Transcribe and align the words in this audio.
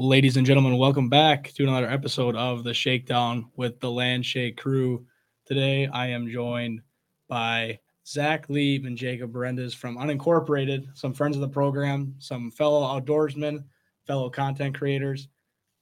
Ladies 0.00 0.36
and 0.36 0.46
gentlemen, 0.46 0.78
welcome 0.78 1.08
back 1.08 1.52
to 1.54 1.64
another 1.64 1.90
episode 1.90 2.36
of 2.36 2.62
the 2.62 2.72
Shakedown 2.72 3.50
with 3.56 3.80
the 3.80 3.88
Landshake 3.88 4.56
crew. 4.56 5.04
Today 5.44 5.88
I 5.88 6.06
am 6.06 6.30
joined 6.30 6.82
by 7.26 7.80
Zach 8.06 8.48
Lieb 8.48 8.84
and 8.84 8.96
Jacob 8.96 9.32
Berendes 9.32 9.74
from 9.74 9.98
Unincorporated, 9.98 10.96
some 10.96 11.12
friends 11.12 11.34
of 11.34 11.40
the 11.40 11.48
program, 11.48 12.14
some 12.20 12.52
fellow 12.52 12.82
outdoorsmen, 12.82 13.64
fellow 14.06 14.30
content 14.30 14.78
creators. 14.78 15.26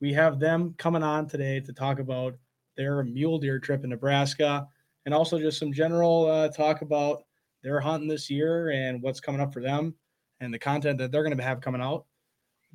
We 0.00 0.14
have 0.14 0.40
them 0.40 0.74
coming 0.78 1.02
on 1.02 1.28
today 1.28 1.60
to 1.60 1.74
talk 1.74 1.98
about 1.98 2.38
their 2.74 3.04
mule 3.04 3.38
deer 3.38 3.58
trip 3.58 3.84
in 3.84 3.90
Nebraska 3.90 4.66
and 5.04 5.12
also 5.12 5.38
just 5.38 5.58
some 5.58 5.74
general 5.74 6.24
uh, 6.24 6.48
talk 6.48 6.80
about 6.80 7.24
their 7.62 7.80
hunting 7.80 8.08
this 8.08 8.30
year 8.30 8.70
and 8.70 9.02
what's 9.02 9.20
coming 9.20 9.42
up 9.42 9.52
for 9.52 9.60
them 9.60 9.94
and 10.40 10.54
the 10.54 10.58
content 10.58 10.96
that 10.96 11.12
they're 11.12 11.22
going 11.22 11.36
to 11.36 11.42
have 11.42 11.60
coming 11.60 11.82
out 11.82 12.06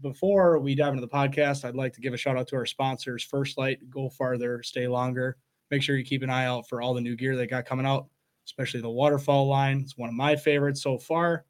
before 0.02 0.59
we 0.59 0.75
dive 0.75 0.93
into 0.93 1.02
the 1.02 1.07
podcast, 1.07 1.63
I'd 1.63 1.75
like 1.75 1.93
to 1.93 2.01
give 2.01 2.13
a 2.13 2.18
shout 2.18 2.38
out 2.38 2.47
to 2.50 2.55
our 2.55 2.65
sponsors, 2.65 3.23
First 3.23 3.57
Light, 3.57 3.89
Go 3.89 4.09
Farther, 4.09 4.64
Stay 4.64 4.87
Longer. 4.87 5.37
Make 5.69 5.83
sure 5.83 5.96
you 5.96 6.04
keep 6.04 6.23
an 6.23 6.29
eye 6.29 6.46
out 6.46 6.68
for 6.68 6.82
all 6.82 6.93
the 6.93 7.01
new 7.01 7.15
gear 7.15 7.36
they 7.36 7.47
got 7.47 7.65
coming 7.65 7.86
out, 7.86 8.07
especially 8.45 8.82
the 8.82 8.89
waterfall 8.89 9.47
line. 9.47 9.82
It's 9.82 9.97
one 9.97 10.09
of 10.09 10.15
my 10.15 10.36
favorites 10.36 10.82
so 10.82 10.97
far. 10.97 11.45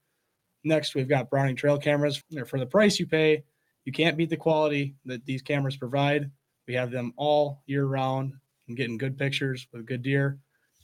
Next, 0.63 0.93
we've 0.93 1.09
got 1.09 1.29
Browning 1.29 1.55
trail 1.55 1.77
cameras. 1.77 2.21
For 2.45 2.59
the 2.59 2.65
price 2.65 2.99
you 2.99 3.07
pay, 3.07 3.43
you 3.85 3.91
can't 3.91 4.17
beat 4.17 4.29
the 4.29 4.37
quality 4.37 4.95
that 5.05 5.25
these 5.25 5.41
cameras 5.41 5.77
provide. 5.77 6.29
We 6.67 6.75
have 6.75 6.91
them 6.91 7.13
all 7.17 7.63
year 7.65 7.85
round 7.85 8.33
and 8.67 8.77
getting 8.77 8.97
good 8.97 9.17
pictures 9.17 9.67
with 9.73 9.87
good 9.87 10.03
deer. 10.03 10.37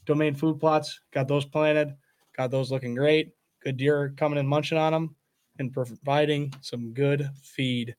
Domain 0.05 0.33
food 0.33 0.59
plots, 0.59 0.99
got 1.13 1.27
those 1.27 1.45
planted, 1.45 1.93
got 2.35 2.49
those 2.49 2.71
looking 2.71 2.95
great. 2.95 3.33
Good 3.63 3.77
deer 3.77 4.13
coming 4.17 4.39
and 4.39 4.47
munching 4.47 4.77
on 4.77 4.93
them 4.93 5.15
and 5.59 5.73
providing 5.73 6.53
some 6.61 6.93
good 6.93 7.29
feed. 7.41 7.95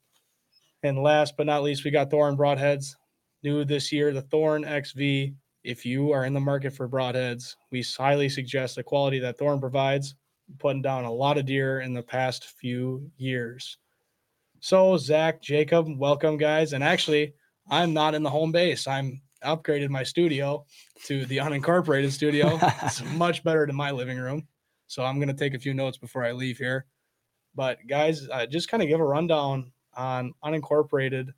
And 0.83 1.03
last 1.03 1.37
but 1.37 1.47
not 1.47 1.63
least, 1.63 1.85
we 1.85 1.91
got 1.91 2.11
Thorn 2.11 2.37
Broadheads. 2.37 2.95
New 3.43 3.65
this 3.65 3.93
year, 3.93 4.13
the 4.13 4.23
Thorn 4.23 4.65
XV. 4.65 5.35
If 5.65 5.85
you 5.85 6.13
are 6.13 6.25
in 6.25 6.35
the 6.35 6.41
market 6.41 6.73
for 6.73 6.89
broadheads, 6.89 7.55
we 7.71 7.83
highly 7.83 8.29
suggest 8.29 8.77
the 8.77 8.83
quality 8.83 9.19
that 9.21 9.39
Thorn 9.39 9.61
provides, 9.61 10.15
putting 10.59 10.83
down 10.83 11.05
a 11.05 11.13
lot 11.13 11.39
of 11.39 11.47
deer 11.47 11.81
in 11.81 11.95
the 11.95 12.03
past 12.03 12.47
few 12.47 13.11
years. 13.17 13.77
So, 14.61 14.97
Zach, 14.97 15.41
Jacob, 15.41 15.87
welcome, 15.99 16.37
guys. 16.37 16.73
And 16.73 16.83
actually, 16.83 17.35
I'm 17.71 17.93
not 17.93 18.15
in 18.15 18.23
the 18.23 18.31
home 18.31 18.51
base. 18.51 18.87
I'm 18.87 19.21
upgraded 19.45 19.89
my 19.89 20.03
studio 20.03 20.65
to 21.05 21.25
the 21.27 21.39
unincorporated 21.39 22.11
studio. 22.11 22.59
it's 22.83 23.05
much 23.13 23.45
better 23.45 23.67
than 23.67 23.77
my 23.77 23.91
living 23.91 24.19
room. 24.19 24.47
So 24.87 25.05
I'm 25.05 25.17
going 25.17 25.29
to 25.29 25.35
take 25.35 25.55
a 25.55 25.59
few 25.59 25.75
notes 25.75 25.99
before 25.99 26.25
I 26.25 26.33
leave 26.33 26.59
here. 26.59 26.87
But 27.59 27.79
guys, 27.89 28.29
uh, 28.29 28.47
just 28.47 28.69
kind 28.69 28.85
of 28.85 28.89
give 28.89 29.01
a 29.01 29.05
rundown 29.05 29.73
on 29.97 30.33
unincorporated 30.45 31.31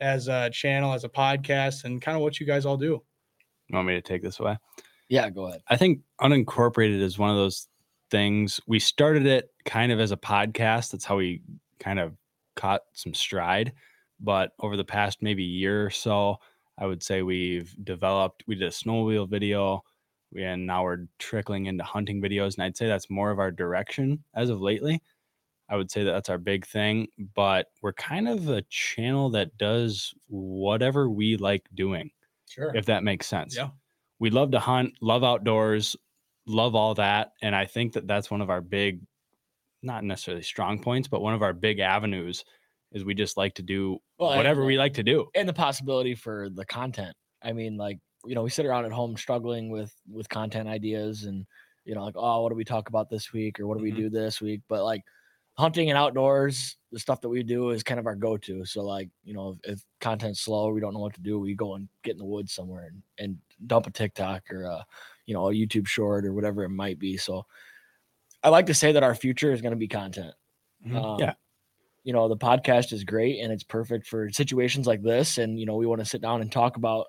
as 0.00 0.26
a 0.26 0.48
channel, 0.48 0.94
as 0.94 1.04
a 1.04 1.08
podcast, 1.10 1.84
and 1.84 2.00
kind 2.00 2.16
of 2.16 2.22
what 2.22 2.40
you 2.40 2.46
guys 2.46 2.64
all 2.64 2.78
do. 2.78 3.02
You 3.68 3.74
want 3.74 3.86
me 3.86 3.92
to 3.92 4.00
take 4.00 4.22
this 4.22 4.40
away? 4.40 4.56
Yeah, 5.10 5.28
go 5.28 5.48
ahead. 5.48 5.60
I 5.68 5.76
think 5.76 6.00
unincorporated 6.18 7.02
is 7.02 7.18
one 7.18 7.28
of 7.28 7.36
those 7.36 7.68
things. 8.10 8.58
We 8.66 8.78
started 8.78 9.26
it 9.26 9.50
kind 9.66 9.92
of 9.92 10.00
as 10.00 10.12
a 10.12 10.16
podcast. 10.16 10.92
That's 10.92 11.04
how 11.04 11.18
we 11.18 11.42
kind 11.78 11.98
of 11.98 12.14
caught 12.54 12.80
some 12.94 13.12
stride. 13.12 13.74
But 14.18 14.52
over 14.60 14.78
the 14.78 14.84
past 14.84 15.18
maybe 15.20 15.44
year 15.44 15.84
or 15.84 15.90
so, 15.90 16.38
I 16.78 16.86
would 16.86 17.02
say 17.02 17.20
we've 17.20 17.76
developed. 17.84 18.44
We 18.46 18.54
did 18.54 18.66
a 18.66 18.70
snowmobile 18.70 19.28
video, 19.28 19.84
and 20.34 20.66
now 20.66 20.84
we're 20.84 21.04
trickling 21.18 21.66
into 21.66 21.84
hunting 21.84 22.22
videos. 22.22 22.54
And 22.54 22.62
I'd 22.64 22.78
say 22.78 22.86
that's 22.86 23.10
more 23.10 23.30
of 23.30 23.38
our 23.38 23.50
direction 23.50 24.24
as 24.34 24.48
of 24.48 24.62
lately. 24.62 25.02
I 25.68 25.76
would 25.76 25.90
say 25.90 26.04
that 26.04 26.12
that's 26.12 26.28
our 26.28 26.38
big 26.38 26.66
thing, 26.66 27.08
but 27.34 27.66
we're 27.82 27.92
kind 27.92 28.28
of 28.28 28.48
a 28.48 28.62
channel 28.70 29.30
that 29.30 29.56
does 29.58 30.14
whatever 30.28 31.10
we 31.10 31.36
like 31.36 31.66
doing. 31.74 32.10
Sure. 32.48 32.72
If 32.74 32.86
that 32.86 33.02
makes 33.02 33.26
sense. 33.26 33.56
Yeah. 33.56 33.70
We 34.18 34.30
love 34.30 34.52
to 34.52 34.60
hunt, 34.60 34.94
love 35.00 35.24
outdoors, 35.24 35.96
love 36.46 36.74
all 36.74 36.94
that. 36.94 37.32
And 37.42 37.54
I 37.54 37.66
think 37.66 37.92
that 37.94 38.06
that's 38.06 38.30
one 38.30 38.40
of 38.40 38.50
our 38.50 38.60
big, 38.60 39.00
not 39.82 40.04
necessarily 40.04 40.42
strong 40.42 40.80
points, 40.80 41.08
but 41.08 41.20
one 41.20 41.34
of 41.34 41.42
our 41.42 41.52
big 41.52 41.80
avenues 41.80 42.44
is 42.92 43.04
we 43.04 43.14
just 43.14 43.36
like 43.36 43.54
to 43.54 43.62
do 43.62 43.98
well, 44.18 44.36
whatever 44.36 44.64
we 44.64 44.78
like 44.78 44.94
to 44.94 45.02
do. 45.02 45.26
And 45.34 45.48
the 45.48 45.52
possibility 45.52 46.14
for 46.14 46.48
the 46.48 46.64
content. 46.64 47.14
I 47.42 47.52
mean, 47.52 47.76
like, 47.76 47.98
you 48.24 48.34
know, 48.34 48.42
we 48.42 48.50
sit 48.50 48.66
around 48.66 48.84
at 48.84 48.92
home 48.92 49.16
struggling 49.16 49.70
with 49.70 49.92
with 50.08 50.28
content 50.28 50.68
ideas 50.68 51.24
and 51.24 51.44
you 51.84 51.94
know, 51.94 52.04
like, 52.04 52.16
oh, 52.16 52.42
what 52.42 52.48
do 52.48 52.56
we 52.56 52.64
talk 52.64 52.88
about 52.88 53.08
this 53.08 53.32
week 53.32 53.60
or 53.60 53.66
what 53.66 53.78
do 53.78 53.84
mm-hmm. 53.84 53.96
we 53.96 54.02
do 54.02 54.10
this 54.10 54.40
week? 54.40 54.60
But 54.68 54.84
like 54.84 55.02
hunting 55.56 55.88
and 55.88 55.98
outdoors, 55.98 56.76
the 56.92 56.98
stuff 56.98 57.20
that 57.22 57.28
we 57.28 57.42
do 57.42 57.70
is 57.70 57.82
kind 57.82 57.98
of 57.98 58.06
our 58.06 58.14
go-to. 58.14 58.64
So 58.64 58.82
like, 58.82 59.08
you 59.24 59.34
know, 59.34 59.56
if, 59.64 59.72
if 59.72 59.84
content's 60.00 60.40
slow, 60.40 60.70
we 60.70 60.80
don't 60.80 60.92
know 60.92 61.00
what 61.00 61.14
to 61.14 61.20
do, 61.20 61.38
we 61.38 61.54
go 61.54 61.74
and 61.74 61.88
get 62.02 62.12
in 62.12 62.18
the 62.18 62.24
woods 62.24 62.52
somewhere 62.52 62.86
and, 62.86 63.02
and 63.18 63.38
dump 63.66 63.86
a 63.86 63.90
TikTok 63.90 64.50
or 64.50 64.64
a, 64.64 64.84
you 65.24 65.34
know, 65.34 65.48
a 65.48 65.52
YouTube 65.52 65.86
short 65.86 66.26
or 66.26 66.32
whatever 66.32 66.62
it 66.62 66.70
might 66.70 66.98
be. 66.98 67.16
So 67.16 67.46
I 68.42 68.50
like 68.50 68.66
to 68.66 68.74
say 68.74 68.92
that 68.92 69.02
our 69.02 69.14
future 69.14 69.52
is 69.52 69.62
going 69.62 69.72
to 69.72 69.78
be 69.78 69.88
content. 69.88 70.34
Mm-hmm. 70.86 70.96
Um, 70.96 71.18
yeah. 71.20 71.32
You 72.04 72.12
know, 72.12 72.28
the 72.28 72.36
podcast 72.36 72.92
is 72.92 73.02
great 73.02 73.40
and 73.40 73.52
it's 73.52 73.64
perfect 73.64 74.06
for 74.06 74.30
situations 74.30 74.86
like 74.86 75.02
this. 75.02 75.38
And, 75.38 75.58
you 75.58 75.66
know, 75.66 75.76
we 75.76 75.86
want 75.86 76.00
to 76.00 76.04
sit 76.04 76.20
down 76.20 76.42
and 76.42 76.52
talk 76.52 76.76
about 76.76 77.06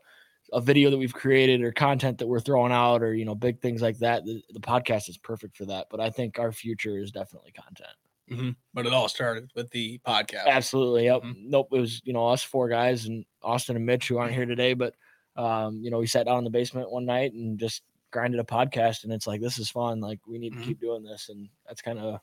a 0.54 0.62
video 0.62 0.90
that 0.90 0.98
we've 0.98 1.14
created 1.14 1.62
or 1.62 1.72
content 1.74 2.18
that 2.18 2.28
we're 2.28 2.40
throwing 2.40 2.72
out 2.72 3.04
or, 3.04 3.14
you 3.14 3.26
know, 3.26 3.36
big 3.36 3.62
things 3.62 3.82
like 3.82 4.00
that. 4.00 4.26
The, 4.26 4.42
the 4.52 4.62
podcast 4.62 5.10
is 5.10 5.18
perfect 5.18 5.58
for 5.58 5.66
that. 5.66 5.88
But 5.92 6.00
I 6.00 6.10
think 6.10 6.40
our 6.40 6.54
future 6.54 6.98
is 6.98 7.12
definitely 7.12 7.52
content. 7.52 7.94
Mm-hmm. 8.32 8.50
But 8.74 8.86
it 8.86 8.94
all 8.94 9.08
started 9.08 9.50
with 9.56 9.70
the 9.72 10.00
podcast. 10.06 10.48
Absolutely. 10.48 11.06
Yep. 11.06 11.22
Mm-hmm. 11.22 11.50
Nope. 11.50 11.70
It 11.72 11.80
was, 11.80 12.02
you 12.04 12.14
know, 12.14 12.28
us 12.28 12.44
four 12.44 12.68
guys 12.68 13.06
and 13.06 13.26
Austin 13.42 13.76
and 13.76 13.86
Mitch 13.86 14.08
who 14.08 14.18
aren't 14.18 14.34
here 14.34 14.46
today. 14.46 14.74
But, 14.74 14.94
um, 15.36 15.80
you 15.82 15.92
know, 15.92 16.00
we 16.00 16.08
sat 16.08 16.26
down 16.26 16.40
in 16.40 16.44
the 16.44 16.50
basement 16.50 16.92
one 16.92 17.06
night 17.06 17.34
and 17.34 17.58
just 17.58 17.84
grinded 18.12 18.40
a 18.40 18.44
podcast. 18.44 19.04
And 19.04 19.14
it's 19.14 19.28
like, 19.28 19.42
this 19.42 19.60
is 19.60 19.70
fun. 19.70 20.02
Like, 20.02 20.20
we 20.28 20.40
need 20.40 20.52
mm-hmm. 20.52 20.62
to 20.62 20.68
keep 20.68 20.82
doing 20.82 21.04
this. 21.04 21.30
And 21.30 21.48
that's 21.68 21.82
kind 21.82 22.00
of, 22.00 22.20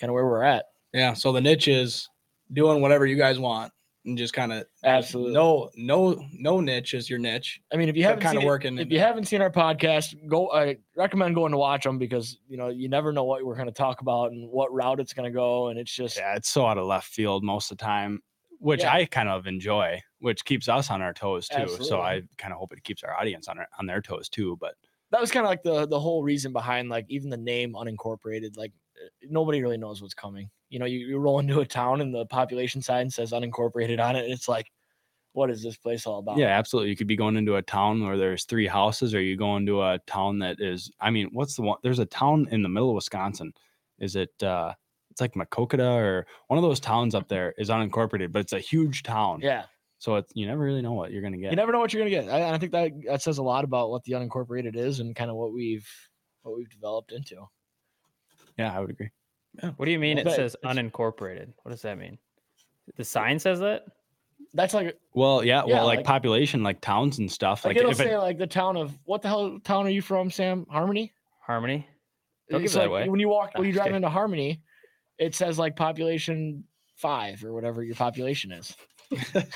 kind 0.00 0.10
of 0.10 0.14
where 0.14 0.26
we're 0.26 0.42
at. 0.42 0.66
Yeah. 0.92 1.14
So 1.14 1.32
the 1.32 1.40
niche 1.40 1.68
is 1.68 2.08
doing 2.52 2.80
whatever 2.80 3.06
you 3.06 3.16
guys 3.16 3.38
want 3.38 3.72
and 4.04 4.18
just 4.18 4.34
kind 4.34 4.52
of 4.52 4.66
absolutely 4.84 5.32
no 5.32 5.70
no 5.76 6.22
no 6.32 6.60
niche 6.60 6.94
is 6.94 7.08
your 7.08 7.18
niche. 7.18 7.60
I 7.72 7.76
mean, 7.76 7.88
if 7.88 7.96
you 7.96 8.04
haven't 8.04 8.20
kind 8.20 8.36
of 8.36 8.44
working, 8.44 8.78
if 8.78 8.90
you 8.90 8.98
haven't 8.98 9.26
seen 9.26 9.40
our 9.40 9.50
podcast, 9.50 10.14
go. 10.28 10.50
I 10.50 10.76
recommend 10.96 11.34
going 11.34 11.52
to 11.52 11.58
watch 11.58 11.84
them 11.84 11.98
because 11.98 12.38
you 12.48 12.56
know 12.56 12.68
you 12.68 12.88
never 12.88 13.12
know 13.12 13.24
what 13.24 13.44
we're 13.44 13.56
going 13.56 13.66
to 13.66 13.72
talk 13.72 14.00
about 14.00 14.32
and 14.32 14.50
what 14.50 14.72
route 14.72 15.00
it's 15.00 15.12
going 15.12 15.30
to 15.30 15.34
go, 15.34 15.68
and 15.68 15.78
it's 15.78 15.94
just 15.94 16.18
yeah, 16.18 16.34
it's 16.34 16.48
so 16.48 16.66
out 16.66 16.78
of 16.78 16.86
left 16.86 17.06
field 17.06 17.42
most 17.42 17.70
of 17.70 17.78
the 17.78 17.84
time, 17.84 18.20
which 18.58 18.82
yeah. 18.82 18.92
I 18.92 19.04
kind 19.06 19.28
of 19.28 19.46
enjoy, 19.46 20.00
which 20.18 20.44
keeps 20.44 20.68
us 20.68 20.90
on 20.90 21.00
our 21.00 21.14
toes 21.14 21.48
too. 21.48 21.56
Absolutely. 21.56 21.86
So 21.86 22.00
I 22.00 22.22
kind 22.38 22.52
of 22.52 22.58
hope 22.58 22.72
it 22.72 22.84
keeps 22.84 23.02
our 23.02 23.16
audience 23.16 23.48
on 23.48 23.58
our, 23.58 23.68
on 23.78 23.86
their 23.86 24.02
toes 24.02 24.28
too. 24.28 24.56
But 24.60 24.74
that 25.12 25.20
was 25.20 25.30
kind 25.30 25.46
of 25.46 25.50
like 25.50 25.62
the 25.62 25.86
the 25.86 26.00
whole 26.00 26.22
reason 26.22 26.52
behind 26.52 26.88
like 26.88 27.06
even 27.08 27.30
the 27.30 27.36
name 27.36 27.74
unincorporated. 27.74 28.56
Like 28.56 28.72
eh, 28.96 29.26
nobody 29.30 29.62
really 29.62 29.78
knows 29.78 30.02
what's 30.02 30.14
coming 30.14 30.50
you 30.74 30.80
know, 30.80 30.86
you, 30.86 31.06
you 31.06 31.18
roll 31.18 31.38
into 31.38 31.60
a 31.60 31.66
town 31.66 32.00
and 32.00 32.12
the 32.12 32.26
population 32.26 32.82
sign 32.82 33.08
says 33.08 33.30
unincorporated 33.30 34.02
on 34.02 34.16
it. 34.16 34.28
it's 34.28 34.48
like, 34.48 34.72
what 35.32 35.48
is 35.48 35.62
this 35.62 35.76
place 35.76 36.04
all 36.04 36.18
about? 36.18 36.36
Yeah, 36.36 36.48
absolutely. 36.48 36.90
You 36.90 36.96
could 36.96 37.06
be 37.06 37.14
going 37.14 37.36
into 37.36 37.54
a 37.54 37.62
town 37.62 38.04
where 38.04 38.16
there's 38.16 38.44
three 38.44 38.66
houses, 38.66 39.14
or 39.14 39.20
you 39.20 39.36
go 39.36 39.56
into 39.56 39.82
a 39.82 40.00
town 40.08 40.40
that 40.40 40.56
is, 40.60 40.90
I 41.00 41.10
mean, 41.10 41.30
what's 41.32 41.54
the 41.54 41.62
one? 41.62 41.78
There's 41.84 42.00
a 42.00 42.06
town 42.06 42.48
in 42.50 42.62
the 42.62 42.68
middle 42.68 42.90
of 42.90 42.96
Wisconsin. 42.96 43.52
Is 44.00 44.16
it, 44.16 44.30
uh, 44.42 44.72
it's 45.12 45.20
like 45.20 45.34
Maquoketa 45.34 45.94
or 45.94 46.26
one 46.48 46.58
of 46.58 46.64
those 46.64 46.80
towns 46.80 47.14
up 47.14 47.28
there 47.28 47.54
is 47.56 47.68
unincorporated, 47.68 48.32
but 48.32 48.40
it's 48.40 48.52
a 48.52 48.58
huge 48.58 49.04
town. 49.04 49.38
Yeah. 49.40 49.66
So 49.98 50.16
it's, 50.16 50.32
you 50.34 50.46
never 50.48 50.60
really 50.60 50.82
know 50.82 50.92
what 50.92 51.12
you're 51.12 51.22
going 51.22 51.34
to 51.34 51.38
get. 51.38 51.50
You 51.50 51.56
never 51.56 51.70
know 51.70 51.78
what 51.78 51.92
you're 51.92 52.02
going 52.02 52.12
to 52.12 52.32
get. 52.32 52.34
I, 52.34 52.52
I 52.52 52.58
think 52.58 52.72
that 52.72 52.90
that 53.06 53.22
says 53.22 53.38
a 53.38 53.44
lot 53.44 53.62
about 53.62 53.90
what 53.90 54.02
the 54.02 54.12
unincorporated 54.12 54.74
is 54.74 54.98
and 54.98 55.14
kind 55.14 55.30
of 55.30 55.36
what 55.36 55.52
we've 55.52 55.88
what 56.42 56.56
we've 56.56 56.68
developed 56.68 57.12
into. 57.12 57.46
Yeah, 58.58 58.76
I 58.76 58.80
would 58.80 58.90
agree. 58.90 59.10
Yeah. 59.62 59.70
What 59.76 59.86
do 59.86 59.92
you 59.92 59.98
mean 59.98 60.16
well, 60.16 60.28
it 60.28 60.36
says 60.36 60.56
unincorporated? 60.64 61.52
What 61.62 61.70
does 61.70 61.82
that 61.82 61.98
mean? 61.98 62.18
The 62.96 63.04
sign 63.04 63.38
says 63.38 63.60
that? 63.60 63.84
That's 64.52 64.74
like 64.74 64.96
well, 65.14 65.44
yeah, 65.44 65.62
yeah 65.66 65.74
well, 65.74 65.86
like, 65.86 65.98
like, 65.98 66.06
population, 66.06 66.62
like 66.62 66.80
towns 66.80 67.18
and 67.18 67.30
stuff. 67.30 67.64
Like, 67.64 67.76
like 67.76 67.82
it'll 67.82 67.94
say 67.94 68.12
it, 68.12 68.18
like 68.18 68.38
the 68.38 68.46
town 68.46 68.76
of 68.76 68.96
what 69.04 69.22
the 69.22 69.28
hell 69.28 69.58
town 69.64 69.86
are 69.86 69.90
you 69.90 70.02
from, 70.02 70.30
Sam? 70.30 70.66
Harmony. 70.70 71.12
Harmony. 71.40 71.86
Don't 72.50 72.62
give 72.62 72.74
like, 72.74 72.90
way. 72.90 73.08
When 73.08 73.20
you 73.20 73.28
walk, 73.28 73.52
when 73.56 73.66
you 73.66 73.72
drive 73.72 73.94
into 73.94 74.08
Harmony, 74.08 74.60
it 75.18 75.34
says 75.34 75.58
like 75.58 75.76
population 75.76 76.64
five 76.96 77.44
or 77.44 77.52
whatever 77.52 77.82
your 77.82 77.94
population 77.94 78.52
is. 78.52 78.76
the, 79.10 79.46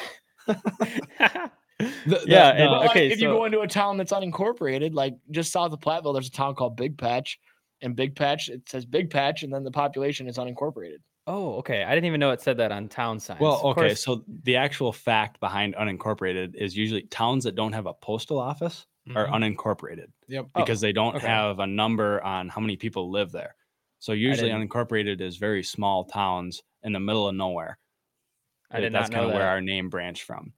yeah. 2.27 2.51
and, 2.51 2.69
okay. 2.69 2.87
Like, 2.87 2.97
if 2.97 3.19
so, 3.19 3.25
you 3.25 3.29
go 3.29 3.45
into 3.45 3.61
a 3.61 3.69
town 3.69 3.97
that's 3.99 4.13
unincorporated, 4.13 4.95
like 4.95 5.15
just 5.31 5.53
south 5.53 5.73
of 5.73 5.81
Platteville, 5.81 6.13
there's 6.13 6.29
a 6.29 6.33
town 6.33 6.55
called 6.55 6.77
Big 6.77 6.99
Patch 6.99 7.39
and 7.83 7.97
Big 7.97 8.15
Patch, 8.17 8.49
it 8.49 8.69
says 8.69 8.85
Big 8.85 9.11
Patch, 9.11 9.43
and 9.43 9.53
then 9.53 9.65
the 9.65 9.71
population 9.71 10.29
is 10.29 10.39
unincorporated. 10.39 10.99
Oh, 11.27 11.57
okay. 11.57 11.85
I 11.85 11.95
didn't 11.95 12.07
even 12.07 12.21
know 12.21 12.31
it 12.31 12.41
said 12.41 12.57
that 12.57 12.73
on 12.73 12.89
town 12.89 13.21
signs. 13.21 13.41
Well, 13.41 13.61
okay. 13.67 13.95
So 13.95 14.25
the 14.45 14.57
actual 14.57 14.93
fact 14.93 15.41
behind 15.41 15.75
unincorporated 15.75 16.55
is 16.55 16.75
usually 16.75 17.03
towns 17.03 17.45
that 17.45 17.55
don't 17.55 17.75
have 17.75 17.87
a 17.87 17.93
postal 17.93 18.39
office 18.39 18.87
mm-hmm. 19.07 19.19
are 19.19 19.29
unincorporated. 19.29 20.07
Yep. 20.29 20.47
Because 20.57 20.83
oh, 20.83 20.87
they 20.87 20.93
don't 20.93 21.17
okay. 21.17 21.27
have 21.27 21.59
a 21.59 21.67
number 21.67 22.23
on 22.25 22.49
how 22.49 22.63
many 22.63 22.77
people 22.77 23.11
live 23.11 23.31
there. 23.31 23.55
So 23.99 24.13
usually 24.13 24.51
unincorporated 24.51 25.21
is 25.21 25.37
very 25.37 25.63
small 25.63 26.05
towns 26.05 26.63
in 26.83 26.93
the 26.93 27.01
middle 27.01 27.29
of 27.29 27.35
nowhere. 27.35 27.79
I 28.71 28.81
did 28.81 28.95
that's 28.95 29.11
not 29.11 29.13
know 29.13 29.17
kind 29.17 29.27
of 29.27 29.33
that. 29.33 29.39
where 29.39 29.49
our 29.49 29.61
name 29.61 29.91
branched 29.91 30.23
from. 30.23 30.53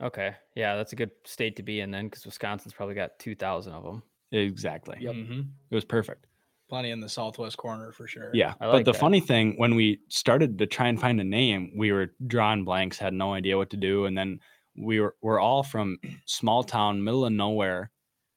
Okay, 0.00 0.34
yeah, 0.54 0.76
that's 0.76 0.92
a 0.92 0.96
good 0.96 1.10
state 1.24 1.56
to 1.56 1.62
be 1.64 1.80
in 1.80 1.90
then, 1.90 2.06
because 2.06 2.24
Wisconsin's 2.24 2.72
probably 2.72 2.94
got 2.94 3.18
two 3.18 3.34
thousand 3.34 3.72
of 3.72 3.82
them. 3.82 4.02
Exactly. 4.30 4.96
Yep. 5.00 5.14
Mhm. 5.14 5.48
It 5.70 5.74
was 5.74 5.84
perfect. 5.84 6.27
Plenty 6.68 6.90
in 6.90 7.00
the 7.00 7.08
southwest 7.08 7.56
corner 7.56 7.92
for 7.92 8.06
sure. 8.06 8.30
Yeah. 8.34 8.54
I 8.60 8.70
but 8.70 8.84
the 8.84 8.92
that. 8.92 8.98
funny 8.98 9.20
thing, 9.20 9.54
when 9.56 9.74
we 9.74 10.00
started 10.08 10.58
to 10.58 10.66
try 10.66 10.88
and 10.88 11.00
find 11.00 11.18
a 11.20 11.24
name, 11.24 11.72
we 11.76 11.92
were 11.92 12.14
drawing 12.26 12.64
blanks, 12.64 12.98
had 12.98 13.14
no 13.14 13.32
idea 13.32 13.56
what 13.56 13.70
to 13.70 13.76
do. 13.78 14.04
And 14.04 14.16
then 14.16 14.40
we 14.76 15.00
were 15.00 15.16
we're 15.22 15.40
all 15.40 15.62
from 15.62 15.98
small 16.26 16.62
town, 16.62 17.02
middle 17.02 17.24
of 17.24 17.32
nowhere, 17.32 17.90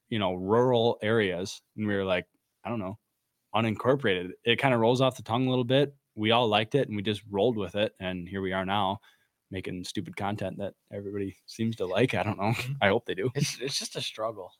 you 0.09 0.17
know, 0.19 0.33
rural 0.33 0.97
areas. 1.01 1.61
And 1.75 1.87
we 1.87 1.93
were 1.93 2.05
like, 2.05 2.25
I 2.63 2.69
don't 2.69 2.79
know, 2.79 2.97
unincorporated. 3.53 4.29
It 4.45 4.57
kind 4.59 4.73
of 4.73 4.79
rolls 4.79 5.01
off 5.01 5.17
the 5.17 5.23
tongue 5.23 5.47
a 5.47 5.49
little 5.49 5.65
bit. 5.65 5.93
We 6.15 6.31
all 6.31 6.47
liked 6.47 6.75
it 6.75 6.87
and 6.87 6.95
we 6.95 7.03
just 7.03 7.23
rolled 7.29 7.57
with 7.57 7.75
it. 7.75 7.93
And 7.99 8.27
here 8.29 8.41
we 8.41 8.53
are 8.53 8.65
now 8.65 8.99
making 9.49 9.83
stupid 9.83 10.15
content 10.15 10.57
that 10.59 10.73
everybody 10.93 11.35
seems 11.47 11.75
to 11.77 11.85
like. 11.85 12.13
I 12.13 12.23
don't 12.23 12.37
know. 12.37 12.53
Mhm. 12.53 12.75
I 12.81 12.87
hope 12.87 13.05
they 13.05 13.13
do. 13.15 13.29
It's 13.35 13.59
it's 13.59 13.77
just 13.77 13.97
a 13.97 14.01
struggle, 14.01 14.53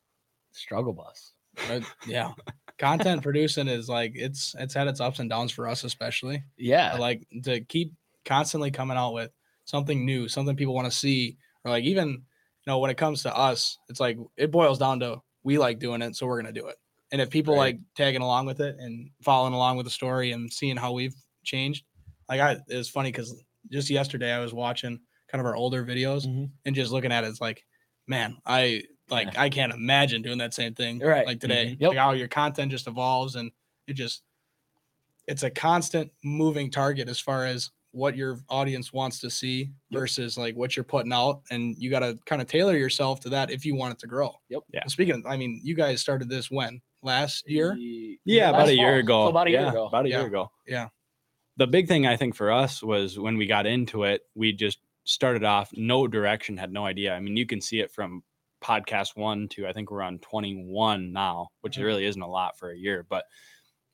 struggle 0.52 0.92
bus. 0.94 1.34
But, 1.68 1.84
yeah. 2.06 2.34
Content 2.78 3.22
producing 3.22 3.68
is 3.68 3.88
like 3.88 4.14
it's 4.16 4.56
it's 4.58 4.74
had 4.74 4.88
its 4.88 5.00
ups 5.00 5.20
and 5.20 5.30
downs 5.30 5.52
for 5.52 5.68
us 5.68 5.84
especially. 5.84 6.44
Yeah, 6.58 6.92
But, 6.94 7.00
like 7.00 7.28
to 7.44 7.62
keep 7.62 7.94
constantly 8.26 8.72
coming 8.72 8.98
out 8.98 9.14
with 9.14 9.32
something 9.66 10.04
new, 10.06 10.28
something 10.28 10.56
people 10.56 10.74
want 10.74 10.92
to 10.92 10.98
see, 10.98 11.38
or 11.64 11.70
like 11.72 11.84
even 11.84 12.10
you 12.10 12.24
know 12.68 12.80
when 12.80 12.90
it 12.90 12.98
comes 12.98 13.22
to 13.24 13.36
us, 13.36 13.78
it's 13.90 14.00
like 14.00 14.18
it 14.36 14.52
boils 14.52 14.80
down 14.80 15.00
to 15.02 15.22
we 15.44 15.60
like 15.60 15.78
doing 15.80 16.02
it, 16.02 16.16
so 16.16 16.26
we're 16.26 16.42
gonna 16.42 16.52
do 16.54 16.68
it. 16.68 16.78
And 17.12 17.22
if 17.22 17.30
people 17.30 17.56
Right. 17.56 17.76
like 17.76 17.80
tagging 17.96 18.22
along 18.24 18.48
with 18.48 18.60
it 18.62 18.78
and 18.80 19.12
following 19.22 19.54
along 19.54 19.78
with 19.78 19.86
the 19.86 19.92
story 19.92 20.32
and 20.32 20.52
seeing 20.52 20.78
how 20.78 20.94
we've 20.94 21.16
changed, 21.44 21.86
like 22.30 22.40
I 22.42 22.58
it's 22.68 22.90
funny 22.90 23.12
because 23.12 23.44
just 23.70 23.90
yesterday 23.92 24.32
I 24.32 24.40
was 24.40 24.54
watching 24.54 25.00
kind 25.28 25.40
of 25.40 25.46
our 25.46 25.56
older 25.56 25.86
videos 25.86 26.24
Mhm. 26.26 26.52
and 26.66 26.76
just 26.76 26.92
looking 26.92 27.12
at 27.12 27.24
it, 27.24 27.28
it's 27.28 27.42
like, 27.42 27.64
man, 28.08 28.38
I 28.46 28.84
like 29.12 29.38
I 29.38 29.50
can't 29.50 29.74
imagine 29.74 30.22
doing 30.22 30.38
that 30.40 30.54
same 30.54 30.74
thing 30.74 31.00
Right. 31.00 31.26
like 31.26 31.40
today. 31.40 31.72
Mm-hmm. 31.74 31.82
Yep. 31.84 31.90
Like 31.90 31.98
how 31.98 32.12
your 32.14 32.28
content 32.28 32.72
just 32.72 32.88
evolves 32.88 33.36
and 33.36 33.52
it 33.88 33.94
just 33.94 34.24
it's 35.28 35.44
a 35.44 35.50
constant 35.50 36.12
moving 36.24 36.72
target 36.72 37.08
as 37.10 37.20
far 37.20 37.46
as 37.46 37.70
what 37.92 38.16
your 38.16 38.40
audience 38.50 38.94
wants 38.94 39.20
to 39.20 39.30
see 39.30 39.70
versus 39.92 40.38
like 40.38 40.56
what 40.56 40.76
you're 40.78 40.84
putting 40.84 41.12
out 41.12 41.42
and 41.52 41.76
you 41.78 41.90
got 41.90 42.00
to 42.00 42.18
kind 42.26 42.42
of 42.42 42.48
tailor 42.48 42.76
yourself 42.78 43.20
to 43.20 43.30
that 43.30 43.52
if 43.52 43.66
you 43.66 43.76
want 43.76 43.94
it 43.94 44.00
to 44.00 44.08
grow. 44.08 44.32
Yep. 44.50 44.62
Yeah. 44.74 44.88
Speaking 44.88 45.16
of, 45.16 45.26
I 45.26 45.36
mean, 45.36 45.60
you 45.62 45.76
guys 45.76 46.00
started 46.00 46.30
this 46.30 46.50
when 46.50 46.82
last 47.04 47.50
year? 47.50 47.76
Ye- 47.76 48.18
Yeah, 48.24 48.50
about 48.50 48.70
a 48.70 48.76
year 48.76 48.92
fall. 48.94 49.00
ago. 49.00 49.26
So 49.26 49.30
about 49.30 49.48
a 49.48 49.50
year 49.52 49.62
Yeah, 49.62 49.70
ago. 49.72 49.86
About 49.88 50.06
a 50.06 50.10
Yeah. 50.10 50.18
year 50.20 50.28
ago. 50.28 50.52
Yeah. 50.66 50.88
The 51.58 51.68
big 51.68 51.90
thing 51.90 52.08
I 52.08 52.16
think 52.16 52.34
for 52.36 52.50
us 52.50 52.82
was 52.82 53.20
when 53.20 53.36
we 53.38 53.46
got 53.46 53.66
into 53.68 54.04
it, 54.06 54.22
we 54.36 54.54
just 54.54 54.80
started 55.04 55.44
off 55.44 55.70
no 55.76 56.08
direction, 56.08 56.56
had 56.58 56.72
no 56.72 56.86
idea. 56.86 57.14
I 57.14 57.20
mean, 57.20 57.36
you 57.36 57.46
can 57.46 57.60
see 57.60 57.80
it 57.82 57.92
from 57.92 58.24
podcast 58.62 59.16
one 59.18 59.48
to 59.50 59.68
I 59.68 59.74
think 59.74 59.92
we're 59.92 60.02
on 60.02 60.20
21 60.20 61.12
now, 61.14 61.50
which 61.62 61.78
Mhm. 61.78 61.84
really 61.84 62.06
isn't 62.06 62.22
a 62.22 62.28
lot 62.30 62.58
for 62.58 62.72
a 62.72 62.78
year. 62.78 63.04
But 63.10 63.26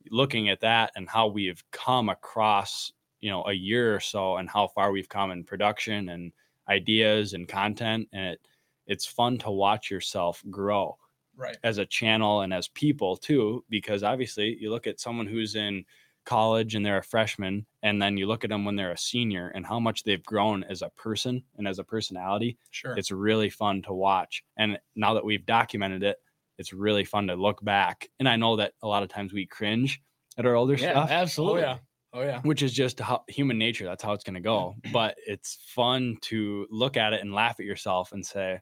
looking 0.09 0.49
at 0.49 0.61
that 0.61 0.91
and 0.95 1.09
how 1.09 1.27
we've 1.27 1.63
come 1.71 2.09
across, 2.09 2.91
you 3.19 3.29
know, 3.29 3.43
a 3.45 3.53
year 3.53 3.95
or 3.95 3.99
so 3.99 4.37
and 4.37 4.49
how 4.49 4.67
far 4.67 4.91
we've 4.91 5.09
come 5.09 5.31
in 5.31 5.43
production 5.43 6.09
and 6.09 6.33
ideas 6.69 7.33
and 7.33 7.47
content, 7.47 8.09
and 8.13 8.25
it 8.33 8.47
it's 8.87 9.05
fun 9.05 9.37
to 9.39 9.51
watch 9.51 9.91
yourself 9.91 10.43
grow 10.49 10.97
Right. 11.35 11.59
as 11.63 11.77
a 11.77 11.85
channel 11.85 12.41
and 12.41 12.53
as 12.53 12.67
people 12.69 13.17
too 13.17 13.65
because 13.69 14.03
obviously 14.03 14.57
you 14.59 14.69
look 14.69 14.87
at 14.87 14.99
someone 14.99 15.27
who's 15.27 15.55
in 15.55 15.85
college 16.27 16.75
and 16.75 16.85
they're 16.85 16.97
a 16.99 17.03
freshman 17.03 17.65
and 17.83 18.01
then 18.01 18.17
you 18.17 18.27
look 18.27 18.43
at 18.43 18.49
them 18.49 18.65
when 18.65 18.75
they're 18.75 18.91
a 18.91 18.97
senior 18.97 19.47
and 19.55 19.65
how 19.65 19.79
much 19.79 20.03
they've 20.03 20.23
grown 20.25 20.63
as 20.65 20.81
a 20.81 20.89
person 20.91 21.41
and 21.57 21.67
as 21.67 21.79
a 21.79 21.83
personality 21.83 22.57
Sure. 22.71 22.95
it's 22.97 23.11
really 23.11 23.49
fun 23.49 23.81
to 23.83 23.93
watch 23.93 24.43
and 24.57 24.77
now 24.95 25.13
that 25.15 25.23
we've 25.25 25.45
documented 25.45 26.03
it 26.03 26.17
it's 26.59 26.73
really 26.73 27.05
fun 27.05 27.27
to 27.27 27.35
look 27.35 27.63
back 27.63 28.09
and 28.19 28.27
i 28.27 28.35
know 28.35 28.57
that 28.57 28.73
a 28.83 28.87
lot 28.87 29.03
of 29.03 29.09
times 29.09 29.31
we 29.33 29.45
cringe 29.45 30.01
at 30.37 30.45
our 30.45 30.55
older 30.55 30.73
Yeah, 30.73 30.91
stuff 30.91 31.09
oh 31.09 31.13
absolutely. 31.13 31.61
yeah. 31.61 31.77
Oh 32.13 32.21
yeah. 32.21 32.41
which 32.41 32.61
is 32.61 32.73
just 32.73 32.99
how 32.99 33.23
human 33.29 33.57
nature 33.57 33.85
that's 33.85 34.03
how 34.03 34.13
it's 34.13 34.23
going 34.25 34.33
to 34.35 34.41
go 34.41 34.75
but 34.93 35.15
it's 35.25 35.57
fun 35.75 36.17
to 36.23 36.67
look 36.69 36.97
at 36.97 37.13
it 37.13 37.21
and 37.21 37.33
laugh 37.33 37.59
at 37.59 37.65
yourself 37.65 38.11
and 38.11 38.25
say 38.25 38.59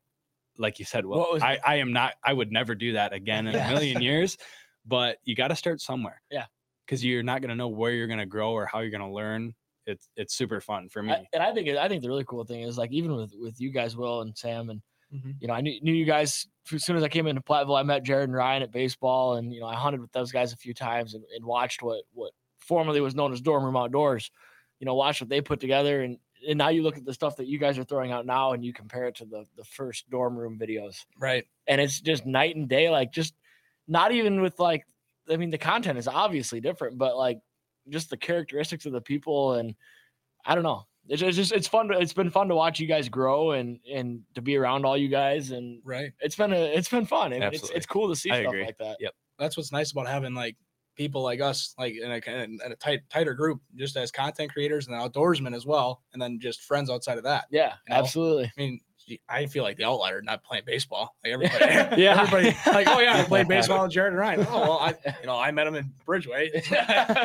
like 0.58 0.78
you 0.80 0.86
said 0.86 1.06
well 1.06 1.20
What 1.20 1.34
was- 1.34 1.42
I, 1.44 1.58
I 1.66 1.76
am 1.78 1.92
not 1.94 2.14
i 2.24 2.32
would 2.32 2.52
never 2.52 2.76
do 2.76 2.94
that 2.94 3.12
again 3.14 3.48
in 3.48 3.54
Yes. 3.54 3.70
a 3.70 3.74
million 3.74 4.02
years 4.12 4.38
but 4.86 5.18
you 5.24 5.36
got 5.36 5.48
to 5.48 5.56
start 5.56 5.82
somewhere 5.82 6.22
Yeah. 6.30 6.46
Because 6.86 7.04
you're 7.04 7.24
not 7.24 7.42
going 7.42 7.50
to 7.50 7.56
know 7.56 7.68
where 7.68 7.92
you're 7.92 8.08
going 8.08 8.20
to 8.20 8.26
grow 8.26 8.52
or 8.52 8.66
how 8.66 8.80
you're 8.80 8.92
going 8.92 9.02
to 9.02 9.10
learn 9.10 9.54
it's 9.88 10.10
it's 10.16 10.34
super 10.36 10.60
fun 10.60 10.90
for 10.90 11.04
me 11.04 11.14
I, 11.14 11.26
and 11.34 11.44
I 11.44 11.54
think 11.54 11.70
I 11.70 11.88
think 11.88 12.02
the 12.02 12.08
really 12.10 12.24
cool 12.26 12.44
thing 12.44 12.62
is 12.62 12.78
like 12.78 12.92
even 12.92 13.16
with 13.16 13.34
with 13.38 13.60
you 13.62 13.70
guys, 13.72 13.96
Will 13.96 14.22
and 14.22 14.36
Sam, 14.38 14.70
and 14.70 14.82
Mhm. 15.14 15.36
you 15.40 15.48
know 15.48 15.54
I 15.54 15.62
knew, 15.62 15.80
knew 15.82 15.94
you 15.94 16.06
guys 16.06 16.48
as 16.74 16.84
soon 16.84 16.96
as 16.98 17.04
I 17.04 17.08
came 17.08 17.28
into 17.28 17.40
Platteville. 17.42 17.80
I 17.80 17.84
met 17.84 18.02
Jared 18.02 18.28
and 18.28 18.36
Ryan 18.36 18.64
at 18.64 18.72
baseball, 18.72 19.36
and 19.36 19.54
you 19.54 19.60
know 19.60 19.68
I 19.68 19.76
hunted 19.76 20.02
with 20.02 20.12
those 20.12 20.32
guys 20.32 20.52
a 20.52 20.58
few 20.58 20.74
times 20.74 21.14
and, 21.14 21.24
and 21.36 21.46
watched 21.46 21.84
what 21.84 22.02
what 22.14 22.32
formerly 22.58 23.00
was 23.00 23.14
known 23.14 23.32
as 23.32 23.42
dorm 23.42 23.64
room 23.64 23.78
outdoors. 23.78 24.32
You 24.80 24.86
know, 24.86 24.96
watch 24.96 25.22
what 25.22 25.30
they 25.30 25.40
put 25.42 25.60
together, 25.60 26.02
and 26.02 26.18
and 26.50 26.58
now 26.58 26.70
you 26.70 26.82
look 26.82 26.98
at 26.98 27.06
the 27.06 27.14
stuff 27.14 27.36
that 27.36 27.46
you 27.46 27.60
guys 27.60 27.78
are 27.78 27.84
throwing 27.84 28.12
out 28.12 28.26
now, 28.26 28.54
and 28.54 28.66
you 28.66 28.74
compare 28.74 29.06
it 29.06 29.16
to 29.18 29.26
the 29.26 29.46
the 29.56 29.64
first 29.64 30.10
dorm 30.10 30.36
room 30.36 30.58
videos, 30.60 31.06
Right. 31.20 31.46
and 31.68 31.80
it's 31.80 32.02
just 32.02 32.26
night 32.26 32.56
and 32.56 32.68
day. 32.68 32.90
Like 32.90 33.12
just 33.12 33.36
not 33.88 34.12
even 34.12 34.42
with 34.42 34.60
like 34.60 34.88
I 35.30 35.38
mean 35.38 35.50
the 35.50 35.58
content 35.58 35.98
is 35.98 36.08
obviously 36.08 36.60
different, 36.62 36.98
but 36.98 37.16
like 37.18 37.40
just 37.90 38.10
the 38.10 38.18
characteristics 38.18 38.86
of 38.86 38.92
the 38.94 39.02
people 39.02 39.54
and 39.54 39.76
I 40.46 40.56
don't 40.56 40.64
know. 40.64 40.86
It's 41.08 41.20
just, 41.22 41.30
it's 41.30 41.38
just 41.38 41.52
it's 41.52 41.68
fun. 41.68 41.88
To, 41.90 42.00
it's 42.00 42.14
been 42.14 42.32
fun 42.32 42.48
to 42.50 42.56
watch 42.56 42.80
you 42.80 42.88
guys 42.88 43.10
grow 43.10 43.52
and 43.52 43.80
and 43.92 44.22
to 44.34 44.42
be 44.42 44.58
around 44.58 44.86
all 44.86 44.98
you 44.98 45.08
guys 45.08 45.52
and 45.52 45.80
Right. 45.84 46.12
it's 46.20 46.36
been 46.36 46.52
a 46.54 46.56
it's 46.58 46.90
been 46.90 47.06
fun 47.06 47.34
and 47.34 47.44
it's 47.44 47.70
it's 47.72 47.86
cool 47.86 48.08
to 48.10 48.16
see 48.16 48.32
I 48.32 48.42
stuff 48.42 48.54
agree. 48.54 48.66
like 48.66 48.78
that. 48.80 48.98
Yep. 49.00 49.14
That's 49.38 49.56
what's 49.58 49.72
nice 49.72 49.92
about 49.92 50.08
having 50.08 50.34
like 50.34 50.56
people 50.96 51.22
like 51.22 51.42
us, 51.42 51.76
like 51.78 51.94
in 51.96 52.10
a, 52.10 52.44
in 52.44 52.58
a 52.72 52.76
tight, 52.78 53.02
tighter 53.10 53.34
group, 53.34 53.60
just 53.76 53.98
as 53.98 54.12
content 54.12 54.50
creators 54.54 54.88
and 54.88 54.96
outdoorsmen 54.96 55.54
as 55.54 55.66
well, 55.66 56.02
and 56.14 56.22
then 56.22 56.40
just 56.40 56.62
friends 56.64 56.90
outside 56.90 57.18
of 57.18 57.26
that. 57.26 57.44
Yeah, 57.52 57.74
You 57.86 57.94
know? 57.94 58.00
absolutely. 58.00 58.46
I 58.46 58.52
mean, 58.56 58.80
gee, 58.95 58.95
I 59.30 59.46
feel 59.46 59.64
like 59.64 59.78
the 59.78 59.84
outlier 59.86 60.22
not 60.22 60.44
playing 60.44 60.64
baseball. 60.66 61.16
Like 61.24 61.34
everybody, 61.34 62.02
Yeah. 62.02 62.22
everybody, 62.22 62.58
like, 62.72 62.88
oh 62.88 63.00
yeah, 63.00 63.18
I 63.18 63.24
played 63.24 63.48
baseball 63.56 63.84
with 63.84 63.92
Jared 63.92 64.14
and 64.14 64.20
Ryan. 64.20 64.48
Oh 64.50 64.62
well, 64.62 64.80
I, 64.80 64.96
you 65.22 65.28
know, 65.28 65.38
I 65.38 65.52
met 65.52 65.68
him 65.68 65.76
in 65.76 65.92
Bridgeway. 66.08 66.50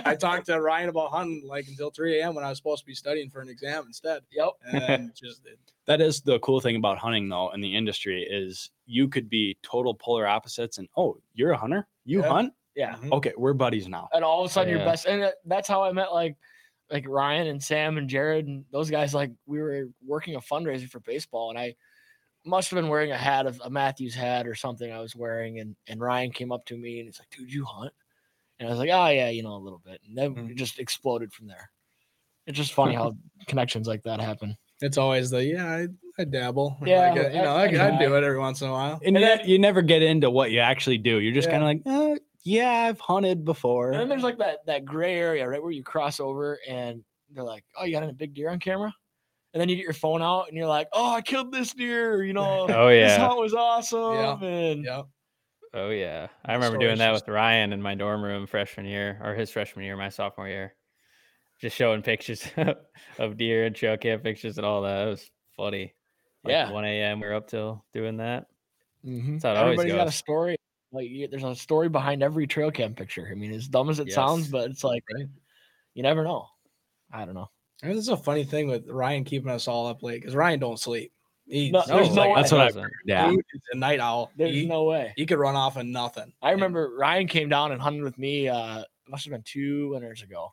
I 0.06 0.14
talked 0.16 0.46
to 0.46 0.60
Ryan 0.60 0.88
about 0.88 1.10
hunting 1.10 1.42
like 1.46 1.66
until 1.68 1.90
3 1.90 2.20
a.m. 2.20 2.34
when 2.34 2.44
I 2.44 2.48
was 2.48 2.58
supposed 2.58 2.80
to 2.82 2.86
be 2.86 2.94
studying 2.94 3.30
for 3.30 3.40
an 3.40 3.48
exam 3.48 3.84
instead, 3.86 4.22
Yep. 4.32 4.50
and 4.66 4.82
then 4.82 5.12
just 5.14 5.40
that 5.86 6.00
is 6.00 6.20
the 6.20 6.38
cool 6.40 6.60
thing 6.60 6.76
about 6.76 6.98
hunting 6.98 7.28
though 7.28 7.50
in 7.52 7.60
the 7.60 7.74
industry 7.76 8.22
is 8.22 8.70
you 8.86 9.08
could 9.08 9.28
be 9.28 9.56
total 9.62 9.94
polar 9.94 10.26
opposites 10.26 10.78
and 10.78 10.88
oh 10.96 11.16
you're 11.34 11.52
a 11.52 11.56
hunter 11.56 11.86
you 12.04 12.20
Yeah. 12.20 12.28
hunt 12.28 12.52
Yeah. 12.76 12.94
Mhm. 12.96 13.12
okay 13.12 13.32
we're 13.36 13.54
buddies 13.54 13.88
now 13.88 14.08
And 14.12 14.22
all 14.24 14.44
of 14.44 14.50
a 14.50 14.52
sudden, 14.52 14.72
Yeah. 14.72 14.76
your 14.82 14.86
best, 14.86 15.06
and 15.06 15.32
that's 15.46 15.66
how 15.66 15.82
I 15.82 15.90
met 15.92 16.12
like 16.12 16.36
like 16.90 17.06
Ryan 17.08 17.46
and 17.46 17.62
Sam 17.62 17.98
and 17.98 18.08
Jared 18.08 18.46
and 18.46 18.64
those 18.72 18.90
guys. 18.90 19.14
Like 19.14 19.30
we 19.46 19.60
were 19.60 19.88
working 20.04 20.34
a 20.36 20.40
fundraiser 20.40 20.88
for 20.88 21.00
baseball, 21.00 21.50
and 21.50 21.58
I 21.58 21.74
must 22.44 22.70
have 22.70 22.76
been 22.76 22.88
wearing 22.88 23.12
a 23.12 23.16
hat 23.18 23.46
of 23.46 23.60
a 23.64 23.70
Mathews 23.70 24.14
hat 24.14 24.46
or 24.46 24.54
something 24.54 24.90
I 24.92 25.00
was 25.00 25.14
wearing, 25.14 25.60
and 25.60 25.76
and 25.88 26.00
Ryan 26.00 26.32
came 26.32 26.52
up 26.52 26.64
to 26.66 26.76
me 26.76 26.98
and 27.00 27.06
he's 27.08 27.18
like, 27.18 27.30
"Dude, 27.30 27.52
you 27.52 27.64
hunt?" 27.64 27.92
And 28.58 28.68
I 28.68 28.70
was 28.70 28.78
like, 28.78 28.90
"Oh 28.92 29.08
yeah, 29.08 29.28
you 29.30 29.42
know 29.42 29.54
a 29.54 29.58
little 29.64 29.80
bit," 29.84 30.00
and 30.06 30.16
then 30.16 30.34
Mhm. 30.34 30.50
it 30.50 30.56
just 30.56 30.78
exploded 30.78 31.32
from 31.32 31.46
there. 31.46 31.70
It's 32.46 32.56
just 32.58 32.72
funny 32.72 32.94
how 32.94 33.16
connections 33.46 33.86
like 33.86 34.02
that 34.04 34.20
happen. 34.20 34.56
it's 34.82 34.96
always 34.98 35.28
the 35.30 35.44
yeah, 35.44 35.66
I, 35.66 35.88
I 36.18 36.24
dabble. 36.24 36.78
Yeah, 36.86 37.10
like, 37.10 37.18
uh, 37.26 37.28
you 37.28 37.42
know, 37.42 37.54
I- 37.54 37.66
I, 37.66 37.90
I 37.90 37.96
I 37.96 37.98
do 37.98 38.14
it 38.16 38.24
every 38.24 38.38
once 38.38 38.62
in 38.62 38.68
a 38.68 38.72
while. 38.72 38.98
and, 39.04 39.14
yet 39.18 39.46
you 39.46 39.58
never 39.58 39.82
get 39.82 40.02
into 40.02 40.30
what 40.30 40.50
you 40.50 40.60
actually 40.60 40.96
do 40.98 41.18
you're 41.20 41.34
just 41.34 41.48
Yeah. 41.48 41.58
kind 41.58 41.80
of 41.86 41.86
like 41.86 42.18
uh, 42.18 42.18
yeah 42.44 42.86
i've 42.88 43.00
hunted 43.00 43.44
before 43.44 43.92
And 43.92 44.00
then 44.00 44.08
there's 44.08 44.22
like 44.22 44.38
that 44.38 44.60
that 44.66 44.84
gray 44.84 45.14
area 45.18 45.48
right 45.48 45.62
where 45.62 45.72
you 45.72 45.82
cross 45.82 46.20
over, 46.20 46.58
and 46.68 47.04
they're 47.30 47.42
like, 47.44 47.64
"Oh, 47.76 47.84
you 47.84 47.92
got 47.92 48.08
a 48.08 48.12
big 48.12 48.34
deer 48.34 48.48
on 48.50 48.60
camera." 48.60 48.94
And 49.54 49.60
then 49.60 49.68
you 49.68 49.76
get 49.76 49.84
your 49.84 49.94
phone 49.94 50.22
out 50.22 50.48
and 50.48 50.56
you're 50.56 50.68
like, 50.68 50.88
"Oh, 50.92 51.14
I 51.14 51.22
killed 51.22 51.52
this 51.52 51.74
deer," 51.74 52.24
you 52.24 52.32
know. 52.34 52.68
Oh 52.78 52.88
yeah, 52.88 52.98
this 52.98 53.16
hunt 53.16 53.38
was 53.40 53.54
awesome. 53.54 54.42
And 54.44 54.86
Yeah, 54.86 55.02
oh 55.74 55.90
yeah. 55.90 56.28
I 56.44 56.54
The 56.54 56.54
remember 56.54 56.78
doing 56.78 56.98
that 56.98 57.12
with 57.12 57.28
Ryan 57.28 57.72
in 57.72 57.82
my 57.82 57.94
dorm 57.94 58.22
room 58.24 58.46
freshman 58.46 58.86
year, 58.86 59.20
or 59.22 59.34
his 59.34 59.50
freshman 59.50 59.84
year, 59.84 59.96
my 59.96 60.08
sophomore 60.10 60.48
year. 60.48 60.76
Just 61.60 61.76
showing 61.76 62.02
pictures 62.02 62.50
of 63.18 63.36
deer 63.38 63.66
and 63.66 63.76
trail 63.76 63.96
cam 63.98 64.20
pictures 64.20 64.58
and 64.58 64.66
all 64.66 64.82
that. 64.82 65.06
It 65.08 65.10
was 65.10 65.30
funny. 65.56 65.94
Like 66.44 66.58
Yeah. 66.58 66.66
1 66.66 67.02
a.m. 67.02 67.20
We 67.20 67.28
are 67.28 67.34
up 67.34 67.48
till 67.48 67.86
doing 67.94 68.18
that. 68.18 68.48
Mhm. 69.04 69.42
That's 69.42 69.44
how 69.44 69.52
it 69.54 69.58
always 69.58 69.84
everybody's 69.84 69.94
got 69.94 70.08
a 70.08 70.12
story. 70.12 70.56
Like 70.92 71.08
you, 71.08 71.28
there's 71.28 71.44
a 71.44 71.54
story 71.54 71.88
behind 71.88 72.22
every 72.22 72.46
trail 72.46 72.70
cam 72.70 72.94
picture. 72.94 73.28
I 73.30 73.34
mean, 73.34 73.52
as 73.52 73.68
dumb 73.68 73.90
as 73.90 74.00
it 74.00 74.10
sounds, 74.12 74.48
but 74.48 74.70
it's 74.70 74.82
like 74.84 75.04
Right. 75.14 75.26
you 75.94 76.02
never 76.02 76.24
know. 76.24 76.46
I 77.12 77.24
don't 77.24 77.34
know. 77.34 77.48
and 77.82 77.92
this 77.92 77.98
is 78.02 78.08
a 78.08 78.16
funny 78.16 78.44
thing 78.44 78.68
with 78.68 78.88
Ryan 78.88 79.24
keeping 79.24 79.50
us 79.50 79.68
all 79.68 79.86
up 79.86 80.02
late 80.02 80.20
because 80.20 80.34
Ryan 80.34 80.60
don't 80.60 80.78
sleep. 80.80 81.12
He, 81.46 81.70
No, 81.70 81.82
there's 81.86 82.10
no 82.10 82.22
like, 82.22 82.28
way. 82.30 82.34
that's 82.36 82.52
what 82.52 82.60
i've 82.60 82.68
Doesn't. 82.68 82.82
heard 82.82 82.92
yeah 83.06 83.28
dude 83.28 83.40
is 83.54 83.60
a 83.72 83.76
night 83.76 83.98
owl. 83.98 84.30
There's 84.36 84.54
he, 84.54 84.66
no 84.66 84.84
way. 84.84 85.12
he 85.16 85.26
could 85.26 85.38
run 85.38 85.56
off 85.56 85.76
of 85.76 85.84
nothing. 85.86 86.32
I 86.42 86.52
And- 86.52 86.60
remember 86.60 86.92
Ryan 86.96 87.26
came 87.26 87.48
down 87.48 87.72
and 87.72 87.80
hunted 87.80 88.02
with 88.04 88.18
me. 88.18 88.48
Uh, 88.48 88.80
it 88.80 88.86
must 89.08 89.24
have 89.24 89.32
been 89.32 89.42
two 89.44 89.88
winters 89.90 90.22
ago, 90.22 90.52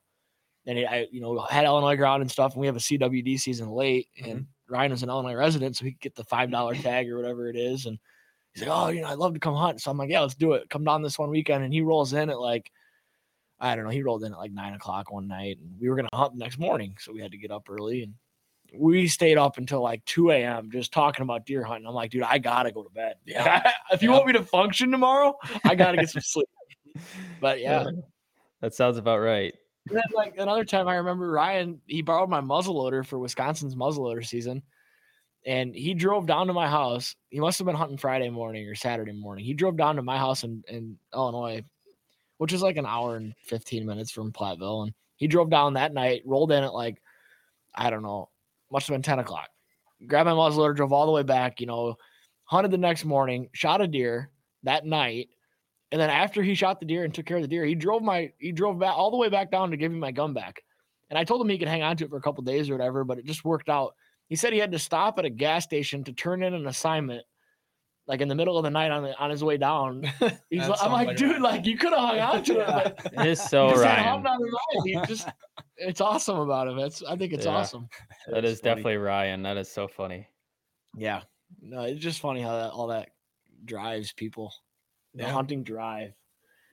and 0.65 0.79
I, 0.87 1.07
you 1.11 1.21
know, 1.21 1.39
had 1.41 1.65
Illinois 1.65 1.95
ground 1.97 2.21
and 2.23 2.31
stuff, 2.31 2.53
and 2.53 2.61
we 2.61 2.65
have 2.67 2.75
a 2.75 2.79
CWD 2.79 3.39
season 3.39 3.69
late, 3.69 4.07
and 4.23 4.47
Ryan 4.67 4.91
is 4.91 5.03
an 5.03 5.09
Illinois 5.09 5.35
resident, 5.35 5.75
so 5.77 5.85
he 5.85 5.91
could 5.91 6.01
get 6.01 6.15
the 6.15 6.23
five 6.23 6.49
dollar 6.49 6.73
tag 6.73 7.07
or 7.11 7.17
whatever 7.17 7.47
it 7.49 7.55
is, 7.55 7.85
and 7.85 7.99
he's 8.59 8.67
like, 8.67 8.77
"Oh, 8.77 8.89
you 8.89 9.01
know, 9.01 9.07
I'd 9.07 9.17
love 9.19 9.33
to 9.33 9.39
come 9.39 9.55
hunt." 9.55 9.81
So 9.81 9.91
I'm 9.91 9.97
like, 9.97 10.09
"Yeah, 10.09 10.21
let's 10.21 10.35
do 10.35 10.53
it. 10.53 10.69
Come 10.69 10.83
down 10.83 11.01
this 11.01 11.19
one 11.19 11.29
weekend." 11.29 11.63
And 11.63 11.73
he 11.73 11.81
rolls 11.81 12.13
in 12.13 12.29
at 12.29 12.39
like, 12.39 12.71
I 13.59 13.75
don't 13.75 13.85
know, 13.85 13.91
he 13.91 14.01
rolled 14.03 14.23
in 14.23 14.33
at 14.33 14.37
like 14.39 14.51
nine 14.51 14.73
o'clock 14.73 15.11
one 15.11 15.27
night, 15.27 15.57
and 15.59 15.79
we 15.79 15.89
were 15.89 15.95
gonna 15.95 16.09
hunt 16.13 16.33
the 16.33 16.39
next 16.39 16.57
morning, 16.59 16.95
so 16.99 17.11
we 17.13 17.21
had 17.21 17.31
to 17.31 17.37
get 17.37 17.51
up 17.51 17.69
early, 17.69 18.03
and 18.03 18.13
we 18.73 19.07
stayed 19.07 19.37
up 19.37 19.57
until 19.57 19.81
like 19.81 20.03
2 20.05 20.31
a.m. 20.31 20.69
just 20.71 20.91
talking 20.91 21.23
about 21.23 21.45
deer 21.45 21.63
hunting. 21.63 21.87
I'm 21.87 21.93
like, 21.93 22.11
dude, 22.11 22.23
I 22.23 22.37
gotta 22.37 22.71
go 22.71 22.83
to 22.83 22.89
bed. 22.89 23.15
Yeah. 23.25 23.71
if 23.91 24.01
you 24.03 24.09
Yeah. 24.09 24.15
want 24.15 24.27
me 24.27 24.33
to 24.33 24.43
function 24.43 24.91
tomorrow, 24.91 25.35
I 25.63 25.73
gotta 25.75 25.97
get 25.97 26.09
some 26.09 26.21
sleep. 26.25 26.49
But 27.39 27.59
yeah, 27.61 27.85
That 28.61 28.73
sounds 28.73 28.97
about 28.97 29.19
right. 29.19 29.53
and 29.87 29.95
then 29.97 30.03
like 30.13 30.37
another 30.37 30.65
time 30.65 30.87
I 30.87 30.95
remember 30.95 31.29
Ryan, 31.31 31.79
he 31.87 32.01
borrowed 32.01 32.29
my 32.29 32.41
muzzleloader 32.41 33.05
for 33.05 33.17
Wisconsin's 33.19 33.75
muzzleloader 33.75 34.25
season. 34.25 34.61
And 35.47 35.73
he 35.73 35.93
drove 35.93 36.25
down 36.25 36.47
to 36.47 36.53
my 36.53 36.67
house. 36.67 37.15
He 37.29 37.39
must 37.39 37.57
have 37.57 37.65
been 37.65 37.75
hunting 37.75 37.97
Friday 37.97 38.29
morning 38.29 38.67
or 38.67 38.75
Saturday 38.75 39.13
morning. 39.13 39.45
He 39.45 39.53
drove 39.53 39.77
down 39.77 39.95
to 39.95 40.01
my 40.01 40.17
house 40.17 40.43
in, 40.43 40.61
in 40.67 40.97
Illinois, 41.15 41.63
which 42.37 42.51
is 42.51 42.61
like 42.61 42.75
an 42.75 42.85
hour 42.85 43.15
and 43.15 43.33
15 43.45 43.85
minutes 43.85 44.11
from 44.11 44.33
Platteville. 44.33 44.83
And 44.83 44.93
he 45.15 45.25
drove 45.25 45.49
down 45.49 45.73
that 45.75 45.93
night, 45.93 46.21
rolled 46.25 46.51
in 46.51 46.65
at 46.65 46.73
like, 46.73 47.01
I 47.73 47.89
don't 47.89 48.03
know, 48.03 48.27
must 48.69 48.87
have 48.87 48.93
been 48.93 49.01
10 49.01 49.19
o'clock. 49.19 49.47
Grabbed 50.05 50.27
my 50.27 50.33
muzzleloader, 50.33 50.75
drove 50.75 50.91
all 50.91 51.05
the 51.05 51.13
way 51.13 51.23
back, 51.23 51.61
you 51.61 51.65
know, 51.65 51.95
hunted 52.43 52.71
the 52.71 52.77
next 52.77 53.05
morning, 53.05 53.49
shot 53.53 53.81
a 53.81 53.87
deer 53.87 54.29
that 54.63 54.85
night. 54.85 55.29
And 55.93 56.01
then 56.01 56.09
after 56.09 56.43
he 56.43 56.55
shot 56.55 56.81
the 56.81 56.85
deer 56.85 57.05
and 57.05 57.13
took 57.13 57.25
care 57.25 57.37
of 57.37 57.43
the 57.43 57.47
deer, 57.47 57.63
he 57.63 57.73
drove 57.73 58.03
my 58.03 58.33
he 58.37 58.51
drove 58.51 58.79
back 58.79 58.93
all 58.95 59.11
the 59.11 59.17
way 59.17 59.29
back 59.29 59.49
down 59.49 59.71
to 59.71 59.77
give 59.77 59.93
me 59.93 59.97
my 59.97 60.11
gun 60.11 60.33
back. 60.33 60.61
And 61.09 61.17
I 61.17 61.23
told 61.23 61.41
him 61.41 61.47
he 61.47 61.57
could 61.57 61.69
hang 61.69 61.83
on 61.83 61.95
to 61.97 62.03
it 62.03 62.09
for 62.09 62.17
a 62.17 62.21
couple 62.21 62.43
days 62.43 62.69
or 62.69 62.73
whatever, 62.73 63.05
but 63.05 63.17
it 63.17 63.25
just 63.25 63.45
worked 63.45 63.69
out. 63.69 63.95
He 64.27 64.35
said 64.35 64.53
he 64.53 64.59
had 64.59 64.71
to 64.73 64.79
stop 64.79 65.17
at 65.19 65.25
a 65.25 65.29
gas 65.29 65.63
station 65.63 66.03
to 66.05 66.13
turn 66.13 66.43
in 66.43 66.53
an 66.53 66.67
assignment, 66.67 67.23
like 68.07 68.21
in 68.21 68.27
the 68.27 68.35
middle 68.35 68.57
of 68.57 68.63
the 68.63 68.69
night 68.69 68.91
on 68.91 69.03
the, 69.03 69.17
on 69.17 69.29
his 69.29 69.43
way 69.43 69.57
down. 69.57 70.03
He's 70.49 70.67
like, 70.67 70.81
I'm 70.83 70.91
like, 70.91 71.07
like 71.07 71.17
dude, 71.17 71.29
Ryan. 71.31 71.41
like 71.43 71.65
you 71.65 71.77
could 71.77 71.91
have 71.93 71.99
hung 72.01 72.19
out 72.19 72.45
to 72.45 72.53
it. 72.53 72.57
Yeah. 72.67 72.91
But 73.03 73.13
It 73.25 73.27
is 73.27 73.41
so 73.41 73.69
just 73.69 73.83
Ryan. 73.83 74.03
hopped 74.03 74.27
on 74.27 74.39
the 74.39 74.45
ride. 74.45 74.81
He 74.85 75.07
just 75.13 75.29
it's 75.77 76.01
awesome 76.01 76.39
about 76.39 76.67
him. 76.67 76.77
It's 76.79 77.01
I 77.03 77.15
think 77.15 77.33
it's 77.33 77.45
Yeah. 77.45 77.53
awesome. 77.55 77.87
That 78.27 78.41
That's 78.41 78.53
is 78.53 78.59
funny. 78.59 78.69
definitely 78.75 78.97
Ryan. 78.97 79.43
That 79.43 79.57
is 79.57 79.71
so 79.71 79.87
funny. 79.87 80.27
Yeah. 80.97 81.21
No, 81.61 81.83
it's 81.83 81.99
just 82.01 82.19
funny 82.19 82.41
how 82.41 82.57
that 82.57 82.71
all 82.71 82.87
that 82.87 83.09
drives 83.63 84.11
people. 84.11 84.53
The 85.13 85.23
Yeah. 85.23 85.31
hunting 85.31 85.63
drive. 85.63 86.11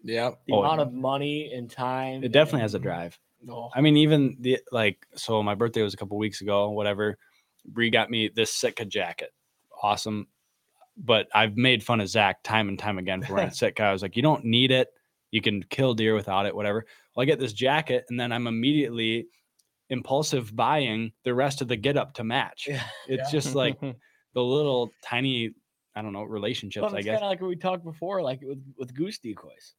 Yeah. 0.03 0.31
The 0.49 0.55
Oh, 0.55 0.61
amount 0.65 0.81
of 0.81 0.93
money 0.93 1.53
and 1.55 1.71
time. 1.71 2.25
It 2.25 2.33
definitely 2.33 2.63
has 2.63 2.75
a 2.75 2.79
drive. 2.81 3.17
No. 3.41 3.71
I 3.75 3.81
mean, 3.81 3.97
even 3.99 4.37
the 4.41 4.59
like, 4.73 5.07
so 5.15 5.43
my 5.43 5.55
birthday 5.55 5.83
was 5.83 5.95
a 5.95 5.97
couple 5.97 6.17
weeks 6.19 6.41
ago, 6.41 6.71
whatever. 6.71 7.17
Bree 7.67 7.91
got 7.91 8.11
me 8.11 8.29
this 8.35 8.53
Sitka 8.55 8.85
jacket. 8.85 9.31
Awesome. 9.83 10.29
But 10.97 11.29
I've 11.35 11.57
made 11.57 11.83
fun 11.83 12.01
of 12.01 12.09
Zach 12.09 12.43
time 12.43 12.69
and 12.69 12.79
time 12.79 12.99
again 12.99 13.23
for 13.23 13.35
wearing 13.35 13.51
Sitka. 13.53 13.83
I 13.83 13.93
was 13.93 14.03
like, 14.03 14.17
you 14.17 14.23
don't 14.23 14.45
need 14.45 14.71
it. 14.71 14.89
You 15.31 15.41
can 15.41 15.63
kill 15.65 15.95
deer 15.95 16.15
without 16.15 16.47
it, 16.47 16.55
whatever. 16.55 16.87
Well, 17.17 17.23
I 17.23 17.27
get 17.27 17.41
this 17.41 17.53
jacket 17.53 18.05
and 18.09 18.19
then 18.21 18.31
I'm 18.33 18.47
immediately 18.47 19.27
impulsive 19.91 20.55
buying 20.55 21.13
the 21.25 21.35
rest 21.35 21.61
of 21.61 21.69
the 21.69 21.77
get 21.77 21.97
up 21.97 22.15
to 22.15 22.25
match. 22.25 22.67
Yeah. 22.69 22.83
It's 23.09 23.33
Yeah. 23.33 23.39
just 23.41 23.55
like 23.55 23.79
the 24.35 24.43
little 24.43 24.91
tiny, 25.03 25.51
I 25.97 26.03
don't 26.03 26.13
know, 26.13 26.23
relationships, 26.23 26.83
Well, 26.83 26.97
I 26.97 27.03
guess. 27.03 27.15
kind 27.15 27.25
of 27.25 27.31
like 27.31 27.41
what 27.41 27.49
we 27.49 27.57
talked 27.57 27.85
before, 27.85 28.23
like 28.23 28.41
with 28.43 28.63
with 28.79 28.95
goose 28.95 29.19
decoys. 29.19 29.75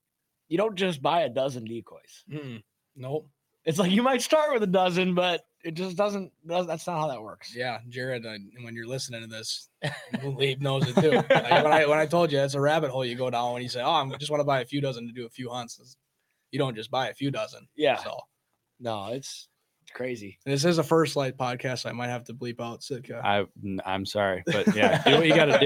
You 0.48 0.58
don't 0.58 0.75
just 0.75 1.01
buy 1.01 1.22
a 1.22 1.30
dozen 1.30 1.65
decoys. 1.65 2.24
Mm-mm. 2.32 2.62
Nope. 2.96 3.30
It's 3.65 3.79
like 3.79 3.91
you 3.91 4.03
might 4.03 4.22
start 4.22 4.53
with 4.53 4.62
a 4.63 4.67
dozen, 4.67 5.15
but 5.15 5.45
it 5.63 5.74
just 5.74 5.98
doesn't. 5.98 6.31
That's 6.45 6.86
not 6.86 7.00
how 7.00 7.07
that 7.07 7.22
works. 7.22 7.55
Yeah, 7.55 7.79
Jared. 7.89 8.25
Uh, 8.25 8.36
when 8.62 8.75
you're 8.75 8.86
listening 8.88 9.22
to 9.22 9.27
this, 9.27 9.69
Lee 10.24 10.55
knows 10.60 10.88
it 10.88 10.95
too. 11.01 11.12
Like 11.12 11.29
when 11.63 11.74
I 11.74 11.86
when 11.88 11.98
I 11.98 12.05
told 12.05 12.31
you 12.31 12.39
it's 12.39 12.53
a 12.53 12.62
rabbit 12.62 12.91
hole 12.91 13.03
you 13.03 13.15
go 13.15 13.29
down 13.31 13.53
when 13.53 13.63
you 13.63 13.69
say, 13.69 13.81
"Oh, 13.81 13.89
I 13.91 14.07
just 14.17 14.29
want 14.29 14.41
to 14.41 14.45
buy 14.45 14.62
a 14.62 14.65
few 14.65 14.81
dozen 14.81 15.07
to 15.07 15.13
do 15.13 15.25
a 15.25 15.29
few 15.29 15.50
hunts." 15.50 15.79
It's- 15.79 15.98
You 16.51 16.60
don't 16.60 16.75
just 16.75 16.91
buy 16.91 17.10
a 17.10 17.13
few 17.15 17.31
dozen. 17.31 17.67
Yeah. 17.75 17.98
So 17.98 18.19
No, 18.79 19.07
it's 19.13 19.48
it's 19.81 19.91
crazy. 19.91 20.38
and 20.45 20.53
this 20.53 20.63
is 20.63 20.77
a 20.77 20.84
first 20.84 21.15
light 21.15 21.36
podcast. 21.38 21.79
So 21.79 21.89
I 21.89 21.93
might 21.93 22.10
have 22.10 22.24
to 22.25 22.34
bleep 22.36 22.62
out 22.62 22.84
Sitka. 22.84 23.19
I, 23.25 23.45
I'm 23.86 24.05
sorry, 24.05 24.43
but 24.45 24.75
yeah, 24.75 25.01
do 25.03 25.15
what 25.17 25.25
you 25.27 25.36
got 25.36 25.45
to 25.45 25.60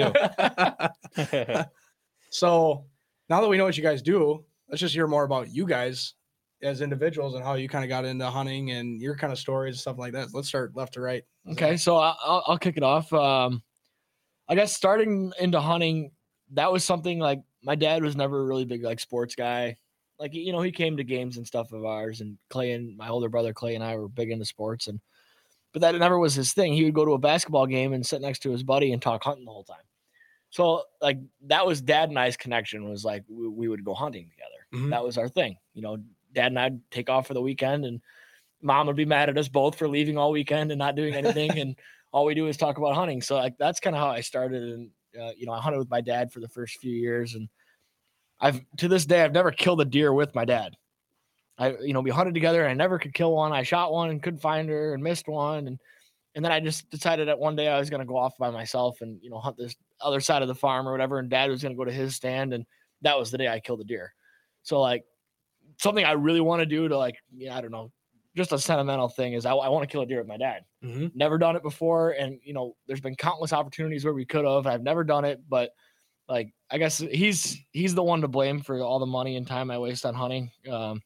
do. 1.18 1.64
so 2.30 2.86
now 3.30 3.42
that 3.42 3.48
we 3.48 3.58
know 3.58 3.66
what 3.66 3.78
you 3.78 3.84
guys 3.84 4.02
do, 4.02 4.46
let's 4.70 4.80
just 4.82 4.94
hear 4.94 5.08
more 5.08 5.24
about 5.26 5.50
you 5.54 5.66
guys 5.66 6.14
as 6.62 6.82
individuals 6.82 7.36
and 7.36 7.44
how 7.44 7.54
you 7.54 7.70
kind 7.70 7.84
of 7.84 7.90
got 7.90 8.06
into 8.06 8.26
hunting 8.30 8.72
and 8.72 9.02
your 9.02 9.16
kind 9.16 9.32
of 9.32 9.40
stories 9.40 9.76
and 9.76 9.80
stuff 9.80 9.98
like 9.98 10.14
that. 10.14 10.34
Let's 10.34 10.48
start 10.50 10.76
left 10.76 10.94
to 10.96 11.02
right. 11.02 11.24
Okay, 11.52 11.78
so 11.78 11.98
I- 11.98 12.16
I'll, 12.24 12.44
I'll 12.48 12.58
kick 12.58 12.76
it 12.78 12.84
off. 12.84 13.12
Um, 13.14 13.64
I 14.48 14.56
guess 14.56 14.74
starting 14.74 15.32
into 15.40 15.62
hunting, 15.62 16.12
that 16.54 16.72
was 16.72 16.84
something 16.84 17.20
like 17.20 17.42
my 17.64 17.76
dad 17.76 18.04
was 18.04 18.16
never 18.16 18.42
a 18.42 18.46
really 18.46 18.66
big 18.66 18.84
like 18.84 19.00
sports 19.00 19.36
guy. 19.36 19.78
Like 20.18 20.34
you 20.34 20.52
know, 20.52 20.62
he 20.62 20.72
came 20.72 20.98
to 20.98 21.04
games 21.04 21.38
and 21.38 21.48
stuff 21.48 21.72
of 21.72 21.86
ours, 21.86 22.20
and 22.22 22.38
Clay 22.50 22.72
and 22.74 22.98
my 22.98 23.08
older 23.08 23.30
brother 23.30 23.54
Clay 23.54 23.76
and 23.76 23.84
I 23.84 23.96
were 23.96 24.10
big 24.10 24.32
into 24.32 24.44
sports, 24.46 24.88
and 24.88 25.00
but 25.72 25.82
that 25.82 25.96
never 25.96 26.18
was 26.20 26.34
his 26.34 26.52
thing. 26.52 26.74
He 26.74 26.84
would 26.84 26.94
go 26.96 27.06
to 27.06 27.14
a 27.14 27.18
basketball 27.20 27.68
game 27.68 27.94
and 27.94 28.06
sit 28.06 28.22
next 28.22 28.40
to 28.40 28.52
his 28.52 28.64
buddy 28.64 28.92
and 28.92 29.02
talk 29.02 29.24
hunting 29.24 29.46
the 29.46 29.52
whole 29.52 29.64
time. 29.64 29.78
So 30.50 30.84
like 31.00 31.20
that 31.46 31.66
was 31.66 31.80
dad 31.80 32.10
and 32.10 32.18
I's 32.20 32.36
connection 32.36 32.90
was 32.90 33.06
like 33.06 33.24
we, 33.30 33.48
we 33.48 33.68
would 33.70 33.86
go 33.86 33.94
hunting 33.94 34.30
together. 34.30 34.86
Mhm. 34.86 34.90
That 34.90 35.04
was 35.06 35.18
our 35.18 35.30
thing. 35.30 35.58
You 35.76 35.84
know, 35.84 35.98
dad 36.34 36.48
and 36.48 36.60
I'd 36.60 36.92
take 36.92 37.10
off 37.10 37.28
for 37.28 37.34
the 37.34 37.42
weekend 37.42 37.86
and 37.86 38.02
mom 38.62 38.88
would 38.88 38.96
be 38.96 39.06
mad 39.06 39.30
at 39.30 39.38
us 39.38 39.48
both 39.48 39.76
for 39.76 39.88
leaving 39.88 40.18
all 40.18 40.32
weekend 40.32 40.72
and 40.72 40.80
not 40.80 40.96
doing 40.96 41.14
anything 41.14 41.60
and 41.60 41.76
all 42.12 42.26
we 42.26 42.34
do 42.34 42.48
is 42.48 42.58
talk 42.58 42.78
about 42.78 42.96
hunting. 42.96 43.22
So 43.22 43.36
like 43.36 43.58
that's 43.58 43.80
kind 43.80 43.96
of 43.96 44.02
how 44.02 44.10
i 44.10 44.22
started 44.22 44.64
and 44.64 44.90
uh, 45.20 45.32
you 45.38 45.46
know 45.46 45.54
i 45.54 45.60
hunted 45.60 45.80
with 45.80 45.90
my 45.90 46.02
dad 46.02 46.32
for 46.32 46.40
the 46.40 46.48
first 46.48 46.78
few 46.78 46.94
years 46.94 47.36
and 47.36 47.50
i've 48.40 48.62
to 48.78 48.88
this 48.88 49.06
day 49.06 49.24
i've 49.24 49.34
never 49.34 49.52
killed 49.52 49.82
a 49.82 49.86
deer 49.86 50.14
with 50.14 50.34
my 50.36 50.46
dad. 50.46 50.76
I 51.58 51.76
you 51.78 51.94
know 51.94 52.02
we 52.02 52.12
hunted 52.12 52.34
together 52.34 52.64
and 52.64 52.72
i 52.72 52.74
never 52.74 53.00
could 53.00 53.14
kill 53.14 53.34
one. 53.34 53.52
I 53.52 53.64
shot 53.64 53.92
one 53.92 54.10
and 54.10 54.22
couldn't 54.22 54.40
find 54.40 54.70
her 54.70 54.94
and 54.94 55.04
missed 55.04 55.28
one 55.28 55.68
and 55.68 55.80
and 56.36 56.46
then 56.46 56.52
i 56.52 56.60
just 56.60 56.90
decided 56.90 57.28
that 57.28 57.40
one 57.40 57.56
day 57.56 57.68
i 57.68 57.80
was 57.80 57.90
going 57.90 58.02
to 58.02 58.06
go 58.06 58.18
off 58.18 58.38
by 58.38 58.50
myself 58.50 59.02
and 59.02 59.20
you 59.22 59.30
know 59.30 59.40
hunt 59.40 59.58
this 59.58 59.76
other 60.02 60.22
side 60.22 60.42
of 60.42 60.48
the 60.48 60.56
farm 60.56 60.88
or 60.88 60.92
whatever 60.92 61.20
and 61.20 61.30
dad 61.30 61.50
was 61.50 61.62
going 61.62 61.74
to 61.74 61.78
go 61.78 61.84
to 61.84 61.92
his 61.92 62.16
stand 62.16 62.54
and 62.54 62.66
that 63.02 63.18
was 63.18 63.32
the 63.32 63.38
day 63.38 63.48
i 63.48 63.60
killed 63.60 63.82
a 63.82 63.84
deer. 63.84 64.14
So 64.64 64.80
like 64.80 65.04
something 65.80 66.06
i 66.06 66.12
really 66.12 66.42
want 66.42 66.60
to 66.60 66.66
do 66.66 66.88
to 66.88 66.98
like 66.98 67.16
yeah 67.36 67.58
i 67.58 67.62
don't 67.62 67.72
know 67.72 67.92
just 68.36 68.52
a 68.54 68.60
sentimental 68.60 69.10
thing 69.10 69.34
is 69.34 69.46
I, 69.46 69.54
I 69.54 69.70
want 69.70 69.88
to 69.88 69.92
kill 69.92 70.02
a 70.02 70.06
deer 70.06 70.20
with 70.20 70.28
my 70.28 70.38
dad. 70.38 70.64
Mm-hmm. 70.84 71.08
Never 71.14 71.38
done 71.38 71.56
it 71.56 71.64
before, 71.64 72.12
and 72.12 72.40
you 72.44 72.54
know, 72.54 72.76
there's 72.88 73.02
been 73.02 73.16
countless 73.16 73.54
opportunities 73.54 74.06
where 74.06 74.14
we 74.14 74.26
could 74.26 74.46
have. 74.46 74.68
I've 74.68 74.84
never 74.84 75.04
done 75.04 75.26
it, 75.26 75.42
but 75.50 75.72
like 76.28 76.54
I 76.70 76.78
guess 76.78 77.00
he's 77.00 77.58
he's 77.72 77.96
the 77.96 78.04
one 78.04 78.22
to 78.22 78.28
blame 78.28 78.62
for 78.62 78.80
all 78.82 79.00
the 79.00 79.06
money 79.06 79.36
and 79.36 79.46
time 79.48 79.72
I 79.72 79.78
waste 79.78 80.06
on 80.06 80.14
hunting. 80.14 80.52
Um, 80.70 81.02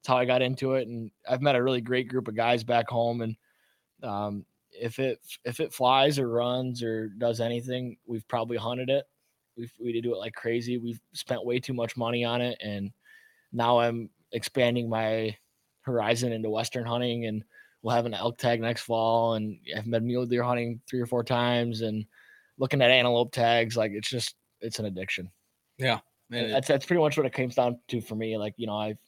it's 0.00 0.08
how 0.08 0.18
I 0.18 0.24
got 0.24 0.42
into 0.42 0.74
it, 0.74 0.86
and 0.86 1.10
I've 1.28 1.42
met 1.42 1.56
a 1.56 1.62
really 1.62 1.80
great 1.80 2.08
group 2.08 2.28
of 2.28 2.36
guys 2.36 2.62
back 2.62 2.88
home. 2.88 3.22
And 3.22 3.36
um, 4.02 4.44
if 4.70 4.98
it 4.98 5.20
if 5.44 5.60
it 5.60 5.72
flies 5.72 6.18
or 6.18 6.28
runs 6.28 6.82
or 6.82 7.08
does 7.08 7.40
anything, 7.40 7.96
we've 8.06 8.28
probably 8.28 8.58
hunted 8.58 8.90
it. 8.90 9.06
We 9.56 9.70
we 9.80 10.00
do 10.00 10.14
it 10.14 10.18
like 10.18 10.34
crazy. 10.34 10.76
We've 10.76 11.00
spent 11.12 11.44
way 11.44 11.58
too 11.58 11.74
much 11.74 11.96
money 11.96 12.24
on 12.24 12.42
it, 12.42 12.58
and 12.62 12.92
now 13.52 13.78
I'm 13.78 14.10
expanding 14.32 14.88
my 14.88 15.36
horizon 15.82 16.32
into 16.32 16.50
western 16.50 16.84
hunting 16.84 17.26
and 17.26 17.42
we'll 17.82 17.94
have 17.94 18.06
an 18.06 18.14
elk 18.14 18.38
tag 18.38 18.60
next 18.60 18.82
fall 18.82 19.34
and 19.34 19.58
I've 19.76 19.90
been 19.90 20.06
mule 20.06 20.26
deer 20.26 20.42
hunting 20.42 20.80
three 20.88 21.00
or 21.00 21.06
four 21.06 21.24
times 21.24 21.80
and 21.80 22.04
looking 22.58 22.82
at 22.82 22.90
antelope 22.90 23.32
tags 23.32 23.76
like 23.76 23.92
it's 23.94 24.10
just 24.10 24.34
it's 24.60 24.78
an 24.78 24.84
addiction 24.86 25.30
Man, 26.30 26.50
that's 26.50 26.68
that's 26.68 26.84
pretty 26.84 27.00
much 27.00 27.16
what 27.16 27.24
it 27.24 27.32
comes 27.32 27.54
down 27.54 27.78
to 27.88 28.00
for 28.02 28.16
me 28.16 28.36
like 28.36 28.52
you 28.58 28.66
know 28.66 28.76
i've 28.76 28.98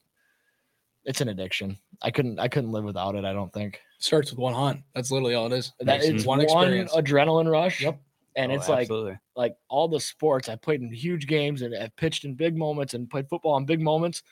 it's 1.05 1.21
an 1.21 1.29
addiction 1.29 1.77
i 2.01 2.11
couldn't 2.11 2.39
i 2.39 2.49
couldn't 2.49 2.73
live 2.73 2.85
without 2.85 3.15
it 3.15 3.27
i 3.27 3.33
don't 3.33 3.53
think 3.53 3.81
starts 3.99 4.31
with 4.31 4.39
one 4.39 4.55
hunt. 4.55 4.81
That's 4.95 5.11
literally 5.11 5.35
all 5.35 5.47
it 5.47 5.53
is. 5.53 5.73
that 5.81 6.03
it's 6.03 6.25
one 6.25 6.39
one, 6.39 6.45
experience. 6.45 6.93
adrenaline 6.95 7.51
rush 7.51 7.83
Yep. 7.83 8.01
And 8.37 8.53
Oh, 8.53 8.55
it's 8.55 8.69
like 8.69 8.83
absolutely. 8.83 9.19
like 9.37 9.57
all 9.69 9.89
the 9.89 10.01
sports 10.01 10.49
I 10.49 10.57
played 10.57 10.81
in 10.83 10.93
huge 10.93 11.27
games 11.27 11.63
and 11.63 11.75
I've 11.75 11.95
pitched 11.97 12.25
in 12.25 12.35
big 12.35 12.57
moments 12.57 12.95
and 12.95 13.09
played 13.11 13.29
football 13.29 13.57
in 13.57 13.65
big 13.67 13.81
moments. 13.81 14.23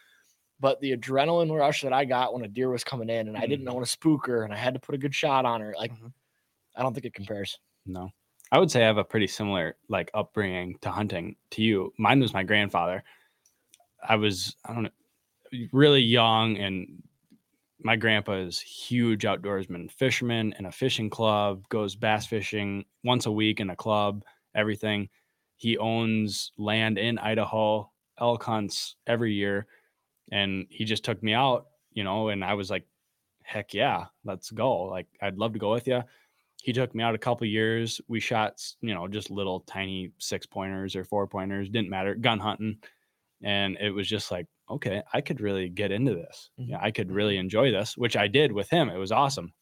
But 0.61 0.81
the 0.81 0.97
adrenaline 0.97 1.57
rush 1.57 1.83
that 1.83 1.93
I 1.93 2.05
got 2.05 2.35
when 2.35 2.45
a 2.45 2.49
deer 2.49 2.69
was 2.71 2.83
coming 2.85 3.09
in 3.09 3.29
and 3.29 3.37
I 3.37 3.47
didn't 3.47 3.67
Mhm. 3.67 3.75
want 3.75 3.87
to 3.87 3.91
spook 3.93 4.27
her 4.27 4.43
and 4.43 4.53
I 4.53 4.57
had 4.57 4.75
to 4.75 4.81
put 4.81 4.95
a 4.95 4.99
good 4.99 5.15
shot 5.15 5.45
on 5.45 5.61
her, 5.61 5.75
like 5.77 5.93
Mhm. 5.93 6.13
I 6.77 6.83
don't 6.83 6.95
think 6.95 7.07
it 7.07 7.15
compares. 7.15 7.59
No. 7.87 8.11
I 8.51 8.59
would 8.59 8.71
say 8.71 8.83
I 8.83 8.87
have 8.87 8.99
a 8.99 9.05
pretty 9.05 9.27
similar 9.27 9.77
like 9.89 10.11
upbringing 10.15 10.79
to 10.79 10.91
hunting 10.91 11.37
to 11.51 11.63
you. 11.63 11.93
Mine 11.99 12.21
was 12.21 12.33
my 12.33 12.43
grandfather. 12.43 13.05
I 14.03 14.17
was 14.17 14.57
I 14.65 14.75
don't 14.75 14.85
know 14.85 14.91
really 15.73 16.01
young 16.03 16.57
and 16.59 17.03
my 17.81 17.97
grandpa 17.97 18.35
is 18.35 18.61
huge 18.61 19.23
outdoorsman, 19.23 19.91
fisherman 19.91 20.55
in 20.59 20.67
a 20.67 20.73
fishing 20.73 21.11
club, 21.11 21.69
goes 21.69 21.95
bass 21.95 22.27
fishing 22.27 22.85
once 23.05 23.27
a 23.27 23.33
week 23.33 23.61
in 23.61 23.71
a 23.71 23.77
club, 23.77 24.25
everything. 24.55 25.09
He 25.57 25.79
owns 25.79 26.53
land 26.57 26.99
in 26.99 27.19
Idaho, 27.19 27.91
elk 28.21 28.43
hunts 28.43 28.97
every 29.07 29.33
year. 29.33 29.67
And 30.31 30.67
he 30.71 30.85
just 30.85 31.05
took 31.05 31.23
me 31.23 31.35
out, 31.35 31.67
you 31.93 32.05
know, 32.05 32.29
and 32.29 32.45
I 32.45 32.55
was 32.55 32.71
like 32.71 32.85
heck 33.49 33.73
yeah, 33.73 34.05
let's 34.25 34.51
go. 34.51 34.83
Like, 34.83 35.07
I'd 35.23 35.39
love 35.39 35.55
to 35.55 35.59
go 35.59 35.73
with 35.73 35.89
you. 35.89 36.03
He 36.63 36.73
took 36.73 36.95
me 36.95 37.03
out 37.03 37.15
a 37.15 37.19
couple 37.19 37.47
years. 37.47 37.99
We 38.07 38.21
shot, 38.21 38.63
you 38.83 38.93
know, 38.93 39.09
just 39.09 39.31
little 39.31 39.61
tiny 39.61 40.13
six 40.19 40.45
pointers 40.45 40.95
or 40.95 41.05
four 41.05 41.27
pointers, 41.27 41.71
didn't 41.71 41.89
matter, 41.89 42.15
gun 42.15 42.41
hunting. 42.41 42.77
And 43.43 43.79
it 43.81 43.91
was 43.91 44.07
just 44.07 44.31
like, 44.31 44.47
okay, 44.71 45.03
I 45.13 45.21
could 45.21 45.41
really 45.41 45.69
get 45.69 45.93
into 45.93 46.15
this. 46.15 46.51
Mhm. 46.61 46.69
Yeah, 46.71 46.79
I 46.83 46.91
could 46.91 47.11
really 47.13 47.37
enjoy 47.39 47.71
this, 47.71 47.97
which 47.97 48.17
I 48.17 48.29
did 48.29 48.53
with 48.53 48.71
him. 48.71 48.89
It 48.91 48.97
was 48.99 49.13
awesome. 49.13 49.53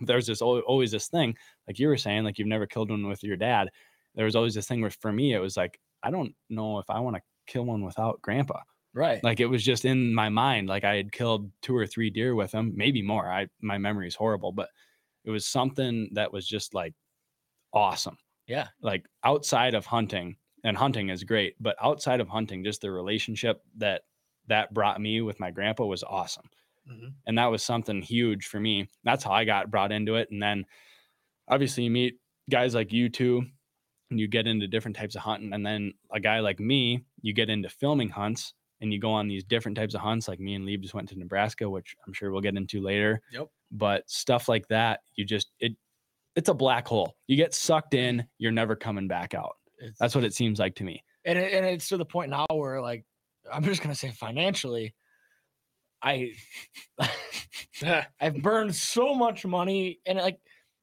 There's 0.00 0.26
this 0.26 0.42
always 0.42 0.90
this 0.92 1.08
thing, 1.08 1.36
like 1.68 1.78
you 1.78 1.88
were 1.88 1.96
saying, 1.98 2.24
like 2.24 2.38
you've 2.38 2.48
never 2.48 2.66
killed 2.66 2.90
one 2.90 3.06
with 3.08 3.22
your 3.22 3.36
dad. 3.36 3.70
There 4.14 4.24
was 4.24 4.36
always 4.36 4.54
this 4.54 4.66
thing 4.68 4.80
where 4.80 4.90
for 4.90 5.12
me, 5.12 5.34
it 5.34 5.40
was 5.40 5.56
like, 5.56 5.80
I 6.02 6.10
don't 6.10 6.34
know 6.48 6.78
if 6.78 6.88
I 6.90 7.00
want 7.00 7.16
to 7.16 7.22
kill 7.46 7.64
one 7.66 7.84
without 7.84 8.22
grandpa 8.22 8.60
Right. 8.94 9.22
like 9.22 9.40
it 9.40 9.46
was 9.46 9.64
just 9.64 9.84
in 9.84 10.14
my 10.14 10.28
mind 10.28 10.68
like 10.68 10.84
i 10.84 10.94
had 10.96 11.12
killed 11.12 11.50
two 11.62 11.76
or 11.76 11.86
three 11.86 12.10
deer 12.10 12.34
with 12.34 12.52
him 12.52 12.72
maybe 12.76 13.02
more 13.02 13.30
i 13.30 13.48
my 13.60 13.78
memory 13.78 14.06
is 14.08 14.14
horrible 14.16 14.52
but 14.52 14.68
it 15.24 15.30
was 15.30 15.46
something 15.46 16.10
that 16.14 16.32
was 16.32 16.46
just 16.46 16.74
like 16.74 16.94
awesome 17.72 18.18
Yeah. 18.46 18.68
like 18.80 19.06
outside 19.24 19.74
of 19.74 19.86
hunting 19.86 20.36
and 20.64 20.76
hunting 20.76 21.08
is 21.08 21.24
great 21.24 21.56
but 21.60 21.76
outside 21.82 22.20
of 22.20 22.28
hunting 22.28 22.64
just 22.64 22.80
the 22.82 22.90
relationship 22.90 23.62
that 23.76 24.02
that 24.50 24.72
brought 24.74 25.00
me 25.00 25.20
with 25.22 25.40
my 25.40 25.50
grandpa 25.50 25.84
was 25.86 26.04
awesome. 26.04 26.48
Mhm. 26.90 27.12
and 27.26 27.38
that 27.38 27.46
was 27.46 27.62
something 27.62 28.00
huge 28.02 28.46
for 28.46 28.58
me. 28.58 28.88
That's 29.04 29.22
how 29.22 29.30
i 29.32 29.44
got 29.44 29.70
brought 29.70 29.92
into 29.92 30.16
it. 30.16 30.30
And 30.32 30.42
then 30.42 30.64
obviously 31.48 31.84
you 31.84 31.90
meet 31.90 32.18
guys 32.48 32.74
like 32.74 32.92
you 32.92 33.08
two 33.08 33.44
and 34.10 34.18
you 34.18 34.26
get 34.26 34.46
into 34.48 34.66
different 34.66 34.96
types 34.96 35.14
of 35.14 35.20
hunting. 35.22 35.52
And 35.52 35.64
then 35.64 35.92
a 36.10 36.18
guy 36.18 36.40
like 36.40 36.58
me 36.58 37.04
you 37.22 37.32
get 37.32 37.50
into 37.50 37.68
filming 37.68 38.08
hunts 38.08 38.54
and 38.80 38.92
you 38.92 38.98
go 38.98 39.12
on 39.12 39.28
these 39.28 39.44
different 39.44 39.76
types 39.76 39.94
of 39.94 40.00
hunts. 40.00 40.26
Like 40.26 40.40
me 40.40 40.54
and 40.54 40.64
Lieb 40.64 40.82
just 40.82 40.94
went 40.94 41.08
to 41.10 41.18
nebraska 41.18 41.68
which 41.68 41.94
i'm 42.06 42.12
sure 42.12 42.32
we'll 42.32 42.40
get 42.40 42.56
into 42.56 42.80
later. 42.80 43.20
Yep. 43.32 43.48
but 43.70 44.08
stuff 44.10 44.48
like 44.48 44.66
that 44.68 45.00
you 45.14 45.24
just 45.24 45.52
it 45.60 45.72
it's 46.34 46.48
a 46.48 46.54
black 46.54 46.88
hole. 46.88 47.14
You 47.28 47.36
get 47.36 47.54
sucked 47.54 47.94
in 47.94 48.26
you're 48.38 48.52
never 48.52 48.74
coming 48.74 49.06
back 49.06 49.34
out. 49.34 49.56
It's- 49.78 49.96
that's 50.00 50.14
what 50.14 50.24
it 50.24 50.34
seems 50.34 50.58
like 50.58 50.74
to 50.76 50.84
me. 50.84 51.04
And 51.24 51.38
it, 51.38 51.52
and 51.52 51.66
it's 51.66 51.88
to 51.90 51.98
the 51.98 52.04
point 52.06 52.30
now 52.30 52.46
where 52.50 52.80
like 52.80 53.04
I'm 53.52 53.64
just 53.64 53.82
gonna 53.82 53.94
say 53.94 54.10
financially, 54.10 54.94
I 56.02 56.32
I've 58.20 58.42
burned 58.42 58.74
so 58.74 59.14
much 59.14 59.44
money, 59.44 60.00
and 60.06 60.18
like 60.18 60.38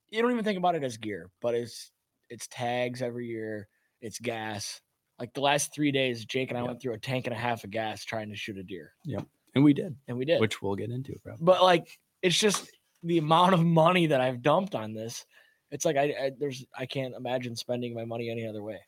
you 0.09 0.21
don't 0.21 0.31
even 0.31 0.43
think 0.43 0.57
about 0.57 0.75
it 0.75 0.83
as 0.83 0.97
gear, 0.97 1.29
but 1.41 1.53
it's 1.55 1.91
it's 2.29 2.47
tags 2.47 3.01
every 3.01 3.27
year, 3.27 3.67
it's 4.01 4.19
gas. 4.19 4.81
Like 5.19 5.33
the 5.33 5.41
last 5.41 5.73
three 5.73 5.91
days, 5.91 6.25
Jake 6.25 6.49
and 6.49 6.57
I 6.57 6.61
Yep. 6.61 6.67
went 6.67 6.81
through 6.81 6.93
a 6.93 6.99
tank 6.99 7.25
and 7.25 7.33
a 7.33 7.37
half 7.37 7.63
of 7.63 7.71
gas 7.71 8.03
trying 8.05 8.29
to 8.29 8.35
shoot 8.35 8.57
a 8.57 8.63
deer, 8.63 8.91
Yep, 9.05 9.25
and 9.55 9.63
we 9.63 9.73
did 9.73 9.95
and 10.07 10.17
we 10.17 10.25
did. 10.25 10.39
which 10.39 10.61
we'll 10.61 10.75
get 10.75 10.91
into 10.91 11.17
probably. 11.23 11.43
but 11.43 11.63
like 11.63 11.99
it's 12.21 12.37
just 12.37 12.69
the 13.03 13.17
amount 13.17 13.53
of 13.53 13.63
money 13.63 14.07
that 14.07 14.21
I've 14.21 14.41
dumped 14.41 14.75
on 14.75 14.93
this. 14.93 15.25
It's 15.71 15.85
like 15.85 15.97
I, 15.97 16.03
I 16.03 16.31
there's 16.37 16.65
I 16.77 16.85
can't 16.85 17.15
imagine 17.15 17.55
spending 17.55 17.93
my 17.93 18.05
money 18.05 18.29
any 18.29 18.45
other 18.47 18.61
way. 18.63 18.79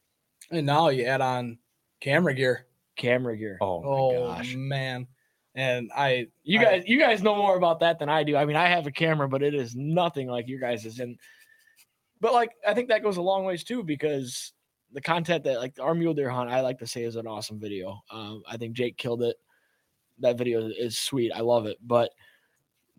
And 0.52 0.66
now 0.66 0.90
you 0.90 1.06
add 1.06 1.22
on 1.22 1.60
camera 2.02 2.34
gear. 2.34 2.66
Camera 3.00 3.36
gear. 3.38 3.58
oh, 3.62 3.82
Oh, 3.84 4.28
gosh 4.28 4.54
man. 4.56 5.08
And 5.56 5.90
I 5.96 6.28
You 6.44 6.60
I- 6.60 6.64
guys, 6.64 6.84
you 6.86 7.00
guys 7.00 7.24
know 7.24 7.36
more 7.36 7.58
about 7.58 7.80
that 7.80 7.98
than 7.98 8.08
I 8.10 8.24
do. 8.24 8.36
I 8.38 8.46
mean, 8.46 8.56
I 8.56 8.68
have 8.68 8.86
a 8.86 8.92
camera, 8.92 9.28
but 9.28 9.42
it 9.42 9.56
is 9.56 9.76
nothing 9.76 10.28
like 10.28 10.48
your 10.48 10.60
guys's. 10.60 11.00
And 11.00 11.18
but 12.22 12.34
like, 12.34 12.52
I 12.68 12.74
think 12.74 12.90
that 12.90 13.02
goes 13.02 13.18
a 13.18 13.22
long 13.22 13.46
ways 13.46 13.64
too 13.64 13.82
because 13.84 14.54
the 14.92 15.02
content 15.02 15.44
that 15.46 15.60
like 15.60 15.80
our 15.80 15.96
mule 15.96 16.14
deer 16.14 16.30
hunt, 16.30 16.50
I 16.52 16.62
like 16.62 16.80
to 16.80 16.88
say 16.88 17.04
is 17.04 17.16
an 17.16 17.26
awesome 17.28 17.60
video. 17.60 18.00
Um, 18.12 18.44
I 18.48 18.58
think 18.58 18.74
Jake 18.74 18.98
killed 18.98 19.24
it. 19.24 19.38
That 20.20 20.38
video 20.38 20.68
is 20.68 20.98
sweet. 21.00 21.32
I 21.32 21.40
love 21.42 21.66
it, 21.66 21.78
but 21.82 22.12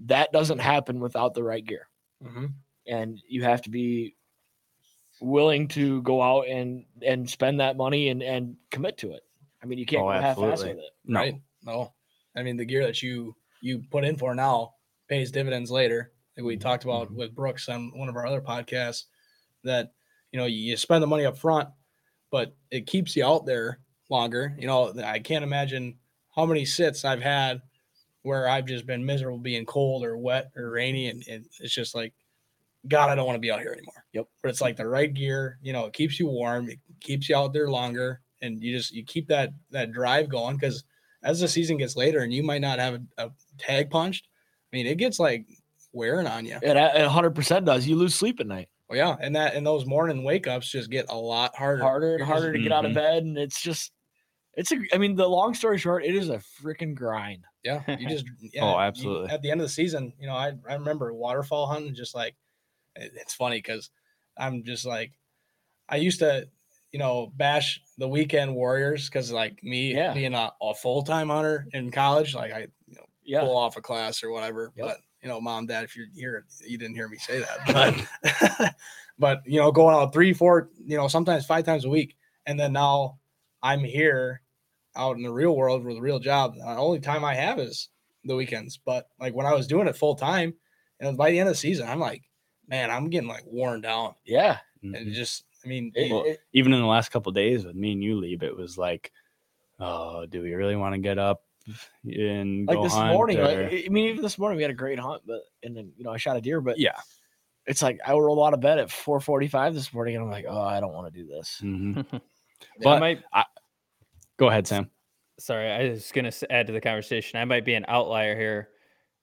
that 0.07 0.33
doesn't 0.33 0.59
happen 0.61 1.01
without 1.01 1.35
the 1.35 1.43
right 1.45 1.65
gear, 1.65 1.89
Mhm. 2.25 2.55
and 2.87 3.21
you 3.29 3.43
have 3.45 3.61
to 3.63 3.71
be 3.71 4.17
willing 5.21 5.69
to 5.69 6.01
go 6.03 6.23
out 6.23 6.47
and 6.49 6.87
and 7.03 7.29
spend 7.29 7.61
that 7.61 7.77
money 7.77 8.09
and 8.09 8.23
and 8.23 8.57
commit 8.71 8.97
to 8.99 9.13
it. 9.13 9.23
I 9.63 9.67
mean, 9.67 9.79
you 9.79 9.87
can't 9.87 10.03
Oh, 10.03 10.09
go 10.09 10.19
half-ass 10.19 10.65
absolutely. 10.65 10.65
with 10.65 10.79
it. 10.79 10.93
no 11.05 11.21
right? 11.21 11.35
No. 11.63 11.95
I 12.37 12.43
mean 12.43 12.57
the 12.57 12.65
gear 12.65 12.85
that 12.87 13.03
you 13.03 13.37
you 13.61 13.81
put 13.91 14.05
in 14.05 14.17
for 14.17 14.35
now 14.35 14.77
pays 15.09 15.31
dividends 15.33 15.71
later. 15.71 16.15
Like 16.37 16.47
we 16.47 16.57
Mhm, 16.57 16.59
talked 16.59 16.85
about 16.85 17.11
mhm. 17.11 17.15
with 17.15 17.35
Brooks 17.35 17.69
on 17.69 17.97
one 17.99 18.09
of 18.09 18.17
our 18.17 18.27
other 18.27 18.41
podcasts 18.41 19.05
that 19.65 19.95
you 20.33 20.39
know 20.39 20.47
you 20.47 20.77
spend 20.77 21.03
the 21.03 21.07
money 21.09 21.25
up 21.27 21.39
front, 21.39 21.71
but 22.31 22.57
it 22.71 22.87
keeps 22.87 23.17
you 23.17 23.25
out 23.27 23.47
there 23.47 23.81
longer. 24.11 24.55
You 24.59 24.67
know, 24.67 24.93
I 25.03 25.21
can't 25.21 25.45
imagine 25.45 25.99
how 26.35 26.47
many 26.47 26.65
sits 26.65 27.05
I've 27.05 27.23
had 27.23 27.63
where 28.23 28.49
I've 28.49 28.67
just 28.67 28.87
been 28.87 29.07
miserable 29.07 29.39
being 29.39 29.67
cold 29.67 30.05
or 30.05 30.19
wet 30.19 30.53
or 30.57 30.71
rainy 30.71 31.09
and, 31.09 31.25
and 31.29 31.47
it's 31.61 31.75
just 31.75 31.95
like 31.95 32.15
God, 32.89 33.11
I 33.11 33.15
don't 33.15 33.27
want 33.27 33.37
to 33.37 33.41
be 33.41 33.51
out 33.51 33.61
here 33.61 33.73
anymore. 33.73 34.07
Yep. 34.13 34.29
But 34.43 34.49
it's 34.51 34.61
like 34.61 34.77
the 34.77 34.87
right 34.89 35.13
gear, 35.13 35.59
you 35.63 35.73
know, 35.73 35.87
it 35.87 35.93
keeps 35.93 36.19
you 36.19 36.27
warm, 36.27 36.71
it 36.71 36.79
keeps 37.01 37.29
you 37.29 37.37
out 37.37 37.53
there 37.53 37.71
longer, 37.71 38.23
and 38.43 38.63
you 38.63 38.77
just 38.77 38.93
you 38.93 39.05
keep 39.05 39.29
that 39.29 39.51
that 39.71 39.93
drive 39.93 40.29
going 40.29 40.57
because 40.57 40.85
as 41.23 41.41
the 41.41 41.49
season 41.49 41.77
gets 41.77 41.97
later 41.97 42.21
and 42.21 42.33
you 42.33 42.43
might 42.43 42.61
not 42.63 42.79
have 42.79 42.95
a, 42.95 43.27
a 43.27 43.31
tag 43.59 43.91
punched, 43.91 44.29
I 44.73 44.77
mean, 44.77 44.87
it 44.87 44.97
gets 44.99 45.19
like 45.19 45.45
wearing 45.93 46.27
on 46.27 46.47
you. 46.47 46.59
It 46.63 46.77
a 46.77 47.09
hundred 47.09 47.35
percent 47.35 47.67
does. 47.67 47.87
You 47.87 47.97
lose 47.97 48.15
sleep 48.15 48.41
at 48.41 48.47
night. 48.47 48.69
Well, 48.89 48.97
yeah, 48.99 49.17
and 49.21 49.37
that 49.37 49.55
and 49.55 49.67
those 49.67 49.87
morning 49.87 50.25
wake 50.25 50.47
ups 50.47 50.71
just 50.71 50.91
get 50.91 51.07
a 51.11 51.17
lot 51.17 51.55
harder. 51.55 51.83
harder 51.83 52.11
and 52.13 52.19
You're 52.19 52.27
harder 52.27 52.53
just- 52.53 52.57
to 52.57 52.63
get 52.63 52.73
out 52.73 52.85
of 52.87 52.93
Mhm. 52.93 52.95
bed, 52.95 53.23
and 53.25 53.39
it's 53.39 53.63
just, 53.63 53.93
it's 54.55 54.73
a. 54.73 54.79
I 54.93 54.99
mean, 54.99 55.15
the 55.15 55.29
long 55.29 55.55
story 55.55 55.79
short, 55.79 56.05
it 56.05 56.15
is 56.17 56.29
a 56.29 56.39
freaking 56.39 56.95
grind. 56.95 57.45
Yeah, 57.63 57.83
you 57.99 58.09
just 58.09 58.25
yeah, 58.41 58.65
Oh, 58.65 58.73
you- 58.73 58.81
absolutely. 58.81 59.31
at 59.31 59.43
the 59.43 59.51
end 59.51 59.61
of 59.61 59.67
the 59.67 59.73
season, 59.73 60.13
you 60.19 60.27
know, 60.27 60.35
I 60.35 60.53
I 60.69 60.75
remember 60.75 61.13
waterfall 61.15 61.67
hunting. 61.67 61.95
Just 61.95 62.15
like 62.17 62.35
it- 62.97 63.13
it's 63.15 63.35
funny 63.35 63.59
because 63.59 63.91
I'm 64.39 64.65
just 64.65 64.87
like 64.87 65.13
I 65.89 65.97
used 65.97 66.19
to, 66.21 66.49
you 66.93 66.99
know, 66.99 67.33
bash 67.37 67.81
the 67.99 68.09
weekend 68.09 68.55
warriors 68.55 69.09
because 69.09 69.31
like 69.33 69.63
me 69.63 69.95
Yeah. 69.95 70.13
being 70.15 70.35
a, 70.35 70.51
a 70.61 70.75
full 70.75 71.03
time 71.03 71.29
hunter 71.29 71.67
in 71.73 71.91
college, 71.91 72.35
like 72.35 72.53
I 72.53 72.61
you 72.87 72.95
know, 72.97 73.07
Yeah, 73.23 73.41
pull 73.41 73.57
off 73.57 73.77
a 73.77 73.81
class 73.83 74.23
or 74.25 74.31
whatever. 74.31 74.73
Yep. 74.77 74.87
But 74.87 74.97
you 75.23 75.29
know, 75.29 75.41
mom, 75.41 75.67
dad, 75.67 75.85
if 75.85 75.95
you're 75.97 76.07
here, 76.15 76.47
you 76.67 76.79
didn't 76.79 76.95
hear 76.97 77.09
me 77.09 77.19
say 77.19 77.41
that. 77.41 78.07
But 78.63 78.75
but 79.19 79.43
you 79.47 79.61
know, 79.61 79.71
going 79.73 79.95
out 79.95 80.13
three, 80.13 80.33
four, 80.33 80.71
you 80.85 80.97
know, 80.97 81.09
sometimes 81.09 81.47
five 81.47 81.65
times 81.65 81.85
a 81.85 81.91
week, 81.91 82.17
and 82.47 82.59
then 82.59 82.73
now 82.73 83.19
I'm 83.63 83.81
here 83.81 84.43
out 84.97 85.17
in 85.17 85.23
the 85.23 85.33
real 85.33 85.55
world 85.57 85.85
with 85.85 85.97
a 85.99 86.01
real 86.01 86.19
job. 86.19 86.55
The 86.57 86.65
only 86.65 87.01
time 87.01 87.25
I 87.25 87.35
have 87.35 87.59
is 87.59 87.89
the 88.25 88.35
weekends. 88.35 88.79
But 88.79 89.09
like 89.21 89.35
when 89.35 89.47
I 89.47 89.55
was 89.55 89.67
doing 89.67 89.87
it 89.87 89.97
full 89.97 90.15
time, 90.17 90.55
and 90.99 91.17
by 91.17 91.31
the 91.31 91.39
end 91.39 91.49
of 91.49 91.55
the 91.55 91.59
season, 91.59 91.89
I'm 91.89 92.01
like, 92.01 92.23
man, 92.67 92.91
I'm 92.91 93.09
getting 93.11 93.29
like 93.29 93.45
worn 93.47 93.81
down, 93.83 94.15
yeah. 94.25 94.59
and 94.83 94.95
Mhm. 94.95 95.07
it 95.09 95.13
just, 95.13 95.45
I 95.65 95.69
mean, 95.69 95.93
It- 95.95 96.11
Well, 96.11 96.25
it- 96.25 96.41
even 96.53 96.73
in 96.73 96.81
the 96.81 96.87
last 96.87 97.11
couple 97.11 97.31
of 97.31 97.35
days 97.37 97.65
with 97.65 97.77
me 97.77 97.93
and 97.93 98.03
you 98.03 98.17
Lieb, 98.17 98.43
it 98.43 98.57
was 98.57 98.79
like, 98.79 99.13
oh, 99.79 100.27
do 100.27 100.43
we 100.43 100.55
really 100.55 100.77
want 100.77 100.95
to 100.95 101.01
get 101.01 101.19
up 101.19 101.43
and 102.05 102.67
like 102.67 102.77
go 102.77 102.83
this 102.83 102.93
hunt 102.95 103.13
morning, 103.13 103.39
like, 103.39 103.59
I 103.59 103.89
mean, 103.91 104.09
even 104.09 104.23
this 104.23 104.39
morning 104.39 104.57
we 104.57 104.63
had 104.63 104.71
a 104.71 104.75
great 104.75 104.99
hunt, 104.99 105.23
but 105.27 105.43
and 105.63 105.77
then 105.77 105.93
you 105.97 106.05
know 106.05 106.11
I 106.11 106.17
shot 106.17 106.37
a 106.37 106.41
deer, 106.41 106.61
but 106.61 106.79
yeah. 106.79 106.99
it's 107.67 107.83
like 107.83 108.01
I 108.05 108.13
rolled 108.13 108.45
out 108.45 108.55
of 108.55 108.61
bed 108.61 108.79
at 108.79 108.89
4:45 108.89 109.75
this 109.75 109.93
morning, 109.93 110.17
and 110.17 110.25
I'm 110.25 110.31
like, 110.31 110.47
oh, 110.49 110.61
I 110.61 110.81
don't 110.81 110.93
want 110.95 111.13
to 111.13 111.21
do 111.23 111.27
this. 111.27 111.61
Mhm. 111.65 112.05
I 112.13 112.21
But 112.83 113.01
might 113.01 113.23
Go 114.37 114.49
ahead, 114.49 114.67
Sam. 114.67 114.91
sorry, 115.39 115.71
I 115.71 115.91
was 115.91 116.11
gonna 116.13 116.33
add 116.49 116.67
to 116.69 116.73
the 116.73 116.81
conversation. 116.81 117.39
I 117.39 117.45
might 117.45 117.65
be 117.65 117.75
an 117.75 117.85
outlier 117.89 118.35
here, 118.37 118.71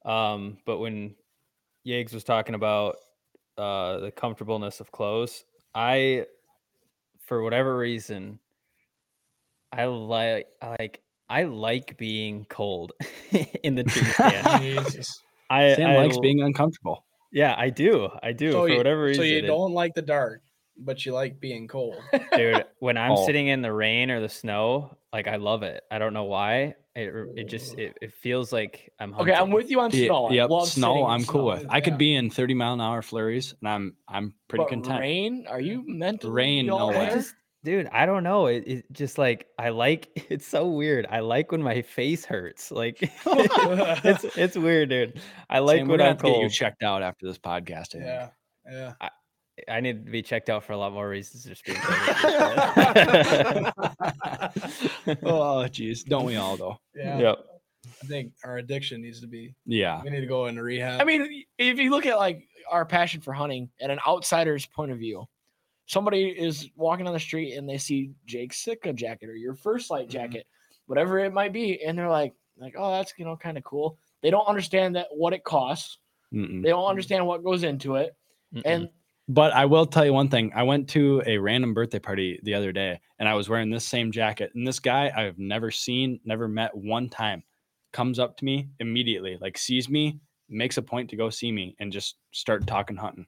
um, 0.05 0.57
but 0.65 0.77
when 0.77 1.15
Yags 1.85 2.13
was 2.13 2.23
talking 2.23 2.55
about 2.55 2.97
uh, 3.57 3.97
the 3.99 4.11
comfortableness 4.11 4.79
of 4.79 4.91
clothes, 4.91 5.43
I, 5.75 6.25
for 7.25 7.41
whatever 7.43 7.77
reason, 7.77 8.39
I 9.71 9.85
like 9.85 10.47
like 10.61 11.01
I 11.29 11.43
like 11.43 11.97
being 11.97 12.45
cold 12.49 12.93
in 13.63 13.75
the 13.75 13.83
tree 13.85 14.03
stand. 14.11 14.61
Jesus. 14.61 15.21
I, 15.49 15.73
Sam 15.75 15.89
I 15.91 15.95
likes 15.97 16.15
l- 16.15 16.21
being 16.21 16.41
uncomfortable. 16.41 17.05
Yeah, 17.31 17.53
I 17.57 17.69
do. 17.69 18.09
I 18.23 18.31
do 18.31 18.51
So 18.53 18.61
for 18.61 18.69
you- 18.69 18.77
whatever 18.77 19.13
So 19.13 19.21
you 19.21 19.41
don't 19.41 19.73
like 19.73 19.93
the 19.93 20.01
dark, 20.01 20.41
but 20.79 21.05
you 21.05 21.13
like 21.13 21.39
being 21.39 21.67
cold. 21.67 21.95
dude 22.35 22.65
when 22.79 22.97
i'm 22.97 23.11
Oh. 23.13 23.25
sitting 23.25 23.47
in 23.47 23.61
the 23.61 23.71
rain 23.71 24.11
or 24.11 24.19
the 24.21 24.29
snow 24.29 24.97
like 25.13 25.27
i 25.27 25.35
love 25.37 25.63
it 25.63 25.83
i 25.91 25.97
don't 25.97 26.13
know 26.13 26.25
why 26.25 26.75
it, 26.95 27.13
it 27.35 27.43
just 27.47 27.77
it, 27.77 27.97
it 28.01 28.11
feels 28.13 28.51
like 28.51 28.91
i'm 28.99 29.13
Okay, 29.15 29.33
I'm 29.33 29.51
with 29.51 29.69
you 29.69 29.79
on 29.79 29.91
Yeah, 29.91 30.05
snow. 30.07 30.29
Yeah, 30.31 30.41
yep, 30.43 30.49
love 30.49 30.67
snow. 30.67 31.05
I'm 31.05 31.23
cool 31.25 31.51
snow, 31.53 31.61
with. 31.63 31.65
I 31.69 31.79
could 31.81 31.97
be 31.97 32.15
in 32.15 32.29
30 32.31 32.53
mile 32.55 32.73
an 32.73 32.81
hour 32.81 33.01
flurries, 33.03 33.53
and 33.61 33.69
I'm 33.69 33.95
I'm 34.07 34.33
pretty 34.47 34.63
but 34.65 34.69
content. 34.69 34.99
Rain? 35.01 35.45
Are 35.47 35.61
you 35.61 35.83
meant 35.87 36.21
to 36.21 36.31
Rain, 36.31 36.65
no 36.65 36.87
way. 36.87 37.09
just 37.13 37.35
dude 37.63 37.87
i 37.91 38.05
don't 38.05 38.23
know 38.23 38.45
it, 38.45 38.63
it 38.67 38.85
just 38.93 39.17
like 39.17 39.47
i 39.59 39.69
like 39.69 40.09
it's 40.29 40.47
so 40.47 40.69
weird 40.69 41.05
i 41.09 41.19
like 41.19 41.51
when 41.51 41.61
my 41.61 41.81
face 41.81 42.23
hurts 42.23 42.71
like 42.71 42.97
it's 43.25 44.23
it's 44.37 44.55
weird 44.55 44.89
dude 44.89 45.19
i 45.49 45.59
like 45.59 45.79
Sam, 45.79 45.87
we're 45.87 45.93
when 45.97 46.01
i'm 46.01 46.07
have 46.09 46.17
to 46.19 46.27
get 46.29 46.39
you 46.41 46.49
checked 46.49 46.83
out 46.83 47.01
after 47.03 47.25
this 47.27 47.37
podcast. 47.39 47.95
I 47.95 47.99
think. 47.99 48.03
yeah, 48.05 48.29
yeah. 48.71 49.09
I 49.69 49.79
need 49.79 50.05
to 50.05 50.11
be 50.11 50.21
checked 50.21 50.49
out 50.49 50.63
for 50.63 50.73
a 50.73 50.77
lot 50.77 50.93
more 50.93 51.09
reasons 51.09 51.43
just 51.43 51.65
being 51.65 51.77
oh, 55.23 55.65
jeez, 55.69 56.05
don't 56.05 56.25
we 56.25 56.35
all 56.35 56.57
though? 56.57 56.77
Yeah. 56.95 57.19
yep 57.19 57.37
I 58.01 58.05
think 58.05 58.33
our 58.43 58.57
addiction 58.57 59.01
needs 59.01 59.21
to 59.21 59.27
be. 59.27 59.55
Yeah. 59.65 60.01
We 60.03 60.09
need 60.09 60.19
to 60.19 60.25
go 60.27 60.47
into 60.47 60.61
rehab. 60.61 61.01
I 61.01 61.05
mean, 61.05 61.43
if 61.57 61.79
you 61.79 61.89
look 61.89 62.05
at 62.05 62.17
like 62.17 62.45
our 62.69 62.85
passion 62.85 63.21
for 63.21 63.33
hunting 63.33 63.69
and 63.79 63.91
an 63.91 63.99
outsider's 64.05 64.65
point 64.65 64.91
of 64.91 64.99
view, 64.99 65.25
somebody 65.85 66.25
is 66.27 66.69
walking 66.75 67.07
on 67.07 67.13
the 67.13 67.19
street 67.19 67.55
and 67.55 67.67
they 67.67 67.77
see 67.77 68.11
Jake's 68.25 68.57
Sitka 68.57 68.91
jacket 68.93 69.29
or 69.29 69.35
your 69.35 69.55
first 69.55 69.89
light 69.89 70.07
Mhm. 70.09 70.11
jacket, 70.11 70.47
whatever 70.87 71.17
it 71.19 71.33
might 71.33 71.53
be, 71.53 71.81
and 71.81 71.97
they're 71.97 72.09
like, 72.09 72.33
like, 72.59 72.75
oh, 72.77 72.91
that's 72.91 73.13
you 73.17 73.23
know 73.25 73.37
kind 73.37 73.57
of 73.57 73.63
cool. 73.63 73.97
They 74.21 74.29
don't 74.31 74.47
understand 74.47 74.95
that 74.97 75.07
what 75.11 75.33
it 75.33 75.43
costs. 75.43 75.97
Mm-mm. 76.33 76.61
They 76.61 76.69
don't 76.69 76.89
understand 76.89 77.25
what 77.25 77.43
goes 77.43 77.63
into 77.63 77.95
it, 77.95 78.15
Mm-mm. 78.53 78.63
and 78.65 78.89
But 79.29 79.53
I 79.53 79.65
will 79.65 79.85
tell 79.85 80.05
you 80.05 80.13
one 80.13 80.29
thing. 80.29 80.51
I 80.55 80.63
went 80.63 80.87
to 80.89 81.21
a 81.25 81.37
random 81.37 81.73
birthday 81.73 81.99
party 81.99 82.39
the 82.43 82.53
other 82.53 82.71
day 82.71 82.99
and 83.19 83.27
I 83.27 83.33
was 83.33 83.49
wearing 83.49 83.69
this 83.69 83.85
same 83.85 84.11
jacket. 84.11 84.51
And 84.55 84.65
this 84.65 84.79
guy 84.79 85.11
I've 85.15 85.37
never 85.37 85.69
seen, 85.69 86.19
never 86.23 86.47
met 86.47 86.75
one 86.75 87.09
time, 87.09 87.43
comes 87.91 88.19
up 88.19 88.37
to 88.37 88.45
me 88.45 88.69
immediately, 88.79 89.37
like 89.41 89.57
sees 89.57 89.89
me, 89.89 90.19
makes 90.47 90.77
a 90.77 90.81
point 90.81 91.09
to 91.09 91.17
go 91.17 91.29
see 91.29 91.51
me 91.51 91.75
and 91.79 91.91
just 91.91 92.15
start 92.31 92.65
talking 92.67 92.95
hunting. 92.95 93.25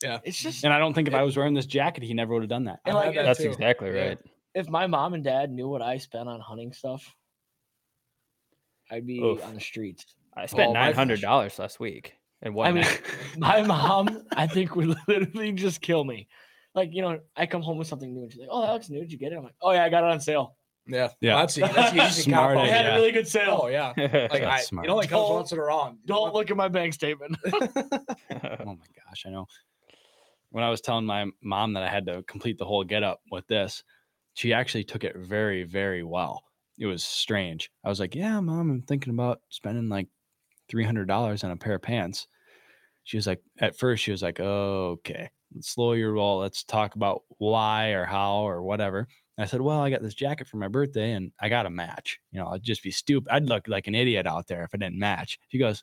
Yeah. 0.00 0.20
It's 0.22 0.40
just 0.40 0.62
And 0.64 0.72
I 0.72 0.78
don't 0.78 0.94
think 0.94 1.08
if 1.08 1.14
I 1.14 1.22
was 1.22 1.36
wearing 1.36 1.54
this 1.54 1.66
jacket, 1.66 2.04
he 2.04 2.14
never 2.14 2.34
would 2.34 2.42
have 2.42 2.50
done 2.50 2.64
that. 2.64 2.80
And 2.84 2.94
like, 2.94 3.06
had 3.06 3.16
that 3.16 3.22
That's 3.24 3.40
too. 3.40 3.50
exactly 3.50 3.90
right. 3.90 4.18
if 4.54 4.68
my 4.68 4.86
mom 4.86 5.14
and 5.14 5.24
dad 5.24 5.50
knew 5.50 5.68
what 5.68 5.82
I 5.82 5.96
spent 5.98 6.28
on 6.28 6.40
hunting 6.40 6.72
stuff, 6.72 7.16
I'd 8.92 9.06
be 9.06 9.20
Oof. 9.20 9.44
on 9.44 9.54
the 9.54 9.60
streets. 9.60 10.04
I 10.36 10.46
spent 10.46 10.72
nine 10.72 10.94
hundred 10.94 11.20
dollars 11.20 11.58
last 11.58 11.80
week 11.80 12.14
and 12.42 12.54
one. 12.54 12.66
I 12.68 12.72
mean, 12.72 12.86
my 13.38 13.62
mom, 13.62 14.24
I 14.36 14.46
think, 14.46 14.76
would 14.76 14.94
literally 15.08 15.52
just 15.52 15.80
kill 15.80 16.04
me. 16.04 16.28
Like, 16.74 16.90
you 16.92 17.02
know, 17.02 17.18
I 17.36 17.46
come 17.46 17.62
home 17.62 17.78
with 17.78 17.86
something 17.88 18.12
new 18.12 18.22
and 18.22 18.32
she's 18.32 18.40
like, 18.40 18.48
Oh, 18.50 18.62
that 18.62 18.72
looks 18.72 18.88
new. 18.90 19.00
Did 19.00 19.12
you 19.12 19.18
get 19.18 19.32
it? 19.32 19.36
I'm 19.36 19.44
like, 19.44 19.54
Oh, 19.62 19.72
yeah, 19.72 19.84
I 19.84 19.88
got 19.90 20.04
it 20.04 20.10
on 20.10 20.20
sale. 20.20 20.56
yeah, 20.86 21.08
Yeah. 21.20 21.36
That's, 21.36 21.54
that's 21.56 21.94
easy. 22.18 22.30
Smart 22.30 22.56
I 22.56 22.66
had 22.66 22.86
idea. 22.86 22.92
a 22.92 22.96
really 22.96 23.12
good 23.12 23.28
sale. 23.28 23.60
Oh 23.64 23.66
yeah. 23.68 23.92
Like 23.96 24.12
I, 24.12 24.38
That's 24.40 24.62
it 24.64 24.66
smart. 24.68 24.88
only 24.88 25.06
comes 25.06 25.28
Don't- 25.28 25.34
once 25.36 25.52
in 25.52 25.58
a 25.58 25.62
wrong. 25.62 25.98
Don't 26.06 26.32
look 26.34 26.50
at 26.50 26.56
my 26.56 26.68
bank 26.68 26.94
statement. 26.94 27.36
oh 27.44 27.58
my 28.30 28.86
gosh, 29.06 29.24
I 29.26 29.30
know. 29.30 29.46
When 30.50 30.64
I 30.64 30.70
was 30.70 30.80
telling 30.80 31.06
my 31.06 31.26
mom 31.42 31.74
that 31.74 31.82
I 31.82 31.88
had 31.88 32.06
to 32.06 32.22
complete 32.24 32.58
the 32.58 32.64
whole 32.64 32.84
get 32.84 33.02
up 33.02 33.20
with 33.30 33.46
this, 33.48 33.84
she 34.34 34.52
actually 34.52 34.84
took 34.84 35.04
it 35.04 35.16
very, 35.16 35.64
very 35.64 36.02
well. 36.02 36.42
It 36.78 36.86
was 36.86 37.04
strange. 37.04 37.70
I 37.84 37.88
was 37.90 38.00
like, 38.00 38.14
Yeah, 38.14 38.40
mom, 38.40 38.70
I'm 38.70 38.82
thinking 38.82 39.12
about 39.12 39.40
spending 39.50 39.88
like 39.90 40.08
$300 40.72 41.44
on 41.44 41.50
a 41.50 41.56
pair 41.56 41.74
of 41.76 41.82
pants. 41.82 42.26
She 43.04 43.16
was 43.16 43.26
like, 43.26 43.42
At 43.58 43.76
first, 43.76 44.02
she 44.02 44.10
was 44.12 44.22
like, 44.22 44.40
oh, 44.40 44.90
Okay, 44.98 45.30
let's 45.54 45.68
slow 45.70 45.92
your 45.92 46.12
roll. 46.12 46.38
Let's 46.38 46.64
talk 46.64 46.94
about 46.94 47.22
why 47.38 47.90
or 47.90 48.04
how 48.04 48.46
or 48.46 48.62
whatever. 48.62 49.08
I 49.38 49.46
said, 49.46 49.60
Well, 49.60 49.80
I 49.80 49.90
got 49.90 50.02
this 50.02 50.14
jacket 50.14 50.46
for 50.46 50.58
my 50.58 50.68
birthday 50.68 51.12
and 51.12 51.32
I 51.40 51.48
got 51.48 51.66
a 51.66 51.70
match. 51.70 52.20
You 52.30 52.40
know, 52.40 52.48
I'd 52.48 52.62
just 52.62 52.82
be 52.82 52.90
stupid. 52.90 53.32
I'd 53.32 53.48
look 53.48 53.66
like 53.68 53.86
an 53.88 53.94
idiot 53.94 54.26
out 54.26 54.46
there 54.46 54.62
if 54.64 54.70
I 54.74 54.78
didn't 54.78 54.98
match. 54.98 55.38
She 55.48 55.58
goes, 55.58 55.82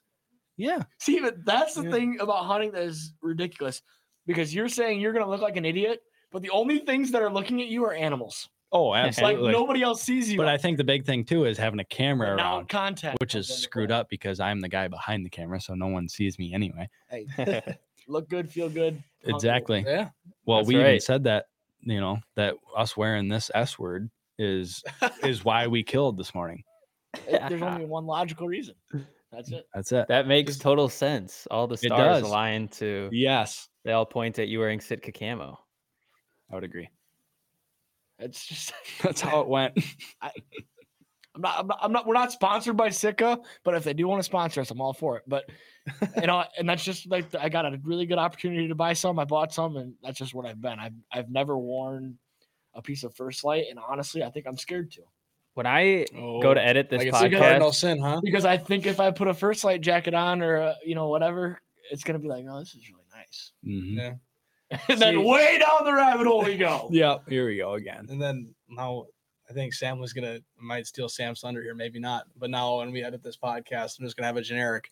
Yeah. 0.56 0.84
See, 1.00 1.20
but 1.20 1.44
that's 1.46 1.74
the 1.76 1.84
Yeah. 1.84 1.92
thing 1.92 2.20
about 2.20 2.46
hunting 2.46 2.72
that 2.72 2.84
is 2.84 3.14
ridiculous 3.22 3.82
because 4.26 4.54
you're 4.54 4.70
saying 4.70 5.02
you're 5.02 5.14
going 5.14 5.26
to 5.26 5.30
look 5.32 5.42
like 5.42 5.58
an 5.58 5.66
idiot, 5.66 6.02
but 6.32 6.42
the 6.42 6.52
only 6.52 6.80
things 6.80 7.12
that 7.12 7.22
are 7.22 7.32
looking 7.34 7.62
at 7.62 7.68
you 7.68 7.84
are 7.86 7.94
animals. 7.94 8.48
Oh, 8.72 8.88
Like 8.90 9.08
absolutely. 9.08 9.52
nobody 9.52 9.82
else 9.82 10.02
sees 10.02 10.32
you. 10.32 10.38
But 10.38 10.48
I 10.48 10.58
think 10.58 10.78
the 10.78 10.84
big 10.84 11.06
thing 11.06 11.24
too 11.26 11.46
is 11.46 11.58
having 11.58 11.80
a 11.80 11.86
camera 11.86 12.30
But 12.30 12.36
now 12.44 12.56
around, 12.58 12.70
content, 12.70 13.18
which 13.20 13.36
is 13.36 13.48
screwed 13.48 13.92
up 13.92 14.10
because 14.10 14.40
I'm 14.40 14.60
the 14.60 14.70
guy 14.70 14.88
behind 14.88 15.26
the 15.26 15.30
camera, 15.30 15.60
so 15.60 15.74
no 15.74 15.88
one 15.88 16.08
sees 16.08 16.38
me 16.38 16.54
anyway. 16.54 16.88
Hey, 17.10 17.28
look 18.08 18.30
good, 18.30 18.50
feel 18.50 18.70
good. 18.70 18.94
hunt 18.94 19.04
good. 19.26 19.36
Exactly. 19.36 19.84
Yeah. 19.88 20.10
Well, 20.46 20.60
That's 20.60 20.68
we 20.68 20.80
even 20.80 21.00
said 21.00 21.24
that, 21.26 21.46
you 21.82 22.00
know, 22.00 22.20
that 22.36 22.56
us 22.76 22.96
wearing 22.96 23.28
this 23.28 23.50
S 23.56 23.80
word 23.80 24.10
is 24.38 24.84
is 25.24 25.44
why 25.44 25.68
we 25.68 25.84
killed 25.84 26.18
this 26.18 26.34
morning. 26.36 26.64
There's 27.28 27.62
only 27.62 27.86
one 27.86 28.06
logical 28.06 28.48
reason. 28.48 28.76
That's 29.32 29.52
it. 29.52 29.66
That's 29.74 29.92
it. 29.92 30.08
that 30.10 30.28
makes 30.28 30.52
Just- 30.54 30.62
total 30.62 30.90
sense. 30.90 31.48
All 31.52 31.68
the 31.68 31.74
It 31.76 31.80
stars 31.82 32.22
does. 32.22 32.24
align 32.24 32.68
to. 32.80 33.10
Yes, 33.12 33.68
They 33.84 33.92
all 33.94 34.06
point 34.06 34.38
at 34.40 34.48
you 34.48 34.60
wearing 34.60 34.80
Sitka 34.80 35.12
camo. 35.12 35.60
I 36.52 36.56
would 36.56 36.64
agree. 36.64 36.90
It's 38.20 38.46
just 38.46 38.74
That's 39.02 39.22
how 39.22 39.42
it 39.42 39.48
went. 39.48 39.78
I'm 41.36 41.42
not, 41.42 41.60
I'm 41.60 41.68
not, 41.68 41.80
I'm 41.82 41.92
not, 41.92 42.08
we're 42.08 42.14
not 42.16 42.32
sponsored 42.32 42.76
by 42.76 42.90
Sitka, 42.90 43.40
but 43.64 43.74
if 43.76 43.84
they 43.84 43.94
do 43.94 44.08
want 44.08 44.20
to 44.20 44.24
sponsor 44.24 44.62
us, 44.62 44.72
I'm 44.72 44.82
all 44.82 44.94
for 44.94 45.16
it. 45.18 45.24
But, 45.28 45.50
you 46.20 46.28
know, 46.28 46.44
and 46.58 46.68
that's 46.68 46.84
just 46.84 47.10
like, 47.10 47.34
I 47.36 47.48
got 47.50 47.66
a 47.66 47.80
really 47.84 48.06
good 48.06 48.18
opportunity 48.18 48.68
to 48.68 48.76
buy 48.76 48.94
some. 48.94 49.20
I 49.20 49.26
bought 49.26 49.54
some, 49.54 49.78
and 49.78 49.94
that's 50.04 50.18
just 50.18 50.34
what 50.34 50.46
I've 50.46 50.60
been. 50.60 50.80
I've, 50.80 50.96
I've 51.14 51.30
never 51.30 51.58
worn 51.58 52.18
a 52.74 52.82
piece 52.82 53.04
of 53.04 53.16
First 53.16 53.44
Light, 53.44 53.66
and 53.70 53.80
honestly, 53.80 54.22
I 54.24 54.30
think 54.32 54.48
I'm 54.48 54.58
scared 54.58 54.92
to 54.94 55.02
When 55.54 55.66
I 55.66 56.06
go 56.14 56.54
to 56.54 56.62
edit 56.62 56.90
this 56.90 57.04
Oh, 57.04 57.10
like 57.10 57.32
podcast, 57.32 57.40
cardinal 57.40 57.72
sin, 57.72 58.00
huh? 58.02 58.20
because 58.24 58.44
I 58.44 58.58
think 58.58 58.86
if 58.86 59.00
I 59.00 59.12
put 59.12 59.28
a 59.28 59.34
First 59.34 59.64
Light 59.64 59.82
jacket 59.82 60.14
on 60.14 60.42
or, 60.42 60.58
uh, 60.58 60.74
you 60.84 60.96
know, 60.96 61.08
whatever, 61.08 61.62
it's 61.92 62.04
going 62.04 62.20
to 62.20 62.22
be 62.22 62.28
like, 62.28 62.44
oh, 62.50 62.60
this 62.60 62.76
is 62.76 62.82
really 62.90 63.06
nice. 63.16 63.52
Mhm. 63.66 63.96
Yeah. 63.98 64.14
And 64.90 65.00
then 65.02 65.14
See- 65.16 65.18
way 65.18 65.58
down 65.60 65.84
the 65.86 65.94
rabbit 65.94 66.28
hole 66.28 66.44
we 66.44 66.58
go. 66.58 66.88
Yeah, 66.92 67.18
here 67.28 67.48
we 67.48 67.58
go 67.58 67.74
again. 67.74 68.06
And 68.10 68.22
then 68.22 68.54
now 68.70 69.06
I 69.50 69.54
think 69.54 69.74
Sam 69.74 70.00
was 70.00 70.14
gonna 70.14 70.40
might 70.60 70.86
steal 70.88 71.10
Sam's 71.10 71.40
thunder 71.42 71.62
here, 71.64 71.74
maybe 71.74 72.00
not. 72.00 72.26
But 72.38 72.50
now 72.52 72.78
when 72.78 72.92
we 72.92 73.04
edit 73.04 73.24
this 73.24 73.38
podcast, 73.38 74.00
I'm 74.00 74.06
just 74.06 74.16
gonna 74.16 74.28
have 74.28 74.38
a 74.38 74.42
generic 74.42 74.92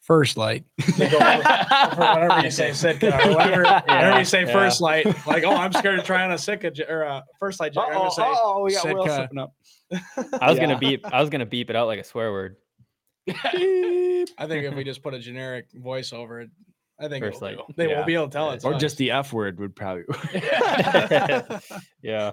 first 0.00 0.36
light. 0.36 0.64
to 0.80 0.92
go 0.98 1.18
for- 1.18 2.28
for 2.30 2.40
you 2.44 2.50
say 2.50 2.72
Sitka 2.72 3.06
or 3.08 3.34
whenever, 3.36 3.62
whenever 3.86 4.18
you 4.18 4.24
say 4.24 4.44
Yeah. 4.44 4.52
first 4.52 4.80
light, 4.82 5.06
like 5.26 5.44
oh 5.44 5.54
I'm 5.54 5.72
scared 5.72 5.98
of 5.98 6.04
trying 6.04 6.30
a 6.32 6.38
Sitka 6.38 6.72
or 6.90 7.02
a 7.02 7.22
first 7.38 7.58
light 7.60 7.72
jacket. 7.72 7.92
I'm 7.92 7.98
gonna 7.98 8.10
say 8.10 8.22
oh, 8.26 8.62
we 8.62 8.72
got 8.74 8.84
Will 8.94 9.04
slipping 9.06 9.38
up. 9.38 9.54
I 10.40 10.50
was 10.50 10.58
Yeah. 10.58 10.66
gonna 10.66 10.78
beep. 10.78 11.06
I 11.10 11.20
was 11.20 11.30
gonna 11.30 11.46
beep 11.46 11.70
it 11.70 11.76
out 11.76 11.86
like 11.86 12.00
a 12.00 12.04
swear 12.04 12.30
word. 12.32 12.56
I 13.28 14.46
think 14.46 14.64
if 14.64 14.74
we 14.74 14.84
just 14.84 15.02
put 15.02 15.14
a 15.14 15.18
generic 15.18 15.66
voice 15.74 16.12
over 16.12 16.40
it, 16.42 16.50
I 17.00 17.08
think 17.08 17.24
First 17.24 17.42
it'll 17.42 17.48
light. 17.48 17.66
do. 17.68 17.74
they 17.76 17.88
Yeah. 17.88 17.94
won't 17.96 18.06
be 18.06 18.14
able 18.14 18.26
to 18.28 18.32
tell 18.32 18.48
Yeah. 18.48 18.54
it's 18.54 18.64
Or 18.64 18.74
us. 18.74 18.80
just 18.80 18.96
the 18.98 19.10
F 19.10 19.32
word 19.32 19.58
would 19.58 19.74
probably. 19.74 20.04
yeah. 22.02 22.32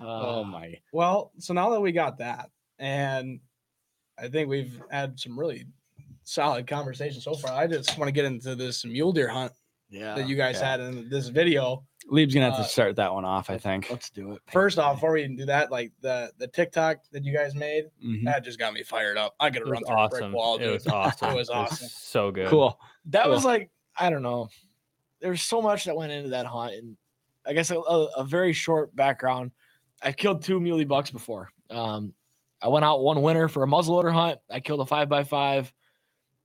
oh 0.00 0.40
Uh, 0.40 0.44
my. 0.44 0.74
Well, 0.92 1.32
so 1.38 1.52
now 1.54 1.70
that 1.70 1.80
we 1.80 1.92
got 1.92 2.18
that, 2.18 2.50
and 2.78 3.40
I 4.18 4.28
think 4.28 4.48
we've 4.48 4.80
had 4.90 5.18
some 5.20 5.38
really 5.38 5.66
solid 6.24 6.66
conversation 6.66 7.20
so 7.20 7.34
far. 7.34 7.52
I 7.52 7.66
just 7.66 7.96
want 7.98 8.08
to 8.08 8.12
get 8.12 8.24
into 8.24 8.54
this 8.54 8.84
mule 8.84 9.12
deer 9.12 9.28
hunt 9.28 9.52
yeah. 9.90 10.14
that 10.14 10.28
you 10.28 10.36
guys 10.36 10.58
yeah. 10.60 10.70
had 10.72 10.80
in 10.80 11.08
this 11.08 11.28
video. 11.28 11.84
Lieb's 12.10 12.34
gonna 12.34 12.46
have 12.50 12.54
Uh, 12.58 12.62
to 12.62 12.68
start 12.68 12.96
that 12.96 13.12
one 13.12 13.24
off, 13.24 13.50
I 13.50 13.58
think. 13.58 13.90
Let's 13.90 14.10
do 14.10 14.32
it. 14.32 14.42
First 14.50 14.78
off, 14.78 14.96
before 14.96 15.12
we 15.12 15.22
even 15.24 15.36
do 15.36 15.44
that, 15.46 15.70
like 15.70 15.92
the 16.00 16.32
the 16.38 16.46
TikTok 16.48 16.98
that 17.12 17.22
you 17.24 17.32
guys 17.32 17.54
made, 17.54 17.84
Mhm. 18.04 18.24
that 18.24 18.42
just 18.44 18.58
got 18.58 18.72
me 18.72 18.82
fired 18.82 19.18
up. 19.18 19.34
I 19.38 19.50
could 19.50 19.62
It 19.62 19.64
run 19.66 19.80
was 19.82 19.88
through 19.88 19.96
a 19.96 19.98
awesome. 20.00 20.18
brick 20.30 20.34
wall. 20.34 20.56
it 20.56 20.58
dude. 20.60 20.72
was 20.74 20.86
awesome. 20.86 21.30
It 21.30 21.34
was 21.36 21.50
awesome. 21.50 21.88
so 21.88 22.30
good. 22.30 22.48
Cool. 22.48 22.78
that 23.06 23.28
was 23.28 23.44
like 23.44 23.70
I 23.96 24.10
don't 24.10 24.22
know. 24.22 24.48
There's 25.20 25.42
so 25.42 25.60
much 25.60 25.84
that 25.84 25.96
went 25.96 26.12
into 26.12 26.30
that 26.30 26.46
hunt, 26.46 26.74
and 26.74 26.96
I 27.46 27.52
guess 27.52 27.70
a, 27.70 27.78
a, 27.78 28.04
a 28.18 28.24
very 28.24 28.52
short 28.52 28.94
background. 28.94 29.50
I've 30.00 30.16
killed 30.16 30.42
two 30.42 30.60
muley 30.60 30.84
bucks 30.84 31.10
before. 31.10 31.50
Um, 31.70 32.14
I 32.62 32.68
went 32.68 32.84
out 32.84 33.02
one 33.02 33.20
winter 33.22 33.48
for 33.48 33.64
a 33.64 33.66
muzzleloader 33.66 34.12
hunt. 34.12 34.38
I 34.50 34.60
killed 34.60 34.80
a 34.80 34.86
five 34.86 35.08
by 35.08 35.24
five, 35.24 35.72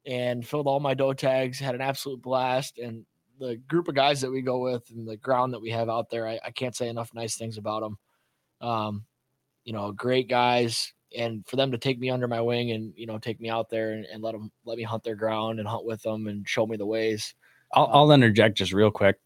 and 0.05 0.45
filled 0.45 0.67
all 0.67 0.79
my 0.79 0.93
doe 0.95 1.13
tags. 1.13 1.59
Had 1.59 1.75
an 1.75 1.81
absolute 1.81 2.21
blast, 2.21 2.79
and 2.79 3.05
the 3.39 3.55
group 3.67 3.87
of 3.87 3.95
guys 3.95 4.21
that 4.21 4.31
we 4.31 4.41
go 4.41 4.59
with 4.59 4.89
and 4.91 5.07
the 5.07 5.17
ground 5.17 5.53
that 5.53 5.61
we 5.61 5.71
have 5.71 5.89
out 5.89 6.09
there, 6.09 6.27
I, 6.27 6.39
I 6.43 6.51
can't 6.51 6.75
say 6.75 6.87
enough 6.87 7.13
nice 7.13 7.35
things 7.35 7.57
about 7.57 7.81
them. 7.81 7.97
Um, 8.61 9.05
you 9.65 9.73
know, 9.73 9.91
great 9.91 10.29
guys, 10.29 10.93
and 11.15 11.45
for 11.47 11.55
them 11.55 11.71
to 11.71 11.77
take 11.77 11.99
me 11.99 12.09
under 12.09 12.27
my 12.27 12.41
wing 12.41 12.71
and 12.71 12.93
you 12.95 13.05
know 13.05 13.17
take 13.17 13.39
me 13.39 13.49
out 13.49 13.69
there 13.69 13.91
and, 13.91 14.05
and 14.05 14.23
let 14.23 14.33
them 14.33 14.51
let 14.65 14.77
me 14.77 14.83
hunt 14.83 15.03
their 15.03 15.15
ground 15.15 15.59
and 15.59 15.67
hunt 15.67 15.85
with 15.85 16.01
them 16.01 16.27
and 16.27 16.47
show 16.47 16.65
me 16.65 16.77
the 16.77 16.85
ways. 16.85 17.33
I'll, 17.73 17.89
I'll 17.91 18.11
interject 18.11 18.57
just 18.57 18.73
real 18.73 18.91
quick. 18.91 19.19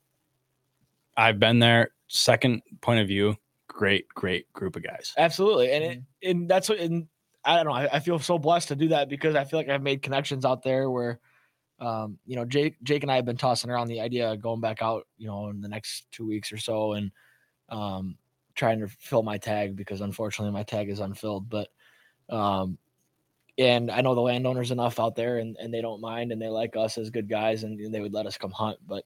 I've 1.16 1.40
been 1.40 1.60
there. 1.60 1.92
Second 2.08 2.62
point 2.82 3.02
of 3.02 3.08
view, 3.08 3.36
great, 3.68 4.08
great 4.10 4.52
group 4.54 4.76
of 4.76 4.84
guys. 4.84 5.14
Absolutely, 5.18 5.72
and 5.72 5.84
it, 5.84 6.30
and 6.30 6.50
that's 6.50 6.70
what 6.70 6.80
and 6.80 7.08
I 7.48 7.56
don't 7.56 7.66
know. 7.66 7.74
I, 7.74 7.96
I 7.96 8.00
feel 8.00 8.20
so 8.20 8.38
blessed 8.38 8.68
to 8.70 8.76
do 8.76 8.90
that 8.90 9.10
because 9.10 9.36
I 9.36 9.46
feel 9.46 9.60
like 9.60 9.70
I've 9.70 9.82
made 9.82 10.02
connections 10.02 10.44
out 10.44 10.64
there 10.64 10.90
where, 10.90 11.20
um, 11.80 12.18
you 12.26 12.36
know, 12.36 12.46
Jake 12.46 12.76
Jake 12.84 13.04
and 13.04 13.12
I 13.12 13.16
have 13.16 13.26
been 13.26 13.38
tossing 13.38 13.70
around 13.70 13.88
the 13.88 14.02
idea 14.02 14.32
of 14.32 14.42
going 14.42 14.62
back 14.62 14.82
out, 14.82 15.06
you 15.18 15.28
know, 15.28 15.50
in 15.50 15.62
the 15.62 15.68
next 15.68 16.06
two 16.12 16.28
weeks 16.28 16.52
or 16.52 16.58
so, 16.58 16.94
and 16.94 17.12
um, 17.70 18.18
trying 18.56 18.80
to 18.80 18.88
fill 18.88 19.24
my 19.24 19.38
tag 19.38 19.76
because 19.76 20.02
unfortunately 20.02 20.54
my 20.54 20.64
tag 20.64 20.90
is 20.90 21.00
unfilled. 21.00 21.50
But, 21.50 21.68
um, 22.30 22.78
and 23.60 23.92
I 23.92 24.02
know 24.02 24.16
the 24.16 24.22
landowners 24.22 24.72
enough 24.72 25.00
out 25.00 25.16
there, 25.16 25.38
and 25.38 25.56
and 25.58 25.74
they 25.74 25.82
don't 25.82 26.02
mind, 26.02 26.32
and 26.32 26.42
they 26.42 26.48
like 26.48 26.76
us 26.76 26.98
as 26.98 27.10
good 27.10 27.30
guys, 27.30 27.64
and, 27.64 27.80
and 27.80 27.94
they 27.94 28.02
would 28.02 28.14
let 28.14 28.26
us 28.26 28.38
come 28.38 28.52
hunt. 28.52 28.80
But 28.88 29.04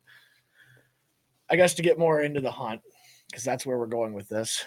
I 1.49 1.57
guess 1.57 1.73
to 1.75 1.81
get 1.81 1.99
more 1.99 2.21
into 2.21 2.39
the 2.39 2.51
hunt, 2.51 2.81
because 3.29 3.43
that's 3.43 3.65
where 3.65 3.77
we're 3.77 3.87
going 3.87 4.13
with 4.13 4.29
this. 4.29 4.63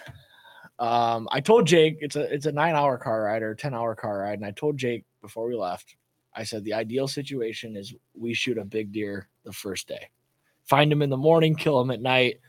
Um, 0.77 1.27
I 1.31 1.39
told 1.39 1.65
Jake 1.65 1.97
it's 2.01 2.15
a 2.15 2.33
it's 2.33 2.45
a 2.45 2.51
nine 2.51 2.75
hour 2.75 2.97
car 2.97 3.23
ride 3.23 3.41
or 3.41 3.55
ten 3.55 3.73
hour 3.73 3.95
car 3.95 4.19
ride, 4.19 4.39
and 4.39 4.45
I 4.45 4.51
told 4.51 4.77
Jake 4.77 5.05
before 5.21 5.47
we 5.47 5.55
left, 5.55 5.95
I 6.35 6.43
said 6.43 6.63
the 6.63 6.73
ideal 6.73 7.07
situation 7.07 7.75
is 7.77 7.93
we 8.13 8.33
shoot 8.33 8.57
a 8.57 8.65
big 8.65 8.91
deer 8.91 9.29
the 9.43 9.53
first 9.53 9.87
day, 9.87 10.09
find 10.65 10.91
him 10.91 11.01
in 11.01 11.09
the 11.09 11.17
morning, 11.17 11.55
kill 11.55 11.79
him 11.79 11.91
at 11.91 12.01
night, 12.01 12.39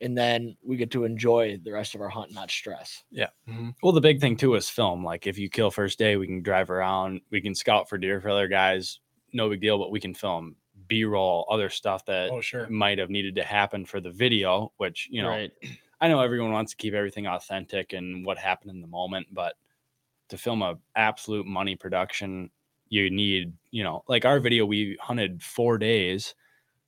and 0.00 0.16
then 0.16 0.56
we 0.62 0.76
get 0.76 0.90
to 0.92 1.04
enjoy 1.04 1.58
the 1.64 1.72
rest 1.72 1.94
of 1.94 2.00
our 2.00 2.08
hunt, 2.08 2.32
not 2.32 2.50
stress. 2.50 3.02
Yeah. 3.10 3.28
Mm-hmm. 3.48 3.70
Well, 3.82 3.92
the 3.92 4.00
big 4.00 4.20
thing 4.20 4.36
too 4.36 4.54
is 4.54 4.68
film. 4.68 5.04
Like 5.04 5.26
if 5.26 5.38
you 5.38 5.48
kill 5.48 5.70
first 5.70 5.98
day, 5.98 6.16
we 6.16 6.26
can 6.26 6.42
drive 6.42 6.70
around, 6.70 7.20
we 7.30 7.40
can 7.40 7.54
scout 7.54 7.88
for 7.88 7.98
deer 7.98 8.20
for 8.20 8.28
other 8.30 8.48
guys. 8.48 9.00
No 9.32 9.48
big 9.48 9.60
deal, 9.60 9.78
but 9.78 9.90
we 9.90 10.00
can 10.00 10.14
film 10.14 10.56
B 10.86 11.04
roll, 11.04 11.46
other 11.50 11.68
stuff 11.70 12.04
that 12.06 12.30
Oh, 12.30 12.40
sure. 12.40 12.68
might 12.68 12.98
have 12.98 13.10
needed 13.10 13.34
to 13.36 13.42
happen 13.44 13.84
for 13.84 14.00
the 14.00 14.10
video, 14.10 14.72
which 14.76 15.08
you 15.10 15.22
know 15.22 15.28
right. 15.30 15.52
I 16.00 16.08
know 16.08 16.20
everyone 16.20 16.52
wants 16.52 16.72
to 16.72 16.76
keep 16.76 16.92
everything 16.92 17.26
authentic 17.26 17.94
and 17.94 18.24
what 18.24 18.36
happened 18.36 18.70
in 18.72 18.82
the 18.82 18.86
moment, 18.86 19.28
but 19.32 19.54
to 20.28 20.36
film 20.36 20.60
a 20.60 20.74
absolute 20.94 21.46
money 21.46 21.74
production, 21.74 22.50
you 22.88 23.10
need, 23.10 23.52
you 23.70 23.82
know, 23.84 24.02
like 24.08 24.24
our 24.24 24.40
video, 24.40 24.64
we 24.66 24.96
hunted 25.00 25.42
four 25.42 25.78
days 25.78 26.34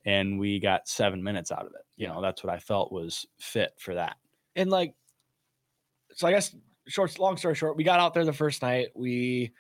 and 0.05 0.39
we 0.39 0.61
got 0.61 0.89
seven 0.89 1.23
minutes 1.23 1.51
out 1.53 1.67
of 1.67 1.73
it. 1.75 1.85
You 1.97 2.07
know, 2.09 2.23
that's 2.23 2.43
what 2.45 2.53
I 2.53 2.59
felt 2.59 2.93
was 2.93 3.27
fit 3.39 3.73
for 3.79 3.95
that. 3.95 4.17
and 4.57 4.71
like 4.71 4.95
so 6.15 6.27
i 6.27 6.33
guess 6.33 6.55
short 6.87 7.17
long 7.19 7.37
story 7.37 7.55
short 7.55 7.77
we 7.77 7.85
got 7.85 8.01
out 8.01 8.13
there 8.13 8.25
the 8.25 8.33
first 8.33 8.61
night 8.63 8.89
we 8.95 9.53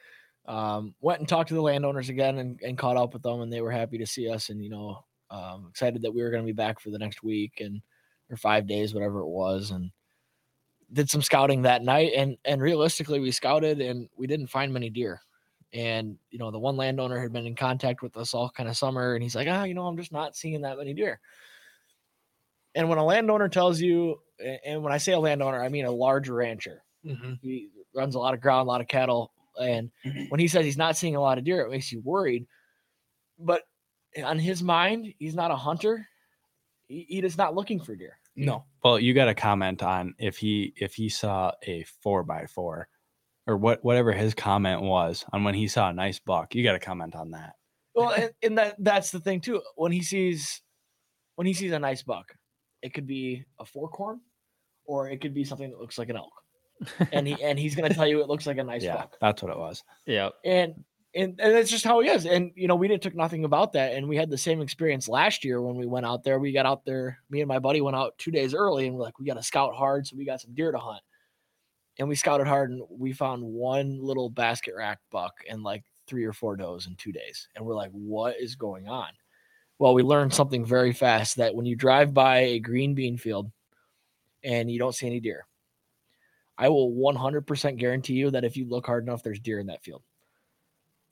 um, 0.46 0.94
went 1.02 1.20
and 1.20 1.28
talked 1.28 1.48
to 1.50 1.54
the 1.54 1.60
landowners 1.60 2.08
again 2.08 2.38
and, 2.38 2.58
and 2.62 2.78
caught 2.78 2.96
up 2.96 3.12
with 3.12 3.22
them 3.22 3.42
and 3.42 3.52
they 3.52 3.60
were 3.60 3.70
happy 3.70 3.98
to 3.98 4.06
see 4.06 4.30
us 4.30 4.48
and 4.48 4.62
you 4.62 4.70
know 4.70 5.04
um, 5.30 5.66
excited 5.68 6.00
that 6.02 6.12
we 6.14 6.22
were 6.22 6.30
going 6.30 6.42
to 6.42 6.46
be 6.46 6.52
back 6.52 6.80
for 6.80 6.90
the 6.90 6.98
next 6.98 7.22
week 7.22 7.60
and 7.60 7.80
or 8.30 8.36
five 8.36 8.66
days 8.66 8.94
whatever 8.94 9.20
it 9.20 9.28
was 9.28 9.70
and 9.70 9.90
did 10.92 11.10
some 11.10 11.20
scouting 11.22 11.62
that 11.62 11.82
night 11.82 12.12
and 12.16 12.36
and 12.46 12.62
realistically 12.62 13.20
we 13.20 13.30
scouted 13.30 13.80
and 13.80 14.08
we 14.16 14.26
didn't 14.26 14.46
find 14.46 14.72
many 14.72 14.88
deer 14.88 15.20
and 15.72 16.16
you 16.30 16.38
know 16.38 16.50
the 16.50 16.58
one 16.58 16.76
landowner 16.76 17.20
had 17.20 17.32
been 17.32 17.46
in 17.46 17.54
contact 17.54 18.02
with 18.02 18.16
us 18.16 18.32
all 18.32 18.50
kind 18.50 18.68
of 18.68 18.76
summer 18.76 19.14
and 19.14 19.22
he's 19.22 19.36
like 19.36 19.48
ah 19.48 19.64
you 19.64 19.74
know 19.74 19.86
i'm 19.86 19.98
just 19.98 20.12
not 20.12 20.34
seeing 20.34 20.62
that 20.62 20.78
many 20.78 20.94
deer 20.94 21.20
and 22.74 22.88
when 22.88 22.98
a 22.98 23.04
landowner 23.04 23.48
tells 23.48 23.80
you, 23.80 24.20
and 24.64 24.82
when 24.82 24.92
I 24.92 24.98
say 24.98 25.12
a 25.12 25.18
landowner, 25.18 25.62
I 25.62 25.68
mean 25.68 25.84
a 25.84 25.90
large 25.90 26.28
rancher. 26.28 26.84
hmm 27.04 27.34
He 27.42 27.70
runs 27.94 28.14
a 28.14 28.20
lot 28.20 28.34
of 28.34 28.40
ground, 28.40 28.66
a 28.66 28.70
lot 28.70 28.80
of 28.80 28.86
cattle. 28.88 29.32
And 29.60 29.90
when 30.28 30.38
he 30.38 30.46
says 30.48 30.64
he's 30.64 30.76
not 30.76 30.96
seeing 30.96 31.16
a 31.16 31.20
lot 31.20 31.38
of 31.38 31.44
deer, 31.44 31.62
it 31.62 31.70
makes 31.70 31.90
you 31.90 32.00
worried. 32.00 32.46
But 33.38 33.62
on 34.22 34.38
his 34.38 34.62
mind, 34.62 35.12
he's 35.18 35.34
not 35.34 35.50
a 35.50 35.56
hunter. 35.56 36.06
He, 36.86 37.04
he 37.08 37.18
is 37.18 37.36
not 37.36 37.54
looking 37.54 37.80
for 37.80 37.96
deer. 37.96 38.18
No. 38.36 38.64
Well, 38.84 39.00
you 39.00 39.12
got 39.12 39.24
to 39.24 39.34
comment 39.34 39.82
on 39.82 40.14
if 40.18 40.36
he 40.38 40.72
if 40.76 40.94
he 40.94 41.08
saw 41.08 41.50
a 41.64 41.84
four 42.00 42.22
by 42.22 42.46
four 42.46 42.88
or 43.48 43.56
what 43.56 43.82
whatever 43.82 44.12
his 44.12 44.34
comment 44.34 44.82
was 44.82 45.24
on 45.32 45.42
when 45.42 45.54
he 45.54 45.66
saw 45.66 45.88
a 45.88 45.92
nice 45.92 46.20
buck. 46.20 46.54
You 46.54 46.62
got 46.62 46.72
to 46.72 46.78
comment 46.78 47.16
on 47.16 47.30
that. 47.32 47.54
Well, 47.94 48.10
and, 48.10 48.30
and 48.42 48.58
that 48.58 48.76
that's 48.78 49.10
the 49.10 49.18
thing 49.18 49.40
too. 49.40 49.60
When 49.74 49.90
he 49.90 50.02
sees 50.02 50.60
when 51.34 51.46
he 51.46 51.54
sees 51.54 51.72
a 51.72 51.78
nice 51.78 52.02
buck, 52.02 52.32
it 52.82 52.94
could 52.94 53.06
be 53.06 53.44
a 53.58 53.64
fork 53.64 53.92
horn, 53.92 54.20
or 54.84 55.08
it 55.08 55.20
could 55.20 55.34
be 55.34 55.44
something 55.44 55.70
that 55.70 55.80
looks 55.80 55.98
like 55.98 56.10
an 56.10 56.16
elk. 56.16 56.32
And 57.10 57.26
he 57.26 57.42
and 57.42 57.58
he's 57.58 57.74
gonna 57.74 57.92
tell 57.92 58.06
you 58.06 58.20
it 58.20 58.28
looks 58.28 58.46
like 58.46 58.58
a 58.58 58.64
nice 58.64 58.84
yeah, 58.84 58.96
buck. 58.96 59.16
that's 59.20 59.42
what 59.42 59.50
it 59.50 59.58
was. 59.58 59.82
Yeah. 60.06 60.28
and 60.44 60.84
and, 61.14 61.40
and 61.40 61.54
that's 61.54 61.70
just 61.70 61.84
how 61.84 62.00
he 62.00 62.08
is. 62.08 62.26
And 62.26 62.52
you 62.54 62.68
know, 62.68 62.76
we 62.76 62.86
didn't 62.86 63.02
took 63.02 63.16
nothing 63.16 63.44
about 63.44 63.72
that. 63.72 63.94
And 63.94 64.08
we 64.08 64.16
had 64.16 64.30
the 64.30 64.38
same 64.38 64.60
experience 64.60 65.08
last 65.08 65.42
year 65.42 65.62
when 65.62 65.74
we 65.74 65.86
went 65.86 66.06
out 66.06 66.22
there. 66.22 66.38
We 66.38 66.52
got 66.52 66.66
out 66.66 66.84
there, 66.84 67.18
me 67.30 67.40
and 67.40 67.48
my 67.48 67.58
buddy 67.58 67.80
went 67.80 67.96
out 67.96 68.16
two 68.18 68.30
days 68.30 68.54
early 68.54 68.86
and 68.86 68.94
we're 68.94 69.04
like, 69.04 69.18
we 69.18 69.26
got 69.26 69.34
to 69.34 69.42
scout 69.42 69.74
hard, 69.74 70.06
so 70.06 70.16
we 70.16 70.26
got 70.26 70.40
some 70.40 70.54
deer 70.54 70.70
to 70.70 70.78
hunt. 70.78 71.02
And 71.98 72.08
we 72.08 72.14
scouted 72.14 72.46
hard 72.46 72.70
and 72.70 72.82
we 72.88 73.12
found 73.12 73.42
one 73.42 73.98
little 74.00 74.30
basket 74.30 74.74
rack 74.76 75.00
buck 75.10 75.34
and 75.48 75.62
like 75.62 75.84
three 76.06 76.24
or 76.24 76.32
four 76.32 76.56
does 76.56 76.86
in 76.86 76.94
two 76.96 77.12
days. 77.12 77.48
And 77.56 77.64
we're 77.64 77.74
like, 77.74 77.90
what 77.90 78.36
is 78.40 78.54
going 78.54 78.88
on? 78.88 79.08
Well, 79.78 79.94
we 79.94 80.02
learned 80.02 80.34
something 80.34 80.64
very 80.64 80.92
fast 80.92 81.36
that 81.36 81.54
when 81.54 81.66
you 81.66 81.76
drive 81.76 82.14
by 82.14 82.38
a 82.38 82.58
green 82.60 82.94
bean 82.94 83.16
field 83.16 83.50
and 84.42 84.70
you 84.70 84.78
don't 84.78 84.94
see 84.94 85.06
any 85.06 85.20
deer, 85.20 85.46
I 86.56 86.68
will 86.68 86.92
100% 86.92 87.76
guarantee 87.76 88.14
you 88.14 88.30
that 88.30 88.44
if 88.44 88.56
you 88.56 88.68
look 88.68 88.86
hard 88.86 89.04
enough, 89.04 89.22
there's 89.22 89.38
deer 89.38 89.60
in 89.60 89.66
that 89.66 89.84
field 89.84 90.02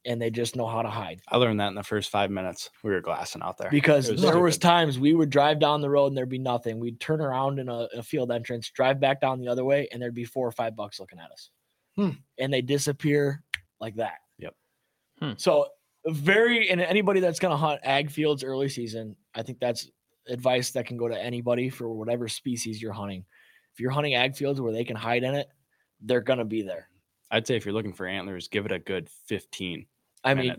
and 0.07 0.23
they 0.23 0.31
just 0.31 0.57
know 0.57 0.67
how 0.67 0.83
to 0.83 0.89
hide. 0.89 1.21
I 1.29 1.37
learned 1.37 1.61
that 1.61 1.69
in 1.69 1.75
the 1.75 1.83
first 1.83 2.11
five 2.11 2.31
minutes. 2.31 2.71
We 2.83 2.93
were 2.93 3.01
glassing 3.01 3.43
out 3.43 3.59
there. 3.59 3.71
Because 3.71 4.11
was 4.11 4.23
there 4.23 4.39
was 4.39 4.57
times 4.57 4.99
we 4.99 5.15
would 5.15 5.31
drive 5.31 5.59
down 5.59 5.81
the 5.81 5.91
road 5.91 6.07
and 6.09 6.17
there'd 6.17 6.29
be 6.29 6.39
nothing. 6.39 6.79
We'd 6.79 7.01
turn 7.01 7.21
around 7.21 7.59
in 7.59 7.69
a, 7.69 7.89
a 7.97 8.03
field 8.03 8.31
entrance, 8.31 8.71
drive 8.71 9.01
back 9.01 9.21
down 9.21 9.41
the 9.41 9.49
other 9.49 9.65
way, 9.65 9.89
and 9.93 10.01
there'd 10.01 10.15
be 10.15 10.25
four 10.25 10.47
or 10.47 10.53
five 10.53 10.77
bucks 10.77 11.01
looking 11.01 11.19
at 11.19 11.31
us. 11.31 11.51
Hmm. 11.97 12.11
And 12.39 12.53
they 12.53 12.63
disappear 12.63 13.43
like 13.81 13.97
that. 13.97 14.19
Yep. 14.39 14.55
Hmm. 15.21 15.33
So 15.37 15.67
very 16.07 16.71
and 16.71 16.81
anybody 16.81 17.21
that's 17.21 17.41
gonna 17.41 17.57
hunt 17.57 17.81
ag 17.83 18.11
fields 18.11 18.45
early 18.45 18.69
season, 18.69 19.17
I 19.35 19.43
think 19.43 19.59
that's 19.59 19.91
advice 20.29 20.71
that 20.73 20.87
can 20.87 20.97
go 20.97 21.09
to 21.09 21.21
anybody 21.21 21.69
for 21.69 21.93
whatever 21.93 22.29
species 22.29 22.81
you're 22.81 22.93
hunting. 22.93 23.25
If 23.75 23.81
you're 23.81 23.91
hunting 23.91 24.15
ag 24.15 24.37
fields 24.37 24.61
where 24.61 24.73
they 24.73 24.85
can 24.85 24.97
hide 24.97 25.25
in 25.25 25.35
it, 25.35 25.49
they're 26.01 26.21
gonna 26.21 26.45
be 26.45 26.63
there. 26.63 26.89
I'd 27.31 27.47
say 27.47 27.57
if 27.57 27.65
you're 27.65 27.75
looking 27.75 27.93
for 27.93 28.07
antlers, 28.07 28.47
give 28.47 28.67
it 28.67 28.73
a 28.73 28.79
good 28.79 29.09
15 29.27 29.85
I 30.27 30.35
mean, 30.35 30.57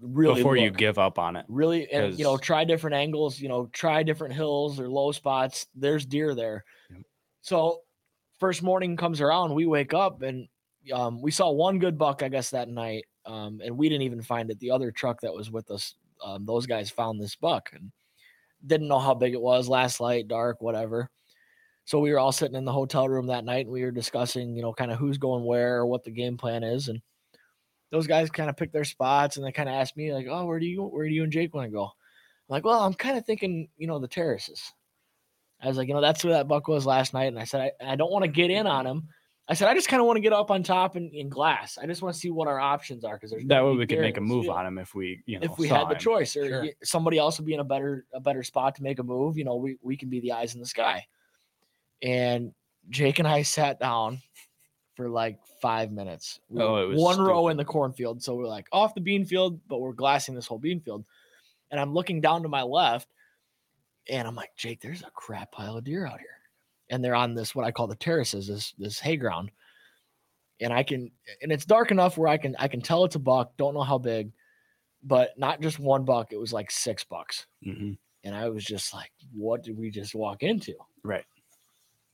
really 0.00 0.34
before 0.34 0.56
you 0.56 0.70
give 0.70 0.98
up 0.98 1.18
on 1.18 1.36
it. 1.36 1.46
really 1.48 1.90
and 1.90 2.18
you 2.18 2.24
know, 2.24 2.36
try 2.36 2.64
different 2.64 2.94
angles 2.94 3.40
you 3.40 3.48
know 3.48 3.66
try 3.72 4.02
different 4.02 4.34
hills 4.34 4.78
or 4.78 4.88
low 4.90 5.10
spots 5.12 5.66
there's 5.74 6.04
deer 6.04 6.34
there 6.34 6.64
Yep. 6.90 7.02
so 7.40 7.80
first 8.38 8.62
morning 8.62 8.96
comes 8.96 9.20
around 9.22 9.54
we 9.54 9.64
wake 9.66 9.94
up 9.94 10.20
and 10.22 10.48
um, 10.92 11.22
we 11.22 11.30
saw 11.30 11.50
one 11.50 11.78
good 11.78 11.96
buck 11.96 12.22
i 12.22 12.28
guess 12.28 12.50
that 12.50 12.68
night 12.68 13.04
um, 13.24 13.60
and 13.64 13.76
we 13.76 13.88
didn't 13.88 14.02
even 14.02 14.22
find 14.22 14.50
it 14.50 14.58
the 14.60 14.70
other 14.70 14.90
truck 14.92 15.20
that 15.22 15.32
was 15.32 15.50
with 15.50 15.70
us 15.70 15.94
um, 16.22 16.44
those 16.44 16.66
guys 16.66 16.90
found 16.90 17.18
this 17.20 17.34
buck 17.34 17.70
and 17.72 17.90
didn't 18.66 18.88
know 18.88 18.98
how 18.98 19.14
big 19.14 19.32
it 19.32 19.40
was 19.40 19.68
last 19.68 19.98
light 20.00 20.28
dark 20.28 20.60
whatever 20.60 21.08
so 21.86 21.98
we 22.00 22.10
were 22.12 22.18
all 22.18 22.32
sitting 22.32 22.56
in 22.56 22.64
the 22.66 22.72
hotel 22.72 23.08
room 23.08 23.28
that 23.28 23.44
night 23.44 23.64
and 23.64 23.72
we 23.72 23.82
were 23.82 23.90
discussing 23.90 24.54
you 24.54 24.60
know 24.62 24.74
kind 24.74 24.90
of 24.92 24.98
who's 24.98 25.16
going 25.18 25.44
where 25.44 25.78
or 25.78 25.86
what 25.86 26.04
the 26.04 26.10
game 26.10 26.36
plan 26.36 26.62
is 26.62 26.88
and 26.88 27.00
those 27.96 28.06
guys 28.06 28.30
kind 28.30 28.50
of 28.50 28.56
pick 28.56 28.72
their 28.72 28.84
spots 28.84 29.36
and 29.36 29.46
they 29.46 29.52
kind 29.52 29.68
of 29.68 29.74
asked 29.74 29.96
me 29.96 30.12
like, 30.12 30.26
"Oh, 30.28 30.44
where 30.44 30.60
do 30.60 30.66
you 30.66 30.82
where 30.82 31.08
do 31.08 31.14
you 31.14 31.22
and 31.24 31.32
Jake 31.32 31.54
want 31.54 31.66
to 31.66 31.72
go?" 31.72 31.84
I'm 31.84 31.90
like, 32.48 32.64
"Well, 32.64 32.80
I'm 32.80 32.94
kind 32.94 33.16
of 33.16 33.24
thinking, 33.24 33.68
you 33.76 33.86
know, 33.86 33.98
the 33.98 34.08
terraces." 34.08 34.72
I 35.60 35.68
was 35.68 35.76
like, 35.78 35.88
"You 35.88 35.94
know, 35.94 36.00
that's 36.02 36.22
where 36.22 36.34
that 36.34 36.48
buck 36.48 36.68
was 36.68 36.84
last 36.86 37.14
night," 37.14 37.26
and 37.26 37.38
I 37.38 37.44
said, 37.44 37.72
"I, 37.80 37.92
I 37.92 37.96
don't 37.96 38.12
want 38.12 38.24
to 38.24 38.30
get 38.30 38.50
in 38.50 38.66
on 38.66 38.86
him." 38.86 39.08
I 39.48 39.54
said, 39.54 39.68
"I 39.68 39.74
just 39.74 39.88
kind 39.88 40.00
of 40.00 40.06
want 40.06 40.16
to 40.16 40.20
get 40.20 40.32
up 40.32 40.50
on 40.50 40.62
top 40.62 40.96
and 40.96 41.12
in 41.14 41.28
glass. 41.28 41.78
I 41.78 41.86
just 41.86 42.02
want 42.02 42.14
to 42.14 42.20
see 42.20 42.30
what 42.30 42.48
our 42.48 42.60
options 42.60 43.04
are 43.04 43.14
because 43.14 43.30
there's 43.30 43.44
That 43.46 43.64
way 43.64 43.74
we 43.74 43.86
could 43.86 44.00
make 44.00 44.16
a 44.16 44.20
move 44.20 44.50
on 44.50 44.66
him 44.66 44.78
if 44.78 44.94
we, 44.94 45.22
you 45.26 45.38
know, 45.38 45.46
If 45.46 45.58
we 45.58 45.68
had 45.68 45.88
the 45.88 45.94
him. 45.94 46.00
choice, 46.00 46.36
or 46.36 46.48
Sure. 46.48 46.68
somebody 46.82 47.16
else 47.18 47.38
would 47.38 47.46
be 47.46 47.54
in 47.54 47.60
a 47.60 47.64
better 47.64 48.06
a 48.12 48.20
better 48.20 48.42
spot 48.42 48.74
to 48.76 48.82
make 48.82 48.98
a 48.98 49.04
move, 49.04 49.38
you 49.38 49.44
know, 49.44 49.56
we 49.56 49.78
we 49.82 49.96
can 49.96 50.10
be 50.10 50.20
the 50.20 50.32
eyes 50.32 50.54
in 50.54 50.60
the 50.60 50.66
sky. 50.66 51.06
And 52.02 52.52
Jake 52.90 53.18
and 53.18 53.26
I 53.28 53.42
sat 53.42 53.80
down 53.80 54.20
for 54.96 55.08
like 55.10 55.38
five 55.60 55.92
minutes. 55.92 56.40
We 56.48 56.62
Oh, 56.62 56.76
it 56.76 56.88
was 56.88 57.00
one 57.00 57.20
row 57.20 57.48
in 57.48 57.56
the 57.56 57.64
cornfield. 57.64 58.22
So 58.22 58.34
we're 58.34 58.48
like 58.48 58.66
off 58.72 58.94
the 58.94 59.00
bean 59.00 59.24
field, 59.24 59.60
but 59.68 59.78
we're 59.78 59.92
glassing 59.92 60.34
this 60.34 60.46
whole 60.46 60.58
bean 60.58 60.80
field. 60.80 61.04
And 61.70 61.78
I'm 61.78 61.92
looking 61.92 62.20
down 62.20 62.42
to 62.42 62.48
my 62.48 62.62
left, 62.62 63.08
and 64.08 64.26
I'm 64.26 64.34
like, 64.34 64.56
Jake, 64.56 64.80
there's 64.80 65.02
a 65.02 65.10
crap 65.14 65.52
pile 65.52 65.76
of 65.76 65.84
deer 65.84 66.06
out 66.06 66.18
here. 66.18 66.28
And 66.88 67.04
they're 67.04 67.14
on 67.14 67.34
this 67.34 67.54
what 67.54 67.66
I 67.66 67.72
call 67.72 67.86
the 67.86 67.96
terraces, 67.96 68.48
this 68.48 68.72
this 68.78 68.98
hay 68.98 69.16
ground. 69.16 69.50
And 70.60 70.72
I 70.72 70.82
can 70.82 71.10
and 71.42 71.52
it's 71.52 71.66
dark 71.66 71.90
enough 71.90 72.16
where 72.16 72.28
I 72.28 72.38
can 72.38 72.56
I 72.58 72.68
can 72.68 72.80
tell 72.80 73.04
it's 73.04 73.16
a 73.16 73.20
buck, 73.20 73.56
don't 73.58 73.74
know 73.74 73.82
how 73.82 73.98
big, 73.98 74.32
but 75.02 75.38
not 75.38 75.60
just 75.60 75.78
one 75.78 76.04
buck, 76.04 76.32
it 76.32 76.38
was 76.40 76.52
like 76.52 76.70
six 76.70 77.04
bucks. 77.04 77.46
Mhm. 77.66 77.98
And 78.24 78.34
I 78.34 78.48
was 78.48 78.64
just 78.64 78.94
like, 78.94 79.10
what 79.32 79.62
did 79.62 79.76
we 79.76 79.90
just 79.90 80.14
walk 80.14 80.42
into? 80.42 80.74
Right. 81.04 81.24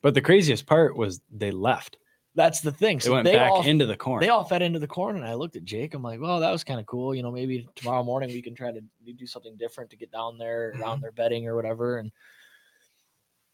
But 0.03 0.15
the 0.15 0.21
craziest 0.21 0.67
part 0.67 0.97
was 0.97 1.21
they 1.31 1.51
left. 1.53 1.97
That's 2.35 2.61
the 2.61 2.73
thing. 2.73 2.99
They 2.99 3.05
So 3.05 3.13
went 3.13 3.25
they 3.25 3.35
back 3.37 3.51
all 3.51 3.63
into 3.63 3.85
the 3.87 3.97
corn. 3.97 4.21
they 4.21 4.29
all 4.29 4.45
fed 4.45 4.63
into 4.63 4.79
the 4.79 4.87
corn 4.87 5.17
and 5.17 5.25
i 5.25 5.35
looked 5.35 5.57
at 5.57 5.65
jake 5.65 5.93
i'm 5.95 6.03
like 6.03 6.21
well 6.21 6.41
that 6.41 6.51
was 6.51 6.65
kind 6.65 6.81
of 6.81 6.87
cool 6.87 7.15
you 7.15 7.23
know 7.23 7.31
maybe 7.31 7.69
tomorrow 7.75 8.03
morning 8.03 8.31
we 8.31 8.41
can 8.43 8.55
try 8.55 8.73
to 8.73 8.81
do 9.17 9.27
something 9.27 9.57
different 9.59 9.91
to 9.91 9.97
get 9.97 10.11
down 10.11 10.39
there 10.39 10.71
around 10.71 10.97
mm-hmm. 10.97 11.03
their 11.03 11.13
bedding 11.13 11.47
or 11.47 11.55
whatever 11.57 11.99
and 11.99 12.11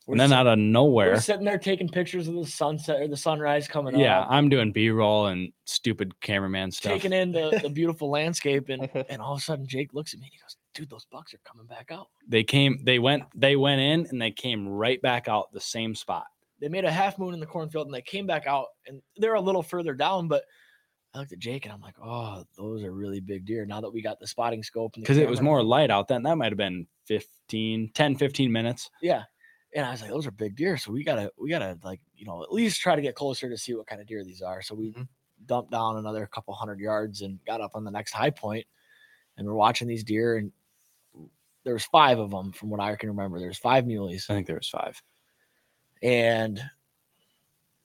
we're, 0.06 0.14
and 0.14 0.20
then 0.20 0.28
sit- 0.30 0.38
out 0.38 0.46
of 0.46 0.58
we're 0.58 0.64
nowhere, 0.64 1.20
sitting 1.20 1.44
there 1.44 1.58
taking 1.58 1.86
pictures 1.86 2.28
of 2.28 2.34
the 2.34 2.46
sunset 2.46 3.00
or 3.00 3.08
the 3.08 3.16
sunrise 3.16 3.68
coming 3.68 3.98
yeah, 3.98 4.20
up 4.20 4.30
Yeah, 4.30 4.36
I'm 4.36 4.48
doing 4.48 4.72
B-roll 4.72 5.26
and 5.26 5.52
stupid 5.66 6.18
cameraman 6.22 6.70
stuff. 6.72 6.92
taking 6.94 7.12
in 7.12 7.30
the, 7.30 7.60
the 7.62 7.68
beautiful 7.68 8.08
landscape 8.08 8.70
and 8.70 8.88
and 9.10 9.20
all 9.20 9.34
of 9.34 9.38
a 9.40 9.42
sudden 9.42 9.66
jake 9.66 9.92
looks 9.92 10.14
at 10.14 10.20
me 10.20 10.26
and 10.26 10.32
he 10.32 10.38
goes 10.38 10.56
dude 10.72 10.88
those 10.88 11.06
bucks 11.12 11.34
are 11.34 11.40
coming 11.44 11.66
back 11.66 11.90
out 11.92 12.06
They 12.26 12.44
came, 12.44 12.78
they 12.84 12.98
went, 12.98 13.24
they 13.34 13.56
went 13.56 13.80
in 13.80 14.06
and 14.06 14.22
they 14.22 14.30
came 14.30 14.66
right 14.68 15.02
back 15.02 15.28
out 15.28 15.52
the 15.52 15.60
same 15.60 15.94
spot. 15.94 16.26
They 16.60 16.68
made 16.68 16.84
a 16.84 16.90
half 16.90 17.18
moon 17.18 17.34
in 17.34 17.40
the 17.40 17.46
cornfield 17.46 17.86
and 17.86 17.94
they 17.94 18.02
came 18.02 18.26
back 18.26 18.46
out 18.46 18.66
and 18.86 19.00
they're 19.16 19.34
a 19.34 19.40
little 19.40 19.62
further 19.62 19.94
down 19.94 20.28
but 20.28 20.44
I 21.14 21.18
looked 21.20 21.32
at 21.32 21.38
Jake 21.38 21.64
and 21.64 21.72
I'm 21.72 21.80
like, 21.80 21.94
oh, 22.04 22.44
those 22.58 22.82
are 22.84 22.92
really 22.92 23.20
big 23.20 23.46
deer. 23.46 23.64
Now 23.64 23.80
that 23.80 23.90
we 23.90 24.02
got 24.02 24.20
the 24.20 24.26
spotting 24.26 24.62
scope, 24.62 24.92
Because 24.94 25.16
it 25.16 25.28
was 25.28 25.40
more 25.40 25.62
light 25.62 25.90
out 25.90 26.06
then. 26.06 26.22
That 26.22 26.36
might 26.36 26.52
have 26.52 26.58
been 26.58 26.86
15, 27.06 27.92
10, 27.94 28.16
15 28.16 28.52
minutes. 28.52 28.90
Yeah. 29.00 29.22
And 29.74 29.86
I 29.86 29.90
was 29.90 30.02
like, 30.02 30.10
those 30.10 30.26
are 30.26 30.30
big 30.30 30.54
deer. 30.54 30.76
So 30.76 30.92
we 30.92 31.02
gotta, 31.04 31.32
we 31.38 31.48
gotta 31.48 31.78
like, 31.82 32.00
you 32.14 32.26
know, 32.26 32.42
at 32.42 32.52
least 32.52 32.82
try 32.82 32.94
to 32.94 33.00
get 33.00 33.14
closer 33.14 33.48
to 33.48 33.56
see 33.56 33.72
what 33.74 33.86
kind 33.86 34.02
of 34.02 34.06
deer 34.06 34.22
these 34.22 34.42
are. 34.42 34.60
So 34.60 34.74
we 34.74 34.92
Mhm. 34.92 35.08
dumped 35.46 35.70
down 35.70 35.96
another 35.96 36.26
couple 36.26 36.52
hundred 36.52 36.78
yards 36.78 37.22
and 37.22 37.42
got 37.46 37.62
up 37.62 37.70
on 37.74 37.84
the 37.84 37.90
next 37.90 38.12
high 38.12 38.30
point, 38.30 38.66
and 39.38 39.46
we're 39.46 39.54
watching 39.54 39.88
these 39.88 40.04
deer. 40.04 40.36
And 40.36 40.52
there 41.64 41.72
was 41.74 41.84
five 41.86 42.18
of 42.18 42.30
them 42.30 42.52
from 42.52 42.68
what 42.68 42.80
I 42.80 42.94
can 42.96 43.08
remember. 43.08 43.38
There's 43.38 43.58
five 43.58 43.84
muleys, 43.84 44.28
I 44.28 44.34
think 44.34 44.46
there 44.46 44.56
was 44.56 44.68
five. 44.68 45.02
And 46.02 46.60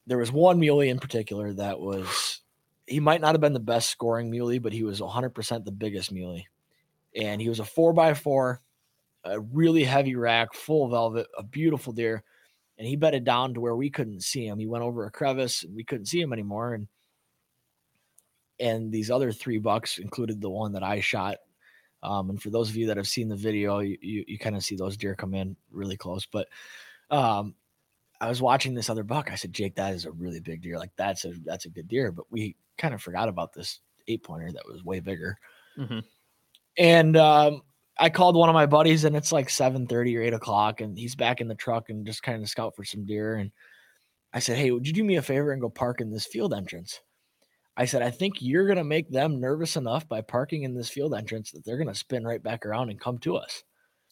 there 0.05 0.17
was 0.17 0.31
one 0.31 0.59
muley 0.59 0.89
in 0.89 0.99
particular 0.99 1.53
that 1.53 1.79
was 1.79 2.41
he 2.87 2.99
might 2.99 3.21
not 3.21 3.33
have 3.33 3.41
been 3.41 3.53
the 3.53 3.59
best 3.59 3.89
scoring 3.89 4.29
muley, 4.29 4.59
but 4.59 4.73
he 4.73 4.83
was 4.83 4.99
100% 4.99 5.63
the 5.63 5.71
biggest 5.71 6.11
muley. 6.11 6.47
And 7.15 7.41
he 7.41 7.47
was 7.47 7.59
a 7.59 7.65
four 7.65 7.93
by 7.93 8.13
four, 8.13 8.61
a 9.23 9.39
really 9.39 9.83
heavy 9.83 10.15
rack, 10.15 10.53
full 10.53 10.89
velvet, 10.89 11.27
a 11.37 11.43
beautiful 11.43 11.93
deer. 11.93 12.23
And 12.77 12.87
he 12.87 12.95
bedded 12.95 13.23
down 13.23 13.53
to 13.53 13.61
where 13.61 13.75
we 13.75 13.89
couldn't 13.89 14.23
see 14.23 14.45
him. 14.45 14.59
He 14.59 14.67
went 14.67 14.83
over 14.83 15.05
a 15.05 15.11
crevice 15.11 15.63
and 15.63 15.75
we 15.75 15.83
couldn't 15.83 16.07
see 16.07 16.19
him 16.19 16.33
anymore. 16.33 16.73
And 16.73 16.87
and 18.59 18.91
these 18.91 19.09
other 19.09 19.31
three 19.31 19.57
bucks 19.57 19.97
included 19.97 20.39
the 20.39 20.49
one 20.49 20.73
that 20.73 20.83
I 20.83 20.99
shot. 20.99 21.37
Um, 22.01 22.29
and 22.29 22.41
for 22.41 22.49
those 22.49 22.69
of 22.69 22.75
you 22.75 22.87
that 22.87 22.97
have 22.97 23.07
seen 23.07 23.29
the 23.29 23.35
video, 23.35 23.79
you, 23.79 23.97
you, 24.01 24.25
you 24.27 24.37
kind 24.37 24.55
of 24.55 24.63
see 24.63 24.75
those 24.75 24.97
deer 24.97 25.15
come 25.15 25.33
in 25.33 25.55
really 25.71 25.97
close. 25.97 26.25
But 26.25 26.47
um, 27.09 27.55
I 28.23 28.29
was 28.29 28.41
watching 28.41 28.73
this 28.73 28.89
other 28.89 29.03
buck. 29.03 29.29
I 29.29 29.35
said, 29.35 29.51
Jake, 29.51 29.75
that 29.75 29.93
is 29.93 30.05
a 30.05 30.11
really 30.11 30.39
big 30.39 30.61
deer. 30.61 30.79
Like 30.79 30.93
that's 30.95 31.25
a 31.25 31.33
that's 31.43 31.65
a 31.65 31.69
good 31.69 31.89
deer. 31.89 32.09
But 32.09 32.23
we 32.31 32.55
kind 32.77 32.93
of 32.93 33.01
forgot 33.01 33.27
about 33.27 33.51
this 33.51 33.81
eight 34.07 34.23
pointer 34.23 34.49
that 34.53 34.65
was 34.65 34.81
way 34.81 35.01
bigger. 35.01 35.37
Mhm. 35.77 36.03
And 36.77 37.17
um, 37.17 37.63
I 37.99 38.09
called 38.09 38.37
one 38.37 38.47
of 38.47 38.53
my 38.53 38.65
buddies, 38.65 39.03
and 39.03 39.13
it's 39.17 39.33
like 39.33 39.49
seven 39.49 39.87
thirty 39.87 40.15
or 40.15 40.21
eight 40.21 40.33
o'clock, 40.33 40.79
and 40.79 40.97
he's 40.97 41.15
back 41.15 41.41
in 41.41 41.49
the 41.49 41.55
truck 41.55 41.89
and 41.89 42.05
just 42.05 42.23
kind 42.23 42.41
of 42.41 42.47
scout 42.47 42.77
for 42.77 42.85
some 42.85 43.05
deer. 43.05 43.35
And 43.35 43.51
I 44.31 44.39
said, 44.39 44.57
Hey, 44.57 44.71
would 44.71 44.87
you 44.87 44.93
do 44.93 45.03
me 45.03 45.17
a 45.17 45.21
favor 45.21 45.51
and 45.51 45.61
go 45.61 45.69
park 45.69 45.99
in 45.99 46.09
this 46.09 46.25
field 46.25 46.53
entrance? 46.53 47.01
I 47.75 47.83
said, 47.83 48.03
I 48.03 48.09
think 48.09 48.35
you're 48.41 48.67
gonna 48.67 48.85
make 48.85 49.09
them 49.09 49.41
nervous 49.41 49.75
enough 49.75 50.07
by 50.07 50.21
parking 50.21 50.63
in 50.63 50.73
this 50.73 50.87
field 50.87 51.13
entrance 51.13 51.51
that 51.51 51.65
they're 51.65 51.77
gonna 51.77 51.93
spin 51.93 52.23
right 52.23 52.41
back 52.41 52.65
around 52.65 52.89
and 52.89 53.01
come 53.01 53.17
to 53.17 53.35
us. 53.35 53.63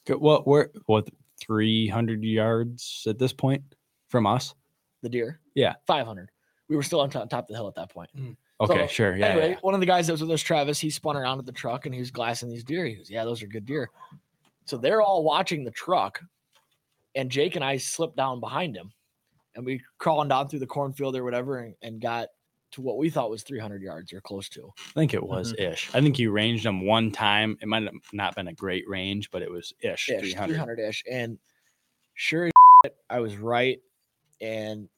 Good. 0.06 0.20
What 0.20 0.46
we're 0.46 0.68
what 0.88 1.08
three 1.40 1.88
hundred 1.88 2.26
yards 2.26 3.06
at 3.08 3.18
this 3.18 3.32
point 3.32 3.64
from 4.12 4.28
us? 4.28 4.54
The 5.02 5.10
deer, 5.10 5.40
Yeah. 5.56 5.76
five 5.88 6.06
hundred. 6.06 6.30
We 6.68 6.76
were 6.76 6.84
still 6.84 7.02
on 7.02 7.10
top, 7.10 7.30
top 7.30 7.46
of 7.46 7.48
the 7.48 7.56
hill 7.56 7.68
at 7.68 7.76
that 7.76 7.90
point. 7.90 8.10
Mm. 8.16 8.38
Okay, 8.62 8.86
So, 8.86 8.88
sure. 8.88 9.18
Yeah. 9.18 9.28
anyway, 9.28 9.50
yeah. 9.52 9.58
one 9.62 9.74
of 9.74 9.80
the 9.80 9.86
guys 9.86 10.08
that 10.08 10.14
was 10.14 10.22
with 10.22 10.32
us, 10.32 10.42
Travis, 10.42 10.80
he 10.80 10.90
spun 10.90 11.18
around 11.18 11.40
at 11.40 11.46
the 11.46 11.52
truck 11.52 11.86
and 11.86 11.96
he 11.96 12.00
was 12.00 12.12
glassing 12.12 12.50
these 12.50 12.64
deer. 12.64 12.86
He 12.86 12.96
goes, 12.96 13.10
Yeah, 13.10 13.26
those 13.26 13.42
are 13.42 13.48
good 13.48 13.66
deer. 13.66 13.90
So 14.66 14.78
they're 14.78 15.02
all 15.02 15.24
watching 15.24 15.64
the 15.64 15.72
truck, 15.72 16.22
and 17.16 17.32
Jake 17.32 17.56
and 17.56 17.66
I 17.66 17.78
slipped 17.78 18.16
down 18.16 18.40
behind 18.40 18.76
him, 18.76 18.92
and 19.56 19.66
we 19.66 19.82
crawling 19.98 20.30
down 20.30 20.48
through 20.48 20.60
the 20.60 20.68
cornfield 20.68 21.16
or 21.16 21.24
whatever, 21.24 21.58
and, 21.58 21.76
and 21.82 22.00
got 22.00 22.30
to 22.72 22.82
what 22.82 22.98
we 22.98 23.10
thought 23.10 23.30
was 23.30 23.44
300 23.44 23.82
yards 23.82 24.14
or 24.14 24.22
close 24.22 24.48
to. 24.50 24.72
I 24.78 24.94
think 24.94 25.14
it 25.14 25.24
was 25.24 25.54
mm-hmm. 25.54 25.74
ish. 25.74 25.90
I 25.94 26.02
think 26.02 26.18
you 26.20 26.32
ranged 26.32 26.64
them 26.64 26.86
one 26.86 27.12
time. 27.12 27.58
It 27.62 27.68
might 27.68 27.84
have 27.84 27.94
not 28.14 28.36
been 28.36 28.48
a 28.48 28.54
great 28.54 28.88
range, 28.88 29.30
but 29.32 29.42
it 29.42 29.52
was 29.52 29.74
ish. 29.82 30.10
ish, 30.10 30.22
300. 30.22 30.54
300 30.54 30.80
ish. 30.80 31.04
And 31.10 31.38
sure 32.14 32.46
as 32.46 32.52
shit, 32.86 32.96
I 33.10 33.20
was 33.20 33.38
right. 33.38 33.80
And 34.42 34.90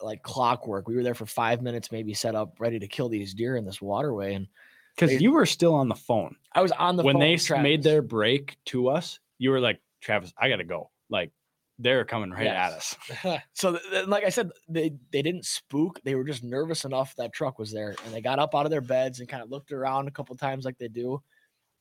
like 0.00 0.22
clockwork, 0.22 0.88
we 0.88 0.94
were 0.94 1.02
there 1.02 1.14
for 1.14 1.26
five 1.26 1.62
minutes, 1.62 1.90
maybe 1.90 2.14
set 2.14 2.34
up, 2.34 2.54
ready 2.58 2.78
to 2.78 2.86
kill 2.86 3.08
these 3.08 3.34
deer 3.34 3.56
in 3.56 3.64
this 3.64 3.82
waterway. 3.82 4.34
And 4.34 4.46
Because 4.94 5.20
you 5.20 5.32
were 5.32 5.46
still 5.46 5.74
on 5.74 5.88
the 5.88 5.94
phone. 5.94 6.36
I 6.52 6.62
was 6.62 6.72
on 6.72 6.96
the 6.96 7.02
when 7.02 7.18
they 7.18 7.38
made 7.60 7.82
their 7.82 8.02
break 8.02 8.56
to 8.66 8.88
us, 8.88 9.18
you 9.38 9.50
were 9.50 9.60
like, 9.60 9.80
Travis, 10.00 10.32
I 10.38 10.48
gotta 10.48 10.64
go. 10.64 10.90
Like 11.10 11.32
they're 11.78 12.04
coming 12.04 12.30
right 12.30 12.46
at 12.46 12.72
us. 12.72 12.96
so 13.54 13.72
th- 13.72 13.82
th- 13.90 14.06
like 14.06 14.24
I 14.24 14.28
said, 14.28 14.50
they 14.68 14.92
they 15.10 15.22
didn't 15.22 15.44
spook. 15.44 16.00
They 16.04 16.14
were 16.14 16.24
just 16.24 16.44
nervous 16.44 16.84
enough 16.84 17.14
that 17.16 17.32
truck 17.32 17.58
was 17.58 17.72
there, 17.72 17.96
and 18.04 18.14
they 18.14 18.20
got 18.20 18.38
up 18.38 18.54
out 18.54 18.66
of 18.66 18.70
their 18.70 18.80
beds 18.80 19.20
and 19.20 19.28
kind 19.28 19.42
of 19.42 19.50
looked 19.50 19.72
around 19.72 20.06
a 20.06 20.12
couple 20.12 20.36
times 20.36 20.64
like 20.64 20.78
they 20.78 20.88
do, 20.88 21.20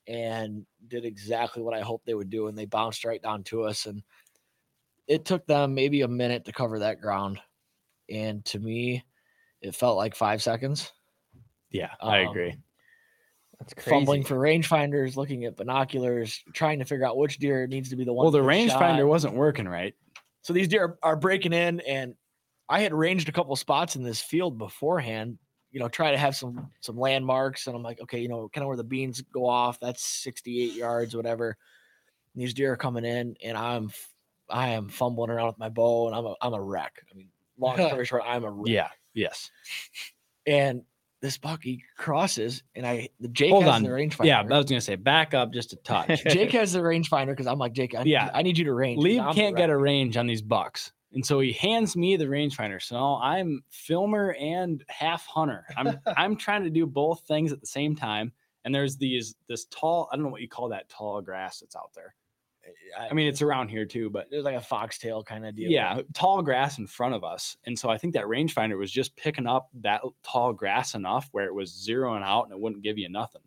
and 0.07 0.65
did 0.87 1.05
exactly 1.05 1.61
what 1.61 1.75
I 1.75 1.81
hoped 1.81 2.05
they 2.05 2.15
would 2.15 2.29
do, 2.29 2.47
and 2.47 2.57
they 2.57 2.65
bounced 2.65 3.05
right 3.05 3.21
down 3.21 3.43
to 3.45 3.63
us. 3.63 3.85
And 3.85 4.01
it 5.07 5.25
took 5.25 5.45
them 5.45 5.73
maybe 5.73 6.01
a 6.01 6.07
minute 6.07 6.45
to 6.45 6.51
cover 6.51 6.79
that 6.79 7.01
ground, 7.01 7.39
and 8.09 8.43
to 8.45 8.59
me, 8.59 9.03
it 9.61 9.75
felt 9.75 9.97
like 9.97 10.15
five 10.15 10.41
seconds. 10.41 10.91
Yeah, 11.69 11.91
I 12.01 12.23
Um, 12.23 12.29
agree. 12.29 12.55
That's 13.59 13.73
crazy. 13.73 13.89
Fumbling 13.89 14.23
for 14.23 14.35
rangefinders, 14.35 15.15
looking 15.15 15.45
at 15.45 15.55
binoculars, 15.55 16.43
trying 16.53 16.79
to 16.79 16.85
figure 16.85 17.05
out 17.05 17.17
which 17.17 17.37
deer 17.37 17.65
needs 17.67 17.89
to 17.89 17.95
be 17.95 18.03
the 18.03 18.11
one. 18.13 18.25
Well, 18.25 18.31
the 18.31 18.39
rangefinder 18.39 19.07
wasn't 19.07 19.35
working 19.35 19.67
right. 19.67 19.95
So 20.41 20.51
these 20.53 20.67
deer 20.67 20.97
are 21.01 21.15
breaking 21.15 21.53
in, 21.53 21.79
and 21.81 22.15
I 22.67 22.81
had 22.81 22.93
ranged 22.93 23.29
a 23.29 23.31
couple 23.31 23.55
spots 23.55 23.95
in 23.95 24.03
this 24.03 24.21
field 24.21 24.57
beforehand. 24.57 25.37
You 25.71 25.79
know, 25.79 25.87
try 25.87 26.11
to 26.11 26.17
have 26.17 26.35
some 26.35 26.71
some 26.81 26.97
landmarks, 26.97 27.65
and 27.67 27.75
I'm 27.75 27.83
like, 27.83 28.01
okay, 28.01 28.19
you 28.19 28.27
know, 28.27 28.49
kind 28.49 28.63
of 28.63 28.67
where 28.67 28.77
the 28.77 28.83
beans 28.83 29.21
go 29.21 29.47
off. 29.47 29.79
That's 29.79 30.03
68 30.03 30.73
yards, 30.73 31.15
whatever. 31.15 31.57
And 32.35 32.41
these 32.43 32.53
deer 32.53 32.73
are 32.73 32.77
coming 32.77 33.05
in, 33.05 33.35
and 33.43 33.57
I'm 33.57 33.85
f- 33.85 34.12
I 34.53 34.69
am 34.69 34.87
fumbling 34.87 35.31
around 35.31 35.47
with 35.47 35.57
my 35.57 35.69
bow, 35.69 36.07
and 36.07 36.15
I'm 36.15 36.25
a 36.25 36.35
I'm 36.41 36.53
a 36.53 36.61
wreck. 36.61 37.03
I 37.11 37.15
mean, 37.15 37.27
long 37.57 37.75
story 37.87 38.05
short, 38.05 38.23
I'm 38.25 38.43
a 38.43 38.51
wreck. 38.51 38.67
Yeah. 38.67 38.87
Yes. 39.13 39.51
And 40.45 40.83
this 41.21 41.37
buck 41.37 41.63
he 41.63 41.83
crosses, 41.97 42.63
and 42.75 42.85
I 42.85 43.09
the 43.19 43.29
Jake 43.29 43.51
Hold 43.51 43.63
has 43.63 43.75
on. 43.75 43.83
the 43.83 43.89
rangefinder. 43.89 44.25
Yeah, 44.25 44.41
I 44.41 44.43
was 44.57 44.65
gonna 44.65 44.79
say 44.79 44.95
back 44.95 45.33
up 45.33 45.51
just 45.51 45.73
a 45.73 45.77
touch. 45.77 46.23
Jake 46.27 46.51
has 46.51 46.73
the 46.73 46.79
rangefinder 46.79 47.27
because 47.27 47.47
I'm 47.47 47.57
like 47.57 47.73
Jake. 47.73 47.95
I 47.95 48.03
Yeah. 48.03 48.29
I 48.33 48.43
need 48.43 48.57
you 48.57 48.65
to 48.65 48.73
range. 48.73 49.01
Lee 49.01 49.19
can't 49.33 49.57
get 49.57 49.69
a 49.69 49.77
range 49.77 50.17
on 50.17 50.27
these 50.27 50.41
bucks. 50.41 50.91
And 51.13 51.25
so 51.25 51.39
he 51.39 51.51
hands 51.53 51.95
me 51.95 52.15
the 52.15 52.25
rangefinder. 52.25 52.81
So 52.81 52.95
now 52.95 53.19
I'm 53.21 53.63
filmer 53.69 54.35
and 54.39 54.83
half 54.89 55.25
hunter. 55.27 55.65
I'm 55.75 55.99
I'm 56.17 56.35
trying 56.35 56.63
to 56.63 56.69
do 56.69 56.85
both 56.85 57.21
things 57.27 57.51
at 57.51 57.59
the 57.59 57.67
same 57.67 57.95
time. 57.95 58.31
And 58.65 58.73
there's 58.73 58.97
these 58.97 59.35
this 59.47 59.65
tall, 59.65 60.09
I 60.11 60.15
don't 60.15 60.23
know 60.23 60.31
what 60.31 60.41
you 60.41 60.47
call 60.47 60.69
that 60.69 60.89
tall 60.89 61.21
grass 61.21 61.59
that's 61.59 61.75
out 61.75 61.91
there. 61.95 62.15
I 62.99 63.13
mean, 63.13 63.27
it's 63.27 63.41
around 63.41 63.69
here 63.69 63.85
too, 63.85 64.09
but 64.09 64.27
there's 64.29 64.43
like 64.43 64.55
a 64.55 64.61
foxtail 64.61 65.23
kind 65.23 65.45
of 65.45 65.55
deal. 65.55 65.69
yeah, 65.71 66.01
tall 66.13 66.41
grass 66.41 66.77
in 66.77 66.87
front 66.87 67.15
of 67.15 67.23
us. 67.23 67.57
And 67.65 67.77
so 67.77 67.89
I 67.89 67.97
think 67.97 68.13
that 68.13 68.25
rangefinder 68.25 68.77
was 68.77 68.91
just 68.91 69.15
picking 69.15 69.47
up 69.47 69.69
that 69.81 70.01
tall 70.23 70.53
grass 70.53 70.93
enough 70.95 71.27
where 71.31 71.45
it 71.45 71.53
was 71.53 71.71
zeroing 71.71 72.23
out 72.23 72.43
and 72.43 72.53
it 72.53 72.59
wouldn't 72.59 72.83
give 72.83 72.97
you 72.97 73.09
nothing. 73.09 73.41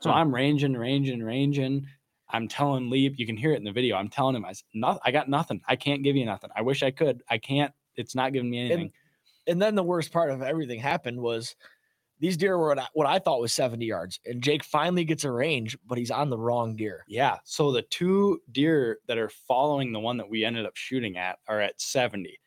So 0.00 0.10
Huh. 0.10 0.16
I'm 0.16 0.34
ranging, 0.34 0.74
ranging, 0.74 1.22
ranging. 1.22 1.86
I'm 2.28 2.48
telling 2.48 2.88
Lieb, 2.90 3.14
you 3.18 3.26
can 3.26 3.36
hear 3.36 3.52
it 3.52 3.56
in 3.58 3.64
the 3.64 3.72
video. 3.72 3.96
I'm 3.96 4.08
telling 4.08 4.34
him, 4.36 4.44
I, 4.44 4.50
s- 4.50 4.64
"Noth- 4.74 5.00
I 5.04 5.10
got 5.10 5.28
nothing. 5.28 5.60
I 5.68 5.76
can't 5.76 6.02
give 6.02 6.16
you 6.16 6.24
nothing. 6.24 6.50
I 6.56 6.62
wish 6.62 6.82
I 6.82 6.90
could. 6.90 7.22
I 7.28 7.38
can't. 7.38 7.72
It's 7.96 8.14
not 8.14 8.32
giving 8.32 8.48
me 8.50 8.58
anything. 8.60 8.92
and 9.46 9.60
then 9.60 9.74
the 9.74 9.82
worst 9.82 10.12
part 10.12 10.30
of 10.30 10.40
everything 10.40 10.78
happened 10.80 11.20
was 11.20 11.56
these 12.22 12.36
deer 12.36 12.56
were 12.56 12.70
at 12.78 12.88
what 12.94 13.08
I 13.08 13.18
thought 13.18 13.40
was 13.40 13.52
70 13.52 13.84
yards, 13.84 14.20
and 14.24 14.40
Jake 14.40 14.62
finally 14.62 15.04
gets 15.04 15.24
a 15.24 15.30
range, 15.32 15.76
but 15.84 15.98
he's 15.98 16.12
on 16.12 16.30
the 16.30 16.38
wrong 16.38 16.76
deer. 16.76 17.04
yeah. 17.08 17.38
So 17.44 17.72
the 17.72 17.82
two 17.82 18.40
deer 18.52 18.98
that 19.08 19.18
are 19.18 19.28
following 19.48 19.92
the 19.92 19.98
one 19.98 20.16
that 20.18 20.30
we 20.30 20.44
ended 20.44 20.64
up 20.64 20.76
shooting 20.76 21.16
at 21.16 21.40
are 21.48 21.60
at 21.60 21.80
70. 21.80 22.38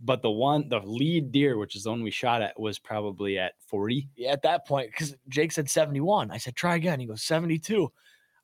But 0.00 0.22
the 0.22 0.30
one, 0.32 0.68
the 0.68 0.80
lead 0.80 1.30
deer, 1.30 1.56
which 1.56 1.76
is 1.76 1.84
the 1.84 1.90
one 1.90 2.02
we 2.02 2.10
shot 2.10 2.42
at, 2.42 2.58
was 2.58 2.80
probably 2.80 3.38
at 3.38 3.52
40. 3.68 4.08
Yeah, 4.16 4.32
At 4.32 4.42
that 4.42 4.66
point, 4.66 4.90
because 4.90 5.14
Jake 5.28 5.52
said 5.52 5.70
71, 5.70 6.32
I 6.32 6.38
said 6.38 6.56
try 6.56 6.74
again. 6.74 6.98
He 6.98 7.06
goes 7.06 7.22
72. 7.22 7.88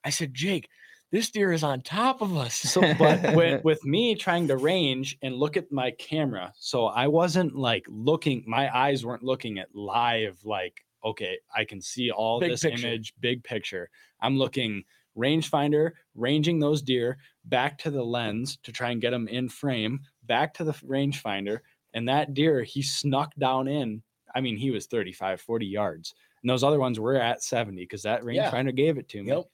I 0.04 0.10
said 0.10 0.32
Jake, 0.32 0.68
this 1.10 1.30
deer 1.30 1.52
is 1.52 1.62
on 1.64 1.80
top 1.82 2.20
of 2.20 2.36
us. 2.36 2.54
So, 2.56 2.86
but 2.86 3.24
with, 3.26 3.58
with 3.64 3.84
me 3.84 4.14
trying 4.14 4.48
to 4.48 4.56
range 4.56 5.16
and 5.22 5.34
look 5.36 5.56
at 5.56 5.72
my 5.72 5.90
camera, 5.92 6.52
so 6.58 6.86
I 6.86 7.06
wasn't 7.08 7.54
like 7.56 7.86
looking, 7.88 8.44
my 8.46 8.74
eyes 8.76 9.04
weren't 9.06 9.22
looking 9.22 9.58
at 9.58 9.74
live, 9.74 10.44
like, 10.44 10.84
okay, 11.04 11.38
I 11.54 11.64
can 11.64 11.80
see 11.80 12.10
all 12.10 12.40
Big 12.40 12.50
this 12.50 12.62
picture. 12.62 12.88
image, 12.88 13.14
big 13.20 13.42
picture. 13.44 13.90
I'm 14.20 14.36
looking 14.36 14.84
rangefinder, 15.16 15.92
ranging 16.14 16.58
those 16.60 16.82
deer 16.82 17.18
back 17.44 17.78
to 17.78 17.90
the 17.90 18.04
lens 18.04 18.58
to 18.62 18.72
try 18.72 18.90
and 18.90 19.00
get 19.00 19.10
them 19.10 19.28
in 19.28 19.48
frame, 19.48 20.00
back 20.24 20.54
to 20.54 20.64
the 20.64 20.72
rangefinder. 20.72 21.60
And 21.94 22.08
that 22.08 22.34
deer, 22.34 22.62
he 22.62 22.82
snuck 22.82 23.34
down 23.36 23.66
in. 23.66 24.02
I 24.34 24.40
mean, 24.40 24.56
he 24.56 24.70
was 24.70 24.86
35, 24.86 25.40
40 25.40 25.66
yards. 25.66 26.14
And 26.42 26.50
those 26.50 26.62
other 26.62 26.78
ones 26.78 27.00
were 27.00 27.16
at 27.16 27.42
70 27.42 27.82
because 27.82 28.02
that 28.02 28.22
Yeah. 28.30 28.50
rangefinder 28.50 28.74
gave 28.74 28.98
it 28.98 29.08
to 29.10 29.22
me 29.24 29.28
Yep. 29.30 29.44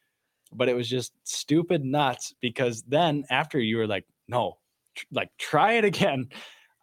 But 0.53 0.69
it 0.69 0.75
was 0.75 0.89
just 0.89 1.13
stupid 1.25 1.85
nuts 1.85 2.35
because 2.41 2.83
then 2.83 3.25
after 3.31 3.59
you 3.59 3.77
were 3.79 3.87
like 3.87 4.05
no 4.29 4.59
tr- 4.95 5.05
like 5.13 5.31
try 5.39 5.75
it 5.75 5.85
again. 5.85 6.29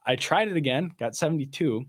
I 0.05 0.15
tried 0.15 0.47
it 0.47 0.57
again 0.57 0.91
got 0.99 1.15
72 1.15 1.85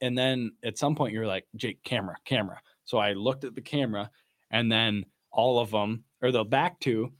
and 0.00 0.16
then 0.18 0.52
at 0.64 0.78
some 0.78 0.94
point 0.94 1.12
you 1.12 1.20
were 1.20 1.26
like 1.26 1.46
jake 1.56 1.82
camera 1.84 2.16
camera. 2.24 2.60
So 2.84 2.98
i 2.98 3.12
looked 3.12 3.44
at 3.44 3.54
the 3.54 3.60
camera 3.60 4.10
and 4.50 4.70
then 4.70 5.04
all 5.30 5.60
of 5.60 5.70
them 5.70 6.04
or 6.22 6.32
the 6.32 6.44
back 6.44 6.80
two 6.80 7.12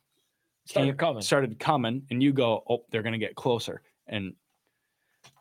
Started 0.67 0.91
came- 0.91 0.97
coming. 0.99 1.23
started 1.23 1.59
coming 1.59 2.03
and 2.11 2.23
you 2.23 2.33
go 2.33 2.63
oh 2.69 2.85
they're 2.91 3.03
going 3.03 3.13
to 3.13 3.19
get 3.19 3.35
closer. 3.37 3.83
And 4.07 4.35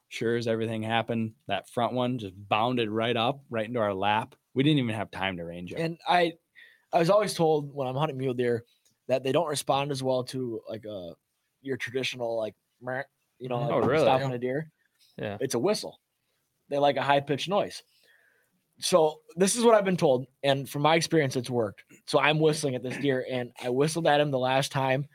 sure 0.08 0.36
as 0.38 0.48
everything 0.48 0.82
happened 0.84 1.34
that 1.48 1.70
front 1.70 1.94
one 1.94 2.18
just 2.18 2.34
bounded 2.48 2.90
right 2.90 3.16
up 3.18 3.42
right 3.50 3.68
into 3.68 3.80
our 3.80 3.94
lap. 3.94 4.36
We 4.54 4.64
didn't 4.64 4.80
even 4.80 4.96
have 4.96 5.12
time 5.12 5.38
to 5.38 5.44
range 5.46 5.72
it. 5.72 5.80
And 5.80 5.98
I, 6.08 6.34
I 6.92 7.00
was 7.00 7.10
always 7.10 7.34
told 7.34 7.74
when 7.74 7.88
I'm 7.88 7.96
hunting 7.96 8.18
mule 8.18 8.34
deer 8.34 8.64
that 9.08 9.24
they 9.24 9.32
don't 9.32 9.48
respond 9.48 9.92
as 9.92 10.02
well 10.02 10.24
to 10.26 10.62
like 10.68 10.86
a 10.86 11.14
your 11.62 11.78
traditional 11.78 12.38
like, 12.38 12.56
you 12.82 13.50
know, 13.50 13.58
mm-hmm. 13.58 13.74
like 13.74 13.84
Oh, 13.84 13.88
really? 13.88 14.04
stopping 14.04 14.32
a 14.32 14.38
deer. 14.38 14.72
Yeah. 15.18 15.38
It's 15.40 15.56
a 15.56 15.60
whistle. 15.60 16.00
They 16.70 16.78
like 16.78 16.98
a 16.98 17.02
high 17.02 17.20
pitched 17.20 17.50
noise. 17.50 17.84
So 18.80 19.20
this 19.36 19.56
is 19.58 19.66
what 19.66 19.76
I've 19.76 19.84
been 19.84 19.98
told, 19.98 20.26
and 20.42 20.70
from 20.70 20.84
my 20.84 20.96
experience, 20.96 21.36
it's 21.36 21.50
worked. 21.50 21.84
So 22.06 22.18
I'm 22.18 22.40
whistling 22.40 22.76
at 22.76 22.84
this 22.84 22.96
deer, 22.98 23.26
and 23.30 23.52
I 23.62 23.70
whistled 23.70 24.08
at 24.08 24.22
him 24.22 24.32
the 24.32 24.40
last 24.40 24.72
time, 24.72 25.06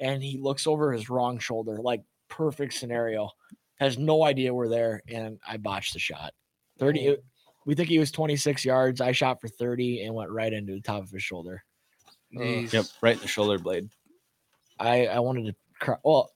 and 0.00 0.20
he 0.20 0.36
looks 0.36 0.66
over 0.66 0.92
his 0.92 1.08
wrong 1.08 1.38
shoulder, 1.38 1.78
like 1.80 2.02
perfect 2.28 2.72
scenario. 2.74 3.30
has 3.76 3.98
no 3.98 4.24
idea 4.24 4.52
we're 4.52 4.68
there, 4.68 5.00
and 5.08 5.38
I 5.46 5.58
botched 5.58 5.92
the 5.92 6.00
shot. 6.00 6.32
Thirty. 6.78 7.16
It- 7.64 7.68
we 7.68 7.74
think 7.74 7.88
he 7.88 7.98
was 7.98 8.10
26 8.10 8.64
yards. 8.64 9.00
I 9.00 9.12
shot 9.12 9.40
for 9.40 9.48
30 9.48 10.04
and 10.04 10.14
went 10.14 10.30
right 10.30 10.52
into 10.52 10.72
the 10.74 10.80
top 10.80 11.02
of 11.02 11.10
his 11.10 11.22
shoulder. 11.22 11.64
Jeez. 12.34 12.72
Yep, 12.72 12.84
right 13.00 13.14
in 13.16 13.20
the 13.22 13.28
shoulder 13.28 13.58
blade. 13.58 13.88
I 14.78 15.06
I 15.06 15.20
wanted 15.20 15.46
to 15.46 15.54
cry. 15.78 15.96
Well, 16.04 16.30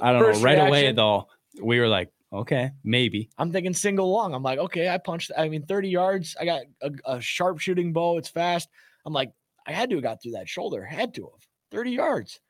I 0.00 0.12
don't 0.12 0.20
know. 0.32 0.40
Right 0.40 0.58
away 0.58 0.92
though, 0.92 1.26
we 1.62 1.80
were 1.80 1.88
like, 1.88 2.10
okay, 2.32 2.70
maybe. 2.84 3.30
I'm 3.38 3.50
thinking 3.50 3.72
single 3.74 4.10
long. 4.12 4.34
I'm 4.34 4.42
like, 4.42 4.58
okay, 4.58 4.88
I 4.90 4.98
punched. 4.98 5.30
I 5.36 5.48
mean, 5.48 5.64
30 5.64 5.88
yards. 5.88 6.36
I 6.38 6.44
got 6.44 6.62
a, 6.82 6.90
a 7.06 7.20
sharp 7.20 7.60
shooting 7.60 7.92
bow. 7.94 8.18
It's 8.18 8.28
fast. 8.28 8.68
I'm 9.06 9.14
like, 9.14 9.32
I 9.66 9.72
had 9.72 9.88
to 9.90 9.96
have 9.96 10.02
got 10.02 10.22
through 10.22 10.32
that 10.32 10.48
shoulder. 10.48 10.84
Had 10.84 11.14
to 11.14 11.22
have 11.22 11.46
30 11.72 11.92
yards. 11.92 12.40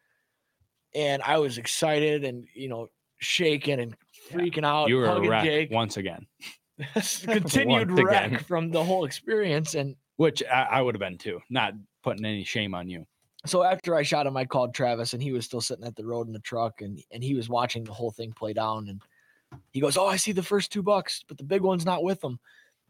And 0.95 1.22
I 1.22 1.39
was 1.39 1.59
excited 1.59 2.24
and 2.24 2.47
you 2.55 2.68
know 2.68 2.89
shaking 3.18 3.79
and 3.81 3.97
Yeah. 4.31 4.37
freaking 4.39 4.64
out. 4.64 4.89
you 4.89 4.97
were 4.97 5.07
a 5.07 5.20
wreck 5.29 5.45
Jake. 5.45 5.70
once 5.70 5.97
again, 5.97 6.26
continued 7.22 7.91
wreck 7.91 8.26
again. 8.26 8.39
from 8.45 8.70
the 8.70 8.83
whole 8.83 9.05
experience. 9.05 9.74
And 9.74 9.97
which 10.16 10.43
I, 10.45 10.62
I 10.64 10.83
would 10.83 10.95
have 10.95 11.01
been 11.01 11.18
too. 11.18 11.41
Not 11.51 11.74
putting 12.03 12.24
any 12.24 12.45
shame 12.45 12.74
on 12.74 12.89
you. 12.89 13.07
so 13.47 13.62
after 13.62 13.95
I 13.95 14.03
shot 14.03 14.26
him, 14.26 14.37
I 14.37 14.45
called 14.45 14.74
Travis, 14.74 15.12
and 15.12 15.22
he 15.22 15.33
was 15.33 15.45
still 15.45 15.61
sitting 15.61 15.85
at 15.85 15.97
the 15.97 16.05
road 16.07 16.26
in 16.26 16.33
the 16.33 16.39
truck, 16.41 16.81
and 16.81 17.03
and 17.12 17.22
he 17.22 17.35
was 17.35 17.49
watching 17.49 17.85
the 17.85 17.93
whole 17.93 18.11
thing 18.11 18.33
play 18.33 18.53
down. 18.53 18.89
And 18.89 19.01
he 19.72 19.81
goes, 19.81 19.97
"Oh, 19.97 20.07
I 20.07 20.16
see 20.16 20.33
the 20.33 20.43
first 20.43 20.72
two 20.72 20.83
bucks, 20.83 21.24
but 21.29 21.39
the 21.39 21.45
big 21.45 21.62
one's 21.62 21.85
not 21.87 22.03
with 22.03 22.20
them." 22.20 22.39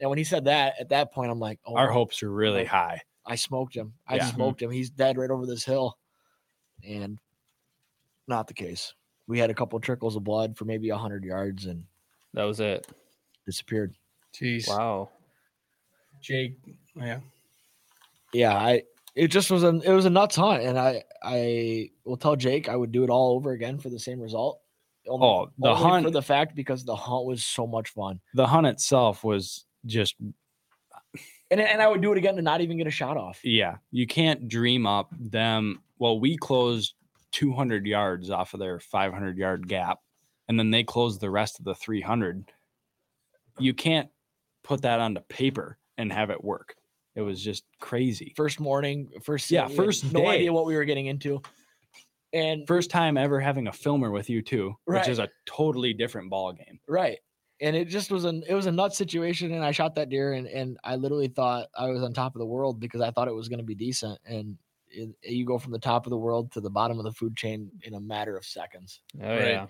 And 0.00 0.08
when 0.08 0.18
he 0.18 0.24
said 0.24 0.44
that, 0.44 0.74
at 0.78 0.88
that 0.90 1.12
point, 1.12 1.30
I'm 1.30 1.40
like, 1.40 1.58
"Oh, 1.66 1.74
Our 1.76 1.90
hopes 1.90 2.22
are 2.22 2.30
really 2.30 2.60
Like, 2.60 2.68
high. 2.68 3.02
I 3.26 3.34
smoked 3.34 3.74
him. 3.74 3.94
I 4.06 4.16
Yeah. 4.16 4.26
smoked 4.26 4.62
him. 4.62 4.70
He's 4.70 4.90
dead 4.90 5.18
right 5.18 5.30
over 5.30 5.44
this 5.46 5.64
hill." 5.64 5.98
And 6.86 7.18
not 8.26 8.46
the 8.46 8.54
case. 8.54 8.94
We 9.26 9.38
had 9.38 9.50
a 9.50 9.54
couple 9.54 9.78
trickles 9.80 10.16
of 10.16 10.24
blood 10.24 10.56
for 10.56 10.64
maybe 10.64 10.88
hundred 10.90 11.24
yards 11.24 11.66
and 11.66 11.84
That 12.34 12.44
was 12.44 12.60
it. 12.60 12.86
Disappeared. 13.52 13.94
Jeez. 14.34 14.68
Wow. 14.68 15.08
Jake. 16.20 16.56
Yeah. 16.94 17.20
yeah, 18.34 18.54
I 18.54 18.82
it 19.14 19.28
just 19.28 19.50
was 19.50 19.62
an 19.62 19.80
it 19.84 19.90
was 19.92 20.04
a 20.04 20.10
nuts 20.10 20.36
hunt, 20.36 20.62
and 20.62 20.78
I 20.78 21.02
I 21.22 21.90
will 22.04 22.18
tell 22.18 22.36
Jake 22.36 22.68
I 22.68 22.76
would 22.76 22.92
do 22.92 23.04
it 23.04 23.10
all 23.10 23.34
over 23.36 23.52
again 23.52 23.78
for 23.78 23.88
the 23.88 23.98
same 23.98 24.20
result. 24.20 24.60
Only- 25.08 25.26
Oh, 25.26 25.50
the 25.58 25.68
only 25.70 25.80
for 25.82 25.88
hunt- 25.88 26.12
the 26.12 26.20
fact 26.22 26.54
because 26.54 26.84
the 26.84 26.94
hunt 26.94 27.24
was 27.24 27.42
so 27.42 27.66
much 27.66 27.88
fun, 27.90 28.20
The 28.34 28.46
hunt 28.46 28.66
itself 28.66 29.24
was 29.24 29.64
just 29.86 30.14
and 31.50 31.60
and 31.60 31.80
I 31.80 31.88
would 31.88 32.02
do 32.02 32.12
it 32.12 32.18
again 32.18 32.36
to 32.36 32.42
not 32.42 32.60
even 32.60 32.76
get 32.76 32.86
a 32.86 32.90
shot 32.90 33.16
off. 33.16 33.40
yeah. 33.42 33.76
You 33.92 34.06
can't 34.06 34.46
dream 34.48 34.86
up 34.86 35.08
them. 35.18 35.82
Well, 35.98 36.20
we 36.20 36.36
closed 36.36 36.92
200 37.32 37.86
yards 37.86 38.28
off 38.30 38.52
of 38.54 38.60
their 38.60 38.78
500 38.80 39.38
yard 39.38 39.66
gap, 39.68 40.00
and 40.48 40.58
then 40.58 40.70
they 40.70 40.84
closed 40.84 41.20
the 41.20 41.30
rest 41.30 41.58
of 41.58 41.64
the 41.64 41.74
300. 41.74 42.52
You 43.60 43.74
can't 43.74 44.08
put 44.64 44.82
that 44.82 45.00
onto 45.00 45.20
paper 45.22 45.78
and 45.96 46.12
have 46.12 46.30
it 46.30 46.42
work. 46.42 46.74
It 47.14 47.22
was 47.22 47.42
just 47.42 47.64
crazy. 47.80 48.32
First 48.36 48.60
morning, 48.60 49.08
first 49.22 49.50
Yeah, 49.50 49.66
we 49.66 49.74
had 49.74 49.84
first 49.84 50.12
no 50.12 50.20
day. 50.20 50.26
idea 50.28 50.52
what 50.52 50.66
we 50.66 50.76
were 50.76 50.84
getting 50.84 51.06
into, 51.06 51.42
and 52.32 52.66
First 52.68 52.90
time 52.90 53.16
ever 53.16 53.40
having 53.40 53.66
a 53.68 53.72
filmer 53.72 54.10
with 54.10 54.28
you 54.30 54.42
too, 54.42 54.76
which 54.84 55.08
is 55.08 55.18
a 55.18 55.28
totally 55.46 55.92
different 55.94 56.30
ball 56.30 56.52
game. 56.52 56.78
right, 56.86 57.18
and 57.60 57.74
it 57.74 57.86
just 57.88 58.10
was 58.10 58.24
an 58.24 58.44
it 58.46 58.54
was 58.54 58.66
a 58.66 58.72
nut 58.72 58.94
situation, 58.94 59.52
and 59.52 59.64
I 59.64 59.72
shot 59.72 59.94
that 59.96 60.10
deer, 60.10 60.34
and 60.34 60.46
and 60.46 60.78
I 60.84 60.96
literally 60.96 61.28
thought 61.28 61.68
I 61.76 61.86
was 61.88 62.02
on 62.02 62.12
top 62.12 62.34
of 62.36 62.40
the 62.40 62.46
world 62.46 62.78
because 62.78 63.00
I 63.00 63.10
thought 63.10 63.28
it 63.28 63.34
was 63.34 63.48
going 63.48 63.58
to 63.60 63.64
be 63.64 63.74
decent, 63.74 64.20
and 64.24 64.56
it, 64.90 65.10
you 65.22 65.44
go 65.44 65.58
from 65.58 65.72
the 65.72 65.78
top 65.78 66.06
of 66.06 66.10
the 66.10 66.18
world 66.18 66.52
to 66.52 66.60
the 66.60 66.70
bottom 66.70 66.98
of 66.98 67.04
the 67.04 67.12
food 67.12 67.36
chain 67.36 67.70
in 67.82 67.94
a 67.94 68.00
matter 68.00 68.36
of 68.36 68.44
seconds. 68.44 69.00
Oh 69.20 69.26
Right. 69.28 69.48
yeah. 69.48 69.66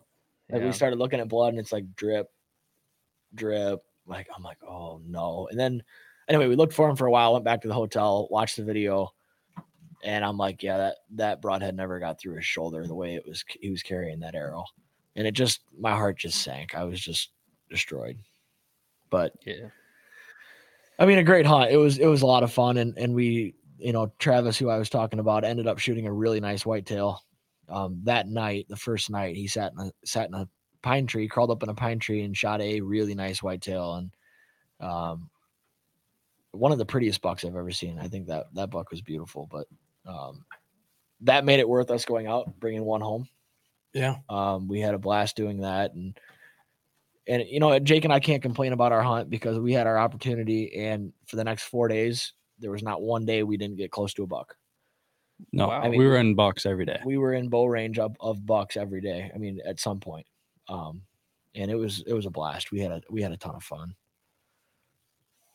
Like 0.51 0.61
Yeah. 0.61 0.67
we 0.67 0.73
started 0.73 0.99
looking 0.99 1.19
at 1.21 1.29
blood 1.29 1.49
and 1.51 1.59
it's 1.59 1.73
like 1.73 1.95
drip, 1.97 2.29
drip. 3.35 3.81
Like 4.07 4.29
I'm 4.35 4.43
like, 4.43 4.59
oh 4.63 5.01
no. 5.07 5.49
And 5.51 5.59
then 5.59 5.83
anyway, 6.29 6.49
we 6.49 6.57
looked 6.57 6.73
for 6.73 6.89
him 6.89 6.97
for 6.97 7.07
a 7.07 7.11
while, 7.11 7.33
went 7.33 7.45
back 7.45 7.63
to 7.63 7.69
the 7.69 7.75
hotel, 7.75 8.29
watched 8.31 8.57
the 8.57 8.65
video, 8.65 9.13
and 10.03 10.25
I'm 10.25 10.37
like, 10.37 10.63
yeah, 10.63 10.79
that 10.79 10.97
that 11.17 11.43
broadhead 11.43 11.77
never 11.77 11.99
got 11.99 12.21
through 12.21 12.37
his 12.37 12.47
shoulder 12.47 12.87
the 12.87 12.95
way 12.95 13.15
it 13.15 13.27
was 13.27 13.45
he 13.61 13.71
was 13.71 13.83
carrying 13.83 14.21
that 14.21 14.35
arrow. 14.35 14.65
And 15.17 15.27
it 15.27 15.33
just 15.33 15.61
my 15.79 15.93
heart 15.93 16.19
just 16.19 16.43
sank. 16.43 16.75
I 16.75 16.85
was 16.85 17.01
just 17.01 17.31
destroyed. 17.71 18.19
But 19.11 19.33
Yeah. 19.45 19.69
I 20.99 21.07
mean, 21.07 21.19
a 21.19 21.25
great 21.25 21.47
hunt. 21.47 21.71
It 21.71 21.77
was 21.77 21.99
it 21.99 22.07
was 22.07 22.23
a 22.23 22.27
lot 22.27 22.43
of 22.43 22.53
fun, 22.53 22.77
and 22.77 22.97
and 22.99 23.15
we, 23.15 23.55
you 23.79 23.93
know, 23.93 24.13
Travis, 24.19 24.59
who 24.59 24.69
I 24.69 24.79
was 24.79 24.91
talking 24.91 25.21
about, 25.21 25.45
ended 25.45 25.69
up 25.69 25.79
shooting 25.79 26.07
a 26.07 26.13
really 26.13 26.41
nice 26.41 26.67
whitetail. 26.67 27.23
Um, 27.69 28.01
that 28.05 28.27
night, 28.27 28.67
the 28.69 28.77
first 28.77 29.09
night, 29.11 29.37
he 29.37 29.47
sat 29.47 29.73
in 29.73 29.87
a 29.87 29.93
sat 30.05 30.29
in 30.29 30.35
a 30.35 30.49
pine 30.83 31.07
tree, 31.07 31.29
crawled 31.29 31.51
up 31.51 31.63
in 31.63 31.69
a 31.69 31.75
pine 31.75 31.99
tree, 31.99 32.23
and 32.23 32.37
shot 32.37 32.61
a 32.61 32.81
really 32.81 33.15
nice 33.15 33.43
whitetail, 33.43 33.95
and 33.95 34.11
um, 34.81 35.31
one 36.53 36.73
of 36.73 36.79
the 36.79 36.87
prettiest 36.87 37.21
bucks 37.21 37.45
I've 37.45 37.57
ever 37.57 37.71
seen. 37.71 37.99
I 37.99 38.09
think 38.09 38.29
that 38.29 38.47
that 38.55 38.71
buck 38.71 38.91
was 38.91 39.03
beautiful, 39.03 39.49
but 39.51 39.67
um, 40.07 40.45
that 41.23 41.45
made 41.45 41.61
it 41.61 41.69
worth 41.69 41.91
us 41.91 42.05
going 42.05 42.27
out, 42.27 42.59
bringing 42.59 42.85
one 42.85 43.01
home. 43.01 43.29
Yeah. 43.93 44.17
Um, 44.29 44.69
we 44.69 44.81
had 44.81 44.95
a 44.95 44.99
blast 44.99 45.37
doing 45.37 45.63
that, 45.63 45.95
and 45.95 46.19
and 47.27 47.45
you 47.49 47.61
know, 47.61 47.79
Jake 47.79 48.05
and 48.05 48.13
I 48.13 48.21
can't 48.21 48.43
complain 48.43 48.73
about 48.73 48.93
our 48.93 49.03
hunt 49.03 49.31
because 49.31 49.59
we 49.59 49.73
had 49.73 49.87
our 49.87 49.99
opportunity, 49.99 50.75
and 50.77 51.13
for 51.27 51.37
the 51.37 51.45
next 51.45 51.65
four 51.65 51.89
days, 51.89 52.33
there 52.59 52.71
was 52.71 52.83
not 52.83 53.03
one 53.03 53.25
day 53.25 53.43
we 53.43 53.57
didn't 53.57 53.77
get 53.77 53.91
close 53.91 54.15
to 54.15 54.23
a 54.23 54.27
buck. 54.27 54.57
No, 55.53 55.69
Wow. 55.69 55.81
I 55.81 55.89
mean, 55.89 55.99
we 55.99 56.07
were 56.07 56.17
in 56.17 56.35
bucks 56.35 56.67
every 56.67 56.85
day. 56.85 56.99
We 57.05 57.19
were 57.19 57.33
in 57.33 57.49
bow 57.49 57.67
range 57.67 57.99
of, 57.99 58.17
of 58.21 58.45
bucks 58.45 58.77
every 58.77 59.01
day. 59.01 59.31
I 59.33 59.39
mean, 59.39 59.61
at 59.65 59.79
some 59.79 60.01
point, 60.01 60.27
um, 60.69 61.03
and 61.55 61.71
it 61.71 61.75
was 61.77 62.03
it 62.07 62.13
was 62.13 62.27
a 62.27 62.31
blast. 62.31 62.71
We 62.73 62.81
had 62.81 62.93
a 62.93 63.03
we 63.11 63.23
had 63.23 63.33
a 63.33 63.37
ton 63.37 63.55
of 63.55 63.63
fun. 63.63 63.95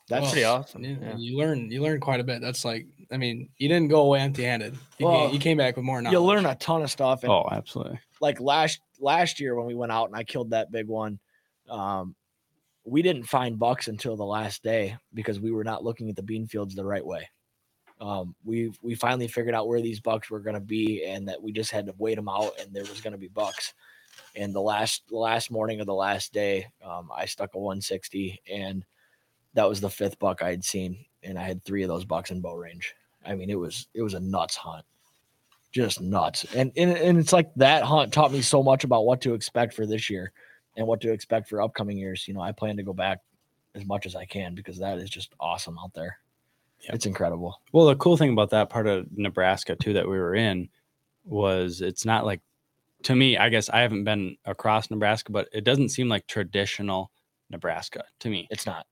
That's 0.09 0.23
Well, 0.23 0.31
pretty 0.31 0.43
awesome. 0.45 0.83
You, 0.83 0.97
Yeah. 1.01 1.15
you 1.17 1.37
learn 1.37 1.71
you 1.71 1.81
learn 1.81 1.99
quite 1.99 2.19
a 2.19 2.23
bit. 2.23 2.41
That's 2.41 2.65
like 2.65 2.87
I 3.11 3.17
mean, 3.17 3.49
you 3.57 3.69
didn't 3.69 3.87
go 3.89 4.01
away 4.01 4.19
empty 4.19 4.43
handed. 4.43 4.75
You, 4.97 5.05
Well, 5.07 5.25
came, 5.27 5.33
you 5.33 5.39
came 5.39 5.57
back 5.57 5.75
with 5.77 5.85
more 5.85 6.01
knowledge. 6.01 6.13
you 6.13 6.21
learn 6.21 6.45
a 6.45 6.55
ton 6.55 6.81
of 6.83 6.91
stuff. 6.91 7.23
And 7.23 7.31
Oh, 7.31 7.47
absolutely. 7.51 7.99
like 8.19 8.39
last 8.41 8.81
last 8.99 9.39
year 9.39 9.55
when 9.55 9.65
we 9.65 9.75
went 9.75 9.91
out 9.91 10.07
and 10.09 10.15
I 10.15 10.23
killed 10.23 10.49
that 10.49 10.71
big 10.71 10.87
one, 10.87 11.19
um, 11.69 12.15
we 12.85 13.01
didn't 13.01 13.23
find 13.23 13.57
bucks 13.57 13.87
until 13.87 14.17
the 14.17 14.25
last 14.25 14.61
day 14.61 14.97
because 15.13 15.39
we 15.39 15.51
were 15.51 15.63
not 15.63 15.85
looking 15.85 16.09
at 16.09 16.17
the 16.17 16.23
bean 16.23 16.47
fields 16.47 16.75
the 16.75 16.83
right 16.85 17.05
way. 17.05 17.29
Um, 18.01 18.35
we 18.43 18.73
we 18.81 18.95
finally 18.95 19.29
figured 19.29 19.55
out 19.55 19.69
where 19.69 19.79
these 19.81 20.01
bucks 20.01 20.29
were 20.29 20.41
going 20.41 20.55
to 20.55 20.59
be 20.59 21.05
and 21.05 21.29
that 21.29 21.41
we 21.41 21.53
just 21.53 21.71
had 21.71 21.85
to 21.85 21.93
wait 21.97 22.15
them 22.15 22.27
out 22.27 22.51
and 22.59 22.73
there 22.73 22.83
was 22.83 22.99
going 22.99 23.13
to 23.13 23.17
be 23.17 23.29
bucks. 23.29 23.73
And 24.35 24.53
the 24.53 24.61
last 24.61 25.03
the 25.09 25.17
last 25.17 25.51
morning 25.51 25.79
of 25.79 25.85
the 25.85 25.93
last 25.93 26.33
day, 26.33 26.67
um, 26.83 27.09
I 27.15 27.25
stuck 27.25 27.53
a 27.55 27.59
160 27.59 28.41
and 28.51 28.83
that 29.53 29.69
was 29.69 29.79
the 29.79 29.89
fifth 29.89 30.17
buck 30.17 30.41
I 30.41 30.49
had 30.49 30.63
seen, 30.63 31.05
and 31.21 31.37
I 31.37 31.43
had 31.43 31.63
three 31.63 31.83
of 31.83 31.87
those 31.87 32.05
bucks 32.05 32.31
in 32.31 32.41
bow 32.41 32.55
range. 32.55 32.95
I 33.25 33.35
mean, 33.35 33.49
it 33.49 33.59
was 33.59 33.87
it 33.93 34.01
was 34.01 34.15
a 34.15 34.19
nuts 34.19 34.55
hunt 34.55 34.85
just 35.73 35.99
nuts. 35.99 36.45
And, 36.55 36.71
and 36.77 36.91
and 36.91 37.17
it's 37.17 37.33
like 37.33 37.49
that 37.55 37.83
hunt 37.83 38.13
taught 38.13 38.31
me 38.31 38.41
so 38.41 38.63
much 38.63 38.83
about 38.83 39.05
what 39.05 39.21
to 39.21 39.33
expect 39.33 39.73
for 39.73 39.85
this 39.85 40.09
year 40.09 40.31
and 40.77 40.87
what 40.87 41.01
to 41.01 41.11
expect 41.11 41.49
for 41.49 41.61
upcoming 41.61 41.97
years. 41.97 42.27
You 42.27 42.35
know, 42.35 42.41
I 42.41 42.51
plan 42.51 42.77
to 42.77 42.83
go 42.83 42.93
back 42.93 43.19
as 43.75 43.85
much 43.85 44.05
as 44.05 44.15
I 44.15 44.25
can 44.25 44.55
because 44.55 44.77
that 44.79 44.99
is 44.99 45.09
just 45.09 45.33
awesome 45.39 45.77
out 45.83 45.93
there. 45.93 46.19
Yep. 46.83 46.95
It's 46.95 47.05
incredible. 47.05 47.59
Well, 47.71 47.87
the 47.87 47.95
cool 47.95 48.17
thing 48.17 48.31
about 48.31 48.51
that 48.51 48.69
part 48.69 48.87
of 48.87 49.07
Nebraska 49.11 49.75
too 49.75 49.93
that 49.93 50.07
we 50.07 50.17
were 50.17 50.35
in 50.35 50.69
was 51.25 51.81
it's 51.81 52.05
not 52.05 52.25
like 52.25 52.41
to 53.03 53.15
me, 53.15 53.37
I 53.37 53.49
guess 53.49 53.69
I 53.69 53.79
haven't 53.81 54.03
been 54.03 54.37
across 54.45 54.89
Nebraska, 54.91 55.31
but 55.31 55.47
it 55.53 55.63
doesn't 55.63 55.89
seem 55.89 56.09
like 56.09 56.27
traditional 56.27 57.11
Nebraska 57.49 58.03
to 58.21 58.29
me. 58.29 58.47
It's 58.49 58.65
not. 58.65 58.85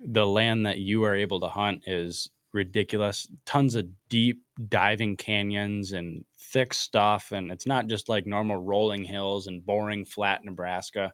The 0.00 0.26
land 0.26 0.66
that 0.66 0.78
you 0.78 1.04
are 1.04 1.14
able 1.14 1.40
to 1.40 1.48
hunt 1.48 1.82
is 1.86 2.30
ridiculous. 2.52 3.28
Tons 3.46 3.74
of 3.74 3.86
deep 4.08 4.42
diving 4.68 5.16
canyons 5.16 5.92
and 5.92 6.24
thick 6.38 6.74
stuff. 6.74 7.32
And 7.32 7.50
it's 7.52 7.66
not 7.66 7.86
just 7.86 8.08
like 8.08 8.26
normal 8.26 8.56
rolling 8.56 9.04
hills 9.04 9.46
and 9.46 9.64
boring 9.64 10.04
flat 10.04 10.44
Nebraska 10.44 11.12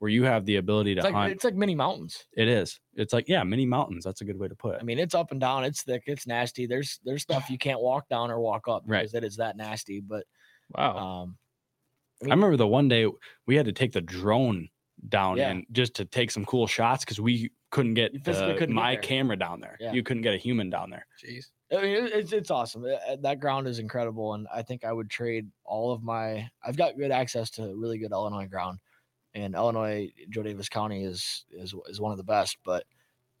where 0.00 0.10
you 0.10 0.24
have 0.24 0.44
the 0.44 0.56
ability 0.56 0.94
to 0.94 0.98
It's 0.98 1.04
like 1.04 1.14
hunt. 1.14 1.32
it's 1.32 1.44
like 1.44 1.54
mini 1.54 1.74
mountains. 1.74 2.24
it 2.36 2.48
is. 2.48 2.78
It's 2.94 3.12
like, 3.14 3.28
yeah, 3.28 3.42
mini 3.44 3.64
mountains. 3.64 4.04
That's 4.04 4.20
a 4.20 4.24
good 4.24 4.38
way 4.38 4.48
to 4.48 4.54
put 4.56 4.74
it. 4.74 4.80
I 4.80 4.84
mean, 4.84 4.98
it's 4.98 5.14
up 5.14 5.30
and 5.30 5.40
down. 5.40 5.64
It's 5.64 5.82
thick. 5.82 6.02
It's 6.06 6.26
nasty. 6.26 6.66
There's 6.66 6.98
there's 7.04 7.22
stuff 7.22 7.48
you 7.48 7.56
can't 7.56 7.80
walk 7.80 8.08
down 8.08 8.30
or 8.30 8.40
walk 8.40 8.68
up 8.68 8.82
Right. 8.86 9.02
because 9.02 9.14
it 9.14 9.24
is 9.24 9.36
that 9.36 9.56
nasty. 9.56 10.00
But 10.00 10.24
Wow. 10.76 10.96
um, 10.98 11.36
I 12.32 12.34
remember 12.34 12.56
the 12.56 12.66
one 12.66 12.88
day 12.88 13.06
we 13.46 13.56
had 13.56 13.66
to 13.66 13.72
take 13.72 13.92
the 13.92 14.00
drone 14.00 14.68
down 15.08 15.36
Yeah. 15.36 15.50
and 15.50 15.66
just 15.72 15.94
to 15.94 16.04
take 16.04 16.30
some 16.30 16.44
cool 16.44 16.66
shots 16.66 17.04
because 17.04 17.20
we 17.20 17.50
couldn't 17.70 17.94
get 17.94 18.24
the- 18.24 18.54
couldn't 18.58 18.74
my 18.74 18.94
there. 18.94 19.02
camera 19.02 19.36
down 19.36 19.60
there. 19.60 19.76
Yeah. 19.80 19.92
You 19.92 20.02
couldn't 20.02 20.22
get 20.22 20.34
a 20.34 20.38
human 20.38 20.70
down 20.70 20.90
there. 20.90 21.06
Jeez. 21.22 21.46
I 21.72 21.82
mean, 21.82 22.06
it's 22.12 22.32
it's 22.32 22.50
awesome. 22.50 22.84
Uh, 22.84 23.16
That 23.16 23.40
ground 23.40 23.66
is 23.66 23.78
incredible, 23.80 24.34
and 24.34 24.46
I 24.54 24.62
think 24.62 24.84
I 24.84 24.92
would 24.92 25.10
trade 25.10 25.50
all 25.64 25.90
of 25.92 26.02
my. 26.02 26.48
I've 26.62 26.76
got 26.76 26.96
good 26.96 27.10
access 27.10 27.50
to 27.52 27.74
really 27.74 27.98
good 27.98 28.12
Illinois 28.12 28.46
ground, 28.46 28.78
and 29.34 29.54
Illinois, 29.56 30.12
Jo 30.30 30.42
Daviess 30.42 30.70
County 30.70 31.02
is 31.04 31.44
is 31.50 31.74
is 31.88 32.00
one 32.00 32.12
of 32.12 32.18
the 32.18 32.22
best. 32.24 32.58
But 32.64 32.84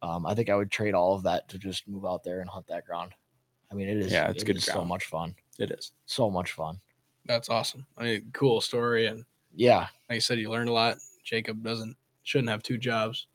um, 0.02 0.26
I 0.26 0.34
think 0.34 0.48
I 0.50 0.56
would 0.56 0.70
trade 0.72 0.94
all 0.94 1.14
of 1.14 1.22
that 1.24 1.48
to 1.50 1.58
just 1.58 1.86
move 1.86 2.04
out 2.04 2.24
there 2.24 2.40
and 2.40 2.50
hunt 2.50 2.66
that 2.66 2.84
ground. 2.84 3.12
I 3.70 3.74
mean, 3.74 3.88
it 3.88 3.98
is. 3.98 4.10
Yeah, 4.10 4.30
it's 4.30 4.42
it 4.42 4.46
good 4.46 4.56
is 4.56 4.64
so 4.64 4.84
much 4.84 5.04
fun. 5.04 5.36
It 5.58 5.70
is. 5.70 5.92
So 6.06 6.28
much 6.28 6.52
fun. 6.52 6.80
That's 7.26 7.48
awesome. 7.48 7.86
I 7.98 8.04
mean, 8.04 8.30
cool 8.32 8.60
story. 8.60 9.06
And 9.06 9.24
Yeah, 9.54 9.86
like 10.08 10.16
I 10.16 10.18
said, 10.18 10.38
you 10.38 10.50
learned 10.50 10.68
a 10.68 10.72
lot. 10.72 10.98
Jacob 11.24 11.62
doesn't 11.62 11.96
shouldn't 12.22 12.50
have 12.50 12.62
two 12.62 12.78
jobs. 12.78 13.26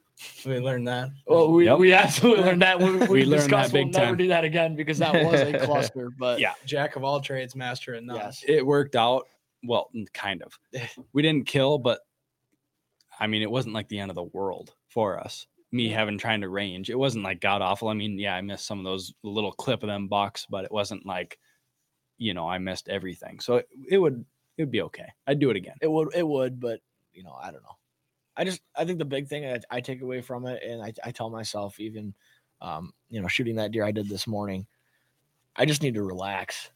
We 0.46 0.60
learned 0.60 0.88
that. 0.90 1.10
Well, 1.28 1.52
we, 1.52 1.66
Yep. 1.66 1.78
we 1.80 1.94
absolutely 1.94 2.44
learned 2.44 2.62
that. 2.62 2.78
We, 2.80 2.92
we, 2.92 3.08
We 3.08 3.26
learned 3.26 3.44
discussed 3.44 3.72
that 3.72 3.78
we'll 3.78 3.86
big 3.86 3.94
never 3.94 4.16
do 4.18 4.28
that 4.28 4.44
again 4.44 4.76
because 4.76 4.98
that 5.00 5.14
was 5.14 5.40
a 5.42 5.58
cluster. 5.66 6.10
But 6.20 6.40
Yeah. 6.40 6.54
Jack 6.66 6.96
of 6.98 7.04
all 7.06 7.22
trades, 7.22 7.56
master 7.56 7.96
at 7.96 8.04
none. 8.04 8.18
yes, 8.18 8.44
it 8.48 8.66
worked 8.66 8.96
out 8.96 9.28
well 9.64 9.90
n- 9.96 10.06
kind 10.14 10.42
of 10.44 10.58
we 11.14 11.22
didn't 11.22 11.46
kill 11.46 11.78
but 11.78 12.00
i 13.20 13.28
mean 13.28 13.42
it 13.42 13.52
wasn't 13.52 13.74
like 13.76 13.90
the 13.90 14.00
end 14.00 14.10
of 14.10 14.16
the 14.16 14.24
world 14.24 14.74
for 14.88 15.20
us 15.20 15.48
me 15.74 15.90
having 15.90 16.18
trying 16.18 16.40
to 16.40 16.48
range 16.48 16.90
it 16.90 16.98
wasn't 16.98 17.22
like 17.22 17.42
god 17.42 17.62
awful 17.62 17.90
i 17.90 17.94
mean 17.94 18.18
yeah 18.18 18.34
i 18.34 18.40
missed 18.40 18.66
some 18.66 18.80
of 18.80 18.86
those 18.86 19.14
little 19.22 19.52
clip 19.52 19.84
of 19.84 19.88
them 19.88 20.08
bucks 20.08 20.48
but 20.50 20.64
it 20.64 20.72
wasn't 20.72 21.06
like 21.06 21.38
you 22.20 22.34
know 22.36 22.48
i 22.48 22.58
missed 22.60 22.88
everything 22.90 23.40
so 23.40 23.56
it, 23.56 23.68
it 23.90 23.98
would 23.98 24.24
it 24.58 24.62
would 24.62 24.72
be 24.72 24.82
okay 24.84 25.08
i'd 25.28 25.40
do 25.40 25.50
it 25.50 25.58
again 25.58 25.76
it 25.82 25.90
would 25.90 26.14
it 26.16 26.28
would, 26.28 26.60
but 26.60 26.80
you 27.12 27.24
know, 27.24 27.34
I 27.34 27.46
don't 27.52 27.64
know. 27.64 27.76
I 28.38 28.44
just 28.46 28.62
I 28.78 28.86
think 28.86 29.00
the 29.00 29.04
big 29.06 29.28
thing 29.28 29.44
I, 29.46 29.60
I 29.70 29.82
take 29.82 30.02
away 30.02 30.22
from 30.22 30.46
it, 30.46 30.62
and 30.64 30.82
I, 30.82 30.94
I 31.04 31.12
tell 31.12 31.30
myself 31.30 31.78
even, 31.80 32.14
um, 32.62 32.94
you 33.10 33.20
know, 33.20 33.28
shooting 33.28 33.56
that 33.56 33.72
deer 33.72 33.84
I 33.84 33.92
did 33.92 34.08
this 34.08 34.26
morning, 34.28 34.66
I 35.56 35.66
just 35.66 35.82
need 35.82 35.96
to 35.96 36.04
relax. 36.04 36.70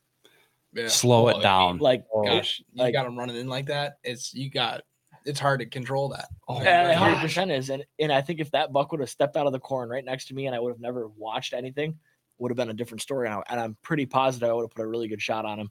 Yeah. 0.73 0.87
Slow 0.89 1.27
it 1.29 1.33
Well, 1.33 1.37
I 1.37 1.43
down. 1.43 1.71
mean, 1.75 1.81
Like, 1.83 2.05
Gosh, 2.25 2.61
you 2.73 2.83
like- 2.83 2.93
got 2.93 3.03
them 3.03 3.17
running 3.17 3.37
in 3.37 3.47
like 3.47 3.67
that. 3.67 3.99
It's 4.03 4.33
you 4.33 4.49
got. 4.49 4.81
It's 5.23 5.39
hard 5.39 5.59
to 5.61 5.65
control 5.67 6.09
that. 6.09 6.27
Oh, 6.49 6.61
Yeah, 6.61 6.87
my 6.87 6.93
hundred 6.95 7.13
gosh. 7.13 7.21
percent 7.23 7.51
is, 7.51 7.69
and 7.69 7.85
and 7.99 8.11
I 8.11 8.19
think 8.21 8.39
if 8.41 8.51
that 8.51 8.73
buck 8.73 8.91
would 8.91 8.99
have 8.99 9.09
stepped 9.09 9.37
out 9.37 9.45
of 9.45 9.53
the 9.53 9.59
corn 9.59 9.87
right 9.87 10.03
next 10.03 10.25
to 10.29 10.33
me, 10.33 10.47
and 10.47 10.55
I 10.55 10.59
would 10.59 10.71
have 10.71 10.81
never 10.81 11.07
watched 11.09 11.53
anything, 11.53 11.97
would 12.39 12.51
have 12.51 12.57
been 12.57 12.69
a 12.69 12.73
different 12.73 13.01
story. 13.01 13.27
And, 13.27 13.36
I, 13.36 13.43
and 13.49 13.59
I'm 13.59 13.77
pretty 13.84 14.05
positive 14.05 14.49
I 14.49 14.53
would 14.53 14.63
have 14.63 14.71
put 14.71 14.84
a 14.84 14.88
really 14.88 15.07
good 15.07 15.21
shot 15.21 15.45
on 15.45 15.59
him 15.59 15.69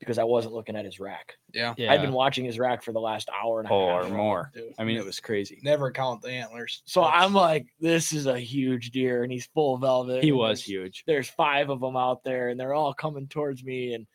because 0.00 0.18
I 0.18 0.24
wasn't 0.24 0.54
looking 0.54 0.74
at 0.74 0.84
his 0.84 0.98
rack. 0.98 1.36
Yeah. 1.54 1.74
Yeah. 1.76 1.92
I'd 1.92 2.00
been 2.02 2.12
watching 2.12 2.44
his 2.44 2.58
rack 2.58 2.82
for 2.82 2.90
the 2.92 2.98
last 3.00 3.28
hour 3.30 3.60
and 3.60 3.68
a 3.68 3.72
Oh, 3.72 3.88
half. 4.02 4.10
or 4.10 4.14
more 4.16 4.50
Dude, 4.52 4.72
i 4.76 4.82
mean 4.84 4.96
it 4.96 5.04
was 5.04 5.20
crazy 5.20 5.60
never 5.62 5.92
count 5.92 6.22
the 6.22 6.30
antlers. 6.30 6.82
So 6.86 7.02
That's- 7.02 7.22
I'm 7.22 7.32
like, 7.34 7.66
this 7.78 8.12
is 8.12 8.26
a 8.26 8.38
huge 8.40 8.90
deer, 8.90 9.22
and 9.22 9.30
he's 9.30 9.46
full 9.54 9.76
velvet. 9.78 10.24
he 10.24 10.32
was 10.32 10.58
there's- 10.58 10.64
huge 10.64 11.04
There's 11.06 11.28
five 11.28 11.70
of 11.70 11.80
them 11.80 11.96
out 11.96 12.24
there, 12.24 12.48
and 12.48 12.58
they're 12.58 12.74
all 12.74 12.92
coming 12.94 13.28
towards 13.28 13.62
me, 13.62 13.94
and 13.94 14.06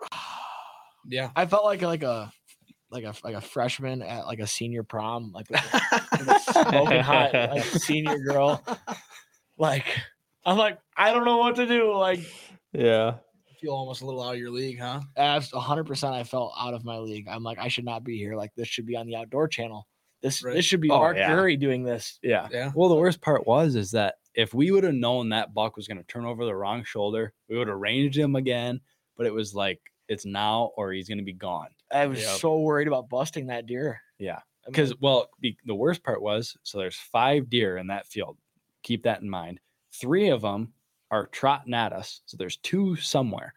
yeah. 1.06 1.30
I 1.36 1.46
felt 1.46 1.64
like 1.64 1.82
like 1.82 2.02
a 2.02 2.32
like 2.90 3.04
a 3.04 3.14
like 3.22 3.34
a 3.34 3.40
freshman 3.40 4.02
at 4.02 4.26
like 4.26 4.40
a 4.40 4.46
senior 4.46 4.82
prom, 4.82 5.30
like 5.32 5.48
with 5.50 5.60
a, 5.72 6.32
a 6.32 6.40
smoking 6.52 7.00
hot 7.02 7.32
like 7.34 7.64
senior 7.64 8.18
girl. 8.18 8.62
Like 9.58 9.84
I'm 10.44 10.56
like 10.56 10.78
I 10.96 11.12
don't 11.12 11.24
know 11.24 11.38
what 11.38 11.56
to 11.56 11.66
do. 11.66 11.94
Like 11.94 12.20
Yeah. 12.72 13.16
feel 13.60 13.72
almost 13.72 14.02
a 14.02 14.06
little 14.06 14.22
out 14.22 14.34
of 14.34 14.38
your 14.38 14.50
league, 14.50 14.78
huh? 14.78 15.00
abs 15.16 15.52
100 15.52 15.84
percent 15.84 16.14
I 16.14 16.22
felt 16.24 16.54
out 16.58 16.74
of 16.74 16.84
my 16.84 16.96
league. 16.98 17.26
I'm 17.28 17.42
like 17.42 17.58
I 17.58 17.68
should 17.68 17.84
not 17.84 18.04
be 18.04 18.16
here. 18.16 18.36
Like 18.36 18.52
this 18.56 18.68
should 18.68 18.86
be 18.86 18.96
on 18.96 19.06
the 19.06 19.16
outdoor 19.16 19.48
channel. 19.48 19.86
This 20.22 20.42
Right. 20.42 20.54
this 20.54 20.64
should 20.64 20.80
be 20.80 20.90
Oh, 20.90 20.98
Mark 20.98 21.16
yeah. 21.16 21.32
Drury 21.32 21.56
doing 21.56 21.82
this. 21.84 22.18
yeah 22.22 22.48
Yeah. 22.50 22.72
well 22.74 22.88
the 22.88 22.94
worst 22.96 23.20
part 23.20 23.46
was 23.46 23.74
is 23.76 23.90
that 23.92 24.14
if 24.34 24.54
we 24.54 24.70
would 24.70 24.84
have 24.84 24.94
known 24.94 25.30
that 25.30 25.52
buck 25.54 25.76
was 25.76 25.88
going 25.88 25.98
to 25.98 26.04
turn 26.04 26.24
over 26.24 26.44
the 26.44 26.54
wrong 26.54 26.84
shoulder 26.84 27.32
we 27.48 27.58
would 27.58 27.68
have 27.68 27.78
ranged 27.78 28.16
him 28.16 28.36
again 28.36 28.80
but 29.16 29.26
it 29.26 29.34
was 29.34 29.54
like 29.54 29.80
it's 30.08 30.24
now 30.24 30.70
or 30.76 30.92
he's 30.92 31.08
going 31.08 31.18
to 31.18 31.24
be 31.24 31.32
gone 31.32 31.68
I 31.92 32.06
was 32.06 32.20
Yep. 32.20 32.38
so 32.38 32.58
worried 32.60 32.86
about 32.88 33.08
busting 33.08 33.46
that 33.48 33.66
deer. 33.66 34.00
Yeah, 34.18 34.34
I 34.36 34.38
mean, 34.38 34.72
because 34.72 34.94
well 35.00 35.28
be, 35.40 35.56
the 35.64 35.74
worst 35.74 36.02
part 36.04 36.20
was 36.22 36.56
so 36.62 36.78
there's 36.78 36.96
five 36.96 37.48
deer 37.50 37.76
in 37.76 37.86
that 37.88 38.06
field 38.06 38.36
keep 38.88 39.02
that 39.02 39.20
in 39.20 39.28
mind 39.28 39.60
three 39.92 40.30
of 40.30 40.40
them 40.40 40.72
are 41.10 41.26
trotting 41.26 41.74
at 41.74 41.92
us 41.92 42.22
so 42.24 42.38
there's 42.38 42.56
two 42.56 42.96
somewhere 42.96 43.52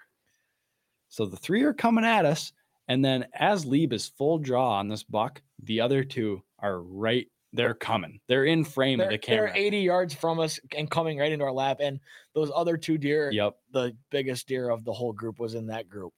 so 1.08 1.26
the 1.26 1.38
three 1.38 1.64
are 1.64 1.74
coming 1.74 2.04
at 2.04 2.26
us 2.26 2.52
and 2.90 3.04
then 3.06 3.26
as 3.34 3.66
Lieb 3.66 3.94
is 3.94 4.10
full 4.10 4.38
draw 4.38 4.74
on 4.74 4.90
this 4.90 5.04
buck 5.04 5.42
the 5.64 5.80
other 5.80 6.04
two 6.04 6.44
are 6.60 6.82
right 6.82 7.28
they're 7.54 7.74
coming 7.74 8.20
they're 8.28 8.44
in 8.44 8.66
frame 8.66 8.98
they're, 8.98 9.08
of 9.08 9.12
the 9.12 9.18
camera. 9.18 9.52
they're 9.54 9.64
80 9.64 9.80
yards 9.80 10.14
from 10.14 10.40
us 10.42 10.60
and 10.78 10.92
coming 10.92 11.18
right 11.18 11.32
into 11.32 11.46
our 11.46 11.52
lap. 11.52 11.78
And 11.80 12.00
those 12.34 12.52
other 12.54 12.78
two 12.78 12.98
deer, 12.98 13.32
yep 13.32 13.56
the 13.72 13.96
biggest 14.10 14.48
deer 14.48 14.70
of 14.70 14.84
the 14.84 14.94
whole 14.94 15.14
group 15.14 15.40
was 15.40 15.56
in 15.56 15.68
that 15.68 15.90
group. 15.90 16.14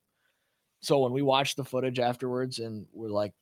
So 0.81 0.99
when 0.99 1.13
we 1.13 1.21
watched 1.21 1.55
the 1.55 1.63
footage 1.63 1.99
afterwards 1.99 2.59
and 2.59 2.85
we're 2.91 3.09
like, 3.09 3.33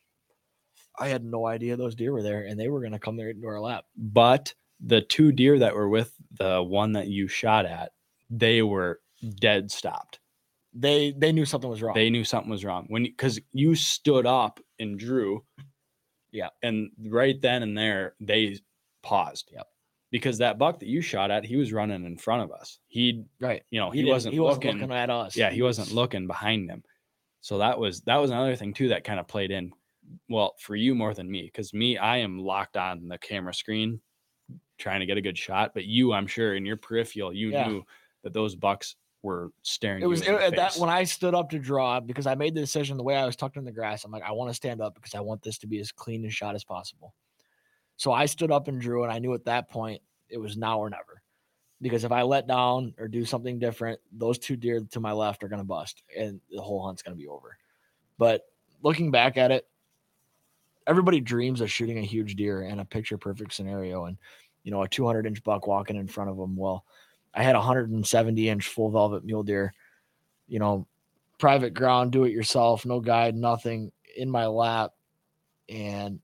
I 0.99 1.07
had 1.07 1.24
no 1.24 1.47
idea 1.47 1.76
those 1.76 1.95
deer 1.95 2.11
were 2.11 2.24
there 2.24 2.43
and 2.43 2.59
they 2.59 2.67
were 2.67 2.82
going 2.82 2.91
to 2.91 2.99
come 2.99 3.15
there 3.15 3.30
into 3.30 3.47
our 3.47 3.59
lap. 3.59 3.86
but 3.97 4.53
the 4.86 5.01
two 5.01 5.32
deer 5.32 5.59
that 5.59 5.75
were 5.75 5.89
with 5.89 6.13
the 6.39 6.61
one 6.61 6.93
that 6.93 7.07
you 7.07 7.27
shot 7.27 7.65
at 7.65 7.91
they 8.29 8.61
were 8.61 8.99
dead 9.39 9.69
stopped 9.69 10.19
They 10.73 11.11
they 11.17 11.32
knew 11.32 11.45
something 11.45 11.69
was 11.69 11.82
wrong. 11.82 11.93
they 11.93 12.09
knew 12.09 12.23
something 12.23 12.49
was 12.49 12.65
wrong 12.65 12.86
when 12.89 13.03
because 13.03 13.39
you 13.51 13.75
stood 13.75 14.25
up 14.25 14.59
and 14.79 14.97
drew 14.97 15.43
Yeah. 16.32 16.49
and 16.63 16.89
right 17.07 17.39
then 17.41 17.61
and 17.63 17.77
there 17.77 18.15
they 18.19 18.57
paused 19.03 19.49
Yep. 19.53 19.67
because 20.11 20.38
that 20.39 20.57
buck 20.57 20.79
that 20.79 20.88
you 20.88 21.01
shot 21.01 21.29
at 21.32 21.45
he 21.45 21.55
was 21.57 21.73
running 21.73 22.05
in 22.05 22.17
front 22.17 22.43
of 22.43 22.51
us 22.51 22.79
he 22.88 23.23
right. 23.39 23.63
you 23.69 23.79
know 23.79 23.91
he, 23.91 23.99
didn't- 23.99 24.11
wasn't 24.13 24.34
he 24.34 24.39
wasn't 24.39 24.63
looking, 24.65 24.79
looking 24.82 24.95
at 24.95 25.09
us. 25.09 25.36
yeah 25.38 25.49
he 25.51 25.61
wasn't 25.61 25.91
looking 25.91 26.25
behind 26.27 26.69
him 26.69 26.84
so 27.41 27.57
that 27.59 27.77
was 27.79 28.01
that 28.01 28.17
was 28.17 28.32
another 28.32 28.55
thing 28.55 28.73
too 28.73 28.88
that 28.89 29.03
kind 29.03 29.19
of 29.19 29.27
played 29.27 29.51
in 29.51 29.71
well 30.29 30.55
for 30.59 30.75
you 30.75 30.95
more 30.95 31.13
than 31.13 31.29
me 31.29 31.43
because 31.43 31.73
me 31.73 31.97
i 31.97 32.17
am 32.17 32.39
locked 32.39 32.77
on 32.77 33.07
the 33.07 33.17
camera 33.17 33.53
screen 33.53 33.99
trying 34.82 34.99
to 34.99 35.05
get 35.05 35.17
a 35.17 35.21
good 35.21 35.38
shot 35.38 35.73
but 35.73 35.86
you 35.86 36.11
i'm 36.11 36.27
sure 36.27 36.55
in 36.55 36.65
your 36.65 36.77
peripheral 36.77 37.32
you 37.34 37.51
Yeah. 37.51 37.67
knew 37.67 37.86
that 38.23 38.34
those 38.34 38.55
bucks 38.55 38.95
were 39.23 39.51
staring 39.61 40.01
It 40.01 40.07
was 40.07 40.21
it- 40.21 40.55
that 40.55 40.75
when 40.77 40.89
I 40.89 41.03
stood 41.03 41.36
up 41.36 41.51
to 41.51 41.59
draw 41.59 41.99
because 41.99 42.25
I 42.25 42.34
made 42.34 42.55
the 42.55 42.59
decision 42.59 42.97
the 42.97 43.03
way 43.03 43.15
I 43.15 43.25
was 43.25 43.36
tucked 43.36 43.55
in 43.57 43.63
the 43.63 43.71
grass. 43.71 44.03
I'm 44.03 44.11
like, 44.11 44.23
I 44.23 44.32
want 44.32 44.49
to 44.49 44.53
stand 44.55 44.82
up 44.82 44.95
because 44.95 45.13
I 45.13 45.19
want 45.19 45.43
this 45.43 45.59
to 45.59 45.67
be 45.67 45.79
as 45.79 45.91
clean 45.91 46.23
and 46.23 46.34
shot 46.34 46.55
as 46.55 46.63
possible. 46.63 47.13
So 47.97 48.11
I 48.11 48.25
stood 48.25 48.51
up 48.51 48.67
and 48.67 48.82
drew, 48.82 49.03
and 49.03 49.11
I 49.11 49.19
knew 49.19 49.34
at 49.36 49.45
that 49.45 49.69
point 49.69 50.01
it 50.27 50.39
was 50.39 50.57
now 50.57 50.79
or 50.79 50.89
never. 50.89 51.21
Because 51.82 52.03
if 52.03 52.11
I 52.11 52.23
let 52.23 52.47
down 52.47 52.95
or 52.97 53.07
do 53.07 53.25
something 53.25 53.59
different, 53.59 53.99
those 54.11 54.39
two 54.39 54.55
deer 54.55 54.82
to 54.91 54.99
my 54.99 55.11
left 55.11 55.43
are 55.43 55.47
going 55.47 55.61
to 55.61 55.65
bust, 55.65 56.01
and 56.17 56.41
the 56.49 56.61
whole 56.61 56.84
hunt's 56.84 57.03
going 57.03 57.15
to 57.15 57.21
be 57.21 57.27
over. 57.27 57.57
But 58.17 58.41
looking 58.82 59.11
back 59.11 59.38
at 59.38 59.51
it, 59.51 59.67
everybody 60.88 61.19
dreams 61.21 61.61
of 61.61 61.71
shooting 61.71 61.99
a 61.99 62.01
huge 62.01 62.36
deer 62.36 62.63
in 62.63 62.79
a 62.79 62.86
picture 62.86 63.19
perfect 63.19 63.53
scenario, 63.53 64.05
and 64.05 64.17
you 64.64 64.72
know 64.72 64.84
a 64.84 64.88
200 64.88 65.26
inch 65.26 65.43
buck 65.43 65.68
walking 65.68 65.95
in 65.95 66.07
front 66.07 66.30
of 66.30 66.38
them. 66.38 66.55
Well, 66.55 66.86
I 67.34 67.43
had 67.43 67.55
a 67.55 67.59
170 67.59 68.49
inch 68.49 68.68
full 68.68 68.89
velvet 68.91 69.24
mule 69.24 69.43
deer, 69.43 69.74
you 70.47 70.59
know, 70.59 70.88
private 71.38 71.74
ground, 71.74 72.12
do 72.12 72.24
it 72.26 72.32
yourself, 72.32 72.86
no 72.86 72.99
guide, 72.99 73.36
nothing 73.36 73.91
in 74.16 74.30
my 74.30 74.45
lap, 74.47 74.91
and 75.70 76.20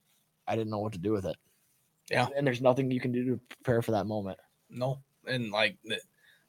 I 0.48 0.56
didn't 0.56 0.70
know 0.72 0.80
what 0.80 0.94
to 0.94 1.00
do 1.00 1.12
with 1.12 1.26
it. 1.26 1.36
Yeah. 2.10 2.28
and 2.38 2.48
there's 2.48 2.62
nothing 2.62 2.90
you 2.90 3.02
can 3.02 3.12
do 3.12 3.26
to 3.26 3.40
prepare 3.50 3.82
for 3.82 3.92
that 3.92 4.06
moment. 4.06 4.38
No, 4.70 5.00
and 5.26 5.52
like 5.52 5.78
the, 5.84 6.00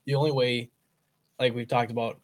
the 0.04 0.14
only 0.14 0.30
way, 0.30 0.70
like 1.40 1.54
we've 1.54 1.66
talked 1.68 1.90
about, 1.90 2.20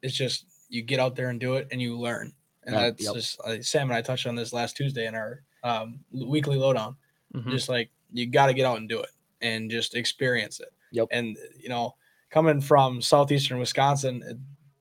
it's 0.00 0.14
just 0.14 0.46
you 0.68 0.82
get 0.82 1.00
out 1.00 1.16
there 1.16 1.28
and 1.28 1.40
do 1.40 1.54
it, 1.56 1.68
and 1.72 1.80
you 1.80 1.98
learn. 1.98 2.32
And 2.64 2.74
Yeah, 2.74 2.82
that's 2.82 3.04
yep. 3.04 3.14
just 3.14 3.40
uh, 3.40 3.60
Sam 3.62 3.88
and 3.88 3.96
I 3.96 4.02
touched 4.02 4.26
on 4.26 4.36
this 4.36 4.52
last 4.52 4.76
Tuesday 4.76 5.06
in 5.06 5.14
our 5.14 5.42
um, 5.64 6.00
weekly 6.12 6.56
lowdown. 6.56 6.96
Mhm. 7.34 7.50
Just 7.50 7.68
like 7.68 7.90
you 8.12 8.26
got 8.26 8.46
to 8.46 8.54
get 8.54 8.66
out 8.66 8.78
and 8.78 8.88
do 8.88 9.00
it, 9.00 9.10
and 9.40 9.70
just 9.70 9.94
experience 9.94 10.60
it. 10.60 10.68
Yep. 10.92 11.08
And 11.10 11.36
you 11.58 11.68
know, 11.68 11.94
coming 12.30 12.60
from 12.60 13.00
southeastern 13.02 13.58
Wisconsin, 13.58 14.22
it- 14.26 14.38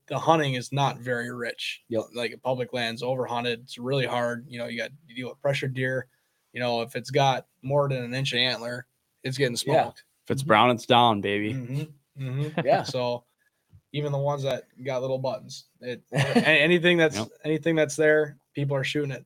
the 0.07 0.19
hunting 0.19 0.55
is 0.55 0.73
not 0.73 0.97
very 0.99 1.31
rich. 1.33 1.83
Yep. 1.87 2.03
Like 2.13 2.37
public 2.43 2.73
lands 2.73 3.01
overhunted. 3.01 3.61
It's 3.63 3.77
really 3.77 4.05
hard. 4.05 4.45
You 4.49 4.59
know, 4.59 4.65
you 4.67 4.77
got 4.77 4.91
you 5.07 5.15
deal 5.15 5.29
with 5.29 5.39
pressure 5.39 5.69
deer. 5.69 6.07
You 6.51 6.59
know, 6.59 6.81
if 6.81 6.97
it's 6.97 7.11
got 7.11 7.45
more 7.61 7.87
than 7.87 8.03
an 8.03 8.13
inch 8.13 8.33
of 8.33 8.39
antler, 8.39 8.87
it's 9.23 9.37
getting 9.37 9.53
Yeah. 9.65 9.83
smoked. 9.83 10.03
if 10.25 10.31
it's 10.31 10.43
brown 10.43 10.69
it's 10.71 10.85
down 10.85 11.21
baby 11.21 11.53
Mm-hmm. 11.53 12.23
Mm-hmm. 12.29 12.59
Yeah. 12.65 12.83
So 12.83 13.23
even 13.93 14.11
the 14.11 14.17
ones 14.17 14.43
that 14.43 14.63
got 14.83 15.01
little 15.01 15.17
buttons, 15.17 15.67
it 15.79 16.01
anything 16.11 16.97
that's 16.97 17.15
Yep. 17.15 17.27
anything 17.45 17.75
that's 17.75 17.95
there, 17.95 18.37
people 18.53 18.75
are 18.75 18.83
shooting 18.83 19.11
it. 19.11 19.25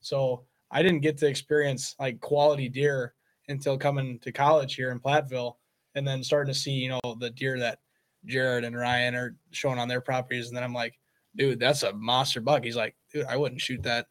So 0.00 0.42
I 0.68 0.82
didn't 0.82 1.00
get 1.02 1.16
to 1.18 1.28
experience 1.28 1.94
like 2.00 2.18
quality 2.18 2.68
deer 2.68 3.14
until 3.48 3.76
coming 3.78 4.18
to 4.20 4.32
college 4.32 4.74
here 4.74 4.90
in 4.90 5.00
Platteville, 5.00 5.54
and 5.94 6.06
then 6.06 6.22
starting 6.24 6.52
to 6.52 6.58
see 6.58 6.72
you 6.72 6.88
know 6.90 7.00
the 7.20 7.30
deer 7.30 7.58
that 7.58 7.78
Jared 8.26 8.64
and 8.64 8.76
Ryan 8.76 9.14
are 9.14 9.36
showing 9.50 9.78
on 9.78 9.88
their 9.88 10.00
properties, 10.00 10.48
and 10.48 10.56
then 10.56 10.64
I'm 10.64 10.72
like, 10.74 10.98
dude, 11.36 11.60
that's 11.60 11.82
a 11.82 11.92
monster 11.92 12.40
buck. 12.40 12.64
He's 12.64 12.76
like, 12.76 12.94
dude, 13.12 13.26
I 13.26 13.36
wouldn't 13.36 13.60
shoot 13.60 13.82
that 13.82 14.06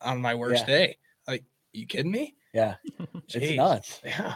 on 0.00 0.20
my 0.20 0.34
worst 0.34 0.62
Yeah. 0.68 0.78
day. 0.78 0.98
Like, 1.26 1.44
you 1.72 1.86
kidding 1.86 2.12
me? 2.12 2.36
Yeah, 2.54 2.76
it's 3.34 3.56
nuts. 3.56 4.00
Yeah. 4.04 4.34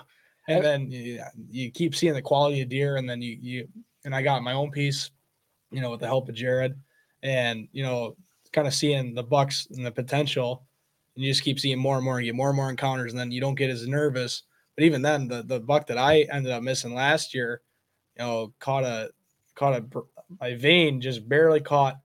And 0.49 0.64
then 0.64 0.90
you, 0.90 1.22
you 1.51 1.70
keep 1.70 1.95
seeing 1.95 2.14
the 2.14 2.20
quality 2.20 2.62
of 2.62 2.68
deer, 2.68 2.97
and 2.97 3.09
then 3.09 3.22
you 3.22 3.38
you 3.40 3.68
and 4.05 4.12
I 4.14 4.22
got 4.22 4.43
my 4.43 4.53
own 4.55 4.72
piece, 4.72 5.11
you 5.70 5.80
know, 5.80 5.93
with 5.93 6.01
the 6.01 6.07
help 6.09 6.28
of 6.28 6.34
Jared, 6.34 6.74
and 7.22 7.68
you 7.70 7.84
know, 7.84 8.16
kind 8.53 8.66
of 8.66 8.74
seeing 8.74 9.14
the 9.14 9.22
bucks 9.22 9.68
and 9.70 9.86
the 9.86 9.93
potential, 9.93 10.66
and 11.14 11.24
you 11.24 11.30
just 11.30 11.42
keep 11.42 11.60
seeing 11.60 11.78
more 11.78 11.96
and 11.96 12.04
more 12.04 12.18
and 12.18 12.24
get 12.24 12.34
more 12.34 12.48
and 12.48 12.56
more 12.56 12.70
encounters, 12.70 13.12
and 13.12 13.20
then 13.20 13.30
you 13.30 13.40
don't 13.40 13.54
get 13.54 13.70
as 13.70 13.86
nervous. 13.86 14.42
But 14.76 14.84
even 14.84 15.02
then, 15.02 15.28
the 15.28 15.42
the 15.42 15.60
buck 15.60 15.86
that 15.88 15.98
I 15.98 16.22
ended 16.32 16.52
up 16.52 16.62
missing 16.62 16.94
last 16.94 17.34
year, 17.34 17.62
you 18.18 18.24
know, 18.24 18.54
caught 18.58 18.84
a 18.84 19.10
caught 19.54 19.74
a 19.74 19.84
my 20.40 20.54
vein 20.54 21.00
just 21.00 21.28
barely 21.28 21.60
caught 21.60 21.96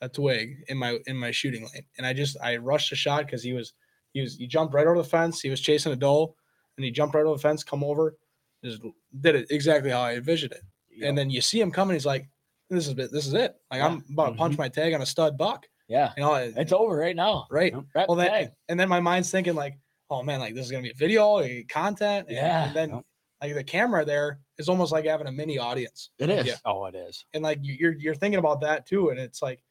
a 0.00 0.08
twig 0.08 0.64
in 0.68 0.78
my 0.78 0.98
in 1.06 1.16
my 1.16 1.30
shooting 1.30 1.62
lane, 1.62 1.84
and 1.98 2.06
I 2.06 2.12
just 2.12 2.36
I 2.42 2.56
rushed 2.56 2.92
a 2.92 2.96
shot 2.96 3.26
because 3.26 3.42
he 3.42 3.52
was 3.52 3.74
he 4.14 4.20
was 4.20 4.36
he 4.36 4.46
jumped 4.46 4.74
right 4.74 4.86
over 4.86 4.98
the 4.98 5.04
fence. 5.04 5.40
He 5.40 5.50
was 5.50 5.60
chasing 5.60 5.92
a 5.92 5.96
doe, 5.96 6.34
and 6.76 6.84
he 6.84 6.90
jumped 6.90 7.14
right 7.14 7.24
over 7.24 7.36
the 7.36 7.42
fence, 7.42 7.62
come 7.62 7.84
over, 7.84 8.16
just 8.64 8.82
did 9.20 9.34
it 9.34 9.50
exactly 9.50 9.90
how 9.90 10.00
I 10.00 10.14
envisioned 10.14 10.52
it. 10.52 10.62
Yep. 10.90 11.08
And 11.08 11.18
then 11.18 11.30
you 11.30 11.40
see 11.40 11.60
him 11.60 11.70
coming, 11.70 11.94
he's 11.94 12.06
like, 12.06 12.28
"This 12.70 12.86
is 12.86 12.98
it. 12.98 13.12
This 13.12 13.26
is 13.26 13.34
it. 13.34 13.54
Like 13.70 13.82
I'm 13.82 14.04
about 14.10 14.30
to 14.30 14.36
punch 14.36 14.52
mm-hmm. 14.52 14.62
my 14.62 14.68
tag 14.68 14.94
on 14.94 15.02
a 15.02 15.06
stud 15.06 15.36
buck." 15.36 15.66
Yeah, 15.88 16.12
You 16.16 16.22
know, 16.22 16.34
it- 16.34 16.54
it's 16.56 16.72
over 16.72 16.94
right 16.96 17.16
now. 17.16 17.46
right? 17.50 17.72
Yep. 17.72 17.84
Wrap 17.94 18.08
Well, 18.08 18.16
then 18.16 18.30
tag. 18.30 18.48
and 18.68 18.78
then 18.78 18.88
my 18.88 19.00
mind's 19.00 19.30
thinking 19.30 19.54
like, 19.54 19.78
"Oh 20.10 20.22
man, 20.22 20.38
like 20.40 20.54
this 20.54 20.64
is 20.66 20.70
gonna 20.70 20.82
be 20.82 20.90
a 20.90 20.94
video, 20.94 21.40
a 21.40 21.64
content." 21.64 22.28
and- 22.28 22.36
Yeah. 22.36 22.66
And 22.66 22.76
then 22.76 22.90
Yep. 22.90 23.04
like 23.42 23.54
the 23.54 23.64
camera 23.64 24.04
there 24.04 24.40
is 24.58 24.68
almost 24.68 24.92
like 24.92 25.04
having 25.06 25.26
a 25.28 25.32
mini 25.32 25.58
audience 25.58 26.10
It 26.18 26.28
is. 26.30 26.46
Yeah. 26.46 26.56
Oh, 26.64 26.84
it 26.86 26.94
is. 26.94 27.24
and 27.34 27.42
like 27.42 27.58
you- 27.62 27.76
you're 27.80 27.94
you're 27.98 28.14
thinking 28.14 28.38
about 28.38 28.60
that 28.62 28.86
too 28.86 29.10
and 29.10 29.18
it's 29.18 29.40
like 29.42 29.62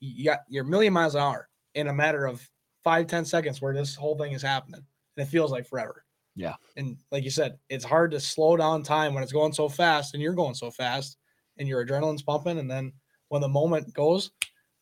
you 0.00 0.24
got 0.24 0.40
you're 0.48 0.64
a 0.64 0.68
million 0.68 0.92
miles 0.92 1.14
an 1.14 1.20
hour 1.22 1.48
in 1.74 1.88
a 1.88 1.92
matter 1.92 2.26
of 2.26 2.48
five 2.84 3.06
ten 3.06 3.24
seconds 3.24 3.60
where 3.62 3.72
this 3.74 3.94
whole 3.94 4.16
thing 4.18 4.32
is 4.32 4.42
happening 4.42 4.84
and 5.16 5.26
it 5.26 5.30
feels 5.30 5.50
like 5.52 5.66
forever 5.66 6.04
Yeah. 6.34 6.56
and 6.76 6.96
like 7.12 7.22
you 7.24 7.30
said 7.30 7.58
it's 7.68 7.84
hard 7.84 8.10
to 8.12 8.20
slow 8.20 8.56
down 8.56 8.82
time 8.82 9.14
when 9.14 9.22
it's 9.22 9.32
going 9.32 9.52
so 9.52 9.68
fast 9.68 10.14
and 10.14 10.22
you're 10.22 10.34
going 10.34 10.54
so 10.54 10.70
fast 10.70 11.18
and 11.58 11.68
your 11.68 11.84
adrenaline's 11.84 12.22
pumping 12.22 12.58
and 12.58 12.70
then 12.70 12.92
when 13.28 13.42
the 13.42 13.48
moment 13.48 13.92
goes 13.94 14.30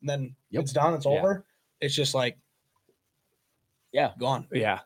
and 0.00 0.08
then 0.08 0.34
Yep. 0.50 0.62
it's 0.62 0.72
done 0.72 0.94
it's 0.94 1.06
Yeah. 1.06 1.12
over 1.12 1.44
it's 1.80 1.94
just 1.94 2.14
like 2.14 2.36
Yeah. 3.92 4.12
gone 4.18 4.46
Yeah. 4.52 4.80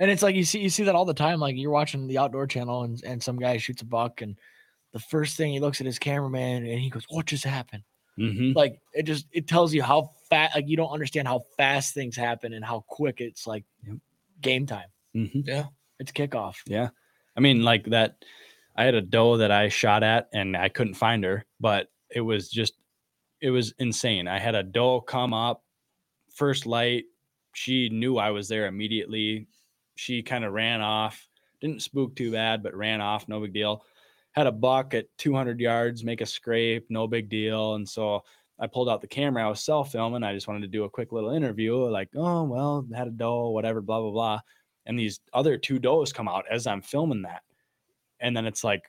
And 0.00 0.10
it's 0.10 0.22
like 0.22 0.34
you 0.34 0.44
see 0.44 0.60
you 0.60 0.70
see 0.70 0.84
that 0.84 0.94
all 0.94 1.04
the 1.04 1.12
time. 1.14 1.40
Like 1.40 1.56
you're 1.56 1.70
watching 1.70 2.06
the 2.06 2.18
outdoor 2.18 2.46
channel 2.46 2.84
and, 2.84 3.02
and 3.04 3.22
some 3.22 3.38
guy 3.38 3.58
shoots 3.58 3.82
a 3.82 3.84
buck 3.84 4.22
and 4.22 4.36
the 4.92 4.98
first 4.98 5.36
thing 5.36 5.52
he 5.52 5.60
looks 5.60 5.80
at 5.80 5.86
his 5.86 5.98
cameraman 5.98 6.66
and 6.66 6.80
he 6.80 6.88
goes, 6.90 7.04
What 7.10 7.26
just 7.26 7.44
happened? 7.44 7.82
Mm-hmm. 8.18 8.56
Like 8.56 8.80
it 8.92 9.04
just 9.04 9.26
it 9.32 9.46
tells 9.46 9.72
you 9.74 9.82
how 9.82 10.10
fast 10.28 10.54
like 10.56 10.68
you 10.68 10.76
don't 10.76 10.90
understand 10.90 11.28
how 11.28 11.40
fast 11.56 11.94
things 11.94 12.16
happen 12.16 12.54
and 12.54 12.64
how 12.64 12.84
quick 12.88 13.20
it's 13.20 13.46
like 13.46 13.64
Yep. 13.86 13.96
game 14.40 14.66
time. 14.66 14.88
Mm-hmm. 15.14 15.68
It's 15.98 16.12
kickoff. 16.12 16.56
Yeah. 16.66 16.88
I 17.36 17.40
mean, 17.40 17.62
like 17.62 17.84
that. 17.86 18.24
I 18.76 18.84
had 18.84 18.94
a 18.94 19.02
doe 19.02 19.36
that 19.38 19.50
I 19.50 19.68
shot 19.68 20.02
at 20.02 20.28
and 20.32 20.56
I 20.56 20.68
couldn't 20.70 20.94
find 20.94 21.22
her, 21.24 21.44
but 21.58 21.88
it 22.08 22.20
was 22.20 22.48
just, 22.48 22.74
it 23.40 23.50
was 23.50 23.72
insane. 23.78 24.28
I 24.28 24.38
had 24.38 24.54
a 24.54 24.62
doe 24.62 25.00
come 25.00 25.32
up, 25.32 25.64
first 26.34 26.66
light. 26.66 27.04
She 27.54 27.88
knew 27.88 28.18
I 28.18 28.30
was 28.30 28.48
there 28.48 28.66
immediately. 28.66 29.48
She 29.96 30.22
kind 30.22 30.44
of 30.44 30.52
ran 30.52 30.80
off, 30.80 31.28
didn't 31.60 31.82
spook 31.82 32.14
too 32.16 32.32
bad, 32.32 32.62
but 32.62 32.74
ran 32.74 33.00
off, 33.00 33.28
no 33.28 33.40
big 33.40 33.52
deal. 33.52 33.84
Had 34.32 34.46
a 34.46 34.52
buck 34.52 34.94
at 34.94 35.06
200 35.18 35.58
yards, 35.60 36.04
make 36.04 36.20
a 36.20 36.26
scrape, 36.26 36.86
no 36.88 37.06
big 37.06 37.28
deal. 37.28 37.74
And 37.74 37.88
so 37.88 38.22
I 38.58 38.66
pulled 38.66 38.88
out 38.88 39.00
the 39.00 39.08
camera. 39.08 39.44
I 39.44 39.48
was 39.48 39.64
self 39.64 39.92
filming. 39.92 40.22
I 40.22 40.34
just 40.34 40.46
wanted 40.46 40.60
to 40.60 40.68
do 40.68 40.84
a 40.84 40.90
quick 40.90 41.12
little 41.12 41.30
interview, 41.30 41.76
like, 41.76 42.08
oh, 42.14 42.44
well, 42.44 42.86
had 42.94 43.08
a 43.08 43.10
doe, 43.10 43.50
whatever, 43.50 43.80
blah, 43.80 44.00
blah, 44.00 44.10
blah 44.10 44.40
and 44.86 44.98
these 44.98 45.20
other 45.32 45.56
two 45.56 45.78
does 45.78 46.12
come 46.12 46.28
out 46.28 46.44
as 46.50 46.66
I'm 46.66 46.82
filming 46.82 47.22
that. 47.22 47.42
And 48.18 48.36
then 48.36 48.46
it's 48.46 48.64
like, 48.64 48.82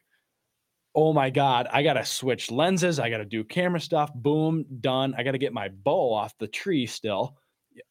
oh 0.95 1.13
my 1.13 1.29
God, 1.29 1.67
I 1.71 1.83
got 1.83 1.93
to 1.93 2.05
switch 2.05 2.51
lenses. 2.51 2.99
I 2.99 3.09
got 3.09 3.17
to 3.19 3.25
do 3.25 3.43
camera 3.43 3.79
stuff. 3.79 4.13
Boom, 4.13 4.65
done. 4.81 5.13
I 5.17 5.23
got 5.23 5.31
to 5.31 5.37
get 5.37 5.53
my 5.53 5.69
bow 5.69 6.13
off 6.13 6.37
the 6.37 6.47
tree 6.47 6.85
still. 6.85 7.37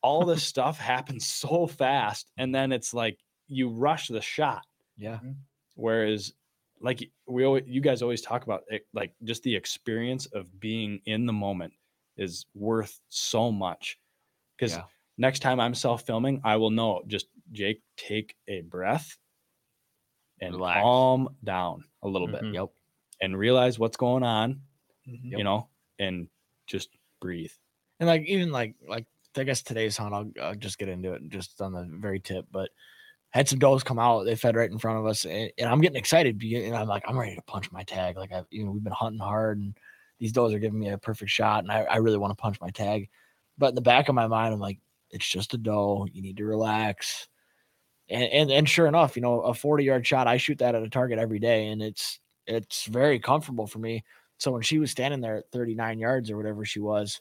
All 0.03 0.25
this 0.25 0.43
stuff 0.53 0.79
happens 0.79 1.27
so 1.27 1.67
fast. 1.67 2.31
And 2.37 2.55
then 2.55 2.73
it's 2.73 2.93
like 2.93 3.19
you 3.49 3.71
rush 3.71 4.09
the 4.09 4.21
shot. 4.21 4.67
Yeah. 4.99 5.19
Whereas, 5.75 6.35
like 6.83 7.11
we 7.27 7.45
always, 7.45 7.65
you 7.67 7.81
guys 7.81 8.03
always 8.03 8.21
talk 8.23 8.45
about 8.45 8.63
it, 8.69 8.87
like 8.93 9.13
just 9.25 9.43
the 9.43 9.55
experience 9.57 10.27
of 10.27 10.59
being 10.61 11.01
in 11.07 11.27
the 11.27 11.33
moment 11.33 11.73
is 12.17 12.45
worth 12.55 13.01
so 13.09 13.51
much. 13.51 13.99
Because 14.59 14.75
Yeah. 14.75 14.85
next 15.17 15.41
time 15.41 15.59
I'm 15.61 15.75
self 15.75 16.03
filming, 16.07 16.41
I 16.45 16.57
will 16.57 16.71
know 16.71 17.03
just 17.07 17.27
Jake, 17.53 17.83
take 17.97 18.35
a 18.49 18.61
breath 18.61 19.17
and 20.41 20.55
Relax. 20.55 20.81
calm 20.81 21.37
down 21.45 21.85
a 22.03 22.09
little 22.09 22.29
bit 22.29 22.43
Mhm. 22.43 22.55
Yep. 22.55 22.69
And 23.21 23.39
realize 23.39 23.79
what's 23.79 23.97
going 23.97 24.23
on, 24.23 24.63
Mhm. 25.09 25.39
you 25.39 25.45
know, 25.45 25.69
and 25.99 26.29
just 26.67 26.91
breathe. 27.21 27.53
And 28.01 28.09
like 28.09 28.23
even 28.27 28.53
like 28.53 28.77
like 28.87 29.07
I 29.37 29.45
guess 29.45 29.63
today's 29.63 29.97
hunt, 29.97 30.15
I'll, 30.15 30.31
I'll 30.43 30.55
just 30.55 30.79
get 30.79 30.89
into 30.89 31.13
it 31.13 31.29
just 31.29 31.61
on 31.61 31.73
the 31.73 31.85
very 31.91 32.21
tip, 32.21 32.47
but 32.51 32.71
had 33.31 33.49
some 33.49 33.59
does 33.61 33.85
come 33.85 33.99
out. 33.99 34.25
They 34.25 34.35
fed 34.37 34.57
right 34.57 34.71
in 34.71 34.79
front 34.79 34.99
of 34.99 35.07
us, 35.07 35.25
and, 35.25 35.53
and 35.59 35.69
I'm 35.69 35.81
getting 35.81 35.97
excited. 35.99 36.43
And 36.43 36.75
I'm 36.77 36.89
like, 36.89 37.05
I'm 37.07 37.19
ready 37.19 37.37
to 37.37 37.43
punch 37.43 37.71
my 37.73 37.85
tag. 37.85 38.17
Like 38.17 38.33
I've 38.33 38.47
you 38.51 38.65
know 38.65 38.73
we've 38.73 38.83
been 38.85 38.93
hunting 38.93 39.21
hard, 39.21 39.59
and 39.59 39.77
these 40.19 40.33
does 40.33 40.53
are 40.53 40.59
giving 40.59 40.81
me 40.81 40.91
a 40.91 40.99
perfect 40.99 41.31
shot, 41.31 41.63
and 41.65 41.73
I, 41.73 41.83
I 41.83 41.97
really 41.99 42.19
want 42.19 42.33
to 42.37 42.43
punch 42.43 42.61
my 42.61 42.71
tag. 42.71 43.09
But 43.59 43.71
in 43.71 43.75
the 43.77 43.83
back 43.83 44.09
of 44.09 44.15
my 44.15 44.27
mind, 44.27 44.55
I'm 44.55 44.61
like, 44.61 44.81
it's 45.11 45.29
just 45.29 45.55
a 45.55 45.59
doe. 45.59 46.07
You 46.13 46.23
need 46.23 46.39
to 46.39 46.45
relax. 46.45 47.29
And 48.09 48.25
and 48.25 48.51
and 48.51 48.69
sure 48.69 48.87
enough, 48.89 49.17
you 49.17 49.23
know, 49.23 49.41
a 49.43 49.55
40 49.55 49.85
yard 49.85 50.07
shot, 50.07 50.27
I 50.27 50.37
shoot 50.37 50.59
that 50.59 50.75
at 50.75 50.83
a 50.83 50.91
target 50.91 51.19
every 51.19 51.39
day, 51.39 51.69
and 51.69 51.81
it's 51.83 52.19
it's 52.47 52.85
very 52.87 53.19
comfortable 53.19 53.67
for 53.67 53.79
me. 53.79 54.05
So 54.39 54.51
when 54.53 54.63
she 54.63 54.79
was 54.79 54.91
standing 54.91 55.21
there 55.21 55.37
at 55.39 55.51
39 55.53 55.99
yards 55.99 56.31
or 56.31 56.37
whatever 56.37 56.65
she 56.65 56.81
was, 56.81 57.21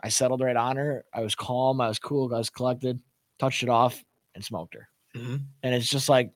I 0.00 0.08
settled 0.08 0.40
right 0.40 0.56
on 0.56 0.76
her. 0.76 1.04
I 1.12 1.20
was 1.20 1.34
calm. 1.34 1.80
I 1.80 1.88
was 1.88 1.98
cool. 1.98 2.32
I 2.34 2.38
was 2.38 2.50
collected. 2.50 3.00
Touched 3.38 3.62
it 3.62 3.68
off 3.68 4.02
and 4.34 4.44
smoked 4.44 4.74
her. 4.74 4.88
Mhm. 5.14 5.42
And 5.62 5.74
it's 5.74 5.88
just 5.88 6.08
like 6.08 6.32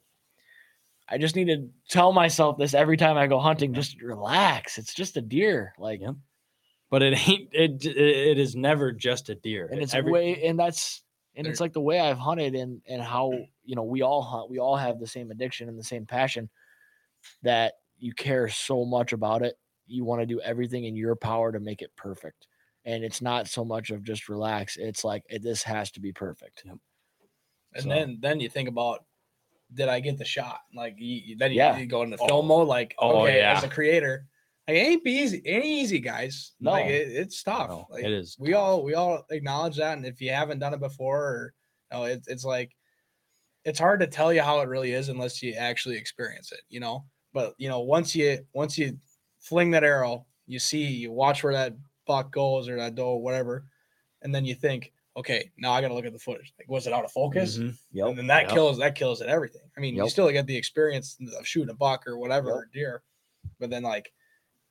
I 1.08 1.18
just 1.18 1.36
need 1.36 1.48
to 1.48 1.68
tell 1.88 2.12
myself 2.12 2.56
this 2.56 2.72
every 2.74 2.96
time 2.96 3.16
I 3.18 3.26
go 3.26 3.38
hunting. 3.38 3.74
Just 3.74 4.00
relax. 4.00 4.78
It's 4.78 4.94
just 4.94 5.16
a 5.18 5.20
deer. 5.20 5.74
Like, 5.78 6.00
Yep. 6.00 6.14
But 6.90 7.02
it 7.02 7.28
ain't. 7.28 7.48
It 7.52 7.84
it 7.86 8.38
is 8.38 8.54
never 8.56 8.90
just 8.92 9.28
a 9.28 9.34
deer. 9.34 9.68
and 9.70 9.80
it's 9.82 9.94
every- 9.94 10.12
way 10.12 10.44
and 10.46 10.58
that's 10.58 11.02
and 11.36 11.46
it's 11.46 11.60
like 11.60 11.72
the 11.72 11.80
way 11.80 11.98
I've 12.00 12.18
hunted 12.18 12.54
and 12.54 12.80
and 12.86 13.02
how 13.02 13.32
you 13.64 13.74
know 13.76 13.82
we 13.82 14.02
all 14.02 14.22
hunt. 14.22 14.48
We 14.50 14.58
all 14.58 14.76
have 14.76 14.98
the 15.00 15.06
same 15.06 15.30
addiction 15.30 15.68
and 15.68 15.78
the 15.78 15.84
same 15.84 16.06
passion 16.06 16.48
that 17.42 17.74
you 17.98 18.12
care 18.12 18.48
so 18.48 18.84
much 18.84 19.12
about 19.12 19.42
it. 19.42 19.56
You 19.86 20.04
want 20.04 20.20
to 20.22 20.26
do 20.26 20.40
everything 20.40 20.84
in 20.84 20.96
your 20.96 21.16
power 21.16 21.52
to 21.52 21.60
make 21.60 21.82
it 21.82 21.90
perfect. 21.96 22.46
And 22.84 23.02
it's 23.04 23.22
not 23.22 23.48
so 23.48 23.64
much 23.64 23.90
of 23.90 24.02
just 24.02 24.28
relax. 24.28 24.76
It's 24.76 25.04
like 25.04 25.22
"Eh, 25.30 25.38
this 25.42 25.62
has 25.62 25.90
to 25.92 26.00
be 26.00 26.12
perfect. 26.12 26.64
And 26.66 27.82
So- 27.82 27.88
then 27.88 28.18
then 28.20 28.40
you 28.40 28.48
think 28.48 28.68
about 28.68 29.04
did 29.72 29.88
I 29.88 29.98
get 30.00 30.18
the 30.18 30.24
shot? 30.24 30.60
Like 30.74 30.94
you, 30.98 31.16
you- 31.24 31.36
then 31.36 31.50
you, 31.50 31.56
Yeah. 31.58 31.76
you 31.78 31.86
go 31.86 32.02
into 32.02 32.16
Oh. 32.20 32.28
film 32.28 32.46
mode. 32.46 32.68
Like 32.68 32.94
Oh, 32.98 33.22
okay, 33.22 33.38
yeah. 33.38 33.56
as 33.56 33.64
a 33.64 33.68
creator, 33.68 34.26
like, 34.68 34.76
it 34.76 34.80
ain't 34.80 35.04
be 35.04 35.12
easy. 35.12 35.38
It 35.38 35.50
ain't 35.50 35.64
easy, 35.64 35.98
guys. 36.00 36.52
Like 36.60 36.86
No. 36.86 36.92
it, 36.92 37.08
it's 37.08 37.42
tough. 37.42 37.68
No, 37.70 37.86
like, 37.90 38.04
it 38.04 38.12
is. 38.12 38.36
we 38.38 38.50
tough. 38.52 38.60
all 38.60 38.84
we 38.84 38.94
all 38.94 39.24
acknowledge 39.30 39.76
that, 39.76 39.96
and 39.96 40.06
if 40.06 40.20
you 40.20 40.30
haven't 40.30 40.58
done 40.60 40.74
it 40.74 40.80
before, 40.80 41.24
or 41.24 41.54
you 41.92 41.98
know, 41.98 42.04
it's 42.04 42.28
it's 42.28 42.44
like 42.44 42.76
it's 43.64 43.78
hard 43.78 44.00
to 44.00 44.06
tell 44.06 44.30
you 44.32 44.42
how 44.42 44.60
it 44.60 44.68
really 44.68 44.92
is 44.92 45.08
unless 45.08 45.42
you 45.42 45.54
actually 45.54 45.96
experience 45.96 46.52
it. 46.52 46.60
You 46.68 46.80
know, 46.80 47.06
but 47.34 47.54
you 47.58 47.68
know 47.68 47.80
once 47.80 48.16
you 48.16 48.38
once 48.54 48.78
you 48.78 48.96
fling 49.40 49.70
that 49.72 49.84
arrow, 49.84 50.24
you 50.46 50.58
see 50.58 50.82
you 50.86 51.12
watch 51.12 51.44
where 51.44 51.52
that 51.52 51.74
buck 52.06 52.32
goes 52.32 52.66
or 52.70 52.76
that 52.76 52.94
doe, 52.94 53.16
whatever, 53.16 53.66
and 54.22 54.34
then 54.34 54.44
you 54.46 54.54
think, 54.54 54.92
okay, 55.18 55.50
now 55.58 55.72
I 55.72 55.80
got 55.82 55.88
to 55.88 55.94
look 55.94 56.06
at 56.06 56.12
the 56.14 56.18
footage. 56.18 56.52
Like, 56.58 56.68
was 56.68 56.86
it 56.86 56.92
out 56.94 57.04
of 57.04 57.12
focus? 57.12 57.58
Mhm. 57.58 57.76
and 58.08 58.18
then 58.18 58.26
that 58.28 58.44
Yep. 58.44 58.52
kills 58.52 58.78
that 58.78 58.94
kills 58.94 59.20
it 59.20 59.28
everything. 59.28 59.62
I 59.76 59.80
mean, 59.80 59.94
you 59.94 60.08
still 60.08 60.30
get 60.30 60.46
the 60.46 60.56
experience 60.56 61.18
of 61.38 61.46
shooting 61.46 61.68
a 61.70 61.74
buck 61.74 62.06
or 62.06 62.16
whatever 62.16 62.48
Yep. 62.48 62.54
or 62.56 62.70
deer, 62.72 63.02
but 63.58 63.68
then 63.70 63.82
like, 63.82 64.12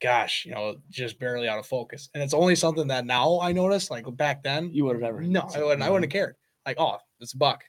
gosh, 0.02 0.46
you 0.46 0.52
know, 0.54 0.76
just 0.90 1.18
barely 1.20 1.48
out 1.48 1.60
of 1.60 1.66
focus. 1.66 2.10
And 2.14 2.22
it's 2.24 2.34
only 2.34 2.56
something 2.56 2.88
that 2.88 3.06
now 3.06 3.40
I 3.40 3.52
notice. 3.52 3.90
Like 3.92 4.06
back 4.18 4.44
then, 4.44 4.74
You 4.74 4.86
would 4.86 4.96
have 4.96 5.02
never. 5.02 5.22
no, 5.22 5.42
I 5.54 5.64
wouldn't. 5.64 5.82
I 5.84 5.90
wouldn't 5.90 6.12
have 6.12 6.18
cared. 6.18 6.36
Like, 6.66 6.80
oh, 6.80 6.98
it's 7.20 7.34
a 7.34 7.38
buck, 7.38 7.64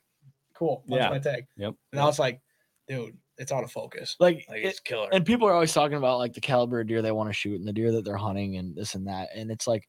cool. 0.55 0.85
Punch 0.89 1.01
Yeah. 1.01 1.11
my 1.11 1.19
tag. 1.19 1.47
Yep. 1.57 1.75
And 1.93 1.99
now 1.99 2.09
it's 2.09 2.19
like, 2.19 2.41
dude, 2.89 3.17
it's 3.39 3.53
out 3.53 3.65
of 3.65 3.73
focus. 3.73 4.17
like, 4.21 4.45
Like 4.49 4.59
it- 4.59 4.67
it's 4.67 4.81
killer. 4.81 5.09
and 5.13 5.25
people 5.27 5.49
are 5.49 5.53
always 5.53 5.73
talking 5.73 5.97
about 5.97 6.19
like 6.19 6.33
the 6.35 6.41
caliber 6.41 6.81
of 6.81 6.87
deer 6.87 7.03
they 7.03 7.13
want 7.13 7.29
to 7.29 7.33
shoot 7.35 7.59
and 7.59 7.67
the 7.67 7.73
deer 7.73 7.93
that 7.93 8.05
they're 8.05 8.17
hunting 8.17 8.57
and 8.57 8.75
this 8.77 8.95
and 8.95 9.07
that 9.09 9.29
and 9.35 9.51
it's 9.51 9.67
like 9.67 9.89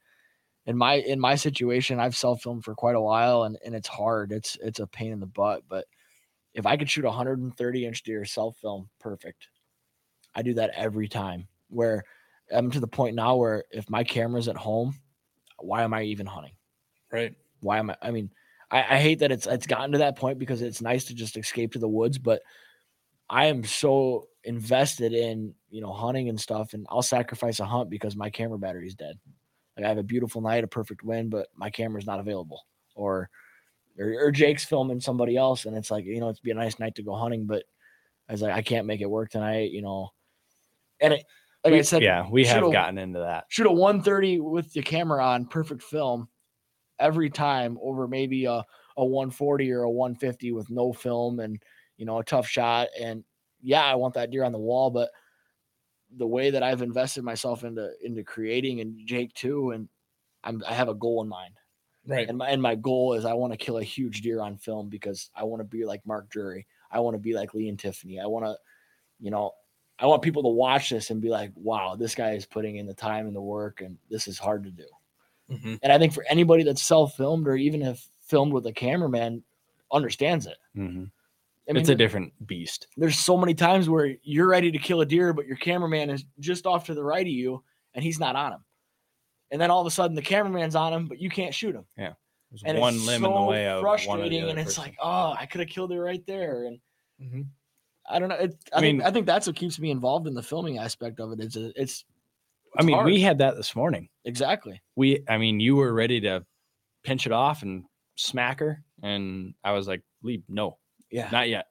in 0.65 0.75
my 0.77 0.95
in 0.95 1.19
my 1.19 1.35
situation 1.35 1.99
i've 1.99 2.15
self-filmed 2.15 2.63
for 2.63 2.73
quite 2.73 2.95
a 2.95 3.01
while 3.01 3.43
and, 3.43 3.57
and 3.63 3.75
it's 3.75 3.87
hard 3.87 4.31
it's 4.31 4.57
it's 4.61 4.79
a 4.79 4.87
pain 4.87 5.11
in 5.11 5.19
the 5.19 5.25
butt 5.27 5.61
but 5.69 5.85
if 6.53 6.65
i 6.65 6.75
could 6.75 6.89
shoot 6.89 7.05
a 7.05 7.07
130 7.07 7.85
inch 7.85 8.01
deer 8.03 8.25
self-film 8.25 8.89
perfect 8.99 9.47
i 10.33 10.41
do 10.41 10.53
that 10.55 10.71
every 10.75 11.07
time 11.07 11.47
where 11.69 12.03
i'm 12.51 12.71
to 12.71 12.79
the 12.79 12.87
point 12.87 13.15
now 13.15 13.35
where 13.35 13.63
if 13.71 13.87
my 13.91 14.03
camera's 14.03 14.47
at 14.47 14.57
home 14.57 14.95
why 15.59 15.83
am 15.83 15.93
i 15.93 16.01
even 16.01 16.25
hunting 16.25 16.53
right. 17.11 17.33
why 17.61 17.77
am 17.77 17.89
I? 17.91 17.95
I 18.01 18.11
mean, 18.11 18.29
I, 18.71 18.79
I 18.79 18.97
hate 18.99 19.19
that 19.19 19.31
it's 19.31 19.47
it's 19.47 19.65
gotten 19.67 19.91
to 19.93 19.99
that 19.99 20.17
point 20.17 20.37
because 20.39 20.61
it's 20.61 20.81
nice 20.81 21.05
to 21.05 21.13
just 21.13 21.37
escape 21.37 21.71
to 21.73 21.79
the 21.79 21.87
woods, 21.87 22.17
but 22.17 22.41
I 23.29 23.45
am 23.45 23.63
so 23.63 24.27
invested 24.43 25.13
in 25.13 25.53
you 25.69 25.81
know 25.81 25.93
hunting 25.93 26.29
and 26.29 26.39
stuff, 26.39 26.73
and 26.73 26.85
I'll 26.89 27.01
sacrifice 27.01 27.59
a 27.59 27.65
hunt 27.65 27.89
because 27.89 28.15
my 28.15 28.29
camera 28.29 28.57
battery 28.57 28.87
is 28.87 28.95
dead. 28.95 29.17
Like 29.75 29.85
I 29.85 29.89
have 29.89 29.97
a 29.97 30.03
beautiful 30.03 30.41
night, 30.41 30.63
a 30.63 30.67
perfect 30.67 31.03
wind, 31.03 31.31
but 31.31 31.47
my 31.55 31.69
camera's 31.69 32.05
not 32.05 32.19
available, 32.19 32.61
or 32.95 33.29
or, 33.99 34.25
or 34.25 34.31
Jake's 34.31 34.65
filming 34.65 34.99
somebody 34.99 35.37
else, 35.37 35.65
and 35.65 35.75
it's 35.75 35.91
like 35.91 36.05
you 36.05 36.19
know 36.19 36.29
it'd 36.29 36.43
be 36.43 36.51
a 36.51 36.55
nice 36.55 36.79
night 36.79 36.95
to 36.95 37.03
go 37.03 37.15
hunting, 37.15 37.45
but 37.45 37.63
I 38.29 38.33
was 38.33 38.41
like 38.41 38.53
I 38.53 38.61
can't 38.61 38.87
make 38.87 39.01
it 39.01 39.09
work 39.09 39.29
tonight, 39.31 39.71
you 39.71 39.81
know, 39.81 40.09
and 40.99 41.13
it 41.13 41.25
like 41.63 41.71
we, 41.71 41.79
I 41.79 41.81
said, 41.81 42.03
yeah, 42.03 42.27
we 42.29 42.45
have 42.45 42.71
gotten 42.71 42.99
into 42.99 43.19
that. 43.19 43.45
shoot 43.49 43.65
a 43.65 43.71
130 43.71 44.39
with 44.39 44.71
the 44.73 44.83
camera 44.83 45.25
on, 45.25 45.47
perfect 45.47 45.81
film 45.81 46.29
every 46.99 47.29
time 47.29 47.77
over 47.81 48.07
maybe 48.07 48.45
a, 48.45 48.63
a 48.97 49.05
140 49.05 49.71
or 49.71 49.81
a 49.81 49.89
150 49.89 50.51
with 50.51 50.69
no 50.69 50.93
film 50.93 51.39
and 51.39 51.61
you 51.97 52.05
know 52.05 52.19
a 52.19 52.23
tough 52.23 52.47
shot. 52.47 52.89
And 52.99 53.23
yeah, 53.61 53.83
I 53.83 53.95
want 53.95 54.13
that 54.15 54.31
deer 54.31 54.43
on 54.43 54.51
the 54.51 54.59
wall, 54.59 54.89
but 54.91 55.11
the 56.17 56.27
way 56.27 56.49
that 56.51 56.63
I've 56.63 56.81
invested 56.81 57.23
myself 57.23 57.63
into 57.63 57.91
into 58.01 58.23
creating 58.23 58.79
and 58.81 59.05
Jake 59.05 59.33
too, 59.33 59.71
and 59.71 59.89
I'm 60.43 60.63
I 60.67 60.73
have 60.73 60.89
a 60.89 60.93
goal 60.95 61.21
in 61.21 61.27
mind. 61.27 61.55
Right. 62.07 62.29
And 62.29 62.37
my 62.37 62.49
and 62.49 62.61
my 62.61 62.75
goal 62.75 63.13
is 63.13 63.25
I 63.25 63.33
want 63.33 63.53
to 63.53 63.57
kill 63.57 63.77
a 63.79 63.83
huge 63.83 64.21
deer 64.21 64.41
on 64.41 64.57
film 64.57 64.89
because 64.89 65.29
I 65.35 65.43
want 65.43 65.61
to 65.61 65.65
be 65.65 65.85
like 65.85 66.05
Mark 66.05 66.29
Drury. 66.29 66.67
I 66.91 66.99
want 66.99 67.15
to 67.15 67.19
be 67.19 67.33
like 67.33 67.53
Lee 67.53 67.67
and 67.69 67.79
Tiffany. 67.79 68.19
I 68.19 68.27
want 68.27 68.45
to, 68.45 68.55
you 69.19 69.31
know, 69.31 69.53
I 69.99 70.05
want 70.05 70.21
people 70.21 70.43
to 70.43 70.49
watch 70.49 70.89
this 70.89 71.09
and 71.09 71.21
be 71.21 71.29
like, 71.29 71.51
wow, 71.55 71.95
this 71.95 72.15
guy 72.15 72.31
is 72.31 72.45
putting 72.45 72.77
in 72.77 72.85
the 72.85 72.93
time 72.93 73.27
and 73.27 73.35
the 73.35 73.41
work, 73.41 73.81
and 73.81 73.97
this 74.09 74.27
is 74.27 74.37
hard 74.37 74.63
to 74.65 74.71
do. 74.71 74.87
Mhm. 75.49 75.79
And 75.81 75.91
I 75.91 75.97
think 75.97 76.13
for 76.13 76.25
anybody 76.29 76.63
that's 76.63 76.83
self-filmed 76.83 77.47
or 77.47 77.55
even 77.55 77.81
have 77.81 77.99
filmed 78.21 78.53
with 78.53 78.65
a 78.67 78.73
cameraman, 78.73 79.43
understands 79.91 80.45
it. 80.47 80.57
Mhm. 80.75 81.11
I 81.67 81.73
mean, 81.73 81.81
it's 81.81 81.89
a 81.89 81.95
different 81.95 82.31
beast. 82.47 82.87
there's 82.97 83.17
so 83.17 83.35
many 83.37 83.53
times 83.55 83.89
where 83.89 84.15
you're 84.23 84.47
ready 84.47 84.71
to 84.71 84.77
kill 84.77 85.01
a 85.01 85.05
deer, 85.05 85.33
but 85.33 85.47
your 85.47 85.57
cameraman 85.57 86.09
is 86.11 86.23
just 86.39 86.65
off 86.67 86.85
to 86.85 86.93
the 86.93 87.03
right 87.03 87.25
of 87.25 87.31
you, 87.31 87.63
and 87.93 88.03
he's 88.03 88.19
not 88.19 88.35
on 88.35 88.53
him. 88.53 88.65
And 89.51 89.59
then 89.61 89.71
all 89.71 89.81
of 89.81 89.87
a 89.87 89.91
sudden, 89.91 90.15
the 90.15 90.21
cameraman's 90.21 90.75
on 90.75 90.93
him, 90.93 91.07
but 91.07 91.19
you 91.19 91.29
can't 91.29 91.53
shoot 91.53 91.73
him. 91.75 91.85
Yeah. 91.97 92.13
There's 92.51 92.63
And 92.65 92.79
one 92.79 92.95
it's 92.95 93.05
limb 93.07 93.21
so 93.21 93.27
in 93.27 93.33
the 93.41 93.47
way 93.47 93.67
of 93.67 93.75
one 93.77 93.83
frustrating, 93.83 94.41
other 94.43 94.49
and 94.51 94.59
it's 94.59 94.75
person. 94.75 94.83
like, 94.83 94.95
oh, 95.01 95.33
I 95.37 95.45
could 95.47 95.59
have 95.61 95.69
killed 95.69 95.91
it 95.91 95.99
right 95.99 96.23
there. 96.27 96.65
And 96.65 96.79
Mhm. 97.21 97.47
I 98.07 98.19
don't 98.19 98.29
know. 98.29 98.35
It, 98.35 98.55
I, 98.71 98.77
I 98.77 98.81
think 98.81 98.97
mean- 98.99 99.07
I 99.07 99.11
think 99.11 99.25
that's 99.25 99.47
what 99.47 99.55
keeps 99.55 99.79
me 99.79 99.89
involved 99.89 100.27
in 100.27 100.35
the 100.35 100.43
filming 100.43 100.77
aspect 100.77 101.19
of 101.19 101.31
it. 101.31 101.39
It's 101.39 101.55
a, 101.55 101.71
it's 101.81 102.05
I 102.77 102.83
mean, 102.83 102.95
hard. 102.95 103.05
we 103.07 103.21
had 103.21 103.39
that 103.39 103.55
this 103.55 103.75
morning. 103.75 104.09
exactly. 104.25 104.81
We, 104.95 105.23
I 105.27 105.37
mean, 105.39 105.59
you 105.59 105.75
were 105.77 105.93
ready 105.93 106.21
to 106.21 106.45
pinch 107.03 107.25
it 107.25 107.31
off 107.31 107.63
and 107.63 107.85
smack 108.15 108.59
her, 108.59 108.83
and 109.01 109.53
I 109.63 109.71
was 109.71 109.87
like, 109.87 110.01
"Lieb, 110.21 110.43
no, 110.49 110.77
Yeah. 111.11 111.29
not 111.31 111.49
yet. 111.49 111.67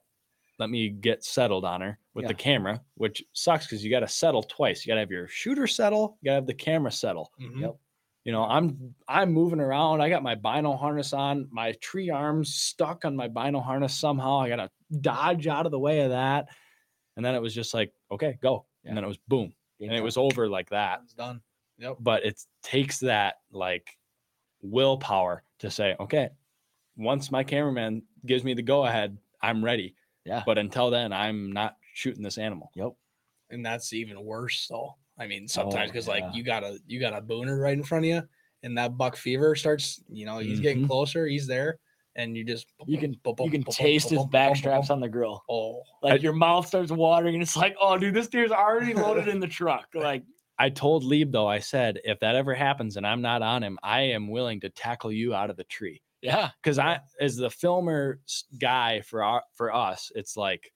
Let 0.57 0.69
me 0.69 0.89
get 0.89 1.23
settled 1.23 1.65
on 1.65 1.81
her 1.81 1.99
with 2.13 2.27
the 2.27 2.33
camera, 2.33 2.81
which 2.95 3.23
sucks 3.33 3.65
because 3.65 3.83
you 3.83 3.91
got 3.91 3.99
to 3.99 4.07
settle 4.07 4.41
twice. 4.41 4.85
You 4.85 4.91
got 4.91 4.95
to 4.95 4.99
have 5.01 5.11
your 5.11 5.27
shooter 5.27 5.67
settle, 5.67 6.17
you 6.21 6.27
got 6.27 6.31
to 6.31 6.35
have 6.35 6.47
the 6.47 6.53
camera 6.53 6.91
settle. 6.91 7.31
Mhm. 7.41 7.59
Yep. 7.61 7.75
You 8.23 8.31
know, 8.31 8.43
I'm 8.43 8.95
I'm 9.07 9.31
moving 9.33 9.59
around. 9.59 10.01
I 10.01 10.09
got 10.09 10.23
my 10.23 10.33
bino 10.33 10.75
harness 10.75 11.11
on, 11.13 11.47
my 11.51 11.73
tree 11.73 12.09
arms 12.09 12.55
stuck 12.55 13.05
on 13.05 13.15
my 13.15 13.27
bino 13.27 13.59
harness 13.59 13.93
somehow. 13.99 14.39
I 14.39 14.49
got 14.49 14.55
to 14.55 14.69
dodge 15.01 15.45
out 15.47 15.65
of 15.65 15.71
the 15.71 15.79
way 15.79 15.99
of 16.01 16.09
that, 16.11 16.47
and 17.17 17.23
then 17.25 17.35
it 17.35 17.41
was 17.41 17.53
just 17.53 17.73
like, 17.73 17.93
okay, 18.11 18.37
go, 18.41 18.65
Yeah. 18.83 18.89
and 18.89 18.97
then 18.97 19.03
it 19.03 19.07
was 19.07 19.19
boom, 19.27 19.53
Game 19.79 19.89
and 19.89 19.97
it 19.97 20.01
was 20.01 20.15
over 20.17 20.47
like 20.49 20.69
that 20.69 21.01
It's 21.03 21.13
done. 21.13 21.41
Yep. 21.77 21.97
but 21.99 22.25
it 22.25 22.41
takes 22.63 22.99
that 23.01 23.35
like 23.51 23.95
willpower 24.61 25.43
to 25.59 25.69
say, 25.69 25.95
okay, 25.99 26.29
once 26.97 27.29
my 27.29 27.43
cameraman 27.43 28.01
gives 28.25 28.43
me 28.43 28.53
the 28.53 28.61
go 28.63 28.85
ahead, 28.85 29.17
I'm 29.41 29.63
ready. 29.63 29.95
Yeah. 30.25 30.43
But 30.45 30.57
until 30.57 30.89
then, 30.89 31.13
I'm 31.13 31.51
not 31.53 31.75
shooting 31.93 32.23
this 32.23 32.37
animal. 32.37 32.71
Yep. 32.75 32.93
and 33.51 33.65
that's 33.65 33.93
even 33.93 34.23
worse 34.25 34.65
though 34.67 34.95
i 35.19 35.27
mean 35.27 35.47
sometimes 35.47 35.89
Oh, 35.89 35.93
because 35.93 36.07
yeah. 36.07 36.13
like 36.25 36.35
you 36.35 36.43
got 36.43 36.63
a 36.63 36.77
you 36.87 36.99
got 36.99 37.13
a 37.13 37.21
booner 37.21 37.57
right 37.61 37.77
in 37.77 37.83
front 37.83 38.03
of 38.03 38.09
you 38.09 38.21
and 38.63 38.75
that 38.77 38.97
buck 38.97 39.15
fever 39.15 39.55
starts 39.55 40.01
you 40.09 40.25
know 40.25 40.39
he's 40.39 40.59
getting 40.59 40.83
Mhm. 40.83 40.87
closer 40.87 41.25
he's 41.27 41.45
there 41.47 41.77
and 42.17 42.35
you 42.35 42.43
just 42.43 42.65
You 42.87 42.97
can 42.97 43.11
boom, 43.23 43.35
you 43.39 43.51
can 43.51 43.61
boom, 43.61 43.71
taste 43.71 44.09
boom, 44.09 44.17
his 44.17 44.23
boom, 44.25 44.29
back 44.31 44.49
boom, 44.49 44.55
straps 44.57 44.87
boom. 44.87 44.95
on 44.95 44.99
the 45.01 45.07
grill. 45.09 45.43
oh 45.47 45.83
Like 46.01 46.13
I- 46.13 46.23
your 46.23 46.33
mouth 46.33 46.65
starts 46.67 46.91
watering, 46.91 47.35
and 47.35 47.43
it's 47.43 47.55
like, 47.57 47.75
oh, 47.79 47.97
dude, 47.97 48.13
this 48.15 48.27
deer's 48.27 48.51
already 48.51 48.93
loaded 49.05 49.27
in 49.27 49.39
the 49.39 49.47
truck. 49.47 49.87
Like, 49.93 50.23
I 50.57 50.69
told 50.69 51.03
Lieb 51.03 51.31
though, 51.31 51.47
I 51.47 51.59
said, 51.59 51.99
if 52.03 52.19
that 52.21 52.35
ever 52.35 52.53
happens 52.55 52.95
and 52.97 53.05
I'm 53.05 53.21
not 53.21 53.41
on 53.41 53.61
him, 53.63 53.77
I 53.83 54.01
am 54.01 54.29
willing 54.29 54.59
to 54.61 54.69
tackle 54.69 55.11
you 55.11 55.33
out 55.35 55.49
of 55.49 55.55
the 55.57 55.65
tree. 55.65 56.01
Yeah, 56.25 56.49
Because 56.61 56.79
I, 56.79 56.99
as 57.19 57.35
the 57.37 57.49
filmer 57.49 58.19
guy 58.59 59.01
for 59.01 59.23
our, 59.23 59.43
for 59.53 59.73
us, 59.73 60.11
it's 60.15 60.35
like, 60.35 60.71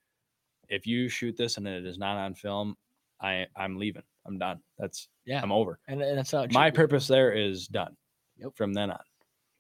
if 0.70 0.86
you 0.86 1.10
shoot 1.10 1.36
this 1.36 1.58
and 1.58 1.68
it 1.68 1.86
is 1.86 1.98
not 1.98 2.18
on 2.18 2.36
film, 2.36 2.76
I 3.22 3.48
I'm 3.56 3.78
leaving. 3.78 4.04
I'm 4.26 4.38
done. 4.38 4.60
That's 4.78 5.08
Yeah. 5.26 5.42
I'm 5.42 5.52
over. 5.52 5.80
and, 5.88 6.00
not 6.00 6.54
my 6.54 6.70
purpose 6.70 7.08
there 7.08 7.32
is 7.32 7.68
done 7.68 7.96
Yep. 8.38 8.52
from 8.56 8.74
then 8.74 8.92
on. 8.92 9.00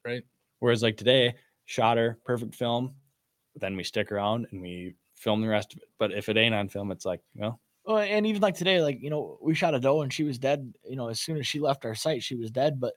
Right. 0.06 0.24
Whereas 0.60 0.84
like 0.84 0.98
today, 0.98 1.36
shot 1.66 1.98
her, 1.98 2.20
perfect 2.26 2.56
film, 2.56 2.96
then 3.56 3.76
we 3.76 3.84
stick 3.84 4.12
around 4.12 4.48
and 4.52 4.62
we 4.62 4.96
film 5.16 5.42
the 5.42 5.48
rest 5.48 5.74
of 5.74 5.80
it. 5.80 5.90
But 5.98 6.12
if 6.14 6.30
it 6.30 6.38
ain't 6.38 6.54
on 6.56 6.70
film, 6.70 6.92
it's 6.92 7.06
like, 7.06 7.22
well, 7.36 7.60
Well, 7.86 7.98
and 7.98 8.26
even 8.28 8.42
like 8.42 8.56
today, 8.56 8.82
like 8.82 9.02
you 9.02 9.10
know, 9.10 9.38
we 9.42 9.56
shot 9.56 9.74
a 9.76 9.80
doe 9.80 10.02
and 10.02 10.14
she 10.14 10.24
was 10.24 10.38
dead. 10.38 10.72
You 10.88 10.96
know, 10.96 11.08
as 11.10 11.20
soon 11.20 11.38
as 11.38 11.48
she 11.48 11.60
left 11.60 11.86
our 11.86 11.96
site, 11.96 12.22
she 12.24 12.36
was 12.36 12.52
dead. 12.52 12.80
But 12.80 12.94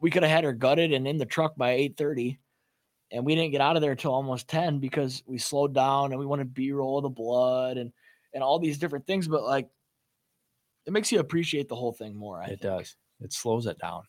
we 0.00 0.10
could 0.10 0.22
have 0.22 0.30
had 0.32 0.44
her 0.44 0.52
gutted 0.52 0.92
and 0.92 1.06
in 1.08 1.16
the 1.18 1.26
truck 1.26 1.56
by 1.56 1.72
eight 1.72 1.96
thirty, 1.96 2.38
and 3.10 3.24
we 3.24 3.34
didn't 3.34 3.52
get 3.52 3.60
out 3.60 3.76
of 3.76 3.82
there 3.82 3.94
till 3.94 4.12
almost 4.14 4.48
ten 4.48 4.78
because 4.78 5.22
we 5.26 5.38
slowed 5.38 5.74
down 5.74 6.12
and 6.12 6.18
we 6.18 6.26
wanted 6.26 6.44
to 6.44 6.50
B 6.50 6.72
roll 6.72 6.98
of 6.98 7.02
the 7.02 7.08
blood 7.08 7.76
and 7.78 7.92
and 8.34 8.42
all 8.42 8.58
these 8.58 8.78
different 8.78 9.06
things. 9.06 9.26
But 9.28 9.42
like, 9.44 9.68
it 10.86 10.92
makes 10.92 11.10
you 11.10 11.20
appreciate 11.20 11.68
the 11.68 11.76
whole 11.76 11.92
thing 11.92 12.14
more. 12.16 12.40
I 12.40 12.44
it 12.44 12.48
think. 12.48 12.60
does. 12.62 12.96
It 13.20 13.32
slows 13.32 13.66
it 13.66 13.78
down. 13.78 14.02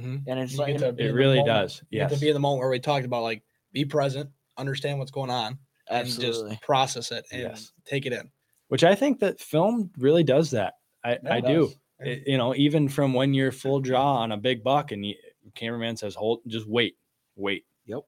Mhm. 0.00 0.24
and 0.26 0.40
it's 0.40 0.52
You 0.54 0.58
like 0.60 0.78
get 0.78 0.96
to 0.96 1.04
It 1.04 1.10
really 1.12 1.36
moment. 1.40 1.46
does. 1.48 1.82
yeah 1.90 2.08
to 2.08 2.16
be 2.16 2.28
in 2.28 2.32
the 2.32 2.40
moment 2.40 2.60
where 2.60 2.70
we 2.70 2.78
talked 2.80 3.04
about 3.04 3.22
like 3.24 3.42
be 3.72 3.84
present 3.84 4.30
understand 4.56 4.98
what's 4.98 5.10
going 5.10 5.28
on 5.28 5.58
absolutely. 5.90 6.40
and 6.40 6.50
just 6.52 6.62
process 6.62 7.12
it 7.12 7.26
and 7.30 7.42
Yes. 7.42 7.72
take 7.84 8.06
it 8.06 8.14
in 8.14 8.30
Which 8.68 8.84
I 8.84 8.94
think 8.94 9.20
that 9.20 9.38
film 9.38 9.90
really 9.98 10.24
does 10.24 10.50
that. 10.52 10.74
I, 11.04 11.18
Yeah, 11.22 11.34
I 11.34 11.36
it 11.38 11.44
do. 11.46 11.72
It- 12.00 12.26
you 12.26 12.38
know, 12.38 12.54
even 12.54 12.88
from 12.88 13.12
when 13.12 13.34
you're 13.34 13.52
full 13.52 13.80
draw 13.80 14.14
on 14.16 14.32
a 14.32 14.36
big 14.38 14.62
buck 14.64 14.92
and 14.92 15.04
you, 15.04 15.14
cameraman 15.54 15.96
says, 15.96 16.14
hold, 16.14 16.40
just 16.46 16.68
wait, 16.68 16.96
wait. 17.36 17.64
Yep. 17.86 18.00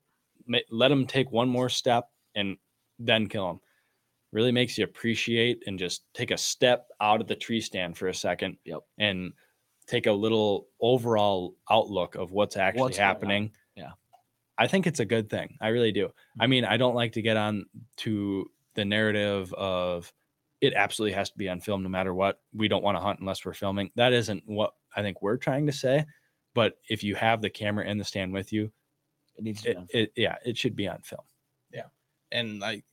Let 0.71 0.91
him 0.91 1.07
take 1.07 1.31
one 1.33 1.49
more 1.49 1.69
step 1.69 2.09
and 2.35 2.57
then 2.99 3.27
kill 3.27 3.51
him. 3.51 3.61
Really 4.33 4.53
makes 4.53 4.77
you 4.77 4.85
appreciate 4.85 5.63
and 5.67 5.79
just 5.79 6.05
take 6.13 6.31
a 6.31 6.37
step 6.37 6.89
out 7.01 7.21
of 7.21 7.29
the 7.29 7.37
tree 7.37 7.61
stand 7.61 7.97
for 7.97 8.09
a 8.09 8.15
second. 8.15 8.57
Yep. 8.65 8.81
And 8.99 9.33
take 9.87 10.07
a 10.07 10.13
little 10.13 10.69
overall 10.81 11.57
outlook 11.71 12.15
of 12.15 12.33
what's 12.33 12.57
actually 12.57 12.81
What's 12.81 12.97
happening. 12.97 13.53
Yeah. 13.77 13.91
I 14.57 14.67
think 14.67 14.87
it's 14.87 15.01
a 15.01 15.05
good 15.05 15.29
thing. 15.29 15.57
I 15.61 15.69
really 15.69 15.93
do. 15.93 16.11
I 16.41 16.47
mean, 16.47 16.65
I 16.65 16.77
don't 16.77 16.95
like 16.95 17.13
to 17.13 17.23
get 17.23 17.37
on 17.37 17.67
to 17.99 18.51
the 18.75 18.85
narrative 18.85 19.53
of 19.55 20.13
it 20.61 20.73
absolutely 20.75 21.15
has 21.15 21.31
to 21.31 21.37
be 21.37 21.49
on 21.49 21.61
film 21.61 21.83
no 21.83 21.89
matter 21.89 22.15
what. 22.15 22.41
We 22.55 22.69
don't 22.69 22.83
want 22.83 22.97
to 22.97 23.03
hunt 23.03 23.21
unless 23.21 23.45
we're 23.45 23.53
filming. 23.53 23.91
That 23.97 24.13
isn't 24.13 24.43
what 24.47 24.73
I 24.97 25.03
think 25.03 25.21
we're 25.21 25.37
trying 25.37 25.67
to 25.67 25.73
say. 25.73 26.07
But 26.55 26.79
if 26.89 27.03
you 27.03 27.15
have 27.17 27.43
the 27.43 27.51
camera 27.51 27.85
in 27.85 27.99
the 27.99 28.05
stand 28.05 28.33
with 28.33 28.53
you, 28.53 28.71
it 29.37 29.45
needs 29.45 29.63
to 29.63 29.65
be 29.65 29.71
it, 29.71 29.75
done. 29.75 29.87
it 29.91 30.13
yeah, 30.17 30.37
it 30.45 30.57
should 30.57 30.77
be 30.77 30.87
on 30.89 31.01
film. 31.03 31.23
Yeah. 31.73 31.87
And 32.33 32.61
like 32.61 32.85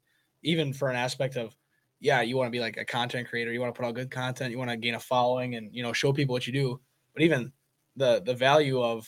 even 0.44 0.74
for 0.74 0.90
an 0.90 0.96
aspect 0.96 1.38
of 1.38 1.56
yeah 2.00 2.22
you 2.22 2.36
want 2.36 2.48
to 2.48 2.52
be 2.52 2.60
like 2.60 2.78
a 2.78 2.86
content 2.86 3.30
creator 3.30 3.54
you 3.54 3.60
want 3.62 3.72
to 3.74 3.80
put 3.80 3.86
out 3.88 3.94
good 3.94 4.10
content 4.10 4.50
you 4.52 4.58
want 4.58 4.72
to 4.72 4.76
gain 4.76 4.96
a 4.96 5.00
following 5.00 5.54
and 5.54 5.70
you 5.72 5.84
know 5.84 5.94
show 5.94 6.12
people 6.12 6.34
what 6.34 6.48
you 6.48 6.52
do 6.54 6.82
but 7.14 7.22
even 7.22 7.52
the 7.96 8.24
the 8.26 8.34
value 8.34 8.82
of 8.82 9.08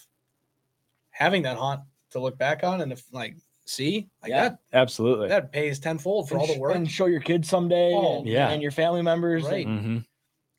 having 1.09 1.41
that 1.41 1.57
haunt 1.57 1.81
to 2.11 2.19
look 2.19 2.37
back 2.37 2.63
on 2.63 2.81
and 2.81 2.91
if 2.91 3.03
like 3.11 3.35
see 3.65 4.07
like 4.21 4.29
Yeah. 4.29 4.49
that 4.49 4.59
Absolutely. 4.73 5.27
that 5.29 5.51
pays 5.51 5.79
tenfold 5.79 6.29
for 6.29 6.35
And 6.35 6.41
all 6.41 6.47
the 6.47 6.53
sh- 6.53 6.59
work 6.59 6.75
and 6.75 6.89
show 6.91 7.07
your 7.07 7.21
kids 7.21 7.49
someday. 7.49 7.93
Oh, 7.95 8.19
and, 8.19 8.27
yeah. 8.27 8.49
and 8.49 8.61
your 8.61 8.71
family 8.71 9.01
members. 9.01 9.43
Right. 9.45 9.65
and 9.65 9.79
hmm 9.81 9.97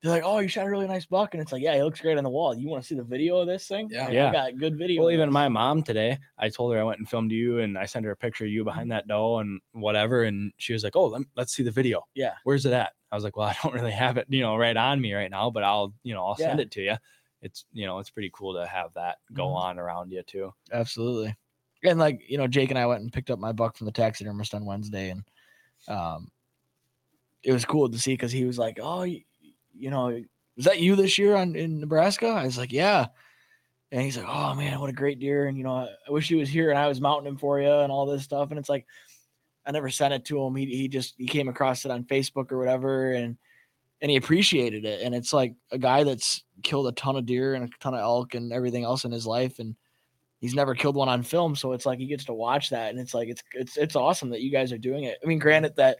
They're 0.04 0.12
like, 0.12 0.22
"Oh, 0.22 0.38
you 0.38 0.48
shot 0.48 0.66
a 0.66 0.70
really 0.70 0.86
nice 0.86 1.06
buck," 1.06 1.32
and 1.32 1.42
it's 1.42 1.50
like, 1.50 1.62
"Yeah, 1.62 1.76
he 1.76 1.82
looks 1.82 1.98
great 1.98 2.18
on 2.18 2.24
the 2.24 2.30
wall. 2.30 2.54
You 2.54 2.68
want 2.68 2.82
to 2.82 2.86
see 2.86 2.94
the 2.94 3.02
video 3.02 3.38
of 3.38 3.46
this 3.46 3.66
thing? 3.66 3.88
Yeah. 3.90 4.04
Like, 4.04 4.12
Yeah. 4.12 4.28
I 4.28 4.32
got 4.32 4.58
good 4.58 4.76
video. 4.76 5.00
Well, 5.00 5.10
even 5.10 5.30
this." 5.30 5.32
my 5.32 5.48
mom 5.48 5.82
today, 5.82 6.18
I 6.36 6.50
told 6.50 6.74
her 6.74 6.78
I 6.78 6.82
went 6.84 6.98
and 6.98 7.08
filmed 7.08 7.32
you 7.32 7.60
and 7.60 7.78
I 7.78 7.86
sent 7.86 8.04
her 8.04 8.10
a 8.10 8.16
picture 8.16 8.44
of 8.44 8.50
you 8.50 8.64
behind 8.64 8.92
that 8.92 9.08
doe 9.08 9.38
and 9.38 9.62
whatever. 9.72 10.24
And 10.24 10.52
she 10.58 10.74
was 10.74 10.84
like, 10.84 10.94
Oh, 10.94 11.06
let, 11.06 11.22
us 11.38 11.52
see 11.52 11.62
the 11.62 11.70
video. 11.70 12.06
Yeah. 12.14 12.34
Where's 12.44 12.66
it 12.66 12.74
at? 12.74 12.92
I 13.10 13.14
was 13.14 13.24
like, 13.24 13.34
Well, 13.34 13.48
I 13.48 13.56
don't 13.62 13.72
really 13.72 13.92
have 13.92 14.18
it, 14.18 14.26
you 14.28 14.42
know, 14.42 14.56
right 14.58 14.76
on 14.76 15.00
me 15.00 15.14
right 15.14 15.30
now, 15.30 15.48
but 15.50 15.62
I'll, 15.64 15.94
you 16.02 16.12
know, 16.12 16.22
I'll 16.26 16.36
send 16.36 16.58
Yeah. 16.58 16.64
it 16.64 16.70
to 16.72 16.82
you. 16.82 16.96
It's, 17.40 17.64
you 17.72 17.86
know, 17.86 17.98
it's 17.98 18.10
pretty 18.10 18.30
cool 18.34 18.52
to 18.60 18.66
have 18.66 18.92
that 18.96 19.20
go 19.32 19.46
Mhm. 19.46 19.56
on 19.56 19.78
around 19.78 20.12
you 20.12 20.22
too. 20.22 20.52
absolutely. 20.70 21.34
And 21.82 21.98
like 21.98 22.20
you 22.28 22.36
know, 22.36 22.46
Jake 22.46 22.68
and 22.68 22.78
I 22.78 22.84
went 22.86 23.00
and 23.00 23.10
picked 23.12 23.30
up 23.30 23.38
my 23.38 23.52
buck 23.52 23.76
from 23.78 23.86
the 23.86 23.92
taxidermist 23.92 24.52
on 24.54 24.66
Wednesday, 24.66 25.08
and 25.10 25.24
um, 25.88 26.30
it 27.42 27.52
was 27.52 27.64
cool 27.66 27.90
to 27.90 27.98
see 27.98 28.14
because 28.14 28.32
he 28.32 28.46
was 28.46 28.58
like, 28.58 28.78
"Oh, 28.82 29.06
you, 29.76 29.90
know, 29.90 30.22
was 30.56 30.64
that 30.64 30.80
you 30.80 30.96
this 30.96 31.18
year 31.18 31.34
on 31.36 31.56
in 31.56 31.80
Nebraska?" 31.80 32.26
I 32.26 32.44
was 32.44 32.58
like, 32.58 32.72
"Yeah." 32.72 33.06
And 33.92 34.02
he's 34.02 34.16
like, 34.16 34.26
"Oh 34.28 34.54
man, 34.54 34.80
what 34.80 34.90
a 34.90 34.94
great 34.94 35.20
deer!" 35.20 35.46
And 35.46 35.56
you 35.56 35.64
know, 35.64 35.74
I, 35.74 35.88
I 36.08 36.10
wish 36.10 36.28
he 36.28 36.34
was 36.34 36.48
here 36.48 36.70
and 36.70 36.78
I 36.78 36.88
was 36.88 37.00
mounting 37.00 37.28
him 37.28 37.38
for 37.38 37.60
you 37.60 37.70
and 37.70 37.92
all 37.92 38.06
this 38.06 38.24
stuff. 38.24 38.50
And 38.50 38.58
it's 38.58 38.68
like, 38.68 38.86
I 39.66 39.72
never 39.72 39.90
sent 39.90 40.14
it 40.14 40.24
to 40.26 40.42
him. 40.42 40.54
He 40.56 40.66
he 40.66 40.88
just 40.88 41.14
he 41.16 41.26
came 41.26 41.48
across 41.48 41.84
it 41.84 41.90
on 41.90 42.04
Facebook 42.04 42.52
or 42.52 42.58
whatever, 42.58 43.12
and 43.12 43.36
and 44.00 44.10
he 44.10 44.16
appreciated 44.16 44.84
it. 44.84 45.02
And 45.02 45.14
it's 45.14 45.32
like 45.32 45.54
a 45.70 45.78
guy 45.78 46.04
that's 46.04 46.42
killed 46.62 46.86
a 46.88 46.92
ton 46.92 47.16
of 47.16 47.26
deer 47.26 47.54
and 47.54 47.64
a 47.64 47.68
ton 47.80 47.94
of 47.94 48.00
elk 48.00 48.34
and 48.34 48.52
everything 48.52 48.84
else 48.84 49.04
in 49.04 49.12
his 49.12 49.26
life, 49.26 49.58
and 49.58 49.76
he's 50.40 50.54
never 50.54 50.74
killed 50.74 50.96
one 50.96 51.08
on 51.08 51.22
film. 51.22 51.56
So 51.56 51.72
it's 51.72 51.86
like 51.86 51.98
he 51.98 52.06
gets 52.06 52.24
to 52.26 52.34
watch 52.34 52.70
that, 52.70 52.90
and 52.90 52.98
it's 52.98 53.14
like 53.14 53.28
it's 53.28 53.42
it's 53.52 53.76
it's 53.76 53.96
awesome 53.96 54.30
that 54.30 54.42
you 54.42 54.50
guys 54.50 54.72
are 54.72 54.78
doing 54.78 55.04
it. 55.04 55.18
I 55.22 55.26
mean, 55.26 55.38
granted 55.38 55.76
that 55.76 55.96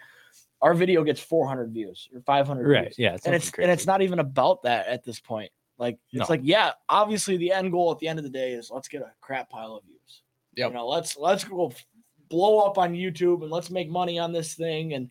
our 0.63 0.75
video 0.75 1.03
gets 1.05 1.21
400 1.21 1.71
views 1.73 2.09
or 2.15 2.21
500 2.23 2.67
Right. 2.69 2.85
views. 2.85 2.99
Yeah. 2.99 3.15
It's 3.15 3.27
and 3.27 3.35
it's 3.35 3.47
nothing 3.47 3.63
and 3.65 3.73
it's 3.73 3.87
not 3.87 4.03
even 4.03 4.19
about 4.19 4.63
that 4.63 4.87
at 4.87 5.05
this 5.05 5.21
point. 5.21 5.51
Like 5.79 5.99
it's 6.13 6.21
No. 6.29 6.33
like 6.33 6.41
yeah, 6.45 6.73
obviously 6.89 7.37
the 7.37 7.53
end 7.53 7.73
goal 7.73 7.91
at 7.91 7.99
the 7.99 8.09
end 8.09 8.19
of 8.19 8.23
the 8.25 8.31
day 8.31 8.53
is 8.53 8.71
let's 8.71 8.89
get 8.89 9.03
a 9.03 9.13
crap 9.21 9.51
pile 9.51 9.77
of 9.77 9.85
views. 9.85 10.23
Yeah. 10.55 10.69
You 10.69 10.75
know, 10.75 10.87
let's 10.89 11.17
let's 11.17 11.45
go 11.45 11.73
blow 12.29 12.61
up 12.61 12.79
on 12.79 12.95
YouTube 12.95 13.43
and 13.43 13.51
let's 13.51 13.71
make 13.71 13.91
money 13.91 14.19
on 14.19 14.33
this 14.33 14.55
thing. 14.55 14.95
And 14.95 15.11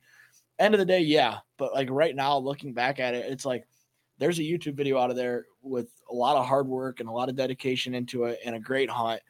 end 0.59 0.73
of 0.73 0.79
the 0.79 0.85
day, 0.85 1.01
yeah. 1.01 1.39
But 1.57 1.73
like 1.73 1.89
right 1.91 2.15
now, 2.15 2.37
looking 2.37 2.73
back 2.73 2.99
at 2.99 3.13
it, 3.13 3.31
it's 3.31 3.45
like 3.45 3.67
there's 4.17 4.39
a 4.39 4.43
YouTube 4.43 4.75
video 4.75 4.97
out 4.97 5.09
of 5.09 5.15
there 5.15 5.45
with 5.61 5.89
a 6.09 6.13
lot 6.13 6.37
of 6.37 6.45
hard 6.45 6.67
work 6.67 6.99
and 6.99 7.09
a 7.09 7.11
lot 7.11 7.29
of 7.29 7.35
dedication 7.35 7.93
into 7.93 8.25
it 8.25 8.39
and 8.45 8.55
a 8.55 8.59
great 8.59 8.89
hunt. 8.89 9.21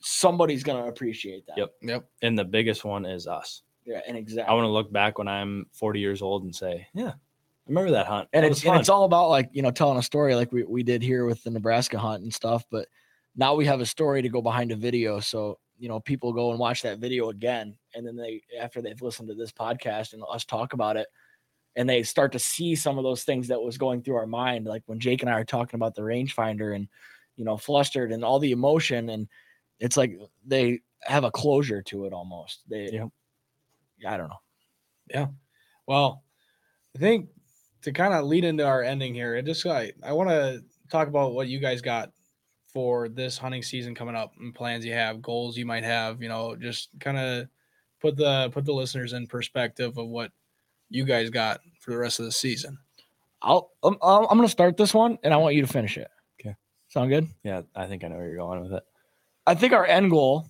Somebody's 0.00 0.62
gonna 0.62 0.86
appreciate 0.86 1.46
that. 1.46 1.58
Yep. 1.58 1.74
Yep. 1.82 2.08
And 2.22 2.38
the 2.38 2.44
biggest 2.44 2.84
one 2.84 3.04
is 3.04 3.26
us. 3.26 3.62
Yeah, 3.84 4.00
and 4.06 4.16
exactly. 4.16 4.50
I 4.50 4.54
want 4.54 4.64
to 4.64 4.70
look 4.70 4.92
back 4.92 5.18
when 5.18 5.28
I'm 5.28 5.66
40 5.72 6.00
years 6.00 6.22
old 6.22 6.44
and 6.44 6.54
say, 6.54 6.86
yeah, 6.94 7.08
I 7.10 7.68
remember 7.68 7.92
that 7.92 8.06
hunt. 8.06 8.28
and 8.32 8.44
That 8.44 8.52
it's 8.52 8.64
and 8.64 8.76
it's 8.76 8.88
all 8.88 9.04
about 9.04 9.28
like 9.28 9.48
you 9.52 9.62
know 9.62 9.70
telling 9.70 9.98
a 9.98 10.02
story 10.02 10.34
like 10.34 10.52
we, 10.52 10.64
we 10.64 10.82
did 10.82 11.02
here 11.02 11.24
with 11.24 11.42
the 11.42 11.50
Nebraska 11.50 11.98
hunt 11.98 12.22
and 12.22 12.32
stuff. 12.32 12.64
But 12.70 12.88
now 13.36 13.54
we 13.54 13.66
have 13.66 13.80
a 13.80 13.86
story 13.86 14.22
to 14.22 14.28
go 14.28 14.42
behind 14.42 14.72
a 14.72 14.76
video, 14.76 15.20
so 15.20 15.58
you 15.78 15.88
know 15.88 16.00
people 16.00 16.32
go 16.32 16.50
and 16.50 16.58
watch 16.58 16.82
that 16.82 16.98
video 16.98 17.30
again, 17.30 17.76
and 17.94 18.06
then 18.06 18.16
they 18.16 18.42
after 18.58 18.82
they've 18.82 19.00
listened 19.00 19.28
to 19.28 19.34
this 19.34 19.52
podcast 19.52 20.12
and 20.12 20.22
us 20.30 20.44
talk 20.44 20.72
about 20.72 20.96
it, 20.96 21.06
and 21.76 21.88
they 21.88 22.02
start 22.02 22.32
to 22.32 22.38
see 22.38 22.74
some 22.74 22.98
of 22.98 23.04
those 23.04 23.24
things 23.24 23.48
that 23.48 23.62
was 23.62 23.78
going 23.78 24.02
through 24.02 24.16
our 24.16 24.26
mind, 24.26 24.66
like 24.66 24.82
when 24.86 25.00
Jake 25.00 25.22
and 25.22 25.30
I 25.30 25.34
are 25.34 25.44
talking 25.44 25.78
about 25.78 25.94
the 25.94 26.02
rangefinder 26.02 26.74
and 26.74 26.88
you 27.36 27.44
know 27.44 27.56
flustered 27.56 28.12
and 28.12 28.24
all 28.24 28.38
the 28.38 28.52
emotion, 28.52 29.08
and 29.10 29.28
it's 29.78 29.96
like 29.96 30.18
they 30.44 30.80
have 31.02 31.24
a 31.24 31.30
closure 31.30 31.82
to 31.82 32.04
it 32.04 32.12
almost. 32.12 32.62
They, 32.68 32.90
Yep. 32.92 33.08
I 34.06 34.16
don't 34.16 34.28
know. 34.28 34.40
Yeah. 35.08 35.26
Well, 35.86 36.22
I 36.96 36.98
think 36.98 37.28
to 37.82 37.92
kind 37.92 38.14
of 38.14 38.24
lead 38.24 38.44
into 38.44 38.66
our 38.66 38.82
ending 38.82 39.14
here, 39.14 39.36
I 39.36 39.42
just 39.42 39.64
I, 39.66 39.92
I 40.02 40.12
want 40.12 40.30
to 40.30 40.62
talk 40.90 41.08
about 41.08 41.32
what 41.32 41.48
you 41.48 41.58
guys 41.58 41.80
got 41.80 42.12
for 42.72 43.08
this 43.08 43.36
hunting 43.38 43.62
season 43.62 43.94
coming 43.94 44.14
up 44.14 44.32
and 44.38 44.54
plans 44.54 44.84
you 44.84 44.92
have, 44.92 45.22
goals 45.22 45.56
you 45.56 45.66
might 45.66 45.84
have, 45.84 46.22
you 46.22 46.28
know, 46.28 46.56
just 46.56 46.90
kind 47.00 47.18
of 47.18 47.48
put 48.00 48.16
the 48.16 48.50
put 48.52 48.64
the 48.64 48.72
listeners 48.72 49.12
in 49.12 49.26
perspective 49.26 49.98
of 49.98 50.06
what 50.08 50.32
you 50.88 51.04
guys 51.04 51.30
got 51.30 51.60
for 51.80 51.90
the 51.90 51.98
rest 51.98 52.18
of 52.18 52.26
the 52.26 52.32
season. 52.32 52.78
I'll 53.42 53.70
um, 53.82 53.96
I'm, 54.02 54.08
I'm 54.08 54.26
I'm 54.30 54.38
gonna 54.38 54.48
start 54.48 54.76
this 54.76 54.92
one, 54.92 55.18
and 55.22 55.32
I 55.32 55.38
want 55.38 55.54
you 55.54 55.62
to 55.62 55.72
finish 55.72 55.96
it. 55.96 56.08
Okay. 56.40 56.54
Sound 56.88 57.10
good? 57.10 57.26
Yeah, 57.42 57.62
I 57.74 57.86
think 57.86 58.04
I 58.04 58.08
know 58.08 58.16
where 58.16 58.28
you're 58.28 58.36
going 58.36 58.62
with 58.62 58.72
it. 58.72 58.82
I 59.46 59.54
think 59.54 59.72
our 59.72 59.86
end 59.86 60.10
goal 60.10 60.46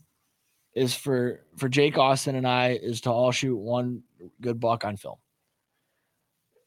is 0.74 0.94
for 0.94 1.44
for 1.56 1.68
Jake 1.68 1.98
Austin 1.98 2.36
and 2.36 2.46
I 2.46 2.70
is 2.70 3.00
to 3.02 3.10
all 3.10 3.32
shoot 3.32 3.56
one 3.56 4.02
good 4.40 4.60
buck 4.60 4.84
on 4.84 4.96
film. 4.96 5.16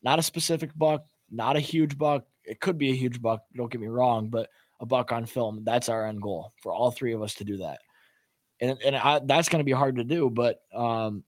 Not 0.01 0.19
a 0.19 0.23
specific 0.23 0.71
buck, 0.75 1.05
not 1.31 1.55
a 1.55 1.61
huge 1.61 1.97
buck. 1.97 2.25
It 2.43 2.59
could 2.59 2.77
be 2.77 2.91
a 2.91 2.95
huge 2.95 3.21
buck. 3.21 3.41
Don't 3.55 3.71
get 3.71 3.79
me 3.79 3.87
wrong, 3.87 4.27
but 4.29 4.49
a 4.81 4.85
buck 4.85 5.11
on 5.11 5.25
film. 5.25 5.63
That's 5.63 5.87
our 5.87 6.05
end 6.05 6.21
goal 6.21 6.51
for 6.61 6.73
all 6.73 6.91
three 6.91 7.13
of 7.13 7.21
us 7.21 7.35
to 7.35 7.45
do 7.45 7.57
that. 7.57 7.79
And 8.59 8.77
and 8.83 8.95
I, 8.95 9.21
that's 9.23 9.49
going 9.49 9.61
to 9.61 9.65
be 9.65 9.71
hard 9.71 9.95
to 9.95 10.03
do, 10.03 10.29
but 10.29 10.61
um, 10.73 11.23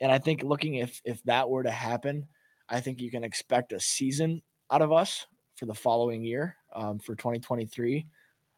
and 0.00 0.10
I 0.10 0.18
think 0.18 0.42
looking 0.42 0.76
if 0.76 1.00
if 1.04 1.22
that 1.24 1.48
were 1.48 1.62
to 1.62 1.70
happen, 1.70 2.28
I 2.68 2.80
think 2.80 3.00
you 3.00 3.10
can 3.10 3.24
expect 3.24 3.72
a 3.72 3.80
season 3.80 4.42
out 4.70 4.82
of 4.82 4.92
us 4.92 5.26
for 5.56 5.66
the 5.66 5.74
following 5.74 6.24
year 6.24 6.56
um, 6.74 6.98
for 6.98 7.14
2023. 7.14 8.06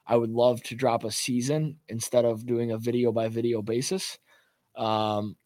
I 0.07 0.17
would 0.17 0.31
love 0.31 0.63
to 0.65 0.75
drop 0.75 1.05
a 1.05 1.11
season 1.11 1.79
instead 1.89 2.25
of 2.25 2.47
doing 2.47 2.71
a 2.73 2.79
video 2.79 3.13
by 3.13 3.29
video 3.29 3.63
basis. 3.63 4.19
Um, 4.77 5.37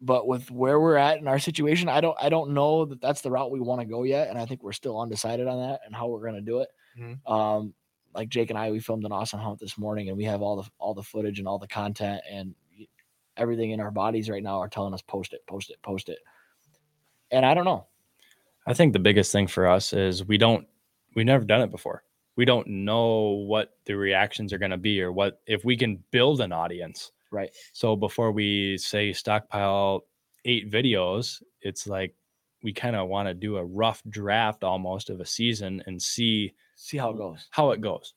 but 0.00 0.26
with 0.26 0.50
where 0.50 0.80
we're 0.80 0.96
at 0.96 1.18
in 1.18 1.28
our 1.28 1.38
situation, 1.38 1.88
I 1.88 2.00
don't 2.00 2.16
I 2.20 2.28
don't 2.28 2.54
know 2.54 2.84
that 2.86 3.00
that's 3.00 3.20
the 3.20 3.30
route 3.30 3.52
we 3.52 3.60
want 3.60 3.80
to 3.80 3.86
go 3.86 4.02
yet, 4.02 4.28
and 4.28 4.38
I 4.38 4.46
think 4.46 4.62
we're 4.62 4.72
still 4.72 5.00
undecided 5.00 5.46
on 5.46 5.60
that 5.60 5.80
and 5.86 5.94
how 5.94 6.08
we're 6.08 6.22
going 6.22 6.34
to 6.34 6.40
do 6.40 6.58
it. 6.58 6.68
Mhm. 6.98 7.30
Um, 7.30 7.74
like 8.14 8.28
Jake 8.28 8.50
and 8.50 8.58
I, 8.58 8.70
we 8.72 8.80
filmed 8.80 9.04
an 9.04 9.12
awesome 9.12 9.38
hunt 9.38 9.60
this 9.60 9.78
morning, 9.78 10.08
and 10.08 10.16
we 10.18 10.24
have 10.24 10.42
all 10.42 10.56
the 10.56 10.68
all 10.78 10.94
the 10.94 11.04
footage 11.04 11.38
and 11.38 11.46
all 11.46 11.58
the 11.58 11.68
content 11.68 12.22
and 12.28 12.54
everything 13.36 13.70
in 13.70 13.80
our 13.80 13.90
bodies 13.90 14.28
right 14.28 14.42
now 14.42 14.58
are 14.58 14.68
telling 14.68 14.92
us 14.92 15.02
post 15.02 15.32
it, 15.32 15.40
post 15.46 15.70
it, 15.70 15.80
post 15.82 16.08
it. 16.08 16.18
And 17.30 17.46
I 17.46 17.54
don't 17.54 17.64
know. 17.64 17.86
I 18.66 18.74
think 18.74 18.92
the 18.92 18.98
biggest 18.98 19.32
thing 19.32 19.46
for 19.46 19.66
us 19.66 19.92
is 19.92 20.24
we 20.26 20.36
don't 20.36 20.66
we've 21.14 21.26
never 21.26 21.44
done 21.44 21.62
it 21.62 21.70
before. 21.70 22.02
We 22.36 22.44
don't 22.44 22.66
know 22.66 23.44
what 23.46 23.74
the 23.84 23.94
reactions 23.96 24.52
are 24.52 24.58
going 24.58 24.70
to 24.70 24.78
be 24.78 25.02
or 25.02 25.12
what 25.12 25.40
if 25.46 25.64
we 25.64 25.76
can 25.76 26.02
build 26.10 26.40
an 26.40 26.52
audience. 26.52 27.12
Right. 27.30 27.50
So 27.72 27.96
before 27.96 28.32
we 28.32 28.78
say 28.78 29.12
stockpile 29.12 30.04
eight 30.44 30.70
videos, 30.70 31.42
it's 31.60 31.86
like 31.86 32.14
we 32.62 32.72
kind 32.72 32.96
of 32.96 33.08
want 33.08 33.28
to 33.28 33.34
do 33.34 33.56
a 33.56 33.64
rough 33.64 34.02
draft 34.08 34.64
almost 34.64 35.10
of 35.10 35.20
a 35.20 35.26
season 35.26 35.82
and 35.86 36.00
see 36.00 36.52
See 36.76 36.96
how 36.96 37.10
it 37.10 37.16
goes. 37.16 37.48
how 37.50 37.70
it 37.72 37.80
goes. 37.80 38.14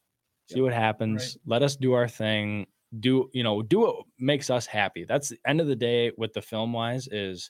See 0.47 0.61
what 0.61 0.74
happens. 0.74 1.38
Let 1.45 1.63
us 1.63 1.76
do 1.76 1.93
our 1.93 2.07
thing. 2.07 2.68
Do 2.99 3.30
you 3.34 3.43
know? 3.43 3.61
Do 3.63 3.80
what 3.80 3.95
makes 4.20 4.49
us 4.49 4.66
happy. 4.68 5.03
That's 5.03 5.30
the 5.30 5.39
end 5.47 5.59
of 5.59 5.68
the 5.68 5.76
day 5.76 6.11
with 6.18 6.34
the 6.34 6.41
film 6.41 6.72
wise 6.72 7.07
is, 7.11 7.49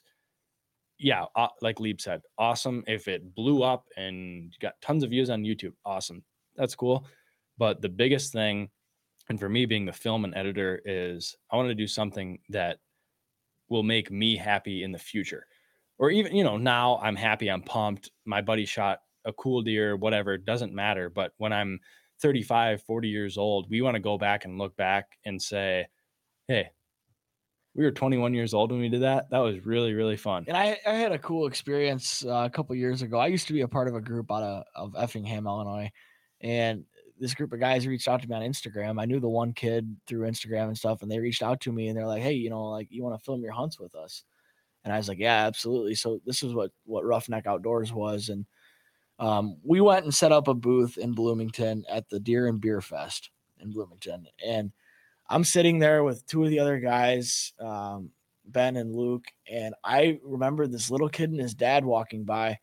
yeah, 0.98 1.26
uh, 1.36 1.48
like 1.60 1.78
Lieb 1.78 2.00
said, 2.00 2.22
awesome. 2.38 2.82
If 2.86 3.06
it 3.06 3.34
blew 3.34 3.62
up 3.62 3.84
and 3.96 4.52
got 4.60 4.80
tons 4.80 5.04
of 5.04 5.10
views 5.10 5.28
on 5.28 5.42
YouTube, 5.42 5.74
awesome. 5.84 6.24
That's 6.56 6.74
cool. 6.74 7.06
But 7.58 7.80
the 7.80 7.88
biggest 7.88 8.32
thing, 8.32 8.70
and 9.28 9.40
for 9.40 9.48
me 9.48 9.66
being 9.66 9.86
the 9.86 9.92
film 9.92 10.24
and 10.24 10.34
editor, 10.34 10.80
is 10.84 11.34
I 11.50 11.56
want 11.56 11.68
to 11.68 11.74
do 11.74 11.86
something 11.86 12.38
that 12.50 12.78
will 13.68 13.82
make 13.82 14.10
me 14.10 14.36
happy 14.36 14.82
in 14.82 14.92
the 14.92 14.98
future, 14.98 15.46
or 15.98 16.10
even 16.10 16.34
you 16.34 16.44
know 16.44 16.56
now 16.56 16.98
I'm 17.02 17.16
happy, 17.16 17.48
I'm 17.48 17.62
pumped. 17.62 18.10
My 18.24 18.40
buddy 18.40 18.64
shot 18.64 19.00
a 19.24 19.32
cool 19.32 19.62
deer, 19.62 19.96
whatever, 19.96 20.38
doesn't 20.38 20.72
matter. 20.72 21.10
But 21.10 21.32
when 21.36 21.52
I'm 21.52 21.80
35, 22.22 22.82
40 22.82 23.08
years 23.08 23.36
old, 23.36 23.68
we 23.68 23.82
want 23.82 23.96
to 23.96 24.00
go 24.00 24.16
back 24.16 24.44
and 24.44 24.58
look 24.58 24.76
back 24.76 25.18
and 25.24 25.40
say, 25.42 25.86
hey, 26.48 26.70
we 27.74 27.84
were 27.84 27.90
21 27.90 28.32
years 28.32 28.54
old 28.54 28.70
when 28.70 28.80
we 28.80 28.88
did 28.88 29.02
that. 29.02 29.28
That 29.30 29.40
was 29.40 29.66
really, 29.66 29.92
really 29.92 30.16
fun. 30.16 30.44
And 30.48 30.56
I, 30.56 30.78
I 30.86 30.94
had 30.94 31.12
a 31.12 31.18
cool 31.18 31.46
experience 31.46 32.24
uh, 32.24 32.44
a 32.46 32.50
couple 32.50 32.74
years 32.74 33.02
ago. 33.02 33.18
I 33.18 33.26
used 33.26 33.48
to 33.48 33.52
be 33.52 33.60
a 33.60 33.68
part 33.68 33.88
of 33.88 33.94
a 33.94 34.00
group 34.00 34.32
out 34.32 34.42
of, 34.42 34.64
of 34.74 34.94
Effingham, 34.96 35.46
Illinois. 35.46 35.90
And 36.46 36.84
this 37.18 37.34
group 37.34 37.52
of 37.52 37.58
guys 37.58 37.86
reached 37.86 38.06
out 38.06 38.22
to 38.22 38.28
me 38.28 38.36
on 38.36 38.42
Instagram. 38.42 39.00
I 39.00 39.04
knew 39.04 39.18
the 39.18 39.28
one 39.28 39.52
kid 39.52 39.96
through 40.06 40.28
Instagram 40.28 40.68
and 40.68 40.78
stuff, 40.78 41.02
and 41.02 41.10
they 41.10 41.18
reached 41.18 41.42
out 41.42 41.60
to 41.62 41.72
me 41.72 41.88
and 41.88 41.98
they're 41.98 42.06
like, 42.06 42.22
Hey, 42.22 42.34
you 42.34 42.50
know, 42.50 42.64
like 42.66 42.88
you 42.90 43.02
want 43.02 43.18
to 43.18 43.24
film 43.24 43.42
your 43.42 43.52
hunts 43.52 43.80
with 43.80 43.94
us? 43.96 44.22
And 44.84 44.92
I 44.92 44.98
was 44.98 45.08
like, 45.08 45.18
Yeah, 45.18 45.46
absolutely. 45.46 45.96
So 45.96 46.20
this 46.24 46.42
is 46.42 46.54
what 46.54 46.70
what 46.84 47.04
Roughneck 47.04 47.46
Outdoors 47.46 47.92
was. 47.92 48.28
And 48.28 48.46
um, 49.18 49.56
we 49.64 49.80
went 49.80 50.04
and 50.04 50.14
set 50.14 50.30
up 50.30 50.46
a 50.46 50.54
booth 50.54 50.98
in 50.98 51.14
Bloomington 51.14 51.84
at 51.90 52.08
the 52.08 52.20
Deer 52.20 52.46
and 52.46 52.60
Beer 52.60 52.80
Fest 52.80 53.30
in 53.60 53.72
Bloomington. 53.72 54.26
And 54.44 54.70
I'm 55.28 55.42
sitting 55.42 55.80
there 55.80 56.04
with 56.04 56.24
two 56.26 56.44
of 56.44 56.50
the 56.50 56.60
other 56.60 56.78
guys, 56.78 57.52
um, 57.58 58.10
Ben 58.44 58.76
and 58.76 58.94
Luke, 58.94 59.24
and 59.50 59.74
I 59.82 60.20
remember 60.22 60.68
this 60.68 60.90
little 60.90 61.08
kid 61.08 61.30
and 61.30 61.40
his 61.40 61.54
dad 61.54 61.84
walking 61.84 62.24
by, 62.24 62.58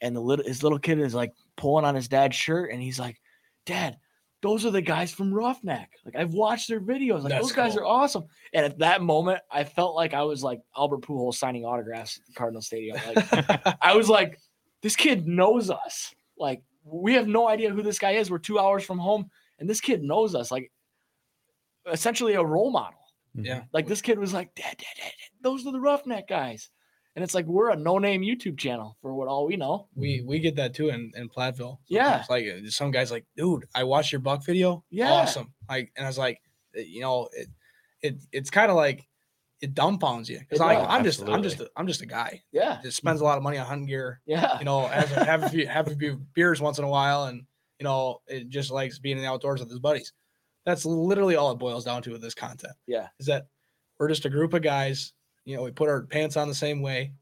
and 0.00 0.14
the 0.14 0.20
little 0.20 0.44
his 0.44 0.62
little 0.62 0.78
kid 0.78 1.00
is 1.00 1.14
like 1.14 1.32
pulling 1.56 1.84
on 1.84 1.94
his 1.94 2.08
dad's 2.08 2.36
shirt, 2.36 2.70
and 2.70 2.82
he's 2.82 2.98
like, 2.98 3.20
"Dad, 3.64 3.98
those 4.42 4.64
are 4.64 4.70
the 4.70 4.82
guys 4.82 5.12
from 5.12 5.32
Roughneck. 5.32 5.90
Like 6.04 6.16
I've 6.16 6.34
watched 6.34 6.68
their 6.68 6.80
videos. 6.80 7.22
Like 7.22 7.30
That's 7.30 7.46
those 7.46 7.52
guys 7.52 7.72
cool. 7.72 7.82
are 7.82 7.86
awesome." 7.86 8.24
And 8.52 8.64
at 8.64 8.78
that 8.78 9.02
moment, 9.02 9.40
I 9.50 9.64
felt 9.64 9.94
like 9.94 10.14
I 10.14 10.22
was 10.22 10.42
like 10.42 10.60
Albert 10.76 11.02
Pujols 11.02 11.34
signing 11.34 11.64
autographs 11.64 12.18
at 12.18 12.26
the 12.26 12.32
Cardinal 12.32 12.62
Stadium. 12.62 12.98
Like 13.14 13.76
I 13.82 13.96
was 13.96 14.08
like, 14.08 14.38
"This 14.82 14.96
kid 14.96 15.26
knows 15.26 15.70
us. 15.70 16.14
Like 16.38 16.62
we 16.84 17.14
have 17.14 17.28
no 17.28 17.48
idea 17.48 17.70
who 17.70 17.82
this 17.82 17.98
guy 17.98 18.12
is. 18.12 18.30
We're 18.30 18.38
two 18.38 18.58
hours 18.58 18.84
from 18.84 18.98
home, 18.98 19.30
and 19.58 19.68
this 19.68 19.80
kid 19.80 20.02
knows 20.02 20.34
us. 20.34 20.50
Like 20.50 20.70
essentially 21.86 22.34
a 22.34 22.44
role 22.44 22.70
model." 22.70 22.98
yeah. 23.36 23.62
Like 23.72 23.86
this 23.86 24.02
kid 24.02 24.18
was 24.18 24.32
like, 24.32 24.54
dad, 24.54 24.76
dad, 24.78 24.86
dad, 24.96 25.12
dad, 25.18 25.30
those 25.42 25.66
are 25.66 25.72
the 25.72 25.80
roughneck 25.80 26.28
guys. 26.28 26.70
And 27.16 27.24
it's 27.24 27.34
like 27.34 27.46
we're 27.46 27.70
a 27.70 27.76
no-name 27.76 28.20
YouTube 28.20 28.58
channel 28.58 28.96
for 29.00 29.14
what 29.14 29.26
all 29.26 29.46
we 29.46 29.56
know. 29.56 29.88
We 29.94 30.22
we 30.24 30.38
get 30.38 30.56
that 30.56 30.74
too 30.74 30.90
in, 30.90 31.10
in 31.16 31.28
Platteville. 31.28 31.78
Yeah. 31.88 32.22
Sometimes. 32.22 32.28
Like 32.28 32.46
uh, 32.46 32.70
some 32.70 32.90
guys 32.90 33.10
like, 33.10 33.24
dude, 33.36 33.64
I 33.74 33.84
watched 33.84 34.12
your 34.12 34.20
buck 34.20 34.44
video. 34.44 34.84
Yeah. 34.90 35.10
Awesome. 35.10 35.52
Like 35.68 35.90
and 35.96 36.04
I 36.06 36.08
was 36.10 36.18
like, 36.18 36.40
uh, 36.76 36.80
you 36.82 37.00
know, 37.00 37.28
it 37.32 37.48
it 38.02 38.16
it's 38.32 38.50
kind 38.50 38.70
of 38.70 38.76
like 38.76 39.08
it 39.62 39.74
dumbfounds 39.74 40.28
you. 40.28 40.38
Because 40.40 40.60
like 40.60 40.78
I'm 40.78 41.02
just 41.02 41.26
I'm 41.26 41.42
just 41.42 41.58
a, 41.60 41.70
I'm 41.74 41.86
just 41.86 42.02
a 42.02 42.06
guy 42.06 42.42
Yeah. 42.52 42.80
that 42.82 42.92
spends 42.92 43.22
a 43.22 43.24
lot 43.24 43.38
of 43.38 43.42
money 43.42 43.56
on 43.56 43.64
hunting 43.66 43.86
gear. 43.86 44.20
Yeah. 44.26 44.58
You 44.58 44.66
know, 44.66 44.86
has 44.86 45.10
a, 45.12 45.24
have 45.24 45.42
a 45.42 45.48
few 45.48 45.66
have 45.66 45.88
a 45.88 45.96
few 45.96 46.20
beers 46.34 46.60
once 46.60 46.76
in 46.78 46.84
a 46.84 46.88
while, 46.88 47.24
and 47.24 47.44
you 47.80 47.84
know, 47.84 48.18
it 48.26 48.50
just 48.50 48.70
likes 48.70 48.98
being 48.98 49.16
in 49.16 49.22
the 49.22 49.28
outdoors 49.30 49.60
with 49.60 49.70
his 49.70 49.78
buddies. 49.78 50.12
That's 50.66 50.84
literally 50.84 51.36
all 51.36 51.50
it 51.52 51.58
boils 51.58 51.84
down 51.86 52.02
to 52.02 52.12
with 52.12 52.20
this 52.20 52.34
content. 52.34 52.74
Yeah. 52.86 53.08
Is 53.18 53.26
that 53.26 53.46
we're 53.98 54.08
just 54.08 54.26
a 54.26 54.30
group 54.30 54.52
of 54.52 54.60
guys, 54.60 55.14
you 55.46 55.56
know, 55.56 55.62
we 55.62 55.70
put 55.70 55.88
our 55.88 56.02
pants 56.02 56.36
on 56.36 56.48
the 56.48 56.54
same 56.54 56.82
way 56.82 57.12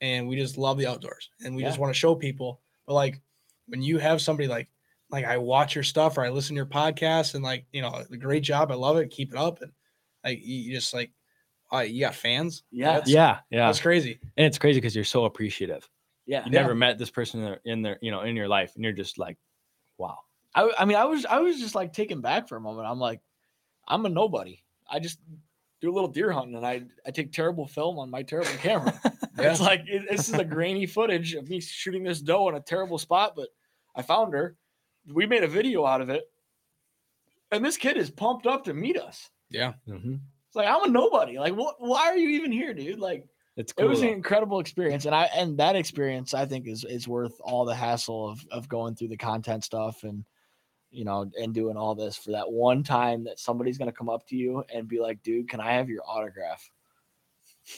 and 0.00 0.26
we 0.26 0.36
just 0.36 0.56
love 0.56 0.78
the 0.78 0.86
outdoors 0.86 1.28
and 1.44 1.54
we 1.54 1.62
just 1.62 1.78
want 1.78 1.92
to 1.92 1.98
show 1.98 2.14
people. 2.14 2.60
But 2.86 2.94
like 2.94 3.20
when 3.66 3.82
you 3.82 3.98
have 3.98 4.22
somebody 4.22 4.48
like 4.48 4.68
like 5.10 5.26
I 5.26 5.36
watch 5.36 5.74
your 5.74 5.84
stuff 5.84 6.16
or 6.16 6.22
I 6.24 6.30
listen 6.30 6.54
to 6.54 6.58
your 6.58 6.66
podcast 6.66 7.34
and 7.34 7.44
like, 7.44 7.66
you 7.72 7.82
know, 7.82 8.02
great 8.18 8.42
job. 8.42 8.72
I 8.72 8.74
love 8.76 8.96
it. 8.96 9.10
Keep 9.10 9.32
it 9.32 9.38
up. 9.38 9.60
And 9.60 9.70
like 10.24 10.38
you 10.42 10.56
you 10.56 10.72
just 10.74 10.94
like 10.94 11.12
uh, 11.72 11.80
you 11.80 12.00
got 12.00 12.14
fans. 12.14 12.62
Yeah. 12.70 12.92
That's- 12.94 13.08
Yeah, 13.10 13.38
yeah. 13.50 13.66
That's 13.66 13.80
crazy. 13.80 14.18
And 14.36 14.46
it's 14.46 14.58
crazy 14.58 14.78
because 14.80 14.94
you're 14.94 15.04
so 15.04 15.24
appreciative. 15.26 15.88
Yeah. 16.26 16.44
You 16.44 16.50
never 16.52 16.74
met 16.74 16.98
this 16.98 17.10
person 17.10 17.40
in 17.40 17.46
their, 17.46 17.60
in 17.64 17.82
their, 17.82 17.98
you 18.00 18.10
know, 18.10 18.20
in 18.22 18.36
your 18.36 18.46
life, 18.48 18.72
and 18.76 18.84
you're 18.84 18.92
just 18.92 19.18
like, 19.18 19.36
wow. 19.98 20.18
I, 20.54 20.70
I 20.78 20.84
mean, 20.84 20.96
I 20.98 21.04
was 21.06 21.24
I 21.26 21.38
was 21.40 21.58
just 21.58 21.74
like 21.74 21.92
taken 21.92 22.20
back 22.20 22.46
for 22.48 22.56
a 22.56 22.60
moment. 22.60 22.86
I'm 22.86 22.98
like, 23.00 23.20
I'm 23.88 24.04
a 24.06 24.08
nobody. 24.08 24.62
I 24.88 24.98
just 25.00 25.18
do 25.82 25.90
a 25.90 25.92
little 25.92 26.08
deer 26.08 26.32
hunting, 26.32 26.54
and 26.54 26.64
I 26.66 26.84
I 27.06 27.10
take 27.10 27.32
terrible 27.32 27.66
film 27.66 27.98
on 27.98 28.08
my 28.10 28.22
terrible 28.22 28.52
camera. 28.58 28.98
It's 29.38 29.60
like 29.62 29.84
it, 29.86 30.08
this 30.10 30.28
is 30.28 30.34
a 30.34 30.44
grainy 30.44 30.84
footage 30.86 31.34
of 31.34 31.48
me 31.48 31.58
shooting 31.58 32.02
this 32.04 32.20
doe 32.20 32.50
in 32.50 32.54
a 32.54 32.60
terrible 32.60 32.98
spot, 32.98 33.32
but 33.34 33.48
I 33.96 34.02
found 34.02 34.34
her. 34.34 34.56
We 35.10 35.26
made 35.26 35.42
a 35.42 35.48
video 35.48 35.86
out 35.86 36.02
of 36.02 36.10
it, 36.10 36.24
and 37.50 37.64
this 37.64 37.78
kid 37.78 37.96
is 37.96 38.10
pumped 38.10 38.46
up 38.46 38.64
to 38.64 38.74
meet 38.74 38.98
us. 38.98 39.30
Yeah. 39.50 39.72
Mm-hmm. 39.88 40.14
It's 40.14 40.54
like 40.54 40.68
I'm 40.68 40.84
a 40.84 40.88
nobody. 40.88 41.38
Like, 41.38 41.54
what? 41.56 41.76
Why 41.78 42.08
are 42.08 42.16
you 42.16 42.28
even 42.30 42.52
here, 42.52 42.74
dude? 42.74 42.98
Like, 43.00 43.24
It's 43.56 43.72
it 43.72 43.76
cool. 43.78 43.88
was 43.88 44.02
an 44.02 44.08
incredible 44.10 44.60
experience, 44.60 45.06
and 45.06 45.14
I 45.14 45.24
and 45.34 45.58
that 45.58 45.76
experience 45.76 46.34
I 46.34 46.44
think 46.44 46.68
is 46.68 46.84
is 46.84 47.08
worth 47.08 47.34
all 47.42 47.64
the 47.64 47.74
hassle 47.74 48.28
of 48.28 48.46
of 48.50 48.68
going 48.68 48.94
through 48.94 49.08
the 49.08 49.16
content 49.16 49.64
stuff 49.64 50.04
and 50.04 50.24
you 50.92 51.04
know 51.04 51.30
and 51.40 51.52
doing 51.54 51.76
all 51.76 51.94
this 51.94 52.16
for 52.16 52.30
that 52.32 52.50
one 52.50 52.82
time 52.84 53.24
that 53.24 53.38
somebody's 53.40 53.78
gonna 53.78 53.90
come 53.92 54.08
up 54.08 54.26
to 54.28 54.36
you 54.36 54.62
and 54.72 54.86
be 54.86 55.00
like, 55.00 55.22
dude, 55.22 55.48
can 55.48 55.60
I 55.60 55.72
have 55.72 55.88
your 55.88 56.02
autograph? 56.06 56.70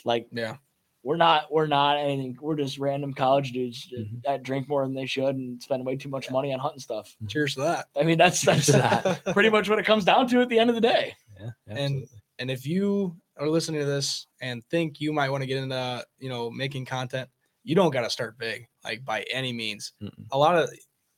Like, 0.05 0.29
Yeah. 0.33 0.57
we're 1.03 1.17
not 1.17 1.53
we're 1.53 1.67
not 1.67 1.99
anything. 1.99 2.37
We're 2.41 2.57
just 2.57 2.79
random 2.79 3.13
college 3.15 3.53
dudes 3.53 3.87
Mhm. 3.93 4.23
that 4.25 4.43
drink 4.43 4.69
more 4.69 4.85
than 4.85 4.95
they 4.95 5.07
should 5.07 5.37
and 5.37 5.63
spend 5.63 5.85
way 5.85 5.97
too 5.97 6.09
much 6.09 6.31
money 6.31 6.53
on 6.53 6.59
hunting 6.61 6.81
stuff. 6.81 7.15
Cheers 7.29 7.55
to 7.55 7.61
that. 7.63 7.87
I 7.99 8.03
mean, 8.03 8.19
that's 8.19 8.41
that's 8.43 8.71
pretty 9.33 9.51
much 9.51 9.69
what 9.69 9.79
it 9.79 9.85
comes 9.85 10.05
down 10.05 10.29
to 10.29 10.41
at 10.41 10.49
the 10.49 10.59
end 10.59 10.71
of 10.71 10.75
the 10.77 10.81
day. 10.83 11.15
yeah, 11.39 11.51
And 11.67 12.07
and 12.39 12.51
if 12.51 12.67
you 12.67 13.17
are 13.37 13.49
listening 13.49 13.81
to 13.81 13.87
this 13.87 14.27
and 14.41 14.65
think 14.71 15.01
you 15.01 15.13
might 15.13 15.31
want 15.31 15.43
to 15.43 15.47
get 15.47 15.63
into 15.63 16.05
you 16.19 16.29
know 16.31 16.51
making 16.51 16.87
content, 16.87 17.29
you 17.63 17.75
don't 17.75 17.91
got 17.93 18.03
to 18.03 18.11
start 18.11 18.39
big 18.39 18.67
like 18.83 19.05
by 19.05 19.23
any 19.31 19.53
means. 19.53 19.93
Mm-mm. 20.03 20.27
A 20.33 20.39
lot 20.39 20.57
of 20.57 20.71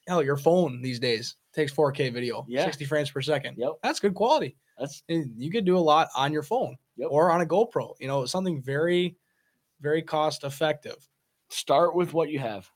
hell, 0.08 0.22
your 0.22 0.36
phone 0.36 0.82
these 0.82 0.98
days 0.98 1.36
takes 1.56 1.72
4K 1.72 2.12
video, 2.12 2.44
Yeah. 2.48 2.64
60 2.64 2.84
frames 2.84 3.10
per 3.10 3.20
second. 3.22 3.56
Yep. 3.58 3.72
That's 3.82 3.98
good 3.98 4.14
quality. 4.14 4.56
That's 4.78 5.02
And 5.08 5.32
you 5.36 5.50
could 5.50 5.64
do 5.64 5.76
a 5.76 5.80
lot 5.80 6.08
on 6.16 6.32
your 6.32 6.42
phone 6.44 6.76
Yep. 6.96 7.08
or 7.10 7.30
on 7.32 7.40
a 7.40 7.46
GoPro. 7.46 7.94
You 7.98 8.06
know, 8.06 8.26
something 8.26 8.62
very, 8.62 9.16
very 9.80 10.02
cost 10.02 10.44
effective. 10.44 11.08
start 11.48 11.94
with 11.94 12.12
what 12.12 12.28
you 12.28 12.38
have 12.40 12.68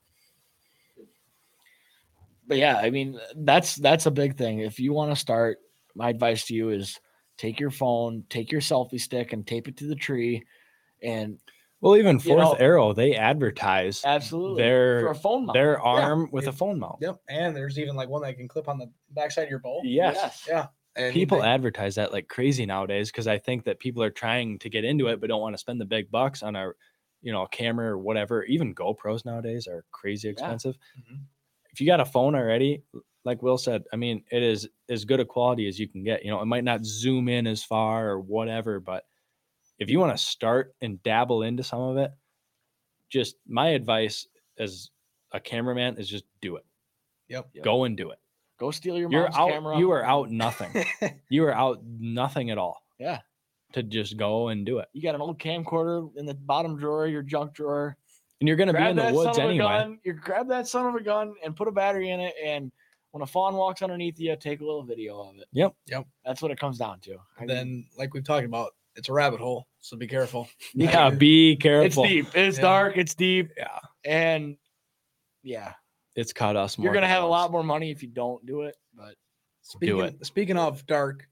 but 2.47 2.57
yeah 2.57 2.77
i 2.79 2.89
mean 2.91 3.19
that's 3.39 3.75
that's 3.77 4.07
a 4.07 4.11
big 4.11 4.37
thing 4.37 4.61
if 4.61 4.79
you 4.79 4.93
want 4.93 5.11
to 5.11 5.17
start 5.17 5.59
my 5.95 6.09
advice 6.09 6.45
to 6.47 6.55
you 6.55 6.71
is 6.71 6.99
take 7.37 7.59
your 7.59 7.71
phone 7.71 8.23
take 8.29 8.53
your 8.53 8.61
selfie 8.61 9.01
stick 9.01 9.33
and 9.33 9.47
tape 9.47 9.67
it 9.69 9.77
to 9.77 9.87
the 9.87 9.95
tree 9.97 10.45
and 11.03 11.39
well, 11.81 11.97
even 11.97 12.17
you 12.17 12.21
Fourth 12.21 12.39
know- 12.41 12.53
Arrow, 12.55 12.93
they 12.93 13.15
advertise 13.15 14.03
absolutely 14.05 14.63
their 14.63 15.01
for 15.01 15.11
a 15.11 15.15
phone 15.15 15.47
mount. 15.47 15.55
their 15.55 15.81
arm 15.81 16.29
with 16.33 16.47
a 16.49 16.53
phone 16.53 16.79
mount. 16.79 16.97
Yep. 17.01 17.21
And 17.29 17.57
there's 17.57 17.79
even 17.79 17.97
like 17.97 18.09
one 18.09 18.23
that 18.23 18.37
can 18.37 18.49
clip 18.49 18.69
on 18.69 18.79
the 18.79 18.91
backside 19.11 19.45
of 19.45 19.51
your 19.51 19.59
bowl. 19.61 19.81
Yes. 19.85 20.47
Yeah. 20.49 20.67
And 20.97 21.13
People 21.15 21.41
they- 21.41 21.47
advertise 21.47 21.95
that 21.95 22.13
like 22.13 22.29
crazy 22.29 22.67
nowadays 22.67 23.11
because 23.11 23.27
I 23.29 23.39
think 23.39 23.65
that 23.65 23.79
people 23.79 24.03
are 24.03 24.11
trying 24.11 24.59
to 24.59 24.69
get 24.69 24.85
into 24.85 25.07
it 25.09 25.21
but 25.21 25.29
don't 25.29 25.41
want 25.41 25.55
to 25.55 25.59
spend 25.59 25.81
the 25.81 25.85
big 25.87 26.11
bucks 26.11 26.43
on 26.43 26.57
a 26.57 26.71
you 27.23 27.33
know 27.33 27.43
a 27.43 27.49
camera 27.49 27.91
or 27.93 27.99
whatever. 27.99 28.45
Even 28.45 28.75
GoPros 28.75 29.25
nowadays 29.25 29.67
are 29.69 29.85
crazy 29.93 30.29
expensive. 30.29 30.77
Mhm. 30.99 31.21
If 31.73 31.81
you 31.81 31.87
got 31.87 32.01
a 32.01 32.05
phone 32.05 32.35
already, 32.35 32.83
like 33.25 33.43
Will 33.43 33.59
said, 33.59 33.85
I 33.93 33.97
mean, 33.97 34.25
it 34.33 34.43
is 34.43 34.69
as 34.89 35.05
good 35.05 35.21
a 35.21 35.25
quality 35.25 35.69
as 35.69 35.79
you 35.79 35.87
can 35.87 36.03
get. 36.03 36.25
You 36.25 36.31
know, 36.33 36.41
it 36.41 36.47
might 36.47 36.65
not 36.65 36.85
zoom 36.85 37.29
in 37.29 37.47
as 37.47 37.63
far 37.63 38.09
or 38.11 38.19
whatever, 38.21 38.81
but 38.81 39.05
if 39.81 39.91
you 39.91 39.99
want 39.99 40.17
to 40.17 40.23
start 40.23 40.75
and 40.81 41.03
dabble 41.03 41.43
into 41.43 41.63
some 41.65 41.81
of 41.81 41.97
it, 41.97 42.13
just 43.09 43.37
my 43.49 43.69
advice 43.71 44.27
as 44.59 44.91
a 45.33 45.41
cameraman 45.41 45.97
is 45.99 46.09
just 46.09 46.25
do 46.41 46.57
it. 46.57 46.65
Yep. 47.29 47.49
Yep. 47.55 47.65
Go 47.65 47.85
and 47.85 47.97
do 47.97 48.11
it. 48.11 48.19
go 48.59 48.71
steal 48.71 48.97
your 48.99 49.11
You're 49.11 49.23
mom's 49.25 49.37
out. 49.37 49.51
camera 49.51 49.79
You 49.79 49.91
are 49.93 50.05
out 50.05 50.31
nothing. 50.31 50.85
you 51.29 51.45
are 51.45 51.55
out 51.55 51.81
nothing 51.99 52.51
at 52.51 52.59
all. 52.59 52.85
Yeah. 52.99 53.21
To 53.73 53.83
just 53.83 54.17
go 54.17 54.49
and 54.49 54.67
do 54.67 54.79
it. 54.79 54.89
you 54.93 55.03
got 55.03 55.15
an 55.15 55.21
old 55.21 55.39
camcorder 55.39 56.11
in 56.17 56.27
the 56.27 56.35
bottom 56.35 56.77
drawer 56.77 57.07
your 57.07 57.23
junk 57.23 57.55
drawer 57.55 57.97
And 58.41 58.49
you're 58.49 58.57
gonna 58.57 58.73
be 58.73 58.83
in 58.83 58.97
the 58.97 59.13
woods 59.13 59.37
son 59.37 59.45
anyway. 59.47 59.59
gun 59.65 59.99
you 60.05 60.13
grab 60.13 60.49
that 60.49 60.67
son 60.67 60.87
of 60.87 60.95
a 60.97 61.03
gun 61.03 61.35
and 61.45 61.55
put 61.57 61.69
a 61.69 61.73
battery 61.73 62.11
in 62.11 62.19
it 62.21 62.35
and 62.45 62.73
when 63.13 63.23
a 63.23 63.27
fawn 63.27 63.55
walks 63.55 63.81
underneath 63.83 64.19
you 64.19 64.35
take 64.37 64.61
a 64.61 64.65
little 64.65 64.83
video 64.83 65.21
of 65.21 65.37
it 65.39 65.47
Yep. 65.53 65.75
Yep. 65.87 66.07
that's 66.25 66.43
what 66.43 66.51
it 66.51 66.59
comes 66.59 66.79
down 66.79 66.99
to 67.01 67.17
I 67.39 67.41
mean, 67.41 67.47
then 67.49 67.87
like 67.97 68.13
we've 68.13 68.25
talked 68.25 68.45
about, 68.45 68.73
it's 68.97 69.09
a 69.09 69.13
rabbit 69.13 69.41
hole. 69.41 69.67
So 69.81 69.97
be 69.97 70.07
careful. 70.07 70.49
Yeah, 70.75 71.11
be 71.11 71.57
careful. 71.57 72.05
It's 72.05 72.11
deep. 72.13 72.27
It's 72.37 72.57
Yeah. 72.59 72.63
dark. 72.63 72.97
It's 72.97 73.15
deep. 73.15 73.51
Yeah. 73.57 73.79
And 74.05 74.57
yeah, 75.43 75.75
It's 76.17 76.33
caught 76.33 76.57
us 76.57 76.77
more. 76.79 76.85
you're 76.85 76.95
gonna 76.95 77.07
than 77.07 77.15
have 77.15 77.23
a 77.23 77.27
lot 77.27 77.51
more 77.51 77.63
money 77.65 77.91
if 77.91 78.03
you 78.03 78.09
don't 78.09 78.45
do 78.47 78.63
it. 78.63 78.77
But 78.95 79.15
Speaking, 79.63 80.01
it. 80.01 80.27
Speaking 80.27 80.57
of 80.59 80.85
dark, 80.87 81.27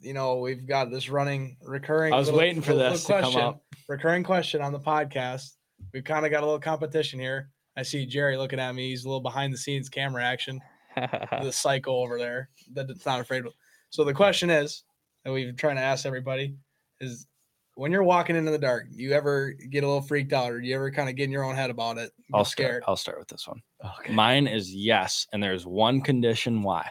you 0.00 0.12
know, 0.14 0.38
we've 0.38 0.66
got 0.66 0.90
this 0.90 1.08
running 1.08 1.56
recurring. 1.62 2.12
I 2.12 2.16
was 2.16 2.28
little- 2.28 2.38
waiting 2.40 2.62
for 2.62 2.74
little- 2.74 2.92
this 2.92 3.08
little 3.08 3.30
to 3.30 3.36
come 3.36 3.46
up. 3.46 3.64
Recurring 3.88 4.22
question 4.24 4.60
on 4.62 4.72
the 4.72 4.80
podcast. 4.80 5.56
We've 5.92 6.04
kind 6.04 6.24
of 6.24 6.30
got 6.30 6.42
a 6.42 6.46
little 6.46 6.60
competition 6.60 7.20
here. 7.20 7.50
I 7.76 7.82
see 7.82 8.06
Jerry 8.06 8.36
looking 8.36 8.58
at 8.58 8.74
me. 8.74 8.88
He's 8.90 9.04
a 9.04 9.08
little 9.08 9.20
behind 9.20 9.52
the 9.52 9.58
scenes 9.58 9.88
camera 9.88 10.24
action. 10.24 10.60
the 10.96 11.52
cycle 11.52 11.94
over 12.02 12.18
there 12.18 12.50
that 12.72 12.90
it's 12.90 13.06
not 13.06 13.20
afraid 13.20 13.46
of. 13.46 13.54
So 13.90 14.02
the 14.04 14.14
question 14.14 14.50
is, 14.50 14.82
that 15.24 15.32
we've 15.32 15.46
been 15.46 15.56
trying 15.56 15.76
to 15.76 15.82
ask 15.82 16.04
everybody, 16.06 16.56
is 17.00 17.26
when 17.74 17.92
you're 17.92 18.02
walking 18.02 18.34
into 18.36 18.50
the 18.50 18.58
dark, 18.58 18.86
you 18.90 19.12
ever 19.12 19.52
get 19.52 19.84
a 19.84 19.86
little 19.86 20.02
freaked 20.02 20.32
out, 20.32 20.50
or 20.50 20.60
do 20.60 20.66
you 20.66 20.74
ever 20.74 20.90
kind 20.90 21.08
of 21.08 21.14
get 21.16 21.24
in 21.24 21.30
your 21.30 21.44
own 21.44 21.54
head 21.54 21.70
about 21.70 21.96
it? 21.98 22.10
I'll 22.34 22.44
scared. 22.44 22.82
start. 22.82 22.84
I'll 22.88 22.96
start 22.96 23.18
with 23.20 23.28
this 23.28 23.46
one. 23.46 23.62
okay. 24.00 24.12
Mine 24.12 24.46
is 24.48 24.74
yes, 24.74 25.26
and 25.32 25.42
there's 25.42 25.64
one 25.66 26.00
condition 26.00 26.62
why. 26.62 26.90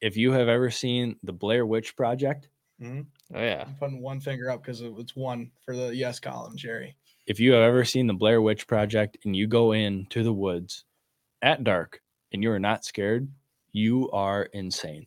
If 0.00 0.16
you 0.16 0.32
have 0.32 0.48
ever 0.48 0.70
seen 0.70 1.16
the 1.22 1.32
Blair 1.32 1.66
Witch 1.66 1.96
Project, 1.96 2.48
Mhm. 2.80 3.06
oh 3.34 3.40
yeah. 3.42 3.64
I'm 3.66 3.74
putting 3.76 4.02
one 4.02 4.20
finger 4.20 4.50
up 4.50 4.62
because 4.62 4.80
it's 4.82 5.16
one 5.16 5.50
for 5.64 5.74
the 5.74 5.94
yes 5.96 6.20
column, 6.20 6.56
Jerry. 6.56 6.96
if 7.26 7.40
you 7.40 7.52
have 7.52 7.62
ever 7.62 7.84
seen 7.84 8.06
the 8.06 8.14
Blair 8.14 8.40
Witch 8.42 8.66
Project 8.66 9.16
and 9.24 9.34
you 9.34 9.46
go 9.46 9.72
into 9.72 10.22
the 10.22 10.32
woods 10.32 10.84
at 11.42 11.64
dark 11.64 12.00
and 12.32 12.42
you 12.42 12.50
are 12.52 12.60
not 12.60 12.84
scared, 12.84 13.28
you 13.72 14.10
are 14.12 14.44
insane. 14.52 15.06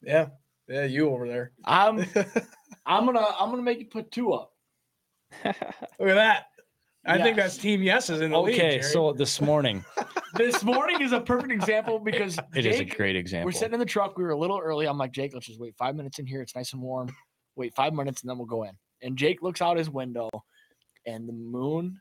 Yeah, 0.00 0.28
yeah, 0.68 0.84
you 0.84 1.10
over 1.10 1.28
there. 1.28 1.52
I'm 1.64 1.98
I'm 2.86 3.06
gonna 3.06 3.26
I'm 3.38 3.50
gonna 3.50 3.62
make 3.62 3.78
you 3.78 3.86
put 3.86 4.10
two 4.10 4.32
up. 4.32 4.52
Look 5.44 5.54
at 5.54 6.14
that. 6.14 6.46
I 7.08 7.22
think 7.22 7.36
that's 7.36 7.56
Team 7.56 7.82
Yeses 7.82 8.20
in 8.20 8.32
the 8.32 8.40
lead. 8.40 8.54
Okay, 8.54 8.82
so 8.82 9.12
this 9.12 9.40
morning, 9.40 9.84
This 10.36 10.62
morning 10.62 11.00
is 11.00 11.12
a 11.12 11.20
perfect 11.20 11.50
example 11.50 11.98
because 11.98 12.38
it 12.54 12.66
is 12.66 12.80
a 12.80 12.84
great 12.84 13.16
example. 13.16 13.46
We're 13.46 13.52
sitting 13.52 13.72
in 13.72 13.80
the 13.80 13.86
truck. 13.86 14.18
We 14.18 14.24
were 14.24 14.30
a 14.30 14.38
little 14.38 14.58
early. 14.58 14.86
I'm 14.86 14.98
like, 14.98 15.12
Jake, 15.12 15.32
let's 15.32 15.46
just 15.46 15.58
wait 15.58 15.74
five 15.78 15.96
minutes 15.96 16.18
in 16.18 16.26
here. 16.26 16.42
It's 16.42 16.54
nice 16.54 16.74
and 16.74 16.82
warm. 16.82 17.08
Wait 17.54 17.74
five 17.74 17.94
minutes 17.94 18.20
and 18.20 18.28
then 18.28 18.36
we'll 18.36 18.46
go 18.46 18.64
in. 18.64 18.72
And 19.02 19.16
Jake 19.16 19.40
looks 19.42 19.62
out 19.62 19.78
his 19.78 19.88
window, 19.88 20.28
and 21.06 21.28
the 21.28 21.32
moon. 21.32 21.98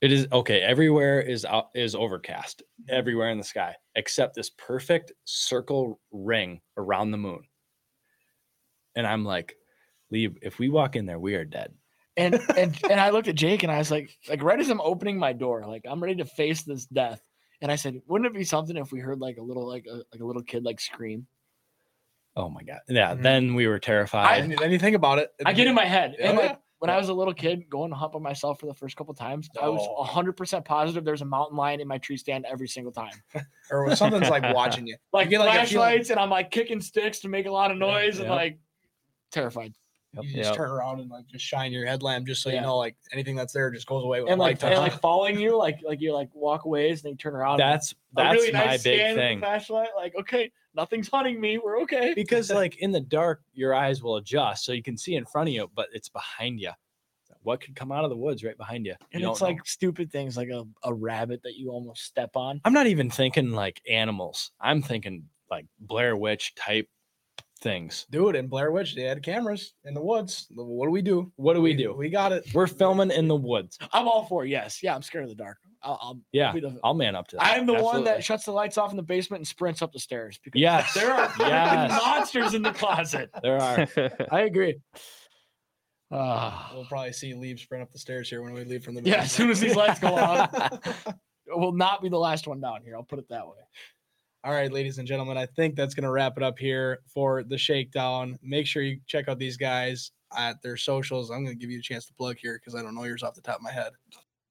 It 0.00 0.12
is 0.12 0.28
okay. 0.32 0.60
Everywhere 0.60 1.20
is 1.20 1.44
out, 1.44 1.68
is 1.74 1.94
overcast. 1.94 2.62
Everywhere 2.88 3.30
in 3.30 3.38
the 3.38 3.44
sky, 3.44 3.74
except 3.96 4.34
this 4.34 4.50
perfect 4.50 5.12
circle 5.24 6.00
ring 6.10 6.60
around 6.76 7.10
the 7.10 7.18
moon. 7.18 7.40
And 8.98 9.06
I'm 9.06 9.24
like, 9.24 9.54
Lee, 10.10 10.28
if 10.42 10.58
we 10.58 10.68
walk 10.68 10.96
in 10.96 11.06
there, 11.06 11.20
we 11.20 11.36
are 11.36 11.44
dead. 11.44 11.72
And 12.16 12.34
and 12.56 12.76
and 12.90 13.00
I 13.00 13.10
looked 13.10 13.28
at 13.28 13.36
Jake 13.36 13.62
and 13.62 13.70
I 13.70 13.78
was 13.78 13.92
like, 13.92 14.10
like 14.28 14.42
right 14.42 14.58
as 14.58 14.68
I'm 14.70 14.80
opening 14.80 15.16
my 15.18 15.32
door, 15.32 15.64
like 15.68 15.82
I'm 15.88 16.02
ready 16.02 16.16
to 16.16 16.24
face 16.24 16.64
this 16.64 16.84
death. 16.86 17.22
And 17.62 17.70
I 17.70 17.76
said, 17.76 18.00
wouldn't 18.08 18.26
it 18.26 18.36
be 18.36 18.42
something 18.44 18.76
if 18.76 18.90
we 18.90 18.98
heard 18.98 19.20
like 19.20 19.36
a 19.36 19.42
little 19.42 19.68
like 19.68 19.86
a 19.86 19.98
like 20.12 20.20
a 20.20 20.24
little 20.24 20.42
kid 20.42 20.64
like 20.64 20.80
scream? 20.80 21.28
Oh 22.34 22.48
my 22.50 22.64
god. 22.64 22.80
Yeah. 22.88 23.14
Mhm. 23.14 23.22
Then 23.22 23.54
we 23.54 23.68
were 23.68 23.74
And 23.74 23.82
terrified. 23.82 24.50
then 24.58 24.72
you 24.72 24.80
think 24.80 24.96
about 24.96 25.18
it. 25.20 25.30
I 25.46 25.52
get 25.52 25.68
in 25.68 25.74
my 25.76 25.84
head. 25.84 26.16
And 26.20 26.36
Yeah. 26.36 26.46
like 26.46 26.58
when 26.80 26.90
I 26.90 26.96
was 26.96 27.08
a 27.08 27.14
little 27.14 27.34
kid 27.34 27.68
going 27.70 27.90
to 27.90 27.96
hunt 27.96 28.12
by 28.12 28.18
myself 28.20 28.58
for 28.58 28.66
the 28.66 28.74
first 28.74 28.96
couple 28.96 29.14
times, 29.14 29.48
I 29.60 29.68
was 29.68 29.80
Oh. 29.88 30.02
hundred 30.02 30.36
percent 30.36 30.64
positive 30.64 31.04
there's 31.04 31.22
a 31.22 31.24
mountain 31.24 31.56
lion 31.56 31.80
in 31.80 31.86
my 31.86 31.98
tree 31.98 32.16
stand 32.16 32.46
every 32.46 32.66
single 32.68 32.92
time. 32.92 33.14
or 33.70 33.84
when 33.86 33.94
something's 33.96 34.28
like 34.30 34.42
watching 34.54 34.88
you. 34.88 34.96
Like, 35.12 35.30
get, 35.30 35.38
like, 35.38 35.50
a 35.50 35.52
flashlights, 35.52 36.10
and 36.10 36.18
I'm 36.18 36.30
like 36.30 36.50
kicking 36.50 36.80
sticks 36.80 37.20
to 37.20 37.28
make 37.28 37.46
a 37.46 37.50
lot 37.52 37.70
of 37.70 37.76
Yeah, 37.78 37.86
noise 37.86 38.18
and 38.18 38.28
yeah. 38.28 38.34
like 38.34 38.58
terrified. 39.30 39.74
Yep. 40.14 40.24
You 40.24 40.32
just 40.36 40.48
Yep. 40.50 40.56
turn 40.56 40.70
around 40.70 41.00
and 41.00 41.10
like 41.10 41.26
just 41.26 41.44
shine 41.44 41.70
your 41.70 41.84
headlamp 41.86 42.26
just 42.26 42.42
so 42.42 42.48
Yeah. 42.48 42.56
you 42.56 42.60
know 42.62 42.78
like 42.78 42.96
anything 43.12 43.36
that's 43.36 43.52
there 43.52 43.70
just 43.70 43.86
goes 43.86 44.02
away 44.04 44.22
with 44.22 44.30
And 44.30 44.40
like, 44.40 44.62
and 44.64 44.74
like 44.78 44.98
following 45.00 45.38
you, 45.38 45.54
like 45.56 45.80
like 45.82 46.00
you 46.00 46.14
like 46.14 46.30
walk 46.34 46.64
away 46.64 46.88
and 46.90 46.98
then 47.00 47.10
you 47.12 47.16
turn 47.18 47.34
around. 47.34 47.58
That's 47.58 47.94
that's 48.14 48.34
really 48.34 48.52
my 48.52 48.64
nice 48.64 48.82
big 48.82 48.98
scan 49.00 49.14
the 49.16 49.20
thing. 49.20 49.38
Flashlight, 49.40 49.90
like 49.96 50.14
okay, 50.18 50.50
nothing's 50.74 51.08
hunting 51.08 51.38
me. 51.40 51.58
We're 51.58 51.80
okay. 51.82 52.14
because 52.14 52.50
like 52.62 52.78
in 52.78 52.90
the 52.90 53.00
dark 53.02 53.42
your 53.52 53.74
eyes 53.74 54.02
will 54.02 54.16
adjust 54.16 54.64
so 54.64 54.72
you 54.72 54.82
can 54.82 54.96
see 54.96 55.14
in 55.14 55.26
front 55.26 55.48
of 55.50 55.54
you 55.54 55.70
but 55.74 55.88
it's 55.92 56.08
behind 56.08 56.58
you 56.58 56.70
what 57.42 57.60
could 57.60 57.76
come 57.76 57.92
out 57.92 58.02
of 58.04 58.10
the 58.10 58.16
woods 58.16 58.42
right 58.42 58.56
behind 58.58 58.84
you, 58.84 58.94
And 59.12 59.22
You 59.22 59.30
it's 59.30 59.38
don't 59.38 59.48
know. 59.48 59.54
like 59.54 59.66
stupid 59.66 60.10
things 60.10 60.36
like 60.36 60.48
a, 60.48 60.64
a 60.82 60.92
rabbit 60.92 61.40
that 61.44 61.54
you 61.56 61.70
almost 61.70 62.02
step 62.04 62.30
on. 62.34 62.60
i'm 62.64 62.72
not 62.72 62.86
even 62.88 63.08
thinking 63.10 63.52
like 63.52 63.80
animals 63.88 64.50
i'm 64.60 64.82
thinking 64.82 65.24
like 65.50 65.64
blair 65.78 66.16
witch 66.16 66.54
type 66.56 66.88
things. 67.58 68.06
Dude, 68.10 68.36
in 68.36 68.46
Blair 68.48 68.70
Witch, 68.72 68.94
they 68.94 69.02
had 69.02 69.22
cameras 69.22 69.74
in 69.84 69.94
the 69.94 70.00
woods. 70.02 70.46
What 70.54 70.86
do 70.86 70.90
we 70.90 71.02
do? 71.02 71.32
What 71.36 71.54
do 71.54 71.62
we 71.62 71.74
do? 71.74 71.92
We 71.92 72.08
got 72.10 72.32
it. 72.32 72.46
We're 72.54 72.66
filming 72.66 73.10
in 73.10 73.28
the 73.28 73.36
woods. 73.36 73.78
I'm 73.92 74.08
all 74.08 74.24
for 74.26 74.44
it, 74.44 74.48
yes. 74.48 74.82
Yeah, 74.82 74.94
I'm 74.94 75.02
scared 75.02 75.24
of 75.24 75.30
the 75.30 75.36
dark. 75.36 75.58
I'll, 75.82 75.98
I'll 76.02 76.20
Yeah, 76.32 76.52
be 76.52 76.60
the- 76.60 76.78
I'll 76.82 76.94
man 76.94 77.14
up 77.14 77.28
to 77.28 77.36
that. 77.36 77.44
I'm 77.44 77.66
the 77.66 77.74
one 77.82 78.04
that 78.04 78.24
shuts 78.24 78.44
the 78.44 78.52
lights 78.52 78.78
off 78.78 78.90
in 78.90 78.96
the 78.96 79.02
basement 79.02 79.40
and 79.40 79.46
sprints 79.46 79.80
up 79.82 79.92
the 79.92 80.00
stairs 80.00 80.38
because 80.42 80.60
Yes, 80.60 80.92
there 80.94 81.12
are 81.12 81.32
yes. 81.38 81.90
monsters 82.04 82.54
in 82.54 82.62
the 82.62 82.72
closet. 82.72 83.30
there 83.42 83.60
are. 83.60 83.86
I 84.32 84.40
agree. 84.40 84.76
Ah, 86.10 86.70
We'll 86.74 86.86
probably 86.86 87.12
see 87.12 87.34
leaves 87.34 87.62
sprint 87.62 87.82
up 87.82 87.92
the 87.92 87.98
stairs 87.98 88.30
here 88.30 88.40
when 88.42 88.54
we 88.54 88.64
leave 88.64 88.82
from 88.82 88.94
the. 88.94 89.02
yeah, 89.02 89.22
as 89.22 89.32
soon 89.32 89.50
as 89.50 89.60
these 89.60 89.76
lights 89.76 90.00
go 90.00 90.14
on, 90.14 90.38
on. 90.48 90.80
it 91.46 91.58
will 91.58 91.72
not 91.72 92.02
be 92.02 92.08
the 92.08 92.18
last 92.18 92.46
one 92.46 92.60
down 92.60 92.80
here. 92.82 92.96
I'll 92.96 93.02
put 93.02 93.18
it 93.18 93.28
that 93.28 93.46
way. 93.46 93.54
All 94.44 94.52
right, 94.52 94.72
ladies 94.72 94.98
and 94.98 95.08
gentlemen, 95.08 95.36
I 95.36 95.46
think 95.46 95.74
that's 95.74 95.94
going 95.94 96.04
to 96.04 96.10
wrap 96.10 96.36
it 96.36 96.44
up 96.44 96.58
here 96.58 97.00
for 97.12 97.42
the 97.42 97.58
shakedown. 97.58 98.38
Make 98.40 98.66
sure 98.66 98.82
you 98.82 99.00
check 99.06 99.28
out 99.28 99.38
these 99.38 99.56
guys 99.56 100.12
at 100.36 100.62
their 100.62 100.76
socials. 100.76 101.30
I'm 101.30 101.44
going 101.44 101.56
to 101.56 101.60
give 101.60 101.70
you 101.70 101.80
a 101.80 101.82
chance 101.82 102.06
to 102.06 102.14
plug 102.14 102.36
here 102.40 102.58
because 102.58 102.78
I 102.78 102.82
don't 102.82 102.94
know 102.94 103.02
yours 103.02 103.24
off 103.24 103.34
the 103.34 103.40
top 103.40 103.56
of 103.56 103.62
my 103.62 103.72
head. 103.72 103.92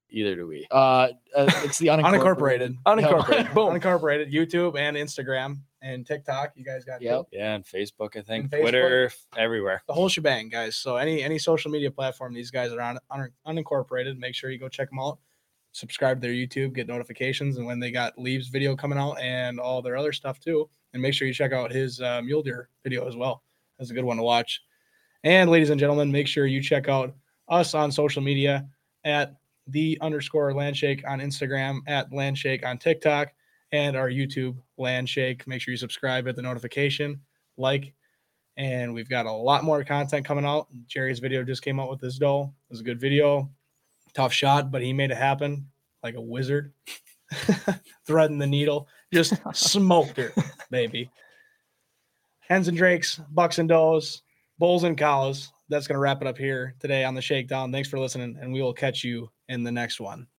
Either 0.10 0.36
do 0.36 0.48
we. 0.48 0.68
Uh, 0.72 1.10
uh 1.36 1.52
it's 1.64 1.78
the 1.78 1.88
unincorporated. 1.88 2.76
Unincorporated. 2.86 3.28
Yep. 3.46 3.54
Boom. 3.54 3.74
Unincorporated, 3.74 4.32
YouTube 4.32 4.78
and 4.78 4.98
Instagram 4.98 5.62
and 5.82 6.06
TikTok. 6.06 6.52
You 6.56 6.66
guys 6.66 6.84
got 6.84 7.02
Yep. 7.02 7.28
Yeah, 7.32 7.56
and 7.56 7.66
Facebook, 7.66 8.18
I 8.18 8.22
think, 8.22 8.50
Facebook? 8.50 8.62
Twitter, 8.62 9.12
everywhere. 9.38 9.84
the 9.88 9.94
whole 9.94 10.10
shebang, 10.10 10.50
guys. 10.50 10.76
So 10.76 10.98
any 10.98 11.24
any 11.24 11.40
social 11.40 11.72
media 11.72 11.92
platform 11.92 12.34
these 12.34 12.52
guys 12.52 12.72
are 12.74 12.82
on 12.82 13.00
un- 13.10 13.32
unincorporated, 13.48 14.18
make 14.18 14.36
sure 14.36 14.50
you 14.50 14.60
go 14.60 14.70
check 14.70 14.90
them 14.90 15.00
out. 15.00 15.20
Subscribe 15.78 16.20
to 16.20 16.28
their 16.28 16.36
YouTube, 16.36 16.74
get 16.74 16.88
notifications, 16.88 17.58
and 17.58 17.68
when 17.68 17.80
they 17.80 17.92
got 17.92 18.18
Lieb's 18.18 18.48
video 18.48 18.76
coming 18.76 18.98
out 18.98 19.20
and 19.22 19.60
all 19.60 19.80
their 19.84 19.96
other 19.96 20.12
stuff 20.12 20.40
too. 20.40 20.68
And 20.94 21.02
make 21.04 21.14
sure 21.14 21.28
you 21.28 21.34
check 21.36 21.54
out 21.54 21.72
his 21.72 22.02
uh, 22.02 22.20
mule 22.24 22.42
deer 22.42 22.70
video 22.84 23.08
as 23.08 23.16
well. 23.16 23.44
That's 23.78 23.92
a 23.92 23.94
good 23.94 24.04
one 24.04 24.18
to 24.18 24.24
watch. 24.24 24.60
And 25.24 25.52
ladies 25.52 25.70
and 25.70 25.80
gentlemen, 25.80 26.12
make 26.12 26.28
sure 26.28 26.48
you 26.48 26.64
check 26.64 26.90
out 26.90 27.14
us 27.48 27.76
on 27.76 27.92
social 27.92 28.24
media 28.24 28.68
at 29.04 29.36
the 29.68 30.00
underscore 30.02 30.52
landshake 30.54 31.08
on 31.08 31.20
Instagram, 31.20 31.82
at 31.86 32.10
landshake 32.10 32.66
on 32.66 32.80
TikTok, 32.80 33.32
and 33.72 33.96
our 33.96 34.10
YouTube 34.10 34.58
landshake. 34.80 35.46
Make 35.46 35.62
sure 35.62 35.74
you 35.74 35.78
subscribe, 35.78 36.26
hit 36.26 36.36
the 36.36 36.42
notification, 36.42 37.22
like, 37.56 37.94
and 38.58 38.96
we've 38.96 39.10
got 39.10 39.28
a 39.28 39.32
lot 39.32 39.64
more 39.64 39.84
content 39.84 40.26
coming 40.26 40.46
out. 40.46 40.70
Jerry's 40.88 41.20
video 41.20 41.44
just 41.44 41.62
came 41.62 41.80
out 41.80 41.92
with 41.92 42.00
this 42.00 42.18
doll. 42.18 42.56
It 42.68 42.74
was 42.74 42.80
a 42.80 42.84
good 42.84 43.00
video. 43.00 43.52
Tough 44.18 44.34
shot, 44.34 44.72
but 44.72 44.82
he 44.82 44.93
made 44.93 45.11
it 45.11 45.18
happen 45.18 45.68
like 46.01 46.15
a 46.15 46.22
wizard. 46.22 46.74
Threading 48.07 48.39
the 48.39 48.47
needle. 48.47 48.88
Just 49.13 49.36
smoked 49.53 50.18
her, 50.18 50.34
baby. 50.72 51.11
Hens 52.39 52.68
and 52.68 52.76
drakes, 52.76 53.22
bucks 53.30 53.59
and 53.59 53.70
does, 53.70 54.24
bulls 54.57 54.86
and 54.86 54.97
cows. 54.97 55.51
That's 55.70 55.86
going 55.86 55.97
to 55.97 55.99
wrap 55.99 56.24
it 56.24 56.28
up 56.28 56.36
here 56.36 56.74
today 56.80 57.03
on 57.03 57.13
the 57.13 57.22
shakedown. 57.22 57.72
Thanks 57.72 57.89
for 57.89 57.99
listening, 57.99 58.39
and 58.41 58.51
we 58.51 58.59
will 58.59 58.74
catch 58.74 59.03
you 59.03 59.30
in 59.49 59.63
the 59.63 59.72
next 59.72 59.99
one. 59.99 60.28